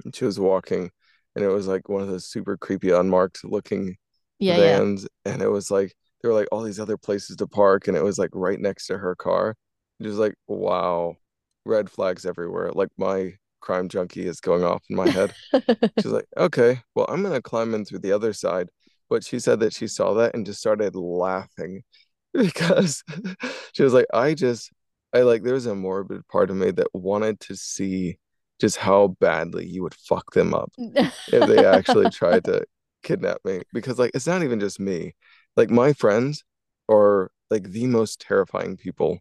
And 0.04 0.14
she 0.14 0.24
was 0.24 0.40
walking 0.40 0.90
and 1.34 1.44
it 1.44 1.48
was 1.48 1.66
like 1.66 1.88
one 1.88 2.02
of 2.02 2.08
those 2.08 2.26
super 2.26 2.56
creepy 2.56 2.90
unmarked 2.90 3.44
looking 3.44 3.96
yeah 4.38 4.56
yeah 4.56 4.76
vans 4.78 5.06
and 5.24 5.42
it 5.42 5.48
was 5.48 5.70
like 5.70 5.94
there 6.22 6.30
were 6.30 6.38
like 6.38 6.48
all 6.52 6.62
these 6.62 6.80
other 6.80 6.96
places 6.96 7.36
to 7.36 7.46
park 7.46 7.88
and 7.88 7.96
it 7.96 8.04
was 8.04 8.18
like 8.18 8.30
right 8.32 8.60
next 8.60 8.86
to 8.86 8.98
her 8.98 9.14
car. 9.14 9.56
It 10.00 10.06
was 10.06 10.18
like 10.18 10.34
wow, 10.46 11.16
red 11.64 11.90
flags 11.90 12.26
everywhere. 12.26 12.72
Like 12.72 12.90
my 12.98 13.34
crime 13.60 13.88
junkie 13.88 14.26
is 14.26 14.40
going 14.40 14.64
off 14.64 14.82
in 14.90 14.96
my 14.96 15.08
head. 15.08 15.34
She's 16.00 16.06
like, 16.12 16.26
okay, 16.36 16.80
well, 16.94 17.06
I'm 17.08 17.22
gonna 17.22 17.42
climb 17.42 17.74
in 17.74 17.84
through 17.84 18.00
the 18.00 18.12
other 18.12 18.32
side. 18.32 18.68
But 19.08 19.24
she 19.24 19.38
said 19.40 19.60
that 19.60 19.74
she 19.74 19.86
saw 19.88 20.14
that 20.14 20.34
and 20.34 20.46
just 20.46 20.60
started 20.60 20.94
laughing 20.94 21.82
because 22.34 23.02
she 23.72 23.82
was 23.82 23.92
like, 23.92 24.06
I 24.12 24.34
just, 24.34 24.70
I 25.12 25.22
like, 25.22 25.42
there's 25.42 25.66
a 25.66 25.74
morbid 25.74 26.26
part 26.28 26.50
of 26.50 26.56
me 26.56 26.70
that 26.72 26.88
wanted 26.94 27.40
to 27.40 27.56
see 27.56 28.18
just 28.60 28.76
how 28.76 29.08
badly 29.20 29.66
you 29.66 29.82
would 29.82 29.94
fuck 29.94 30.32
them 30.32 30.54
up 30.54 30.72
if 30.78 31.46
they 31.46 31.64
actually 31.64 32.10
tried 32.10 32.44
to 32.44 32.64
kidnap 33.02 33.38
me. 33.44 33.62
Because 33.72 33.98
like 33.98 34.12
it's 34.14 34.26
not 34.26 34.42
even 34.42 34.60
just 34.60 34.78
me. 34.80 35.14
Like 35.56 35.70
my 35.70 35.92
friends 35.92 36.44
are 36.88 37.30
like 37.50 37.70
the 37.70 37.86
most 37.86 38.20
terrifying 38.20 38.76
people 38.76 39.18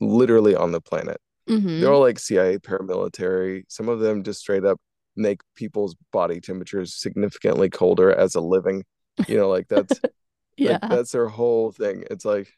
literally 0.00 0.54
on 0.56 0.72
the 0.72 0.80
planet. 0.80 1.20
Mhm. 1.48 1.80
They're 1.80 1.92
all 1.92 2.00
like 2.00 2.18
CIA 2.18 2.58
paramilitary. 2.58 3.64
Some 3.68 3.88
of 3.88 4.00
them 4.00 4.22
just 4.22 4.40
straight 4.40 4.64
up 4.64 4.80
make 5.16 5.40
people's 5.56 5.94
body 6.12 6.40
temperatures 6.40 6.94
significantly 6.94 7.70
colder 7.70 8.12
as 8.12 8.34
a 8.34 8.40
living. 8.40 8.84
You 9.28 9.36
know, 9.36 9.48
like 9.48 9.68
that's 9.68 10.00
yeah. 10.56 10.78
like 10.82 10.90
that's 10.90 11.12
their 11.12 11.28
whole 11.28 11.72
thing. 11.72 12.04
It's 12.10 12.24
like 12.24 12.48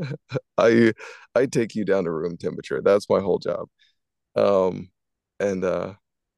I 0.58 0.92
I 1.34 1.46
take 1.46 1.74
you 1.74 1.84
down 1.84 2.04
to 2.04 2.10
room 2.10 2.36
temperature. 2.36 2.80
That's 2.82 3.08
my 3.08 3.20
whole 3.20 3.38
job. 3.38 3.68
Um 4.36 4.90
and 5.40 5.64
uh 5.64 5.94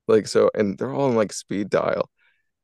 like 0.09 0.27
so 0.27 0.51
and 0.55 0.78
they're 0.78 0.93
all 0.93 1.09
in 1.11 1.16
like 1.16 1.33
speed 1.33 1.70
dial. 1.70 2.11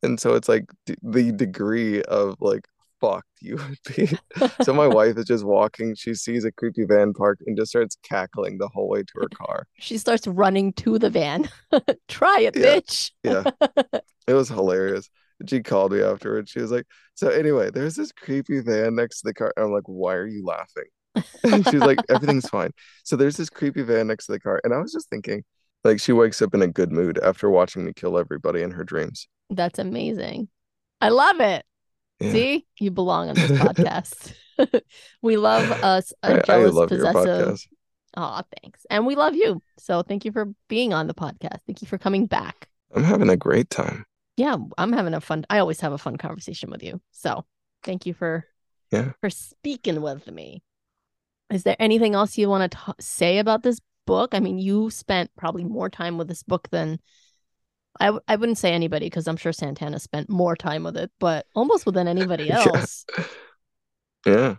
And 0.02 0.18
so 0.18 0.34
it's 0.34 0.48
like 0.48 0.64
d 0.86 0.94
the 1.02 1.32
degree 1.32 2.02
of 2.02 2.36
like 2.40 2.66
fucked 3.00 3.26
you 3.40 3.56
would 3.56 3.78
be. 3.96 4.16
So 4.62 4.72
my 4.72 4.86
wife 4.98 5.16
is 5.18 5.24
just 5.24 5.44
walking, 5.44 5.94
she 5.96 6.14
sees 6.14 6.44
a 6.44 6.52
creepy 6.52 6.84
van 6.84 7.12
parked 7.12 7.42
and 7.46 7.56
just 7.56 7.70
starts 7.70 7.96
cackling 8.04 8.58
the 8.58 8.68
whole 8.68 8.88
way 8.88 9.02
to 9.02 9.12
her 9.16 9.28
car. 9.28 9.66
she 9.78 9.98
starts 9.98 10.26
running 10.28 10.72
to 10.74 10.98
the 11.00 11.10
van. 11.10 11.48
Try 12.08 12.40
it, 12.42 12.56
Yeah. 12.56 12.76
bitch. 12.76 13.10
Yeah. 13.24 13.44
It 14.28 14.34
was 14.34 14.48
hilarious. 14.48 15.10
And 15.42 15.50
She 15.50 15.62
called 15.62 15.92
me 15.92 16.00
afterwards. 16.02 16.50
She 16.50 16.60
was 16.60 16.70
like, 16.70 16.86
So 17.14 17.28
anyway, 17.28 17.70
there's 17.70 17.94
this 17.94 18.12
creepy 18.12 18.60
van 18.60 18.94
next 18.94 19.20
to 19.20 19.28
the 19.28 19.34
car. 19.34 19.52
And 19.56 19.66
I'm 19.66 19.72
like, 19.72 19.84
Why 19.86 20.14
are 20.14 20.26
you 20.26 20.44
laughing? 20.44 20.84
And 21.44 21.64
she's 21.68 21.80
like, 21.80 21.98
Everything's 22.08 22.48
fine. 22.48 22.70
So 23.04 23.16
there's 23.16 23.36
this 23.36 23.50
creepy 23.50 23.82
van 23.82 24.06
next 24.06 24.26
to 24.26 24.32
the 24.32 24.40
car. 24.40 24.60
And 24.64 24.72
I 24.72 24.78
was 24.78 24.92
just 24.92 25.10
thinking, 25.10 25.44
like, 25.84 26.00
she 26.00 26.12
wakes 26.12 26.40
up 26.40 26.54
in 26.54 26.62
a 26.62 26.68
good 26.68 26.92
mood 26.92 27.18
after 27.18 27.50
watching 27.50 27.84
me 27.84 27.92
kill 27.92 28.16
everybody 28.16 28.62
in 28.62 28.70
her 28.70 28.84
dreams. 28.84 29.28
That's 29.50 29.78
amazing. 29.78 30.48
I 31.00 31.08
love 31.08 31.40
it. 31.40 31.64
Yeah. 32.20 32.30
See, 32.30 32.66
you 32.78 32.90
belong 32.92 33.30
on 33.30 33.34
this 33.34 33.50
podcast. 33.50 34.32
we 35.22 35.36
love 35.36 35.70
us 35.82 36.12
I, 36.22 36.32
a 36.32 36.36
I 36.36 36.40
jealous, 36.42 36.74
love 36.74 36.90
your 36.92 37.00
possessive. 37.12 37.56
podcast. 37.56 37.66
Oh, 38.16 38.42
thanks. 38.62 38.86
And 38.90 39.06
we 39.06 39.16
love 39.16 39.34
you. 39.34 39.60
So 39.78 40.02
thank 40.02 40.24
you 40.24 40.32
for 40.32 40.54
being 40.68 40.92
on 40.92 41.08
the 41.08 41.14
podcast. 41.14 41.58
Thank 41.66 41.82
you 41.82 41.88
for 41.88 41.98
coming 41.98 42.26
back. 42.26 42.68
I'm 42.94 43.04
having 43.04 43.30
a 43.30 43.36
great 43.36 43.70
time. 43.70 44.04
Yeah, 44.36 44.56
I'm 44.78 44.92
having 44.92 45.14
a 45.14 45.20
fun. 45.20 45.44
I 45.50 45.58
always 45.58 45.80
have 45.80 45.92
a 45.92 45.98
fun 45.98 46.16
conversation 46.16 46.70
with 46.70 46.82
you. 46.82 47.00
So 47.10 47.44
thank 47.82 48.06
you 48.06 48.14
for 48.14 48.46
Yeah. 48.90 49.12
for 49.20 49.30
speaking 49.30 50.00
with 50.00 50.30
me. 50.30 50.62
Is 51.50 51.64
there 51.64 51.76
anything 51.78 52.14
else 52.14 52.38
you 52.38 52.48
want 52.48 52.72
to 52.72 52.94
say 53.00 53.38
about 53.38 53.62
this 53.62 53.78
book? 54.06 54.34
I 54.34 54.40
mean, 54.40 54.58
you 54.58 54.90
spent 54.90 55.30
probably 55.36 55.64
more 55.64 55.90
time 55.90 56.16
with 56.18 56.28
this 56.28 56.42
book 56.42 56.68
than 56.70 56.98
I. 58.00 58.06
w- 58.06 58.22
I 58.26 58.36
wouldn't 58.36 58.58
say 58.58 58.72
anybody 58.72 59.06
because 59.06 59.28
I'm 59.28 59.36
sure 59.36 59.52
Santana 59.52 59.98
spent 59.98 60.30
more 60.30 60.56
time 60.56 60.82
with 60.84 60.96
it, 60.96 61.10
but 61.20 61.46
almost 61.54 61.84
than 61.92 62.08
anybody 62.08 62.50
else. 62.50 63.04
Yeah. 64.24 64.56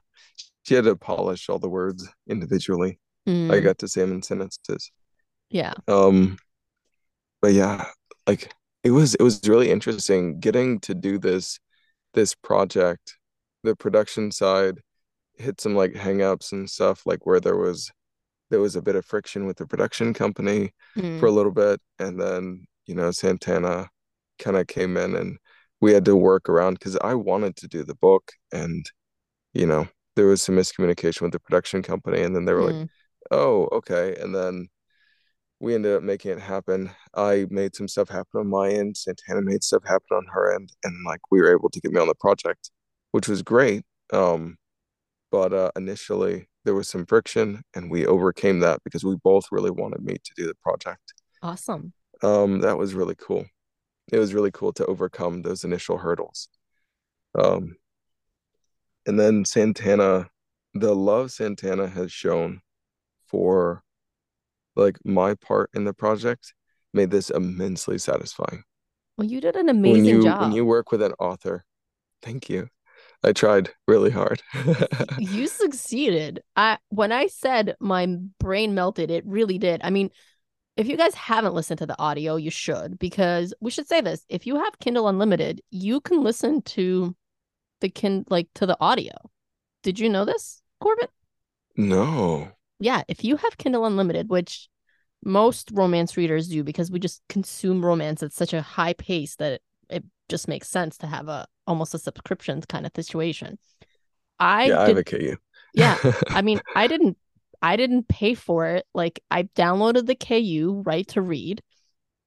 She 0.64 0.76
had 0.76 0.86
to 0.86 0.96
polish 0.96 1.50
all 1.50 1.60
the 1.60 1.70
words 1.70 2.08
individually. 2.28 3.00
I 3.28 3.32
Mm, 3.32 3.64
got 3.64 3.80
to 3.80 3.88
say 3.88 4.02
them 4.02 4.12
in 4.12 4.22
sentences. 4.22 4.92
yeah. 5.50 5.74
Um, 5.88 6.38
but 7.42 7.54
yeah, 7.54 7.86
like 8.28 8.54
it 8.84 8.92
was 8.92 9.16
it 9.16 9.22
was 9.24 9.42
really 9.48 9.72
interesting 9.72 10.40
getting 10.40 10.80
to 10.82 10.94
do 10.96 11.18
this 11.20 11.60
this 12.14 12.36
project. 12.36 13.18
The 13.64 13.76
production 13.76 14.32
side 14.32 14.80
hit 15.38 15.62
some 15.62 15.76
like 15.76 15.94
hangups 15.94 16.52
and 16.54 16.70
stuff, 16.70 17.06
like 17.08 17.26
where 17.28 17.42
there 17.42 17.58
was 17.58 17.92
there 18.52 18.62
was 18.62 18.76
a 18.76 18.82
bit 18.82 18.96
of 18.96 19.06
friction 19.06 19.48
with 19.48 19.58
the 19.58 19.68
production 19.68 20.14
company 20.14 20.74
Mm, 20.96 21.20
for 21.20 21.28
a 21.28 21.32
little 21.32 21.52
bit, 21.54 21.82
and 22.00 22.20
then 22.22 22.66
you 22.88 22.96
know 22.96 23.12
Santana 23.12 23.90
kind 24.40 24.58
of 24.58 24.68
came 24.68 24.98
in 24.98 25.16
and 25.16 25.38
we 25.82 25.94
had 25.94 26.06
to 26.06 26.16
work 26.16 26.50
around 26.50 26.76
because 26.76 26.98
I 26.98 27.16
wanted 27.16 27.56
to 27.58 27.68
do 27.68 27.84
the 27.86 27.96
book, 27.96 28.32
and 28.54 28.86
you 29.54 29.66
know 29.68 29.88
there 30.16 30.28
was 30.28 30.42
some 30.42 30.56
miscommunication 30.56 31.22
with 31.24 31.32
the 31.34 31.40
production 31.40 31.84
company, 31.84 32.22
and 32.24 32.36
then 32.36 32.46
they 32.46 32.54
were 32.54 32.64
like 32.66 32.78
mm, 32.78 32.90
oh, 33.32 33.68
okay. 33.74 34.16
And 34.22 34.36
then 34.36 34.70
we 35.64 35.74
ended 35.74 35.96
up 35.96 36.04
making 36.04 36.32
it 36.32 36.42
happen. 36.42 36.92
I 37.16 37.48
made 37.50 37.74
some 37.74 37.88
stuff 37.88 38.10
happen 38.10 38.42
on 38.42 38.50
my 38.50 38.70
end. 38.70 38.98
Santana 38.98 39.42
made 39.42 39.64
stuff 39.64 39.84
happen 39.86 40.18
on 40.18 40.26
her 40.26 40.54
end. 40.54 40.74
And 40.84 41.06
like 41.06 41.22
we 41.32 41.40
were 41.40 41.54
able 41.54 41.70
to 41.70 41.80
get 41.80 41.94
me 41.94 42.02
on 42.02 42.08
the 42.08 42.16
project, 42.16 42.70
which 43.12 43.30
was 43.30 43.42
great. 43.42 43.86
Um, 44.12 44.58
but 45.32 45.54
uh, 45.54 45.72
initially 45.78 46.50
there 46.66 46.76
was 46.76 46.90
some 46.90 47.06
friction 47.06 47.64
and 47.74 47.90
we 47.90 48.06
overcame 48.06 48.60
that 48.60 48.82
because 48.84 49.06
we 49.06 49.16
both 49.24 49.46
really 49.52 49.72
wanted 49.72 50.04
me 50.04 50.18
to 50.22 50.32
do 50.36 50.48
the 50.48 50.56
project. 50.56 51.14
awesome. 51.42 51.94
Um, 52.22 52.60
that 52.60 52.78
was 52.78 52.94
really 52.94 53.16
cool. 53.16 53.46
It 54.12 54.20
was 54.20 54.34
really 54.34 54.52
cool 54.52 54.74
to 54.74 54.86
overcome 54.88 55.44
those 55.44 55.64
initial 55.64 55.98
hurdles. 55.98 56.50
Um, 57.40 57.78
and 59.06 59.18
then 59.18 59.46
Santana, 59.46 60.28
the 60.74 60.94
love 60.94 61.32
Santana 61.32 61.88
has 61.88 62.12
shown 62.12 62.60
for 63.28 63.82
like 64.76 64.98
my 65.06 65.36
part 65.36 65.70
in 65.74 65.84
the 65.86 65.94
project 65.94 66.54
made 66.94 67.12
this 67.12 67.30
immensely 67.30 67.98
satisfying. 67.98 68.64
Well, 69.18 69.28
you 69.28 69.42
did 69.42 69.56
an 69.56 69.68
When 69.68 69.78
amazing 69.78 70.06
you 70.06 70.24
job. 70.24 70.42
when 70.42 70.52
you 70.52 70.66
work 70.66 70.92
with 70.92 71.02
an 71.02 71.14
author, 71.20 71.66
thank 72.22 72.50
you. 72.50 72.68
I 73.24 73.32
tried 73.32 73.70
really 73.88 74.12
hard. 74.12 74.42
you 75.20 75.48
succeeded. 75.48 76.42
I 76.56 76.78
when 76.90 77.12
I 77.12 77.28
said 77.28 77.76
my 77.80 78.08
brain 78.40 78.76
melted, 78.76 79.12
it 79.12 79.26
really 79.26 79.58
did. 79.58 79.82
I 79.84 79.90
mean, 79.92 80.10
if 80.76 80.88
you 80.88 80.98
guys 80.98 81.16
haven't 81.16 81.54
listened 81.54 81.80
to 81.80 81.86
the 81.86 82.00
audio, 82.00 82.36
you 82.36 82.50
should 82.50 82.98
because 83.00 83.54
we 83.62 83.72
should 83.72 83.88
say 83.88 84.02
this. 84.02 84.26
If 84.30 84.46
you 84.48 84.56
have 84.58 84.80
Kindle 84.80 85.08
Unlimited, 85.08 85.62
you 85.70 86.02
can 86.02 86.24
listen 86.24 86.62
to 86.64 87.16
the 87.82 87.90
kin 87.90 88.26
like 88.30 88.50
to 88.56 88.66
the 88.66 88.78
audio. 88.82 89.14
Did 89.84 90.00
you 90.00 90.10
know 90.10 90.26
this, 90.26 90.62
Corvin? 90.82 91.08
No. 91.76 92.52
Yeah, 92.84 93.04
if 93.08 93.24
you 93.24 93.38
have 93.38 93.58
Kindle 93.58 93.86
Unlimited, 93.86 94.30
which 94.30 94.68
most 95.24 95.72
romance 95.72 96.18
readers 96.18 96.50
do 96.50 96.64
because 96.64 96.92
we 96.92 97.00
just 97.00 97.22
consume 97.30 97.86
romance 97.86 98.22
at 98.22 98.34
such 98.34 98.54
a 98.54 98.62
high 98.62 98.92
pace 98.94 99.38
that 99.38 99.54
it, 99.54 99.62
it 99.90 100.04
just 100.28 100.50
makes 100.50 100.68
sense 100.68 100.98
to 100.98 101.08
have 101.08 101.30
a 101.30 101.48
almost 101.66 101.94
a 101.94 101.98
subscription 102.00 102.62
kind 102.62 102.86
of 102.86 102.92
situation. 102.94 103.58
I 104.38 104.68
Yeah, 104.68 104.82
I 104.82 104.88
did 104.88 104.90
have 104.90 104.98
a 104.98 105.04
KU. 105.04 105.38
Yeah, 105.74 105.98
I 106.34 106.42
mean, 106.42 106.60
I 106.76 106.88
didn't 106.88 107.18
I 107.62 107.78
didn't 107.78 108.10
pay 108.10 108.34
for 108.34 108.68
it. 108.68 108.86
Like 108.94 109.22
I 109.32 109.44
downloaded 109.44 110.06
the 110.06 110.16
KU 110.16 110.84
right 110.86 111.08
to 111.10 111.22
read. 111.22 111.64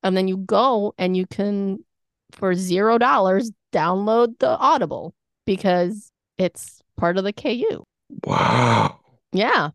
And 0.02 0.16
then 0.16 0.28
you 0.28 0.38
go 0.38 0.94
and 0.96 1.16
you 1.16 1.26
can 1.26 1.84
for 2.32 2.54
zero 2.54 2.96
dollars 2.96 3.50
download 3.72 4.38
the 4.38 4.56
Audible 4.56 5.14
because 5.44 6.10
it's 6.38 6.80
part 6.96 7.18
of 7.18 7.24
the 7.24 7.32
KU. 7.32 7.84
Wow. 8.24 9.00
Yeah. 9.32 9.70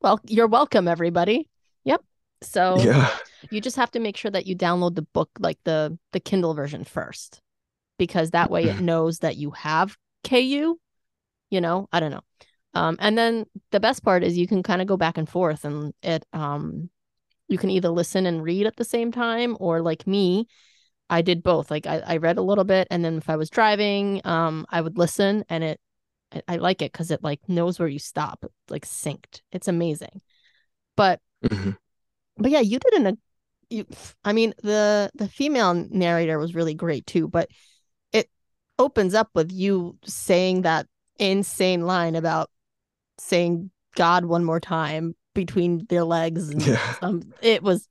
Well, 0.00 0.20
you're 0.26 0.46
welcome, 0.46 0.88
everybody. 0.88 1.48
Yep. 1.84 2.02
So 2.42 2.76
Yeah. 2.84 3.08
you 3.50 3.60
just 3.60 3.76
have 3.76 3.90
to 3.92 4.00
make 4.00 4.16
sure 4.16 4.30
that 4.30 4.46
you 4.46 4.56
download 4.56 4.94
the 4.94 5.02
book, 5.02 5.30
like 5.38 5.58
the 5.64 5.98
the 6.12 6.20
Kindle 6.20 6.54
version 6.54 6.84
first, 6.84 7.40
because 7.98 8.30
that 8.30 8.50
way 8.50 8.68
it 8.68 8.78
knows 8.78 9.20
that 9.20 9.36
you 9.36 9.50
have 9.52 9.96
KU. 10.24 10.78
You 11.50 11.60
know, 11.60 11.88
I 11.92 12.00
don't 12.00 12.10
know. 12.10 12.22
Um, 12.74 12.96
and 13.00 13.16
then 13.18 13.46
the 13.72 13.80
best 13.80 14.04
part 14.04 14.22
is 14.22 14.38
you 14.38 14.46
can 14.46 14.62
kind 14.62 14.82
of 14.82 14.88
go 14.88 14.96
back 14.96 15.18
and 15.18 15.28
forth, 15.28 15.64
and 15.64 15.94
it 16.02 16.24
um, 16.32 16.90
you 17.48 17.58
can 17.58 17.70
either 17.70 17.90
listen 17.90 18.26
and 18.26 18.42
read 18.42 18.66
at 18.66 18.76
the 18.76 18.84
same 18.84 19.12
time, 19.12 19.56
or 19.60 19.80
like 19.82 20.06
me, 20.06 20.46
I 21.10 21.22
did 21.22 21.42
both. 21.42 21.70
Like 21.70 21.86
I, 21.86 22.00
I 22.06 22.16
read 22.18 22.38
a 22.38 22.42
little 22.42 22.64
bit, 22.64 22.88
and 22.90 23.04
then 23.04 23.18
if 23.18 23.30
I 23.30 23.36
was 23.36 23.50
driving, 23.50 24.20
um, 24.24 24.66
I 24.70 24.80
would 24.80 24.98
listen, 24.98 25.44
and 25.48 25.64
it 25.64 25.80
I, 26.32 26.42
I 26.48 26.56
like 26.56 26.82
it 26.82 26.92
because 26.92 27.10
it 27.10 27.22
like 27.22 27.40
knows 27.48 27.78
where 27.78 27.88
you 27.88 27.98
stop, 27.98 28.44
like 28.68 28.86
synced. 28.86 29.40
It's 29.52 29.68
amazing. 29.68 30.20
But 30.96 31.20
Mhm. 31.44 31.76
but 32.36 32.50
yeah, 32.50 32.60
you 32.60 32.78
did 32.78 32.92
an 32.94 33.06
a 33.06 33.16
you 33.70 33.86
I 34.24 34.32
mean 34.32 34.54
the 34.62 35.10
the 35.14 35.28
female 35.28 35.74
narrator 35.74 36.38
was 36.38 36.54
really 36.54 36.74
great 36.74 37.06
too, 37.06 37.28
but 37.28 37.50
it 38.12 38.30
opens 38.78 39.14
up 39.14 39.30
with 39.34 39.52
you 39.52 39.98
saying 40.04 40.62
that 40.62 40.86
insane 41.18 41.82
line 41.82 42.14
about 42.14 42.50
saying 43.18 43.70
God 43.96 44.24
one 44.24 44.44
more 44.44 44.60
time 44.60 45.16
between 45.34 45.86
their 45.88 46.04
legs 46.04 46.48
and 46.50 46.62
Yeah. 46.62 46.94
um 47.02 47.32
it 47.42 47.62
was 47.62 47.88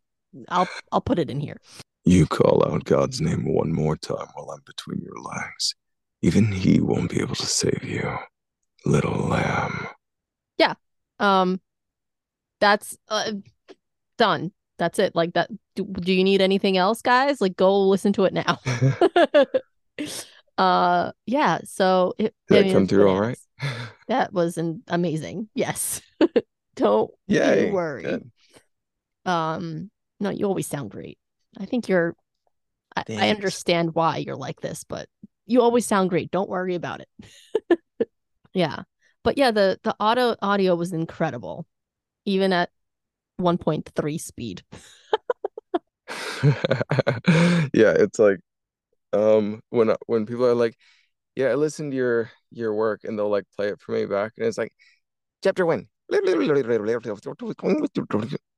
I'll 0.49 0.67
I'll 0.91 1.01
put 1.01 1.19
it 1.19 1.29
in 1.29 1.39
here. 1.39 1.57
You 2.05 2.25
call 2.25 2.63
out 2.65 2.85
God's 2.85 3.19
name 3.19 3.53
one 3.53 3.73
more 3.73 3.97
time 3.97 4.27
while 4.33 4.51
I'm 4.51 4.61
between 4.65 5.01
your 5.01 5.17
legs. 5.19 5.75
Even 6.21 6.51
he 6.51 6.79
won't 6.81 7.11
be 7.11 7.21
able 7.21 7.35
to 7.35 7.45
save 7.45 7.83
you, 7.83 8.17
little 8.85 9.17
lamb. 9.27 9.87
Yeah. 10.57 10.73
Um 11.19 11.61
that's 12.59 12.97
uh, 13.07 13.33
done. 14.17 14.51
That's 14.79 14.99
it. 14.99 15.15
Like 15.15 15.33
that 15.33 15.49
do, 15.75 15.85
do 15.85 16.11
you 16.11 16.23
need 16.23 16.41
anything 16.41 16.77
else, 16.77 17.01
guys? 17.01 17.39
Like 17.39 17.55
go 17.55 17.87
listen 17.87 18.13
to 18.13 18.25
it 18.25 18.33
now. 18.33 18.59
uh 20.57 21.11
yeah, 21.25 21.59
so 21.63 22.13
it 22.17 22.33
Did 22.49 22.57
I 22.57 22.61
mean, 22.63 22.73
come 22.73 22.87
through 22.87 23.09
all 23.09 23.19
right? 23.19 23.39
That 24.07 24.31
was 24.31 24.57
an 24.57 24.83
amazing. 24.87 25.49
Yes. 25.53 26.01
Don't 26.77 27.11
Yay. 27.27 27.67
you 27.67 27.73
worry. 27.73 28.03
Good. 28.03 28.31
Um, 29.25 29.91
no, 30.21 30.29
you 30.29 30.45
always 30.45 30.65
sound 30.65 30.91
great. 30.91 31.17
I 31.59 31.65
think 31.65 31.89
you're 31.89 32.15
I, 32.95 33.03
I 33.09 33.29
understand 33.29 33.93
why 33.93 34.17
you're 34.17 34.37
like 34.37 34.61
this, 34.61 34.83
but 34.83 35.07
you 35.47 35.61
always 35.61 35.85
sound 35.85 36.09
great. 36.09 36.31
Don't 36.31 36.49
worry 36.49 36.75
about 36.75 37.01
it. 37.01 37.79
yeah. 38.53 38.83
But 39.23 39.37
yeah, 39.37 39.51
the 39.51 39.79
the 39.83 39.95
auto 39.99 40.35
audio 40.41 40.75
was 40.75 40.93
incredible. 40.93 41.65
Even 42.25 42.53
at 42.53 42.69
1.3 43.39 44.17
speed. 44.19 44.63
yeah, 47.73 47.93
it's 47.93 48.19
like 48.19 48.39
um 49.13 49.61
when 49.69 49.93
when 50.07 50.25
people 50.25 50.45
are 50.45 50.55
like, 50.55 50.75
yeah, 51.35 51.47
I 51.47 51.55
listened 51.55 51.91
to 51.91 51.97
your 51.97 52.31
your 52.51 52.73
work 52.73 53.01
and 53.03 53.17
they'll 53.17 53.29
like 53.29 53.45
play 53.55 53.69
it 53.69 53.79
for 53.79 53.93
me 53.93 54.05
back 54.05 54.33
and 54.37 54.47
it's 54.47 54.57
like 54.57 54.73
chapter 55.43 55.65
one. 55.65 55.87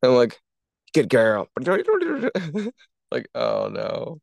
I'm 0.03 0.13
like, 0.13 0.39
good 0.93 1.09
girl. 1.09 1.47
Like, 3.11 3.27
oh 3.33 3.69
no. 3.69 4.19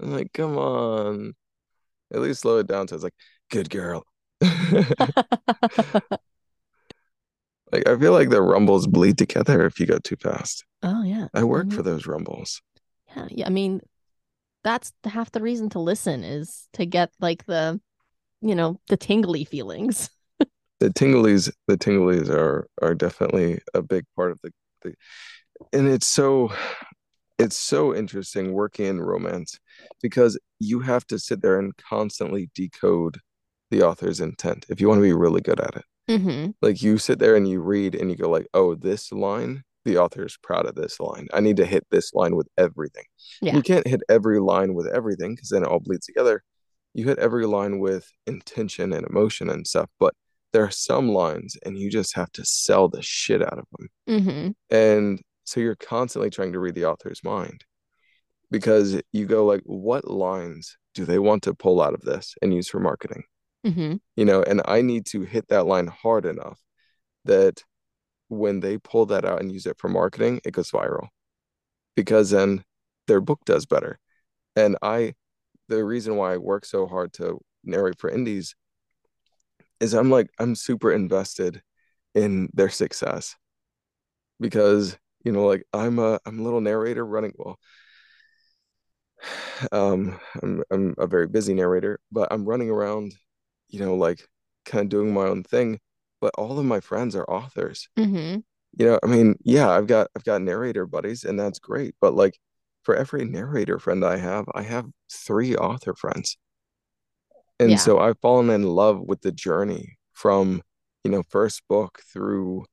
I'm 0.00 0.12
like, 0.12 0.32
come 0.32 0.56
on. 0.56 1.34
At 2.12 2.20
least 2.20 2.40
slow 2.42 2.58
it 2.58 2.66
down 2.66 2.88
so 2.88 2.94
it's 2.94 3.04
like, 3.04 3.14
good 3.50 3.70
girl. 3.70 4.04
Like 7.72 7.86
I 7.86 7.98
feel 7.98 8.12
like 8.12 8.30
the 8.30 8.40
rumbles 8.40 8.86
bleed 8.86 9.18
together 9.18 9.66
if 9.66 9.78
you 9.78 9.86
go 9.86 9.98
too 9.98 10.16
fast. 10.16 10.64
oh 10.82 11.02
yeah. 11.02 11.28
I 11.34 11.44
work 11.44 11.66
Mhm. 11.66 11.72
for 11.74 11.82
those 11.82 12.06
rumbles. 12.06 12.62
Yeah, 13.14 13.26
yeah. 13.30 13.46
I 13.46 13.50
mean, 13.50 13.80
that's 14.64 14.92
half 15.04 15.30
the 15.32 15.42
reason 15.42 15.70
to 15.70 15.80
listen 15.80 16.24
is 16.24 16.68
to 16.74 16.86
get 16.86 17.10
like 17.20 17.46
the, 17.46 17.80
you 18.42 18.54
know, 18.54 18.80
the 18.88 18.96
tingly 18.96 19.44
feelings. 19.44 20.10
The 20.80 20.90
tinglies, 20.90 21.50
the 21.66 21.76
tinglies 21.76 22.28
are 22.30 22.68
are 22.80 22.94
definitely 22.94 23.60
a 23.74 23.82
big 23.82 24.04
part 24.14 24.30
of 24.30 24.38
the, 24.42 24.52
the 24.82 24.94
and 25.72 25.88
it's 25.88 26.06
so 26.06 26.52
it's 27.38 27.56
so 27.56 27.94
interesting 27.94 28.52
working 28.52 28.86
in 28.86 29.00
romance 29.00 29.58
because 30.02 30.38
you 30.58 30.80
have 30.80 31.06
to 31.06 31.18
sit 31.18 31.40
there 31.40 31.58
and 31.58 31.76
constantly 31.76 32.50
decode 32.54 33.18
the 33.70 33.82
author's 33.82 34.20
intent 34.20 34.66
if 34.68 34.80
you 34.80 34.88
want 34.88 34.98
to 34.98 35.02
be 35.02 35.12
really 35.12 35.40
good 35.40 35.60
at 35.60 35.76
it. 35.76 35.84
Mm-hmm. 36.08 36.50
Like 36.62 36.82
you 36.82 36.98
sit 36.98 37.18
there 37.18 37.36
and 37.36 37.46
you 37.48 37.60
read 37.60 37.94
and 37.94 38.10
you 38.10 38.16
go 38.16 38.30
like, 38.30 38.46
"Oh, 38.54 38.74
this 38.74 39.12
line, 39.12 39.62
the 39.84 39.98
author 39.98 40.24
is 40.24 40.38
proud 40.42 40.66
of 40.66 40.74
this 40.74 40.98
line. 40.98 41.28
I 41.34 41.40
need 41.40 41.58
to 41.58 41.66
hit 41.66 41.86
this 41.90 42.14
line 42.14 42.34
with 42.34 42.48
everything." 42.56 43.04
Yeah. 43.42 43.54
You 43.54 43.62
can't 43.62 43.86
hit 43.86 44.00
every 44.08 44.40
line 44.40 44.74
with 44.74 44.86
everything 44.86 45.34
because 45.34 45.50
then 45.50 45.62
it 45.62 45.68
all 45.68 45.80
bleeds 45.80 46.06
together. 46.06 46.42
You 46.94 47.06
hit 47.06 47.18
every 47.18 47.46
line 47.46 47.78
with 47.78 48.08
intention 48.26 48.94
and 48.94 49.06
emotion 49.06 49.50
and 49.50 49.66
stuff, 49.66 49.90
but 50.00 50.14
there 50.52 50.64
are 50.64 50.70
some 50.70 51.10
lines 51.10 51.56
and 51.64 51.76
you 51.78 51.90
just 51.90 52.16
have 52.16 52.32
to 52.32 52.44
sell 52.44 52.88
the 52.88 53.02
shit 53.02 53.42
out 53.42 53.58
of 53.58 53.66
them. 53.76 53.88
Mm-hmm. 54.08 54.74
And 54.74 55.20
so 55.48 55.60
you're 55.60 55.76
constantly 55.76 56.28
trying 56.28 56.52
to 56.52 56.58
read 56.58 56.74
the 56.74 56.84
author's 56.84 57.24
mind 57.24 57.64
because 58.50 59.00
you 59.12 59.24
go 59.24 59.46
like, 59.46 59.62
what 59.64 60.06
lines 60.06 60.76
do 60.94 61.06
they 61.06 61.18
want 61.18 61.42
to 61.44 61.54
pull 61.54 61.80
out 61.80 61.94
of 61.94 62.02
this 62.02 62.34
and 62.42 62.52
use 62.52 62.68
for 62.68 62.80
marketing? 62.80 63.24
Mm-hmm. 63.66 63.94
You 64.14 64.24
know, 64.26 64.42
and 64.42 64.60
I 64.66 64.82
need 64.82 65.06
to 65.06 65.22
hit 65.22 65.48
that 65.48 65.66
line 65.66 65.86
hard 65.86 66.26
enough 66.26 66.60
that 67.24 67.64
when 68.28 68.60
they 68.60 68.76
pull 68.76 69.06
that 69.06 69.24
out 69.24 69.40
and 69.40 69.50
use 69.50 69.64
it 69.64 69.78
for 69.78 69.88
marketing, 69.88 70.42
it 70.44 70.52
goes 70.52 70.70
viral 70.70 71.08
because 71.96 72.28
then 72.28 72.62
their 73.06 73.22
book 73.22 73.40
does 73.46 73.64
better. 73.64 73.98
And 74.54 74.76
I, 74.82 75.14
the 75.68 75.82
reason 75.82 76.16
why 76.16 76.34
I 76.34 76.36
work 76.36 76.66
so 76.66 76.86
hard 76.86 77.14
to 77.14 77.38
narrate 77.64 77.98
for 77.98 78.10
indies 78.10 78.54
is 79.80 79.94
I'm 79.94 80.10
like, 80.10 80.28
I'm 80.38 80.54
super 80.54 80.92
invested 80.92 81.62
in 82.14 82.50
their 82.52 82.68
success 82.68 83.34
because, 84.38 84.98
you 85.28 85.32
know, 85.32 85.46
like 85.46 85.64
I'm 85.74 85.98
a, 85.98 86.18
I'm 86.24 86.38
a 86.38 86.42
little 86.42 86.62
narrator 86.62 87.04
running, 87.04 87.34
well, 87.36 87.58
um, 89.72 90.18
I'm, 90.42 90.62
I'm 90.70 90.94
a 90.98 91.06
very 91.06 91.26
busy 91.26 91.54
narrator, 91.54 92.00
but 92.10 92.28
I'm 92.32 92.44
running 92.44 92.70
around, 92.70 93.12
you 93.68 93.80
know, 93.80 93.94
like 93.94 94.26
kind 94.64 94.84
of 94.84 94.88
doing 94.88 95.12
my 95.12 95.24
own 95.24 95.42
thing. 95.42 95.80
But 96.20 96.32
all 96.38 96.58
of 96.58 96.64
my 96.64 96.80
friends 96.80 97.14
are 97.14 97.28
authors. 97.30 97.88
Mm-hmm. 97.98 98.40
You 98.78 98.86
know, 98.86 98.98
I 99.02 99.06
mean, 99.06 99.36
yeah, 99.42 99.68
I've 99.70 99.86
got 99.86 100.08
I've 100.16 100.24
got 100.24 100.42
narrator 100.42 100.86
buddies, 100.86 101.24
and 101.24 101.38
that's 101.38 101.58
great. 101.58 101.94
But 102.00 102.14
like 102.14 102.38
for 102.82 102.96
every 102.96 103.24
narrator 103.24 103.78
friend 103.78 104.04
I 104.04 104.16
have, 104.16 104.46
I 104.54 104.62
have 104.62 104.86
three 105.12 105.56
author 105.56 105.94
friends. 105.94 106.36
And 107.60 107.70
Yeah. 107.72 107.76
so 107.76 107.98
I've 107.98 108.18
fallen 108.20 108.50
in 108.50 108.62
love 108.64 109.00
with 109.00 109.20
the 109.22 109.32
journey 109.32 109.98
from, 110.12 110.62
you 111.04 111.10
know, 111.10 111.22
first 111.28 111.62
book 111.68 112.00
through, 112.12 112.64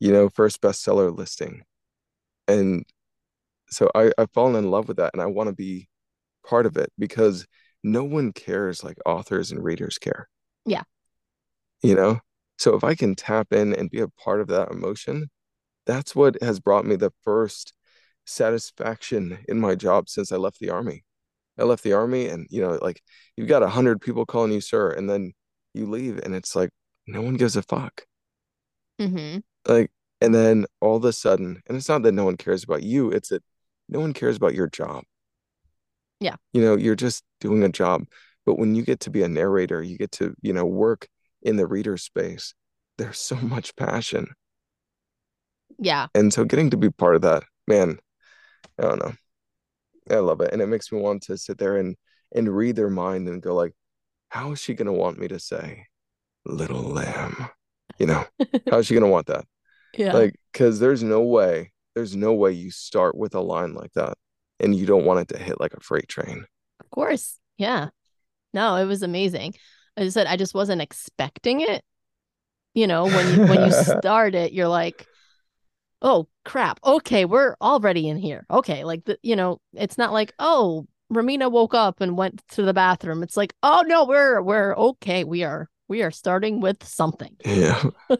you 0.00 0.12
know, 0.12 0.28
first 0.28 0.60
bestseller 0.60 1.16
listing. 1.16 1.64
And 2.48 2.84
so 3.68 3.90
I, 3.94 4.12
I've 4.18 4.30
fallen 4.32 4.56
in 4.56 4.70
love 4.70 4.88
with 4.88 4.98
that 4.98 5.10
and 5.12 5.22
I 5.22 5.26
want 5.26 5.48
to 5.48 5.54
be 5.54 5.88
part 6.46 6.66
of 6.66 6.76
it 6.76 6.92
because 6.98 7.46
no 7.82 8.04
one 8.04 8.32
cares 8.32 8.84
like 8.84 8.98
authors 9.04 9.50
and 9.50 9.62
readers 9.62 9.98
care. 9.98 10.28
Yeah. 10.64 10.82
You 11.82 11.94
know? 11.94 12.20
So 12.58 12.74
if 12.74 12.84
I 12.84 12.94
can 12.94 13.14
tap 13.14 13.52
in 13.52 13.74
and 13.74 13.90
be 13.90 14.00
a 14.00 14.08
part 14.08 14.40
of 14.40 14.48
that 14.48 14.70
emotion, 14.70 15.30
that's 15.84 16.16
what 16.16 16.40
has 16.42 16.58
brought 16.58 16.86
me 16.86 16.96
the 16.96 17.12
first 17.22 17.74
satisfaction 18.24 19.38
in 19.48 19.60
my 19.60 19.74
job 19.74 20.08
since 20.08 20.32
I 20.32 20.36
left 20.36 20.58
the 20.58 20.70
army. 20.70 21.04
I 21.58 21.64
left 21.64 21.84
the 21.84 21.92
army 21.92 22.28
and 22.28 22.46
you 22.50 22.60
know, 22.60 22.78
like 22.82 23.02
you've 23.36 23.48
got 23.48 23.62
a 23.62 23.68
hundred 23.68 24.00
people 24.00 24.26
calling 24.26 24.52
you 24.52 24.60
sir, 24.60 24.90
and 24.90 25.08
then 25.08 25.32
you 25.74 25.88
leave 25.88 26.18
and 26.18 26.34
it's 26.34 26.54
like 26.56 26.70
no 27.06 27.22
one 27.22 27.36
gives 27.36 27.56
a 27.56 27.62
fuck. 27.62 28.04
Mm-hmm. 29.00 29.38
Like, 29.70 29.90
and 30.20 30.34
then 30.34 30.66
all 30.80 30.96
of 30.96 31.04
a 31.04 31.12
sudden, 31.12 31.62
and 31.66 31.76
it's 31.76 31.88
not 31.88 32.02
that 32.02 32.12
no 32.12 32.24
one 32.24 32.36
cares 32.36 32.64
about 32.64 32.82
you, 32.82 33.10
it's 33.10 33.28
that 33.28 33.42
no 33.88 34.00
one 34.00 34.12
cares 34.12 34.36
about 34.36 34.54
your 34.54 34.68
job. 34.68 35.04
Yeah. 36.20 36.36
You 36.52 36.62
know, 36.62 36.76
you're 36.76 36.96
just 36.96 37.24
doing 37.40 37.62
a 37.62 37.68
job. 37.68 38.04
But 38.44 38.58
when 38.58 38.74
you 38.74 38.82
get 38.82 39.00
to 39.00 39.10
be 39.10 39.22
a 39.22 39.28
narrator, 39.28 39.82
you 39.82 39.98
get 39.98 40.12
to, 40.12 40.34
you 40.40 40.52
know, 40.52 40.64
work 40.64 41.08
in 41.42 41.56
the 41.56 41.66
reader 41.66 41.96
space, 41.96 42.54
there's 42.98 43.18
so 43.18 43.36
much 43.36 43.76
passion. 43.76 44.28
Yeah. 45.78 46.06
And 46.14 46.32
so 46.32 46.44
getting 46.44 46.70
to 46.70 46.76
be 46.76 46.90
part 46.90 47.16
of 47.16 47.22
that, 47.22 47.44
man, 47.66 47.98
I 48.78 48.82
don't 48.82 48.98
know. 48.98 49.12
I 50.10 50.16
love 50.16 50.40
it. 50.40 50.52
And 50.52 50.62
it 50.62 50.66
makes 50.66 50.90
me 50.90 51.00
want 51.00 51.22
to 51.24 51.36
sit 51.36 51.58
there 51.58 51.76
and 51.76 51.96
and 52.34 52.54
read 52.54 52.76
their 52.76 52.90
mind 52.90 53.28
and 53.28 53.42
go 53.42 53.54
like, 53.54 53.72
how 54.28 54.52
is 54.52 54.60
she 54.60 54.74
gonna 54.74 54.92
want 54.92 55.18
me 55.18 55.28
to 55.28 55.38
say 55.38 55.86
little 56.44 56.82
lamb? 56.82 57.48
You 57.98 58.06
know, 58.06 58.24
how 58.70 58.78
is 58.78 58.86
she 58.86 58.94
gonna 58.94 59.08
want 59.08 59.26
that? 59.26 59.44
Yeah. 59.96 60.12
Like, 60.12 60.34
because 60.52 60.78
there's 60.78 61.02
no 61.02 61.22
way, 61.22 61.72
there's 61.94 62.16
no 62.16 62.32
way 62.34 62.52
you 62.52 62.70
start 62.70 63.16
with 63.16 63.34
a 63.34 63.40
line 63.40 63.74
like 63.74 63.92
that 63.94 64.16
and 64.60 64.74
you 64.74 64.86
don't 64.86 65.04
want 65.04 65.20
it 65.20 65.28
to 65.34 65.42
hit 65.42 65.60
like 65.60 65.74
a 65.74 65.80
freight 65.80 66.08
train. 66.08 66.44
Of 66.80 66.90
course. 66.90 67.38
Yeah. 67.58 67.88
No, 68.52 68.76
it 68.76 68.84
was 68.84 69.02
amazing. 69.02 69.54
I 69.96 70.08
said, 70.08 70.26
I 70.26 70.36
just 70.36 70.54
wasn't 70.54 70.82
expecting 70.82 71.60
it. 71.60 71.82
You 72.74 72.86
know, 72.86 73.06
when 73.06 73.34
you 73.34 73.46
when 73.46 73.64
you 73.64 73.72
start 73.98 74.34
it, 74.34 74.52
you're 74.52 74.68
like, 74.68 75.06
oh 76.02 76.28
crap. 76.44 76.78
Okay, 76.84 77.24
we're 77.24 77.56
already 77.60 78.08
in 78.08 78.18
here. 78.18 78.44
Okay. 78.50 78.84
Like 78.84 79.04
the 79.04 79.18
you 79.22 79.36
know, 79.36 79.58
it's 79.72 79.96
not 79.96 80.12
like, 80.12 80.32
oh, 80.38 80.86
Romina 81.12 81.50
woke 81.50 81.74
up 81.74 82.00
and 82.00 82.18
went 82.18 82.42
to 82.48 82.62
the 82.62 82.74
bathroom. 82.74 83.22
It's 83.22 83.36
like, 83.36 83.54
oh 83.62 83.82
no, 83.86 84.04
we're 84.04 84.42
we're 84.42 84.76
okay. 84.76 85.24
We 85.24 85.44
are 85.44 85.68
we 85.88 86.02
are 86.02 86.10
starting 86.10 86.60
with 86.60 86.86
something. 86.86 87.36
Yeah. 87.44 87.82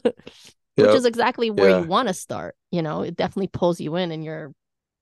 Which 0.76 0.94
is 0.94 1.04
exactly 1.04 1.50
where 1.50 1.70
Yeah. 1.70 1.80
you 1.80 1.88
want 1.88 2.08
to 2.08 2.14
start. 2.14 2.54
You 2.70 2.82
know, 2.82 3.02
it 3.02 3.16
definitely 3.16 3.48
pulls 3.48 3.80
you 3.80 3.96
in 3.96 4.10
and 4.12 4.24
you're 4.24 4.52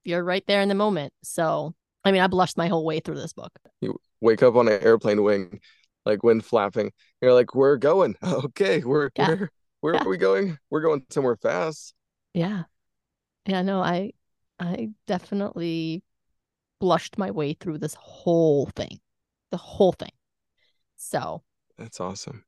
you're 0.04 0.22
right 0.24 0.44
there 0.46 0.60
in 0.60 0.68
the 0.68 0.74
moment. 0.74 1.12
So 1.22 1.74
I 2.04 2.12
mean, 2.12 2.20
I 2.22 2.26
blushed 2.26 2.56
my 2.58 2.68
whole 2.68 2.84
way 2.84 3.00
through 3.00 3.16
this 3.16 3.32
book. 3.32 3.52
You 3.80 3.98
wake 4.20 4.42
up 4.42 4.54
on 4.56 4.68
an 4.68 4.82
airplane 4.82 5.22
wing, 5.22 5.60
like 6.04 6.22
wind 6.22 6.44
flapping. 6.44 6.92
You're 7.20 7.32
like, 7.34 7.54
we're 7.54 7.76
going. 7.76 8.16
Okay, 8.22 8.82
we're 8.84 9.10
Yeah. 9.16 9.26
where 9.28 9.50
where 9.80 9.94
Yeah. 9.94 10.02
are 10.02 10.08
we 10.08 10.16
going? 10.16 10.58
We're 10.70 10.80
going 10.82 11.04
somewhere 11.10 11.36
fast. 11.36 11.94
Yeah. 12.34 12.64
Yeah, 13.46 13.62
no, 13.62 13.80
I 13.82 14.12
I 14.58 14.90
definitely 15.06 16.02
blushed 16.80 17.18
my 17.18 17.30
way 17.30 17.54
through 17.54 17.78
this 17.78 17.94
whole 17.94 18.66
thing. 18.76 19.00
The 19.50 19.56
whole 19.58 19.92
thing. 19.92 20.12
So, 20.96 21.42
That's 21.78 22.00
awesome. 22.00 22.44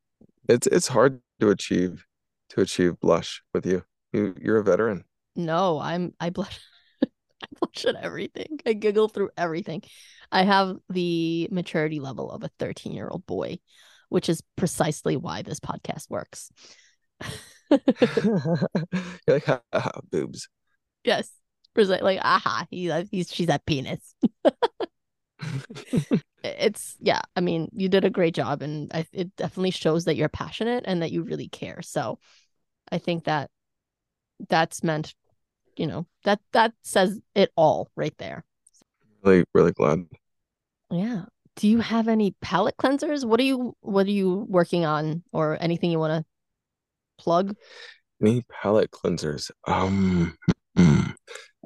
It's 0.48 0.66
it's 0.66 0.88
hard 0.88 1.20
to 1.40 1.50
achieve 1.50 2.06
to 2.50 2.60
achieve 2.60 3.00
blush 3.00 3.42
with 3.52 3.66
you. 3.66 3.84
You 4.12 4.34
you're 4.40 4.58
a 4.58 4.64
veteran. 4.64 5.04
no, 5.34 5.78
I'm 5.78 6.14
I 6.20 6.30
blush 6.30 6.58
I 7.02 7.46
blush 7.60 7.84
at 7.86 7.96
everything. 7.96 8.60
I 8.66 8.72
giggle 8.72 9.08
through 9.08 9.30
everything. 9.36 9.82
I 10.32 10.42
have 10.42 10.76
the 10.88 11.48
maturity 11.50 12.00
level 12.00 12.30
of 12.30 12.42
a 12.42 12.50
13-year-old 12.58 13.26
boy, 13.26 13.58
which 14.08 14.28
is 14.28 14.42
precisely 14.56 15.16
why 15.16 15.42
this 15.42 15.60
podcast 15.60 16.10
works. 16.10 16.50
You're 17.70 18.60
like, 19.28 19.44
ha, 19.44 19.60
boobs. 20.10 20.48
yes. 21.04 21.30
Like, 21.76 22.20
ah, 22.22 22.36
aha, 22.36 22.66
he, 22.70 22.90
he's 23.10 23.30
she's 23.30 23.48
that 23.48 23.66
penis. 23.66 24.14
it's 26.44 26.96
yeah 27.00 27.20
i 27.34 27.40
mean 27.40 27.68
you 27.72 27.88
did 27.88 28.04
a 28.04 28.10
great 28.10 28.34
job 28.34 28.62
and 28.62 28.90
I, 28.94 29.06
it 29.12 29.34
definitely 29.36 29.70
shows 29.70 30.04
that 30.04 30.16
you're 30.16 30.28
passionate 30.28 30.84
and 30.86 31.02
that 31.02 31.12
you 31.12 31.22
really 31.22 31.48
care 31.48 31.82
so 31.82 32.18
i 32.90 32.98
think 32.98 33.24
that 33.24 33.50
that's 34.48 34.84
meant 34.84 35.14
you 35.76 35.86
know 35.86 36.06
that 36.24 36.40
that 36.52 36.72
says 36.82 37.20
it 37.34 37.50
all 37.56 37.88
right 37.96 38.16
there 38.18 38.44
really, 39.26 39.44
really 39.52 39.72
glad. 39.72 40.06
Yeah. 40.90 41.24
Do 41.56 41.68
you 41.68 41.80
have 41.80 42.08
any 42.08 42.34
palette 42.40 42.76
cleansers? 42.76 43.24
What 43.24 43.40
are 43.40 43.44
you 43.44 43.74
what 43.80 44.06
are 44.06 44.10
you 44.10 44.46
working 44.48 44.84
on 44.84 45.22
or 45.32 45.56
anything 45.60 45.90
you 45.90 45.98
want 45.98 46.22
to 46.24 47.22
plug? 47.22 47.56
Any 48.20 48.44
palette 48.50 48.90
cleansers? 48.90 49.50
Um, 49.66 50.36
hmm. 50.76 51.00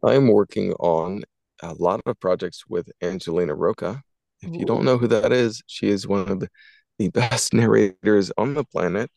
I'm 0.05 0.29
working 0.29 0.73
on 0.75 1.23
a 1.63 1.75
lot 1.75 2.01
of 2.07 2.19
projects 2.21 2.65
with 2.69 2.91
Angelina 3.03 3.55
Roca. 3.55 4.03
If 4.43 4.55
you 4.55 4.65
don't 4.65 4.85
know 4.85 4.97
who 4.97 5.07
that 5.09 5.33
is, 5.33 5.63
she 5.67 5.89
is 5.89 6.07
one 6.07 6.29
of 6.29 6.41
the, 6.41 6.49
best 7.13 7.55
narrators 7.55 8.31
on 8.37 8.55
the 8.55 8.65
planet. 8.65 9.11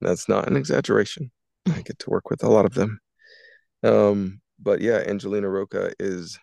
That's 0.00 0.28
not 0.28 0.48
an 0.48 0.56
exaggeration. 0.56 1.30
I 1.68 1.82
get 1.82 1.98
to 2.00 2.10
work 2.10 2.28
with 2.28 2.42
a 2.42 2.48
lot 2.48 2.64
of 2.64 2.74
them. 2.74 2.98
Um, 3.84 4.40
but 4.58 4.80
yeah, 4.80 5.04
Angelina 5.06 5.48
Roca 5.48 5.92
is 6.00 6.38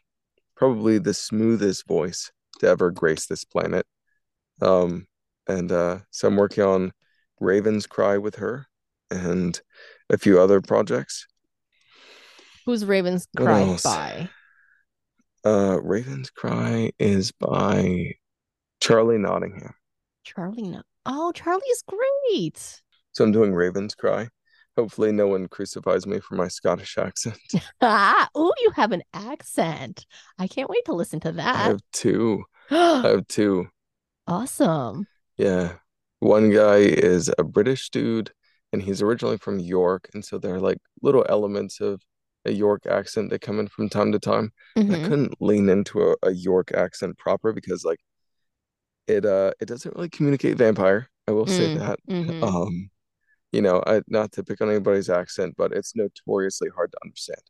probably 0.56 0.98
the 0.98 1.14
smoothest 1.14 1.88
voice 1.88 2.32
to 2.60 2.68
ever 2.68 2.90
grace 2.91 3.26
this 3.26 3.44
planet. 3.44 3.86
Um, 4.61 5.07
and 5.48 5.72
uh, 5.72 5.99
so 6.11 6.28
I'm 6.28 6.38
working 6.38 6.64
on 6.64 6.94
Raven's 7.40 7.86
Cry 7.86 8.18
with 8.18 8.36
her 8.36 8.68
and 9.11 9.60
a 10.10 10.18
few 10.18 10.40
other 10.40 10.61
projects. 10.61 11.28
Who's 12.65 12.86
Raven's 12.86 13.28
Cry 13.36 13.78
by? 13.84 14.30
Uh, 15.48 15.80
Raven's 15.82 16.30
Cry 16.30 16.91
is 16.99 17.32
by 17.32 18.11
Charlie 18.82 19.18
Nottingham. 19.18 19.74
Charlie. 20.26 20.64
No- 20.64 20.82
oh, 21.06 21.32
Charlie's 21.32 21.84
great. 21.88 22.82
So 23.14 23.24
I'm 23.24 23.32
doing 23.32 23.53
Raven's 23.53 23.95
Cry. 23.95 24.28
Hopefully, 24.76 25.14
no 25.14 25.28
one 25.28 25.48
crucifies 25.48 26.06
me 26.06 26.19
for 26.19 26.36
my 26.36 26.49
Scottish 26.49 26.98
accent. 26.98 27.40
Ah, 27.82 28.28
oh, 28.36 28.52
you 28.60 28.72
have 28.72 28.91
an 28.91 29.03
accent. 29.14 30.06
I 30.38 30.48
can't 30.48 30.69
wait 30.69 30.84
to 30.86 30.94
listen 30.94 31.22
to 31.22 31.32
that. 31.32 31.56
I 31.56 31.69
have 31.69 31.82
two. 31.94 32.44
I 32.69 33.07
have 33.07 33.26
two. 33.30 33.68
awesome. 34.28 35.07
Yeah. 35.38 35.76
One 36.19 36.52
guy 36.52 36.80
is 36.80 37.32
a 37.38 37.45
British 37.45 37.90
dude, 37.90 38.32
and 38.74 38.82
he's 38.82 39.02
originally 39.02 39.38
from 39.38 39.60
York. 39.60 40.10
And 40.14 40.26
so 40.26 40.40
there 40.40 40.56
are 40.56 40.60
like 40.60 40.80
little 41.02 41.26
elements 41.30 41.80
of 41.80 42.02
a 42.48 42.52
York 42.52 42.86
accent 42.88 43.30
that 43.32 43.41
come 43.41 43.60
in 43.60 43.68
from 43.68 43.90
time 43.90 44.11
to 44.14 44.19
time. 44.19 44.53
I 44.78 44.82
Mhm. 44.84 45.03
couldn't 45.03 45.41
lean 45.41 45.69
into 45.69 46.02
a, 46.11 46.15
a 46.24 46.32
York 46.32 46.72
accent 46.74 47.18
proper 47.19 47.53
because 47.53 47.86
like 47.86 47.99
it 49.07 49.26
uh 49.26 49.52
it 49.60 49.65
doesn't 49.68 49.95
really 49.95 50.10
communicate 50.10 50.57
vampire. 50.57 51.10
I 51.28 51.32
will 51.32 51.48
say 51.48 51.69
Mm, 51.69 51.80
that. 51.80 51.99
mhm. 52.10 52.44
Um, 52.44 52.90
you 53.52 53.61
know, 53.61 53.84
I 53.88 54.02
not 54.07 54.32
to 54.34 54.44
pick 54.44 54.61
on 54.61 54.69
anybody's 54.69 55.10
accent, 55.10 55.56
but 55.57 55.72
it's 55.74 55.95
notoriously 55.95 56.69
hard 56.76 56.91
to 56.94 56.98
understand. 57.03 57.41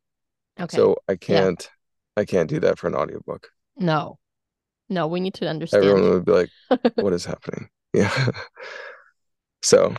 Okay. 0.59 0.77
So 0.77 0.97
I 1.07 1.15
can't 1.15 1.69
I 2.17 2.25
can't 2.25 2.49
do 2.49 2.59
that 2.61 2.79
for 2.79 2.87
an 2.87 2.95
audiobook. 2.95 3.49
No. 3.77 4.19
No, 4.89 5.07
we 5.07 5.19
need 5.19 5.35
to 5.35 5.49
understand. 5.49 5.83
Everyone 5.83 6.09
would 6.11 6.25
be 6.25 6.31
like, 6.31 6.49
what 6.95 7.13
is 7.13 7.25
happening? 7.25 7.69
Yeah. 7.93 8.31
So 9.61 9.95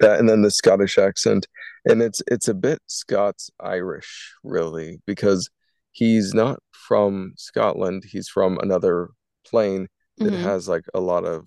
that 0.00 0.18
and 0.20 0.28
then 0.28 0.42
the 0.42 0.50
Scottish 0.50 0.98
accent. 0.98 1.46
And 1.84 2.02
it's 2.02 2.22
it's 2.28 2.48
a 2.48 2.54
bit 2.54 2.80
Scots 2.86 3.50
Irish, 3.60 4.34
really, 4.44 5.00
because 5.06 5.48
he's 5.92 6.34
not 6.34 6.60
from 6.72 7.32
Scotland. 7.36 8.04
He's 8.10 8.28
from 8.28 8.58
another 8.58 9.10
plane 9.46 9.88
that 10.18 10.32
Mhm. 10.32 10.40
has 10.42 10.68
like 10.68 10.84
a 10.94 11.00
lot 11.00 11.24
of 11.24 11.46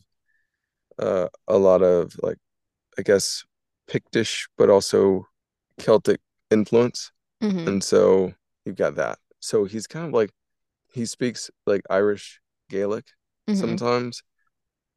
uh 0.98 1.28
a 1.48 1.58
lot 1.58 1.82
of 1.82 2.14
like 2.22 2.38
I 2.98 3.02
guess 3.02 3.44
Pictish 3.88 4.48
but 4.58 4.70
also 4.70 5.26
Celtic 5.78 6.20
influence. 6.52 7.12
Mhm. 7.42 7.68
And 7.68 7.84
so 7.84 8.34
you've 8.66 8.76
got 8.76 8.96
that. 8.96 9.20
So 9.40 9.66
he's 9.66 9.88
kind 9.88 10.06
of 10.08 10.14
like 10.14 10.32
he 10.92 11.06
speaks 11.06 11.50
like 11.66 11.82
Irish 11.90 12.42
Gaelic 12.70 13.06
Mhm. 13.48 13.58
sometimes, 13.58 14.22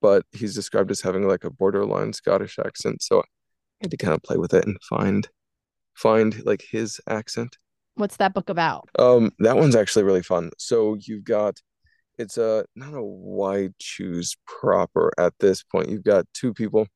but 0.02 0.26
he's 0.32 0.54
described 0.54 0.90
as 0.90 1.00
having 1.00 1.26
like 1.26 1.44
a 1.44 1.50
borderline 1.50 2.12
Scottish 2.12 2.58
accent. 2.58 3.02
So 3.02 3.20
I 3.20 3.24
had 3.82 3.90
to 3.92 3.96
kind 3.96 4.12
of 4.14 4.22
play 4.22 4.36
with 4.36 4.52
it 4.52 4.66
and 4.66 4.76
find 4.82 5.28
find 5.94 6.44
like 6.44 6.64
his 6.70 7.00
accent. 7.08 7.56
What's 7.94 8.16
that 8.16 8.34
book 8.34 8.48
about? 8.50 8.88
Um, 8.98 9.30
that 9.38 9.56
one's 9.56 9.76
actually 9.76 10.04
really 10.04 10.22
fun. 10.22 10.50
So 10.58 10.96
you've 11.00 11.24
got 11.24 11.60
it's 12.18 12.36
a 12.36 12.64
not 12.76 12.94
a 12.94 13.02
Why 13.02 13.70
Choose 13.78 14.36
proper 14.46 15.12
at 15.18 15.32
this 15.40 15.62
point. 15.62 15.88
You've 15.88 16.04
got 16.04 16.26
two 16.34 16.52
people 16.52 16.86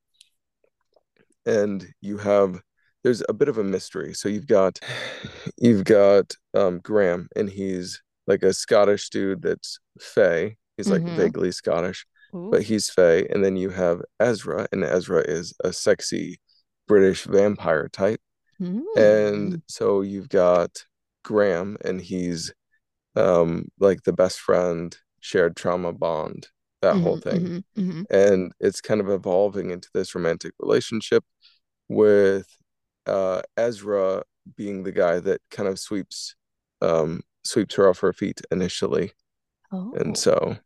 and 1.45 1.87
you 2.01 2.19
have 2.19 2.61
there's 3.05 3.23
a 3.29 3.33
bit 3.33 3.49
of 3.49 3.59
a 3.59 3.65
mystery. 3.65 4.15
So 4.15 4.29
you've 4.29 4.47
got 4.49 4.79
you've 5.59 5.85
got 5.85 6.33
um 6.55 6.81
Graham 6.81 7.29
and 7.37 7.49
he's 7.49 8.03
like 8.27 8.43
a 8.43 8.53
Scottish 8.53 9.09
dude 9.11 9.43
that's 9.43 9.79
Fey. 10.01 10.57
He's 10.77 10.91
like 10.91 11.03
Mhm. 11.03 11.17
vaguely 11.17 11.53
Scottish, 11.53 12.07
Ooh. 12.37 12.51
but 12.51 12.63
he's 12.63 12.91
Fey. 12.91 13.27
And 13.31 13.45
then 13.45 13.57
you 13.57 13.71
have 13.71 14.03
Ezra, 14.21 14.69
and 14.73 14.85
Ezra 14.85 15.21
is 15.21 15.55
a 15.65 15.73
sexy 15.73 16.41
British 16.89 17.25
vampire 17.25 17.89
type. 17.89 18.21
Mm. 18.61 18.83
And 18.97 19.63
so 19.69 20.03
you've 20.03 20.29
got 20.29 20.85
Graham, 21.25 21.77
and 21.85 22.01
he's 22.01 22.53
um 23.17 23.69
like 23.81 24.03
the 24.05 24.13
best 24.13 24.41
friend, 24.41 24.97
shared 25.21 25.57
trauma 25.57 25.93
bond, 25.93 26.49
that 26.83 26.97
whole 26.99 27.19
Mhm, 27.19 27.23
thing. 27.23 27.65
mhm, 27.77 28.07
mhm. 28.07 28.07
And 28.11 28.53
it's 28.61 28.81
kind 28.81 29.01
of 29.01 29.09
evolving 29.11 29.71
into 29.71 29.89
this 29.95 30.15
romantic 30.15 30.53
relationship 30.61 31.25
with 31.89 32.49
uh 33.07 33.43
Ezra 33.57 34.25
being 34.57 34.83
the 34.85 34.93
guy 34.93 35.21
that 35.21 35.41
kind 35.51 35.69
of 35.69 35.79
sweeps 35.79 36.37
um 36.83 37.23
sweeps 37.45 37.75
her 37.77 37.89
off 37.89 38.01
her 38.01 38.13
feet 38.13 38.41
initially. 38.53 39.13
Oh. 39.73 39.93
And 39.95 40.17
so 40.17 40.57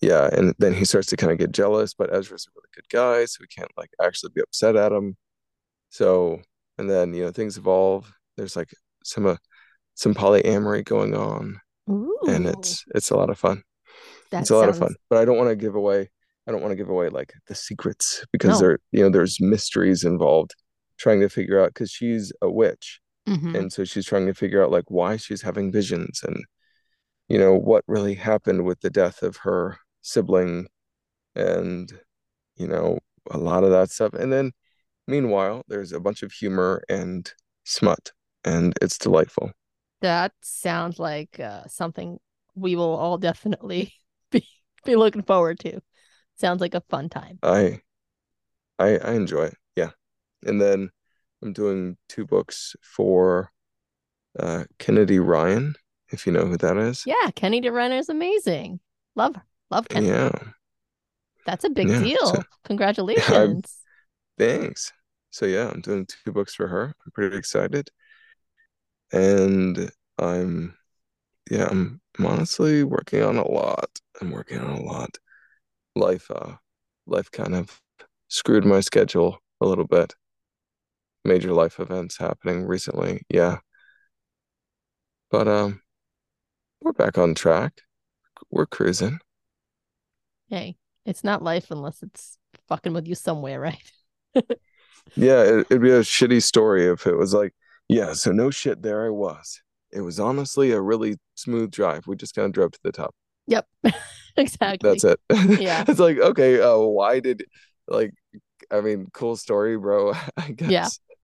yeah, 0.00 0.28
and 0.32 0.54
then 0.58 0.74
he 0.74 0.84
starts 0.84 1.08
to 1.08 1.16
kind 1.16 1.32
of 1.32 1.38
get 1.38 1.52
jealous, 1.52 1.94
but 1.94 2.12
Ezra's 2.14 2.46
a 2.48 2.52
really 2.56 2.68
good 2.74 2.88
guy, 2.90 3.24
so 3.24 3.38
we 3.40 3.48
can't 3.48 3.70
like 3.76 3.90
actually 4.02 4.32
be 4.34 4.40
upset 4.42 4.76
at 4.76 4.92
him. 4.92 5.16
So, 5.90 6.40
and 6.78 6.88
then 6.90 7.14
you 7.14 7.24
know 7.24 7.32
things 7.32 7.56
evolve. 7.58 8.12
There's 8.36 8.56
like 8.56 8.70
some 9.04 9.26
uh, 9.26 9.36
some 9.94 10.14
polyamory 10.14 10.84
going 10.84 11.14
on, 11.16 11.60
and 12.28 12.46
it's 12.46 12.84
it's 12.94 13.10
a 13.10 13.16
lot 13.16 13.30
of 13.30 13.38
fun. 13.38 13.62
that 14.30 14.42
It's 14.42 14.50
a 14.50 14.56
lot 14.56 14.68
of 14.68 14.78
fun, 14.78 14.94
but 15.10 15.18
I 15.18 15.24
don't 15.24 15.38
want 15.38 15.50
to 15.50 15.56
give 15.56 15.74
away. 15.74 16.10
I 16.46 16.52
don't 16.52 16.62
want 16.62 16.72
to 16.72 16.76
give 16.76 16.88
away 16.88 17.08
like 17.08 17.34
the 17.46 17.54
secrets 17.54 18.24
because 18.32 18.60
No. 18.60 18.66
there 18.68 18.78
you 18.92 19.02
know 19.02 19.10
there's 19.10 19.40
mysteries 19.40 20.04
involved 20.04 20.54
trying 20.98 21.20
to 21.20 21.28
figure 21.28 21.60
out 21.60 21.70
because 21.74 21.90
she's 21.90 22.32
a 22.42 22.50
witch, 22.50 23.00
Mhm. 23.28 23.54
and 23.58 23.72
so 23.72 23.84
she's 23.84 24.06
trying 24.06 24.26
to 24.26 24.34
figure 24.34 24.62
out 24.62 24.70
like 24.70 24.90
why 24.90 25.16
she's 25.16 25.42
having 25.42 25.72
visions 25.72 26.20
and 26.22 26.44
you 27.28 27.38
know 27.38 27.54
what 27.54 27.84
really 27.86 28.14
happened 28.14 28.64
with 28.64 28.80
the 28.80 28.90
death 28.90 29.22
of 29.22 29.38
her 29.38 29.78
sibling 30.08 30.68
and 31.36 31.92
you 32.56 32.66
know 32.68 32.98
a 33.30 33.38
lot 33.38 33.64
of 33.64 33.70
that 33.70 33.90
stuff 33.90 34.14
and 34.14 34.32
then 34.32 34.52
meanwhile 35.08 35.62
there's 35.68 35.92
a 35.92 36.00
bunch 36.00 36.22
of 36.22 36.32
humor 36.32 36.82
and 36.88 37.32
smut 37.64 38.12
and 38.44 38.74
it's 38.82 38.98
delightful 38.98 39.52
That 40.00 40.32
sounds 40.42 40.98
like 40.98 41.40
uh, 41.40 41.66
something 41.66 42.18
we 42.54 42.76
will 42.76 42.94
all 42.94 43.18
definitely 43.18 43.94
be 44.30 44.46
be 44.84 44.96
looking 44.96 45.22
forward 45.22 45.58
to. 45.60 45.80
Sounds 46.36 46.60
like 46.60 46.74
a 46.74 46.82
fun 46.88 47.08
time. 47.08 47.38
i 47.42 47.80
i 48.78 48.98
i 48.98 49.12
enjoy 49.12 49.44
it 49.44 49.56
yeah 49.76 49.90
and 50.46 50.60
then 50.60 50.90
i'm 51.42 51.52
doing 51.52 51.96
two 52.08 52.26
books 52.26 52.76
for 52.82 53.50
uh 54.38 54.64
kennedy 54.78 55.18
ryan 55.18 55.74
if 56.12 56.26
you 56.26 56.32
know 56.32 56.46
who 56.46 56.56
that 56.56 56.76
is 56.76 57.04
Yeah, 57.06 57.30
kennedy 57.34 57.68
ryan 57.70 57.92
is 57.92 58.08
amazing. 58.08 58.80
Love 59.14 59.36
her. 59.36 59.42
Love 59.70 59.88
Kenny. 59.88 60.08
yeah 60.08 60.30
That's 61.46 61.64
a 61.64 61.70
big 61.70 61.88
Yeah, 61.88 62.00
deal. 62.02 62.26
so- 62.26 62.42
Congratulations. 62.64 63.76
Thanks. 64.38 64.92
So 65.30 65.46
yeah, 65.46 65.68
I'm 65.70 65.80
doing 65.80 66.06
two 66.06 66.32
books 66.32 66.54
for 66.54 66.68
her. 66.68 66.94
I'm 67.04 67.12
pretty 67.12 67.36
excited. 67.36 67.90
And 69.12 69.90
I'm 70.18 70.74
yeah, 71.50 71.66
I'm, 71.70 72.00
I'm 72.18 72.26
honestly 72.26 72.84
working 72.84 73.22
on 73.22 73.36
a 73.38 73.46
lot. 73.48 73.88
I'm 74.20 74.30
working 74.30 74.58
on 74.58 74.70
a 74.70 74.82
lot. 74.82 75.16
Life 75.96 76.30
uh 76.30 76.54
life 77.06 77.30
kind 77.30 77.54
of 77.54 77.80
screwed 78.28 78.64
my 78.66 78.80
schedule 78.80 79.38
a 79.60 79.66
little 79.66 79.86
bit. 79.86 80.14
Major 81.24 81.52
life 81.52 81.80
events 81.80 82.18
happening 82.18 82.66
recently. 82.66 83.22
Yeah. 83.28 83.58
But 85.30 85.48
um 85.48 85.80
we're 86.80 86.92
back 86.92 87.18
on 87.18 87.34
track. 87.34 87.80
We're 88.50 88.66
cruising. 88.66 89.18
Hey, 90.48 90.76
it's 91.04 91.24
not 91.24 91.42
life 91.42 91.70
unless 91.70 92.02
it's 92.02 92.38
fucking 92.68 92.92
with 92.92 93.06
you 93.06 93.14
somewhere, 93.14 93.60
right? 93.60 93.92
Yeah, 95.16 95.42
it, 95.42 95.66
it'd 95.70 95.82
be 95.82 95.90
a 95.90 96.00
shitty 96.00 96.42
story 96.42 96.86
if 96.86 97.06
it 97.06 97.16
was 97.16 97.32
like, 97.32 97.54
yeah, 97.88 98.12
so 98.12 98.32
no 98.32 98.50
shit, 98.50 98.82
there 98.82 99.06
I 99.06 99.10
was. 99.10 99.60
It 99.90 100.02
was 100.02 100.20
honestly 100.20 100.72
a 100.72 100.80
really 100.80 101.16
smooth 101.34 101.70
drive. 101.70 102.06
We 102.06 102.16
just 102.16 102.34
kind 102.34 102.46
of 102.46 102.52
drove 102.52 102.72
to 102.72 102.80
the 102.84 102.92
top. 102.92 103.14
Yep. 103.46 103.66
exactly. 104.36 104.90
That's 104.90 105.04
it. 105.04 105.20
Yeah. 105.60 105.84
It's 105.88 106.00
like, 106.00 106.18
okay, 106.18 106.60
uh, 106.60 106.76
why 106.76 107.20
did 107.20 107.44
like 107.86 108.12
I 108.70 108.80
mean, 108.82 109.06
cool 109.12 109.36
story, 109.36 109.78
bro. 109.78 110.12
I 110.36 110.52
guess. 110.52 110.70
Yeah. 110.70 110.88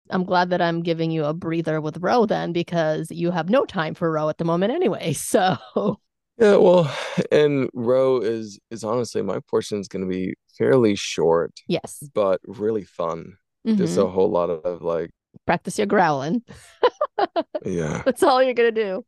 I'm 0.08 0.24
glad 0.24 0.50
that 0.50 0.62
I'm 0.62 0.82
giving 0.82 1.10
you 1.10 1.24
a 1.24 1.34
breather 1.34 1.80
with 1.80 1.98
Roe 1.98 2.26
then 2.26 2.52
because 2.52 3.10
you 3.10 3.32
have 3.32 3.50
no 3.50 3.64
time 3.64 3.94
for 3.94 4.10
Roe 4.10 4.28
at 4.28 4.38
the 4.38 4.44
moment 4.44 4.72
anyway. 4.72 5.12
So 5.12 5.56
Yeah, 6.38 6.56
well, 6.56 6.94
and 7.32 7.70
row 7.72 8.18
is 8.20 8.58
is 8.70 8.84
honestly 8.84 9.22
my 9.22 9.40
portion 9.48 9.80
is 9.80 9.88
going 9.88 10.02
to 10.04 10.08
be 10.08 10.34
fairly 10.58 10.94
short, 10.94 11.52
Yes. 11.66 12.02
but 12.14 12.40
really 12.46 12.84
fun. 12.84 13.38
Just 13.76 13.96
hmm 13.96 14.02
a 14.02 14.06
whole 14.06 14.30
lot 14.30 14.50
of 14.50 14.82
like, 14.82 15.10
Practice 15.46 15.78
your 15.78 15.86
growling. 15.86 16.42
yeah. 17.64 18.02
That's 18.04 18.22
all 18.22 18.42
you're 18.42 18.54
gonna 18.54 18.72
do. 18.72 19.04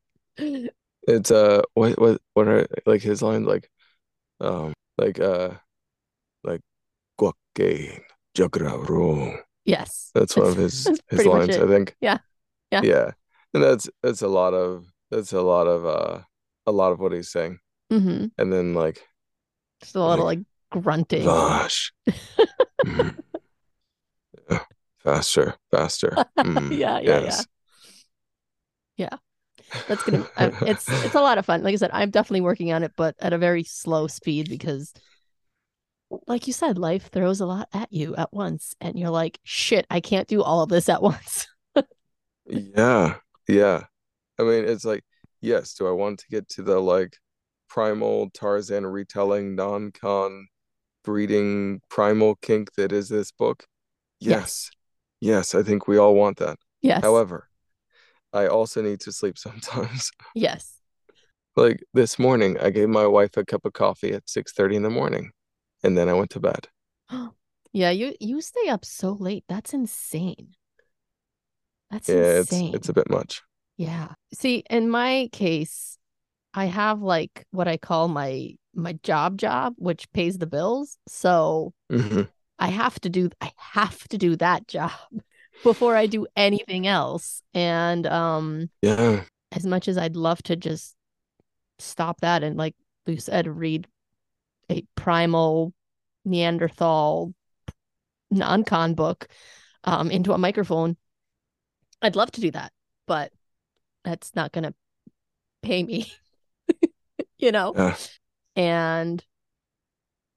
It's 1.07 1.31
uh, 1.31 1.63
what 1.75 1.99
what 2.01 2.21
what 2.35 2.49
are 2.49 2.67
like 2.87 3.03
his 3.03 3.23
lines 3.23 3.47
like, 3.47 3.71
um, 4.41 4.75
like 4.99 5.21
uh, 5.21 5.51
like 6.45 6.61
Guaque 7.21 8.01
Jagraro. 8.37 9.43
Yes. 9.65 10.11
That's 10.15 10.37
one 10.37 10.47
of 10.49 10.57
his 10.57 10.87
his 11.11 11.27
lines, 11.27 11.57
I 11.57 11.67
think. 11.67 11.95
Yeah. 12.01 12.19
Yeah. 12.71 12.83
Yeah, 12.83 13.11
and 13.55 13.63
that's 13.63 13.89
that's 14.03 14.23
a 14.23 14.29
lot 14.29 14.55
of 14.55 14.87
that's 15.11 15.33
a 15.33 15.43
lot 15.43 15.67
of 15.67 15.87
uh 15.87 16.23
a 16.69 16.71
lot 16.71 16.93
of 16.93 17.01
what 17.01 17.13
he's 17.13 17.31
saying, 17.31 17.59
hmm 17.91 18.27
and 18.37 18.53
then 18.53 18.75
like 18.75 19.03
Just 19.81 19.97
a 19.97 20.01
little 20.01 20.25
like 20.27 20.39
like 20.71 20.83
grunting. 20.83 21.25
Vash. 21.25 21.93
Mm. 22.87 23.19
Yeah. 24.51 24.61
Faster, 24.99 25.57
faster. 25.71 26.17
Mm, 26.45 26.79
Yeah, 26.79 26.99
yeah, 27.03 27.21
yeah. 27.21 27.21
yes. 27.21 27.47
That's 29.89 30.03
gonna. 30.03 30.27
I, 30.37 30.53
it's 30.67 30.89
it's 31.03 31.15
a 31.15 31.21
lot 31.21 31.39
of 31.39 31.47
fun. 31.47 31.63
Like 31.63 31.73
I 31.73 31.77
said, 31.77 31.91
I'm 31.93 32.11
definitely 32.11 32.43
working 32.43 32.73
on 32.73 32.83
it, 32.83 32.93
but 32.97 33.15
at 33.21 33.33
a 33.33 33.39
very 33.39 33.65
slow 33.65 34.07
speed 34.07 34.49
because, 34.49 34.93
like 36.27 36.47
you 36.47 36.53
said, 36.53 36.79
life 36.79 37.11
throws 37.11 37.41
a 37.41 37.47
lot 37.47 37.69
at 37.73 37.93
you 37.93 38.15
at 38.17 38.33
once, 38.33 38.75
and 38.81 38.99
you're 38.99 39.11
like, 39.11 39.39
shit, 39.45 39.87
I 39.91 40.01
can't 40.01 40.29
do 40.29 40.43
all 40.43 40.63
of 40.63 40.69
this 40.69 40.89
at 40.89 41.03
once. 41.03 41.47
Yeah, 42.47 43.17
yeah. 43.47 43.85
I 44.39 44.43
mean, 44.45 44.65
it's 44.65 44.85
like, 44.85 45.05
yes, 45.41 45.75
do 45.75 45.87
I 45.87 45.93
want 45.93 46.21
to 46.21 46.29
get 46.31 46.49
to 46.51 46.63
the 46.63 46.79
like 46.81 47.17
primal 47.69 48.31
Tarzan 48.31 48.87
retelling 48.87 49.55
non-con 49.55 50.49
breeding 51.05 51.81
primal 51.89 52.37
kink 52.37 52.73
that 52.77 52.93
is 52.93 53.09
this 53.09 53.33
book? 53.33 53.67
Yes. 54.21 54.31
Yes. 54.31 54.71
Yes, 55.21 55.55
I 55.55 55.63
think 55.65 55.89
we 55.89 55.99
all 55.99 56.15
want 56.15 56.39
that. 56.39 56.59
Yes. 56.81 57.03
However, 57.03 57.49
I 58.33 58.47
also 58.47 58.83
need 58.83 59.01
to 59.01 59.13
sleep 59.13 59.37
sometimes. 59.47 60.11
Yes. 60.35 60.75
Like 61.57 61.83
this 61.93 62.19
morning, 62.19 62.57
I 62.61 62.71
gave 62.71 62.89
my 62.89 63.07
wife 63.07 63.37
a 63.37 63.45
cup 63.45 63.65
of 63.65 63.73
coffee 63.73 64.13
at 64.13 64.29
6:30 64.29 64.77
in 64.77 64.83
the 64.83 64.91
morning, 64.91 65.33
and 65.83 65.99
then 65.99 66.09
I 66.09 66.15
went 66.15 66.31
to 66.31 66.41
bed. 66.41 66.69
Yeah, 67.71 67.91
you 67.91 68.15
you 68.19 68.41
stay 68.41 68.69
up 68.71 68.85
so 68.85 69.13
late. 69.13 69.45
That's 69.47 69.75
insane. 69.75 70.55
That's 71.91 72.09
Yeah, 72.09 72.41
it's 72.41 72.53
it's 72.53 72.89
a 72.89 72.95
bit 72.95 73.11
much. 73.11 73.43
Yeah. 73.79 74.15
See, 74.35 74.65
in 74.71 74.91
my 74.91 75.31
case, 75.33 75.99
I 76.55 76.67
have 76.67 77.03
like 77.03 77.47
what 77.53 77.69
I 77.69 77.79
call 77.79 78.09
my 78.09 78.55
my 78.75 78.95
job 79.05 79.39
job, 79.39 79.75
which 79.79 80.11
pays 80.13 80.39
the 80.39 80.47
bills. 80.47 80.99
So 81.09 81.75
hmm 81.91 82.23
I 82.59 82.69
have 82.69 83.01
to 83.03 83.11
do 83.11 83.31
I 83.41 83.53
have 83.59 84.09
to 84.09 84.19
do 84.19 84.37
that 84.37 84.69
job 84.69 84.93
before 85.65 85.97
I 85.97 86.07
do 86.07 86.27
anything 86.37 86.87
else. 86.87 87.43
And 87.55 88.07
um 88.07 88.71
Yeah. 88.83 89.25
as 89.53 89.67
much 89.67 89.89
as 89.89 89.99
I'd 89.99 90.17
love 90.17 90.43
to 90.45 90.57
just 90.57 90.97
stop 91.79 92.21
that 92.23 92.43
and 92.45 92.57
like 92.57 92.77
you 93.07 93.19
said, 93.19 93.49
read 93.49 93.89
a 94.71 94.85
primal 94.97 95.75
Neanderthal 96.27 97.35
non-con 98.31 98.95
book 98.95 99.29
um 99.85 100.11
into 100.11 100.33
a 100.35 100.39
microphone, 100.39 100.97
I'd 102.03 102.17
love 102.17 102.31
to 102.33 102.41
do 102.41 102.51
that, 102.53 102.73
but 103.07 103.33
that's 104.09 104.35
not 104.35 104.53
gonna 104.53 104.75
pay 105.63 105.83
me, 105.83 106.11
you 107.39 107.53
know? 107.53 107.75
Yeah. 107.77 107.97
And 108.57 109.25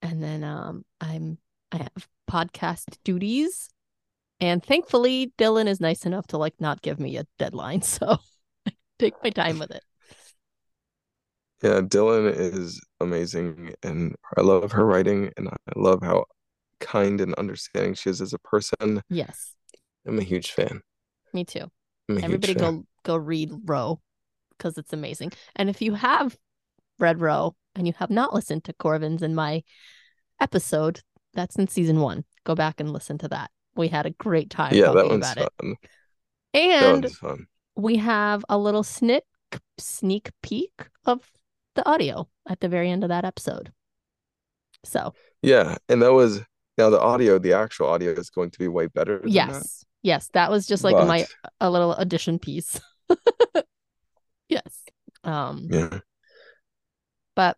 and 0.02 0.22
then 0.22 0.44
um 0.44 0.84
I'm 1.00 1.38
I 1.72 1.78
have 1.78 2.08
podcast 2.30 2.98
duties. 3.04 3.70
And 4.40 4.64
thankfully 4.66 5.32
Dylan 5.38 5.68
is 5.68 5.80
nice 5.80 6.06
enough 6.06 6.28
to 6.28 6.38
like 6.38 6.56
not 6.60 6.82
give 6.82 7.00
me 7.00 7.18
a 7.18 7.26
deadline. 7.40 7.82
So 7.92 8.18
I 8.68 8.72
take 9.00 9.14
my 9.24 9.30
time 9.30 9.60
with 9.60 9.72
it. 9.72 9.84
Yeah, 11.64 11.82
Dylan 11.82 12.34
is 12.36 12.82
amazing 13.00 13.74
and 13.84 14.16
I 14.36 14.42
love 14.42 14.72
her 14.72 14.86
writing 14.86 15.32
and 15.38 15.48
I 15.48 15.56
love 15.76 16.00
how 16.02 16.26
kind 16.80 17.22
and 17.22 17.36
understanding 17.36 17.94
she 17.94 18.10
is 18.10 18.20
as 18.20 18.34
a 18.34 18.40
person. 18.40 19.02
Yes, 19.10 19.54
I'm 20.08 20.18
a 20.20 20.24
huge 20.24 20.52
fan. 20.52 20.82
me 21.34 21.46
too. 21.46 21.72
I'm 22.10 22.18
a 22.18 22.22
huge 22.22 22.24
Everybody 22.26 22.54
fan. 22.56 22.88
Go 23.04 23.16
read 23.16 23.52
Row 23.66 24.00
because 24.58 24.78
it's 24.78 24.94
amazing. 24.94 25.32
And 25.56 25.70
if 25.70 25.82
you 25.82 25.94
have 25.96 26.38
read 27.00 27.20
Row 27.22 27.56
and 27.76 27.88
you 27.88 27.94
have 27.98 28.10
not 28.10 28.34
listened 28.34 28.64
to 28.66 28.74
Corvin's 28.74 29.22
and 29.22 29.36
my 29.36 29.64
episode, 30.40 31.02
that's 31.34 31.56
in 31.56 31.68
season 31.68 32.00
one. 32.00 32.26
Go 32.44 32.56
back 32.56 32.80
and 32.80 32.92
listen 32.92 33.18
to 33.20 33.28
that. 33.30 33.52
We 33.76 33.88
had 33.88 34.06
a 34.06 34.12
great 34.12 34.50
time 34.50 34.76
Yeah, 34.76 34.88
that 34.88 34.94
talking 34.94 35.10
one's 35.12 35.32
about 35.32 35.38
it. 35.46 35.54
fun. 35.62 35.76
That 36.54 36.60
And 36.60 37.18
we 37.76 37.98
have 37.98 38.44
a 38.50 38.58
little 38.58 38.84
snick 38.84 39.24
sneak 39.78 40.32
peek 40.42 40.72
of 41.06 41.32
the 41.76 41.88
audio 41.90 42.28
at 42.48 42.60
the 42.60 42.70
very 42.70 42.90
end 42.90 43.04
of 43.04 43.10
that 43.10 43.26
episode. 43.26 43.72
So 44.84 45.14
Yeah, 45.42 45.78
and 45.90 46.02
that 46.02 46.14
was 46.14 46.42
now 46.78 46.90
the 46.90 47.00
audio, 47.00 47.38
the 47.40 47.54
actual 47.54 47.88
audio 47.88 48.12
is 48.12 48.30
going 48.30 48.52
to 48.52 48.60
be 48.60 48.68
way 48.68 48.88
better 48.88 49.20
than 49.20 49.32
that. 49.32 49.34
yes, 49.34 49.86
yes, 50.02 50.30
that 50.34 50.50
was 50.52 50.68
just 50.68 50.84
like 50.84 50.96
my 50.96 51.26
a 51.60 51.70
little 51.70 51.94
addition 51.94 52.40
piece. 52.40 52.80
yes. 54.50 54.84
Um, 55.24 55.68
yeah. 55.70 56.00
but 57.36 57.58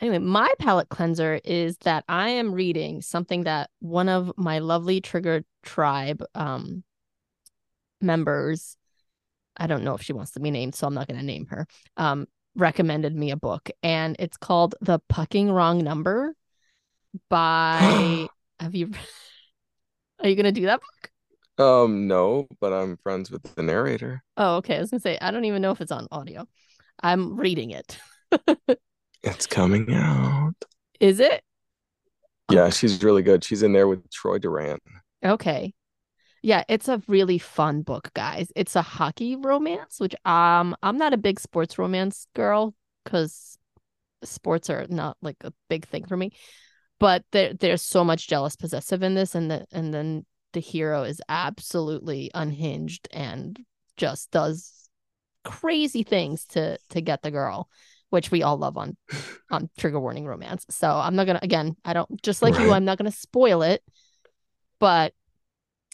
anyway, 0.00 0.18
my 0.18 0.52
palette 0.58 0.88
cleanser 0.88 1.40
is 1.44 1.76
that 1.78 2.04
I 2.08 2.30
am 2.30 2.52
reading 2.52 3.02
something 3.02 3.44
that 3.44 3.70
one 3.80 4.08
of 4.08 4.32
my 4.36 4.60
lovely 4.60 5.00
Trigger 5.00 5.44
Tribe 5.62 6.24
um 6.34 6.84
members, 8.00 8.76
I 9.56 9.66
don't 9.66 9.84
know 9.84 9.94
if 9.94 10.02
she 10.02 10.12
wants 10.12 10.32
to 10.32 10.40
be 10.40 10.50
named, 10.50 10.74
so 10.74 10.86
I'm 10.86 10.94
not 10.94 11.06
going 11.06 11.20
to 11.20 11.26
name 11.26 11.46
her. 11.50 11.66
Um, 11.96 12.26
recommended 12.56 13.14
me 13.14 13.30
a 13.30 13.36
book, 13.36 13.70
and 13.82 14.16
it's 14.18 14.36
called 14.36 14.74
The 14.80 15.00
Pucking 15.08 15.50
Wrong 15.50 15.78
Number 15.78 16.34
by. 17.28 18.26
have 18.60 18.74
you? 18.74 18.90
Are 20.20 20.28
you 20.28 20.36
going 20.36 20.44
to 20.44 20.52
do 20.52 20.66
that 20.66 20.80
book? 20.80 21.09
Um, 21.60 22.08
no, 22.08 22.48
but 22.60 22.72
I'm 22.72 22.96
friends 22.96 23.30
with 23.30 23.42
the 23.54 23.62
narrator. 23.62 24.22
Oh, 24.36 24.56
okay. 24.56 24.76
I 24.76 24.80
was 24.80 24.90
gonna 24.90 25.00
say 25.00 25.18
I 25.20 25.30
don't 25.30 25.44
even 25.44 25.62
know 25.62 25.72
if 25.72 25.80
it's 25.80 25.92
on 25.92 26.08
audio. 26.10 26.46
I'm 27.02 27.36
reading 27.36 27.70
it. 27.70 27.98
It's 29.22 29.46
coming 29.46 29.92
out. 29.92 30.54
Is 30.98 31.20
it? 31.20 31.42
Yeah, 32.50 32.70
she's 32.70 33.02
really 33.02 33.22
good. 33.22 33.44
She's 33.44 33.62
in 33.62 33.72
there 33.72 33.86
with 33.86 34.10
Troy 34.10 34.38
Durant. 34.38 34.82
Okay. 35.22 35.74
Yeah, 36.42 36.64
it's 36.68 36.88
a 36.88 37.02
really 37.06 37.38
fun 37.38 37.82
book, 37.82 38.10
guys. 38.14 38.50
It's 38.56 38.76
a 38.76 38.82
hockey 38.82 39.36
romance, 39.36 40.00
which 40.00 40.14
um 40.24 40.74
I'm 40.82 40.96
not 40.96 41.12
a 41.12 41.18
big 41.18 41.38
sports 41.38 41.78
romance 41.78 42.26
girl 42.34 42.74
because 43.04 43.58
sports 44.24 44.70
are 44.70 44.86
not 44.88 45.16
like 45.20 45.36
a 45.44 45.52
big 45.68 45.86
thing 45.86 46.06
for 46.06 46.16
me. 46.16 46.32
But 46.98 47.24
there 47.32 47.52
there's 47.52 47.82
so 47.82 48.04
much 48.04 48.26
jealous 48.26 48.56
possessive 48.56 49.02
in 49.02 49.14
this, 49.14 49.34
and 49.34 49.50
the 49.50 49.66
and 49.70 49.92
then 49.92 50.24
the 50.52 50.60
hero 50.60 51.02
is 51.02 51.20
absolutely 51.28 52.30
unhinged 52.34 53.08
and 53.12 53.58
just 53.96 54.30
does 54.30 54.88
crazy 55.44 56.02
things 56.02 56.44
to 56.46 56.78
to 56.90 57.00
get 57.00 57.22
the 57.22 57.30
girl, 57.30 57.68
which 58.10 58.30
we 58.30 58.42
all 58.42 58.56
love 58.56 58.76
on 58.76 58.96
on 59.50 59.70
trigger 59.78 60.00
warning 60.00 60.26
romance. 60.26 60.66
So 60.70 60.88
I'm 60.90 61.16
not 61.16 61.26
gonna 61.26 61.40
again, 61.42 61.76
I 61.84 61.92
don't 61.92 62.22
just 62.22 62.42
like 62.42 62.58
you, 62.58 62.72
I'm 62.72 62.84
not 62.84 62.98
gonna 62.98 63.10
spoil 63.10 63.62
it, 63.62 63.82
but 64.78 65.12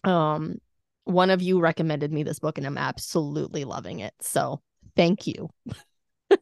um 0.04 0.58
one 1.04 1.30
of 1.30 1.40
you 1.40 1.60
recommended 1.60 2.12
me 2.12 2.24
this 2.24 2.40
book 2.40 2.58
and 2.58 2.66
I'm 2.66 2.78
absolutely 2.78 3.64
loving 3.64 4.00
it. 4.00 4.12
So 4.20 4.60
thank 4.96 5.26
you. 5.26 5.50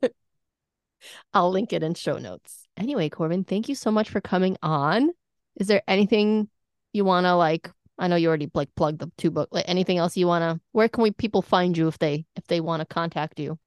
I'll 1.34 1.50
link 1.50 1.72
it 1.72 1.82
in 1.82 1.94
show 1.94 2.16
notes. 2.16 2.66
Anyway, 2.76 3.08
Corvin, 3.08 3.44
thank 3.44 3.68
you 3.68 3.74
so 3.74 3.90
much 3.90 4.08
for 4.08 4.20
coming 4.20 4.56
on. 4.62 5.10
Is 5.56 5.66
there 5.66 5.82
anything 5.86 6.48
you 6.92 7.04
want 7.04 7.26
to 7.26 7.34
like? 7.34 7.70
I 7.98 8.08
know 8.08 8.16
you 8.16 8.28
already 8.28 8.50
like 8.54 8.74
plugged 8.74 9.00
the 9.00 9.10
two 9.16 9.30
book. 9.30 9.48
Like 9.52 9.64
anything 9.68 9.98
else 9.98 10.16
you 10.16 10.26
want 10.26 10.42
to? 10.42 10.60
Where 10.72 10.88
can 10.88 11.02
we 11.02 11.10
people 11.10 11.42
find 11.42 11.76
you 11.76 11.88
if 11.88 11.98
they 11.98 12.26
if 12.36 12.46
they 12.46 12.60
want 12.60 12.80
to 12.80 12.86
contact 12.86 13.38
you? 13.38 13.58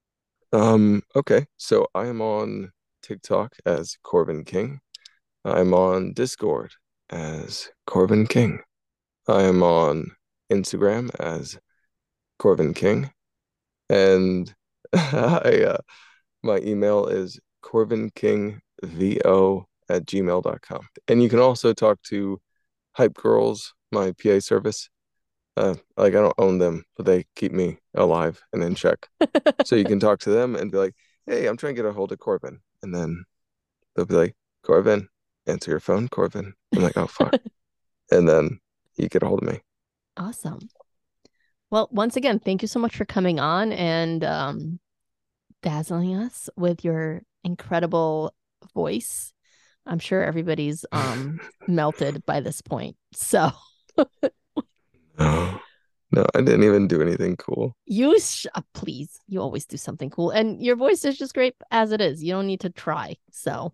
Um, 0.54 1.04
okay. 1.16 1.46
So 1.58 1.88
I 1.96 2.08
am 2.08 2.22
on 2.22 2.72
TikTok 3.04 3.56
as 3.66 3.98
Corvin 4.04 4.46
King. 4.46 4.80
I'm 5.46 5.74
on 5.74 6.14
Discord 6.14 6.72
as 7.10 7.70
Corvin 7.86 8.28
King. 8.28 8.60
I 9.28 9.44
am 9.44 9.64
on 9.64 10.12
Instagram 10.52 11.14
as 11.20 11.58
Corvin 12.40 12.74
King. 12.74 13.12
And 13.90 14.54
I 14.94 15.66
uh 15.68 15.78
my 16.44 16.60
email 16.60 17.08
is 17.08 17.40
corvinkingvo 17.64 19.64
at 19.90 20.06
gmail.com. 20.06 20.88
And 21.08 21.24
you 21.24 21.30
can 21.30 21.40
also 21.40 21.74
talk 21.74 22.02
to 22.04 22.40
Hype 22.94 23.16
Girls, 23.16 23.74
my 23.92 24.14
PA 24.22 24.40
service. 24.40 24.90
Uh, 25.56 25.74
like 25.98 26.14
I 26.14 26.22
don't 26.22 26.36
own 26.38 26.60
them, 26.60 26.84
but 26.96 27.08
they 27.08 27.26
keep 27.36 27.52
me 27.52 27.80
alive 27.96 28.40
and 28.54 28.64
in 28.64 28.76
check. 28.76 29.08
So 29.66 29.76
you 29.76 29.86
can 29.86 30.00
talk 30.00 30.20
to 30.20 30.30
them 30.30 30.56
and 30.56 30.72
be 30.72 30.78
like, 30.78 30.94
hey, 31.26 31.48
I'm 31.48 31.58
trying 31.58 31.76
to 31.76 31.82
get 31.82 31.90
a 31.90 31.94
hold 31.94 32.12
of 32.12 32.20
Corvin. 32.20 32.60
And 32.84 32.94
then 32.94 33.26
they'll 33.96 34.06
be 34.06 34.14
like, 34.14 34.36
Corvin, 34.64 35.08
answer 35.48 35.72
your 35.72 35.80
phone, 35.80 36.08
Corvin. 36.10 36.54
I'm 36.76 36.84
like, 36.84 36.96
oh, 36.96 37.08
fuck. 37.08 37.36
and 38.12 38.30
then 38.30 38.60
you 38.98 39.10
get 39.10 39.24
a 39.24 39.28
hold 39.28 39.42
of 39.42 39.50
me. 39.50 39.60
Awesome. 40.16 40.60
Well, 41.70 41.90
once 41.92 42.16
again, 42.16 42.40
thank 42.40 42.62
you 42.62 42.68
so 42.68 42.80
much 42.80 42.96
for 42.96 43.06
coming 43.06 43.40
on 43.40 43.74
and 43.74 44.24
um, 44.24 44.80
dazzling 45.64 46.16
us 46.16 46.50
with 46.56 46.86
your 46.86 47.22
incredible 47.44 48.34
voice. 48.74 49.34
I'm 49.86 50.00
sure 50.00 50.24
everybody's 50.24 50.86
um, 50.92 51.40
melted 51.68 52.26
by 52.26 52.42
this 52.42 52.62
point. 52.62 52.96
So. 53.14 53.52
no, 55.20 55.60
no, 56.12 56.26
I 56.36 56.42
didn't 56.42 56.64
even 56.64 56.88
do 56.88 57.02
anything 57.02 57.36
cool. 57.38 57.76
You 57.86 58.20
sh- 58.20 58.46
uh, 58.56 58.62
please, 58.74 59.20
you 59.28 59.42
always 59.42 59.66
do 59.66 59.78
something 59.78 60.10
cool, 60.10 60.30
and 60.32 60.62
your 60.62 60.76
voice 60.76 61.04
is 61.06 61.18
just 61.18 61.34
great 61.34 61.56
as 61.72 61.92
it 61.92 62.02
is. 62.02 62.24
You 62.24 62.34
don't 62.34 62.48
need 62.48 62.62
to 62.62 62.70
try. 62.70 63.18
So, 63.32 63.74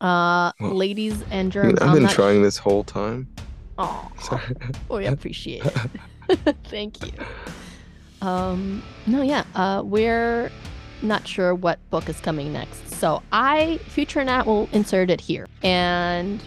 uh, 0.00 0.52
Well, 0.60 0.74
ladies 0.74 1.20
and 1.30 1.32
I 1.32 1.36
mean, 1.38 1.50
germs, 1.50 1.80
I've 1.80 1.88
I'm 1.88 1.94
been 1.94 2.08
trying 2.08 2.42
this 2.42 2.56
whole 2.58 2.84
time. 2.84 3.28
Oh, 3.78 4.10
Sorry. 4.20 4.42
we 4.90 5.06
appreciate 5.06 5.64
it. 5.64 5.76
Thank 6.64 7.04
you. 7.06 7.12
Um, 8.20 8.82
no, 9.06 9.22
yeah, 9.22 9.44
uh, 9.54 9.82
we're 9.84 10.50
not 11.02 11.26
sure 11.26 11.54
what 11.54 11.78
book 11.90 12.08
is 12.08 12.18
coming 12.20 12.52
next. 12.52 12.88
So 12.94 13.22
I, 13.32 13.78
Future 13.86 14.24
Nat, 14.24 14.44
will 14.46 14.68
insert 14.72 15.10
it 15.10 15.20
here. 15.20 15.46
And 15.62 16.42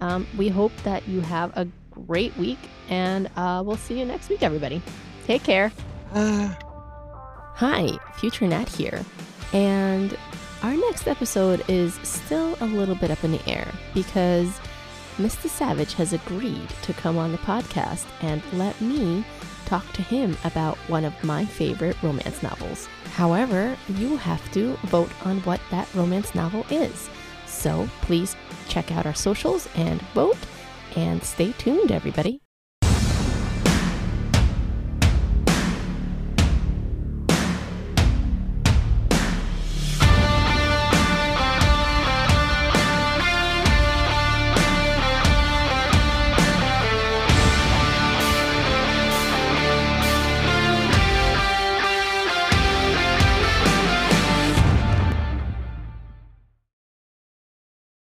um, 0.00 0.26
we 0.36 0.48
hope 0.48 0.72
that 0.84 1.06
you 1.08 1.20
have 1.20 1.56
a 1.56 1.66
great 1.90 2.36
week. 2.36 2.58
And 2.88 3.30
uh, 3.36 3.62
we'll 3.64 3.76
see 3.76 3.98
you 3.98 4.04
next 4.04 4.28
week, 4.28 4.42
everybody. 4.42 4.82
Take 5.26 5.42
care. 5.42 5.72
Ah. 6.14 6.58
Hi, 7.56 7.90
Future 8.16 8.46
Nat 8.48 8.68
here. 8.68 9.04
And 9.52 10.16
our 10.62 10.74
next 10.74 11.06
episode 11.06 11.62
is 11.68 11.94
still 12.02 12.56
a 12.60 12.66
little 12.66 12.96
bit 12.96 13.10
up 13.10 13.22
in 13.22 13.32
the 13.32 13.48
air 13.48 13.72
because 13.94 14.60
Mr. 15.18 15.48
Savage 15.48 15.94
has 15.94 16.12
agreed 16.12 16.68
to 16.82 16.92
come 16.94 17.16
on 17.16 17.30
the 17.30 17.38
podcast 17.38 18.06
and 18.22 18.42
let 18.54 18.80
me 18.80 19.24
talk 19.66 19.90
to 19.92 20.02
him 20.02 20.36
about 20.44 20.76
one 20.88 21.04
of 21.04 21.22
my 21.22 21.44
favorite 21.44 21.96
romance 22.02 22.42
novels. 22.42 22.88
However, 23.12 23.76
you 23.88 24.16
have 24.16 24.52
to 24.52 24.72
vote 24.86 25.10
on 25.24 25.38
what 25.42 25.60
that 25.70 25.88
romance 25.94 26.34
novel 26.34 26.66
is. 26.68 27.08
So 27.46 27.88
please 28.02 28.34
check 28.68 28.92
out 28.92 29.06
our 29.06 29.14
socials 29.14 29.68
and 29.76 30.00
vote 30.14 30.38
and 30.96 31.22
stay 31.22 31.52
tuned, 31.52 31.90
everybody. 31.92 32.43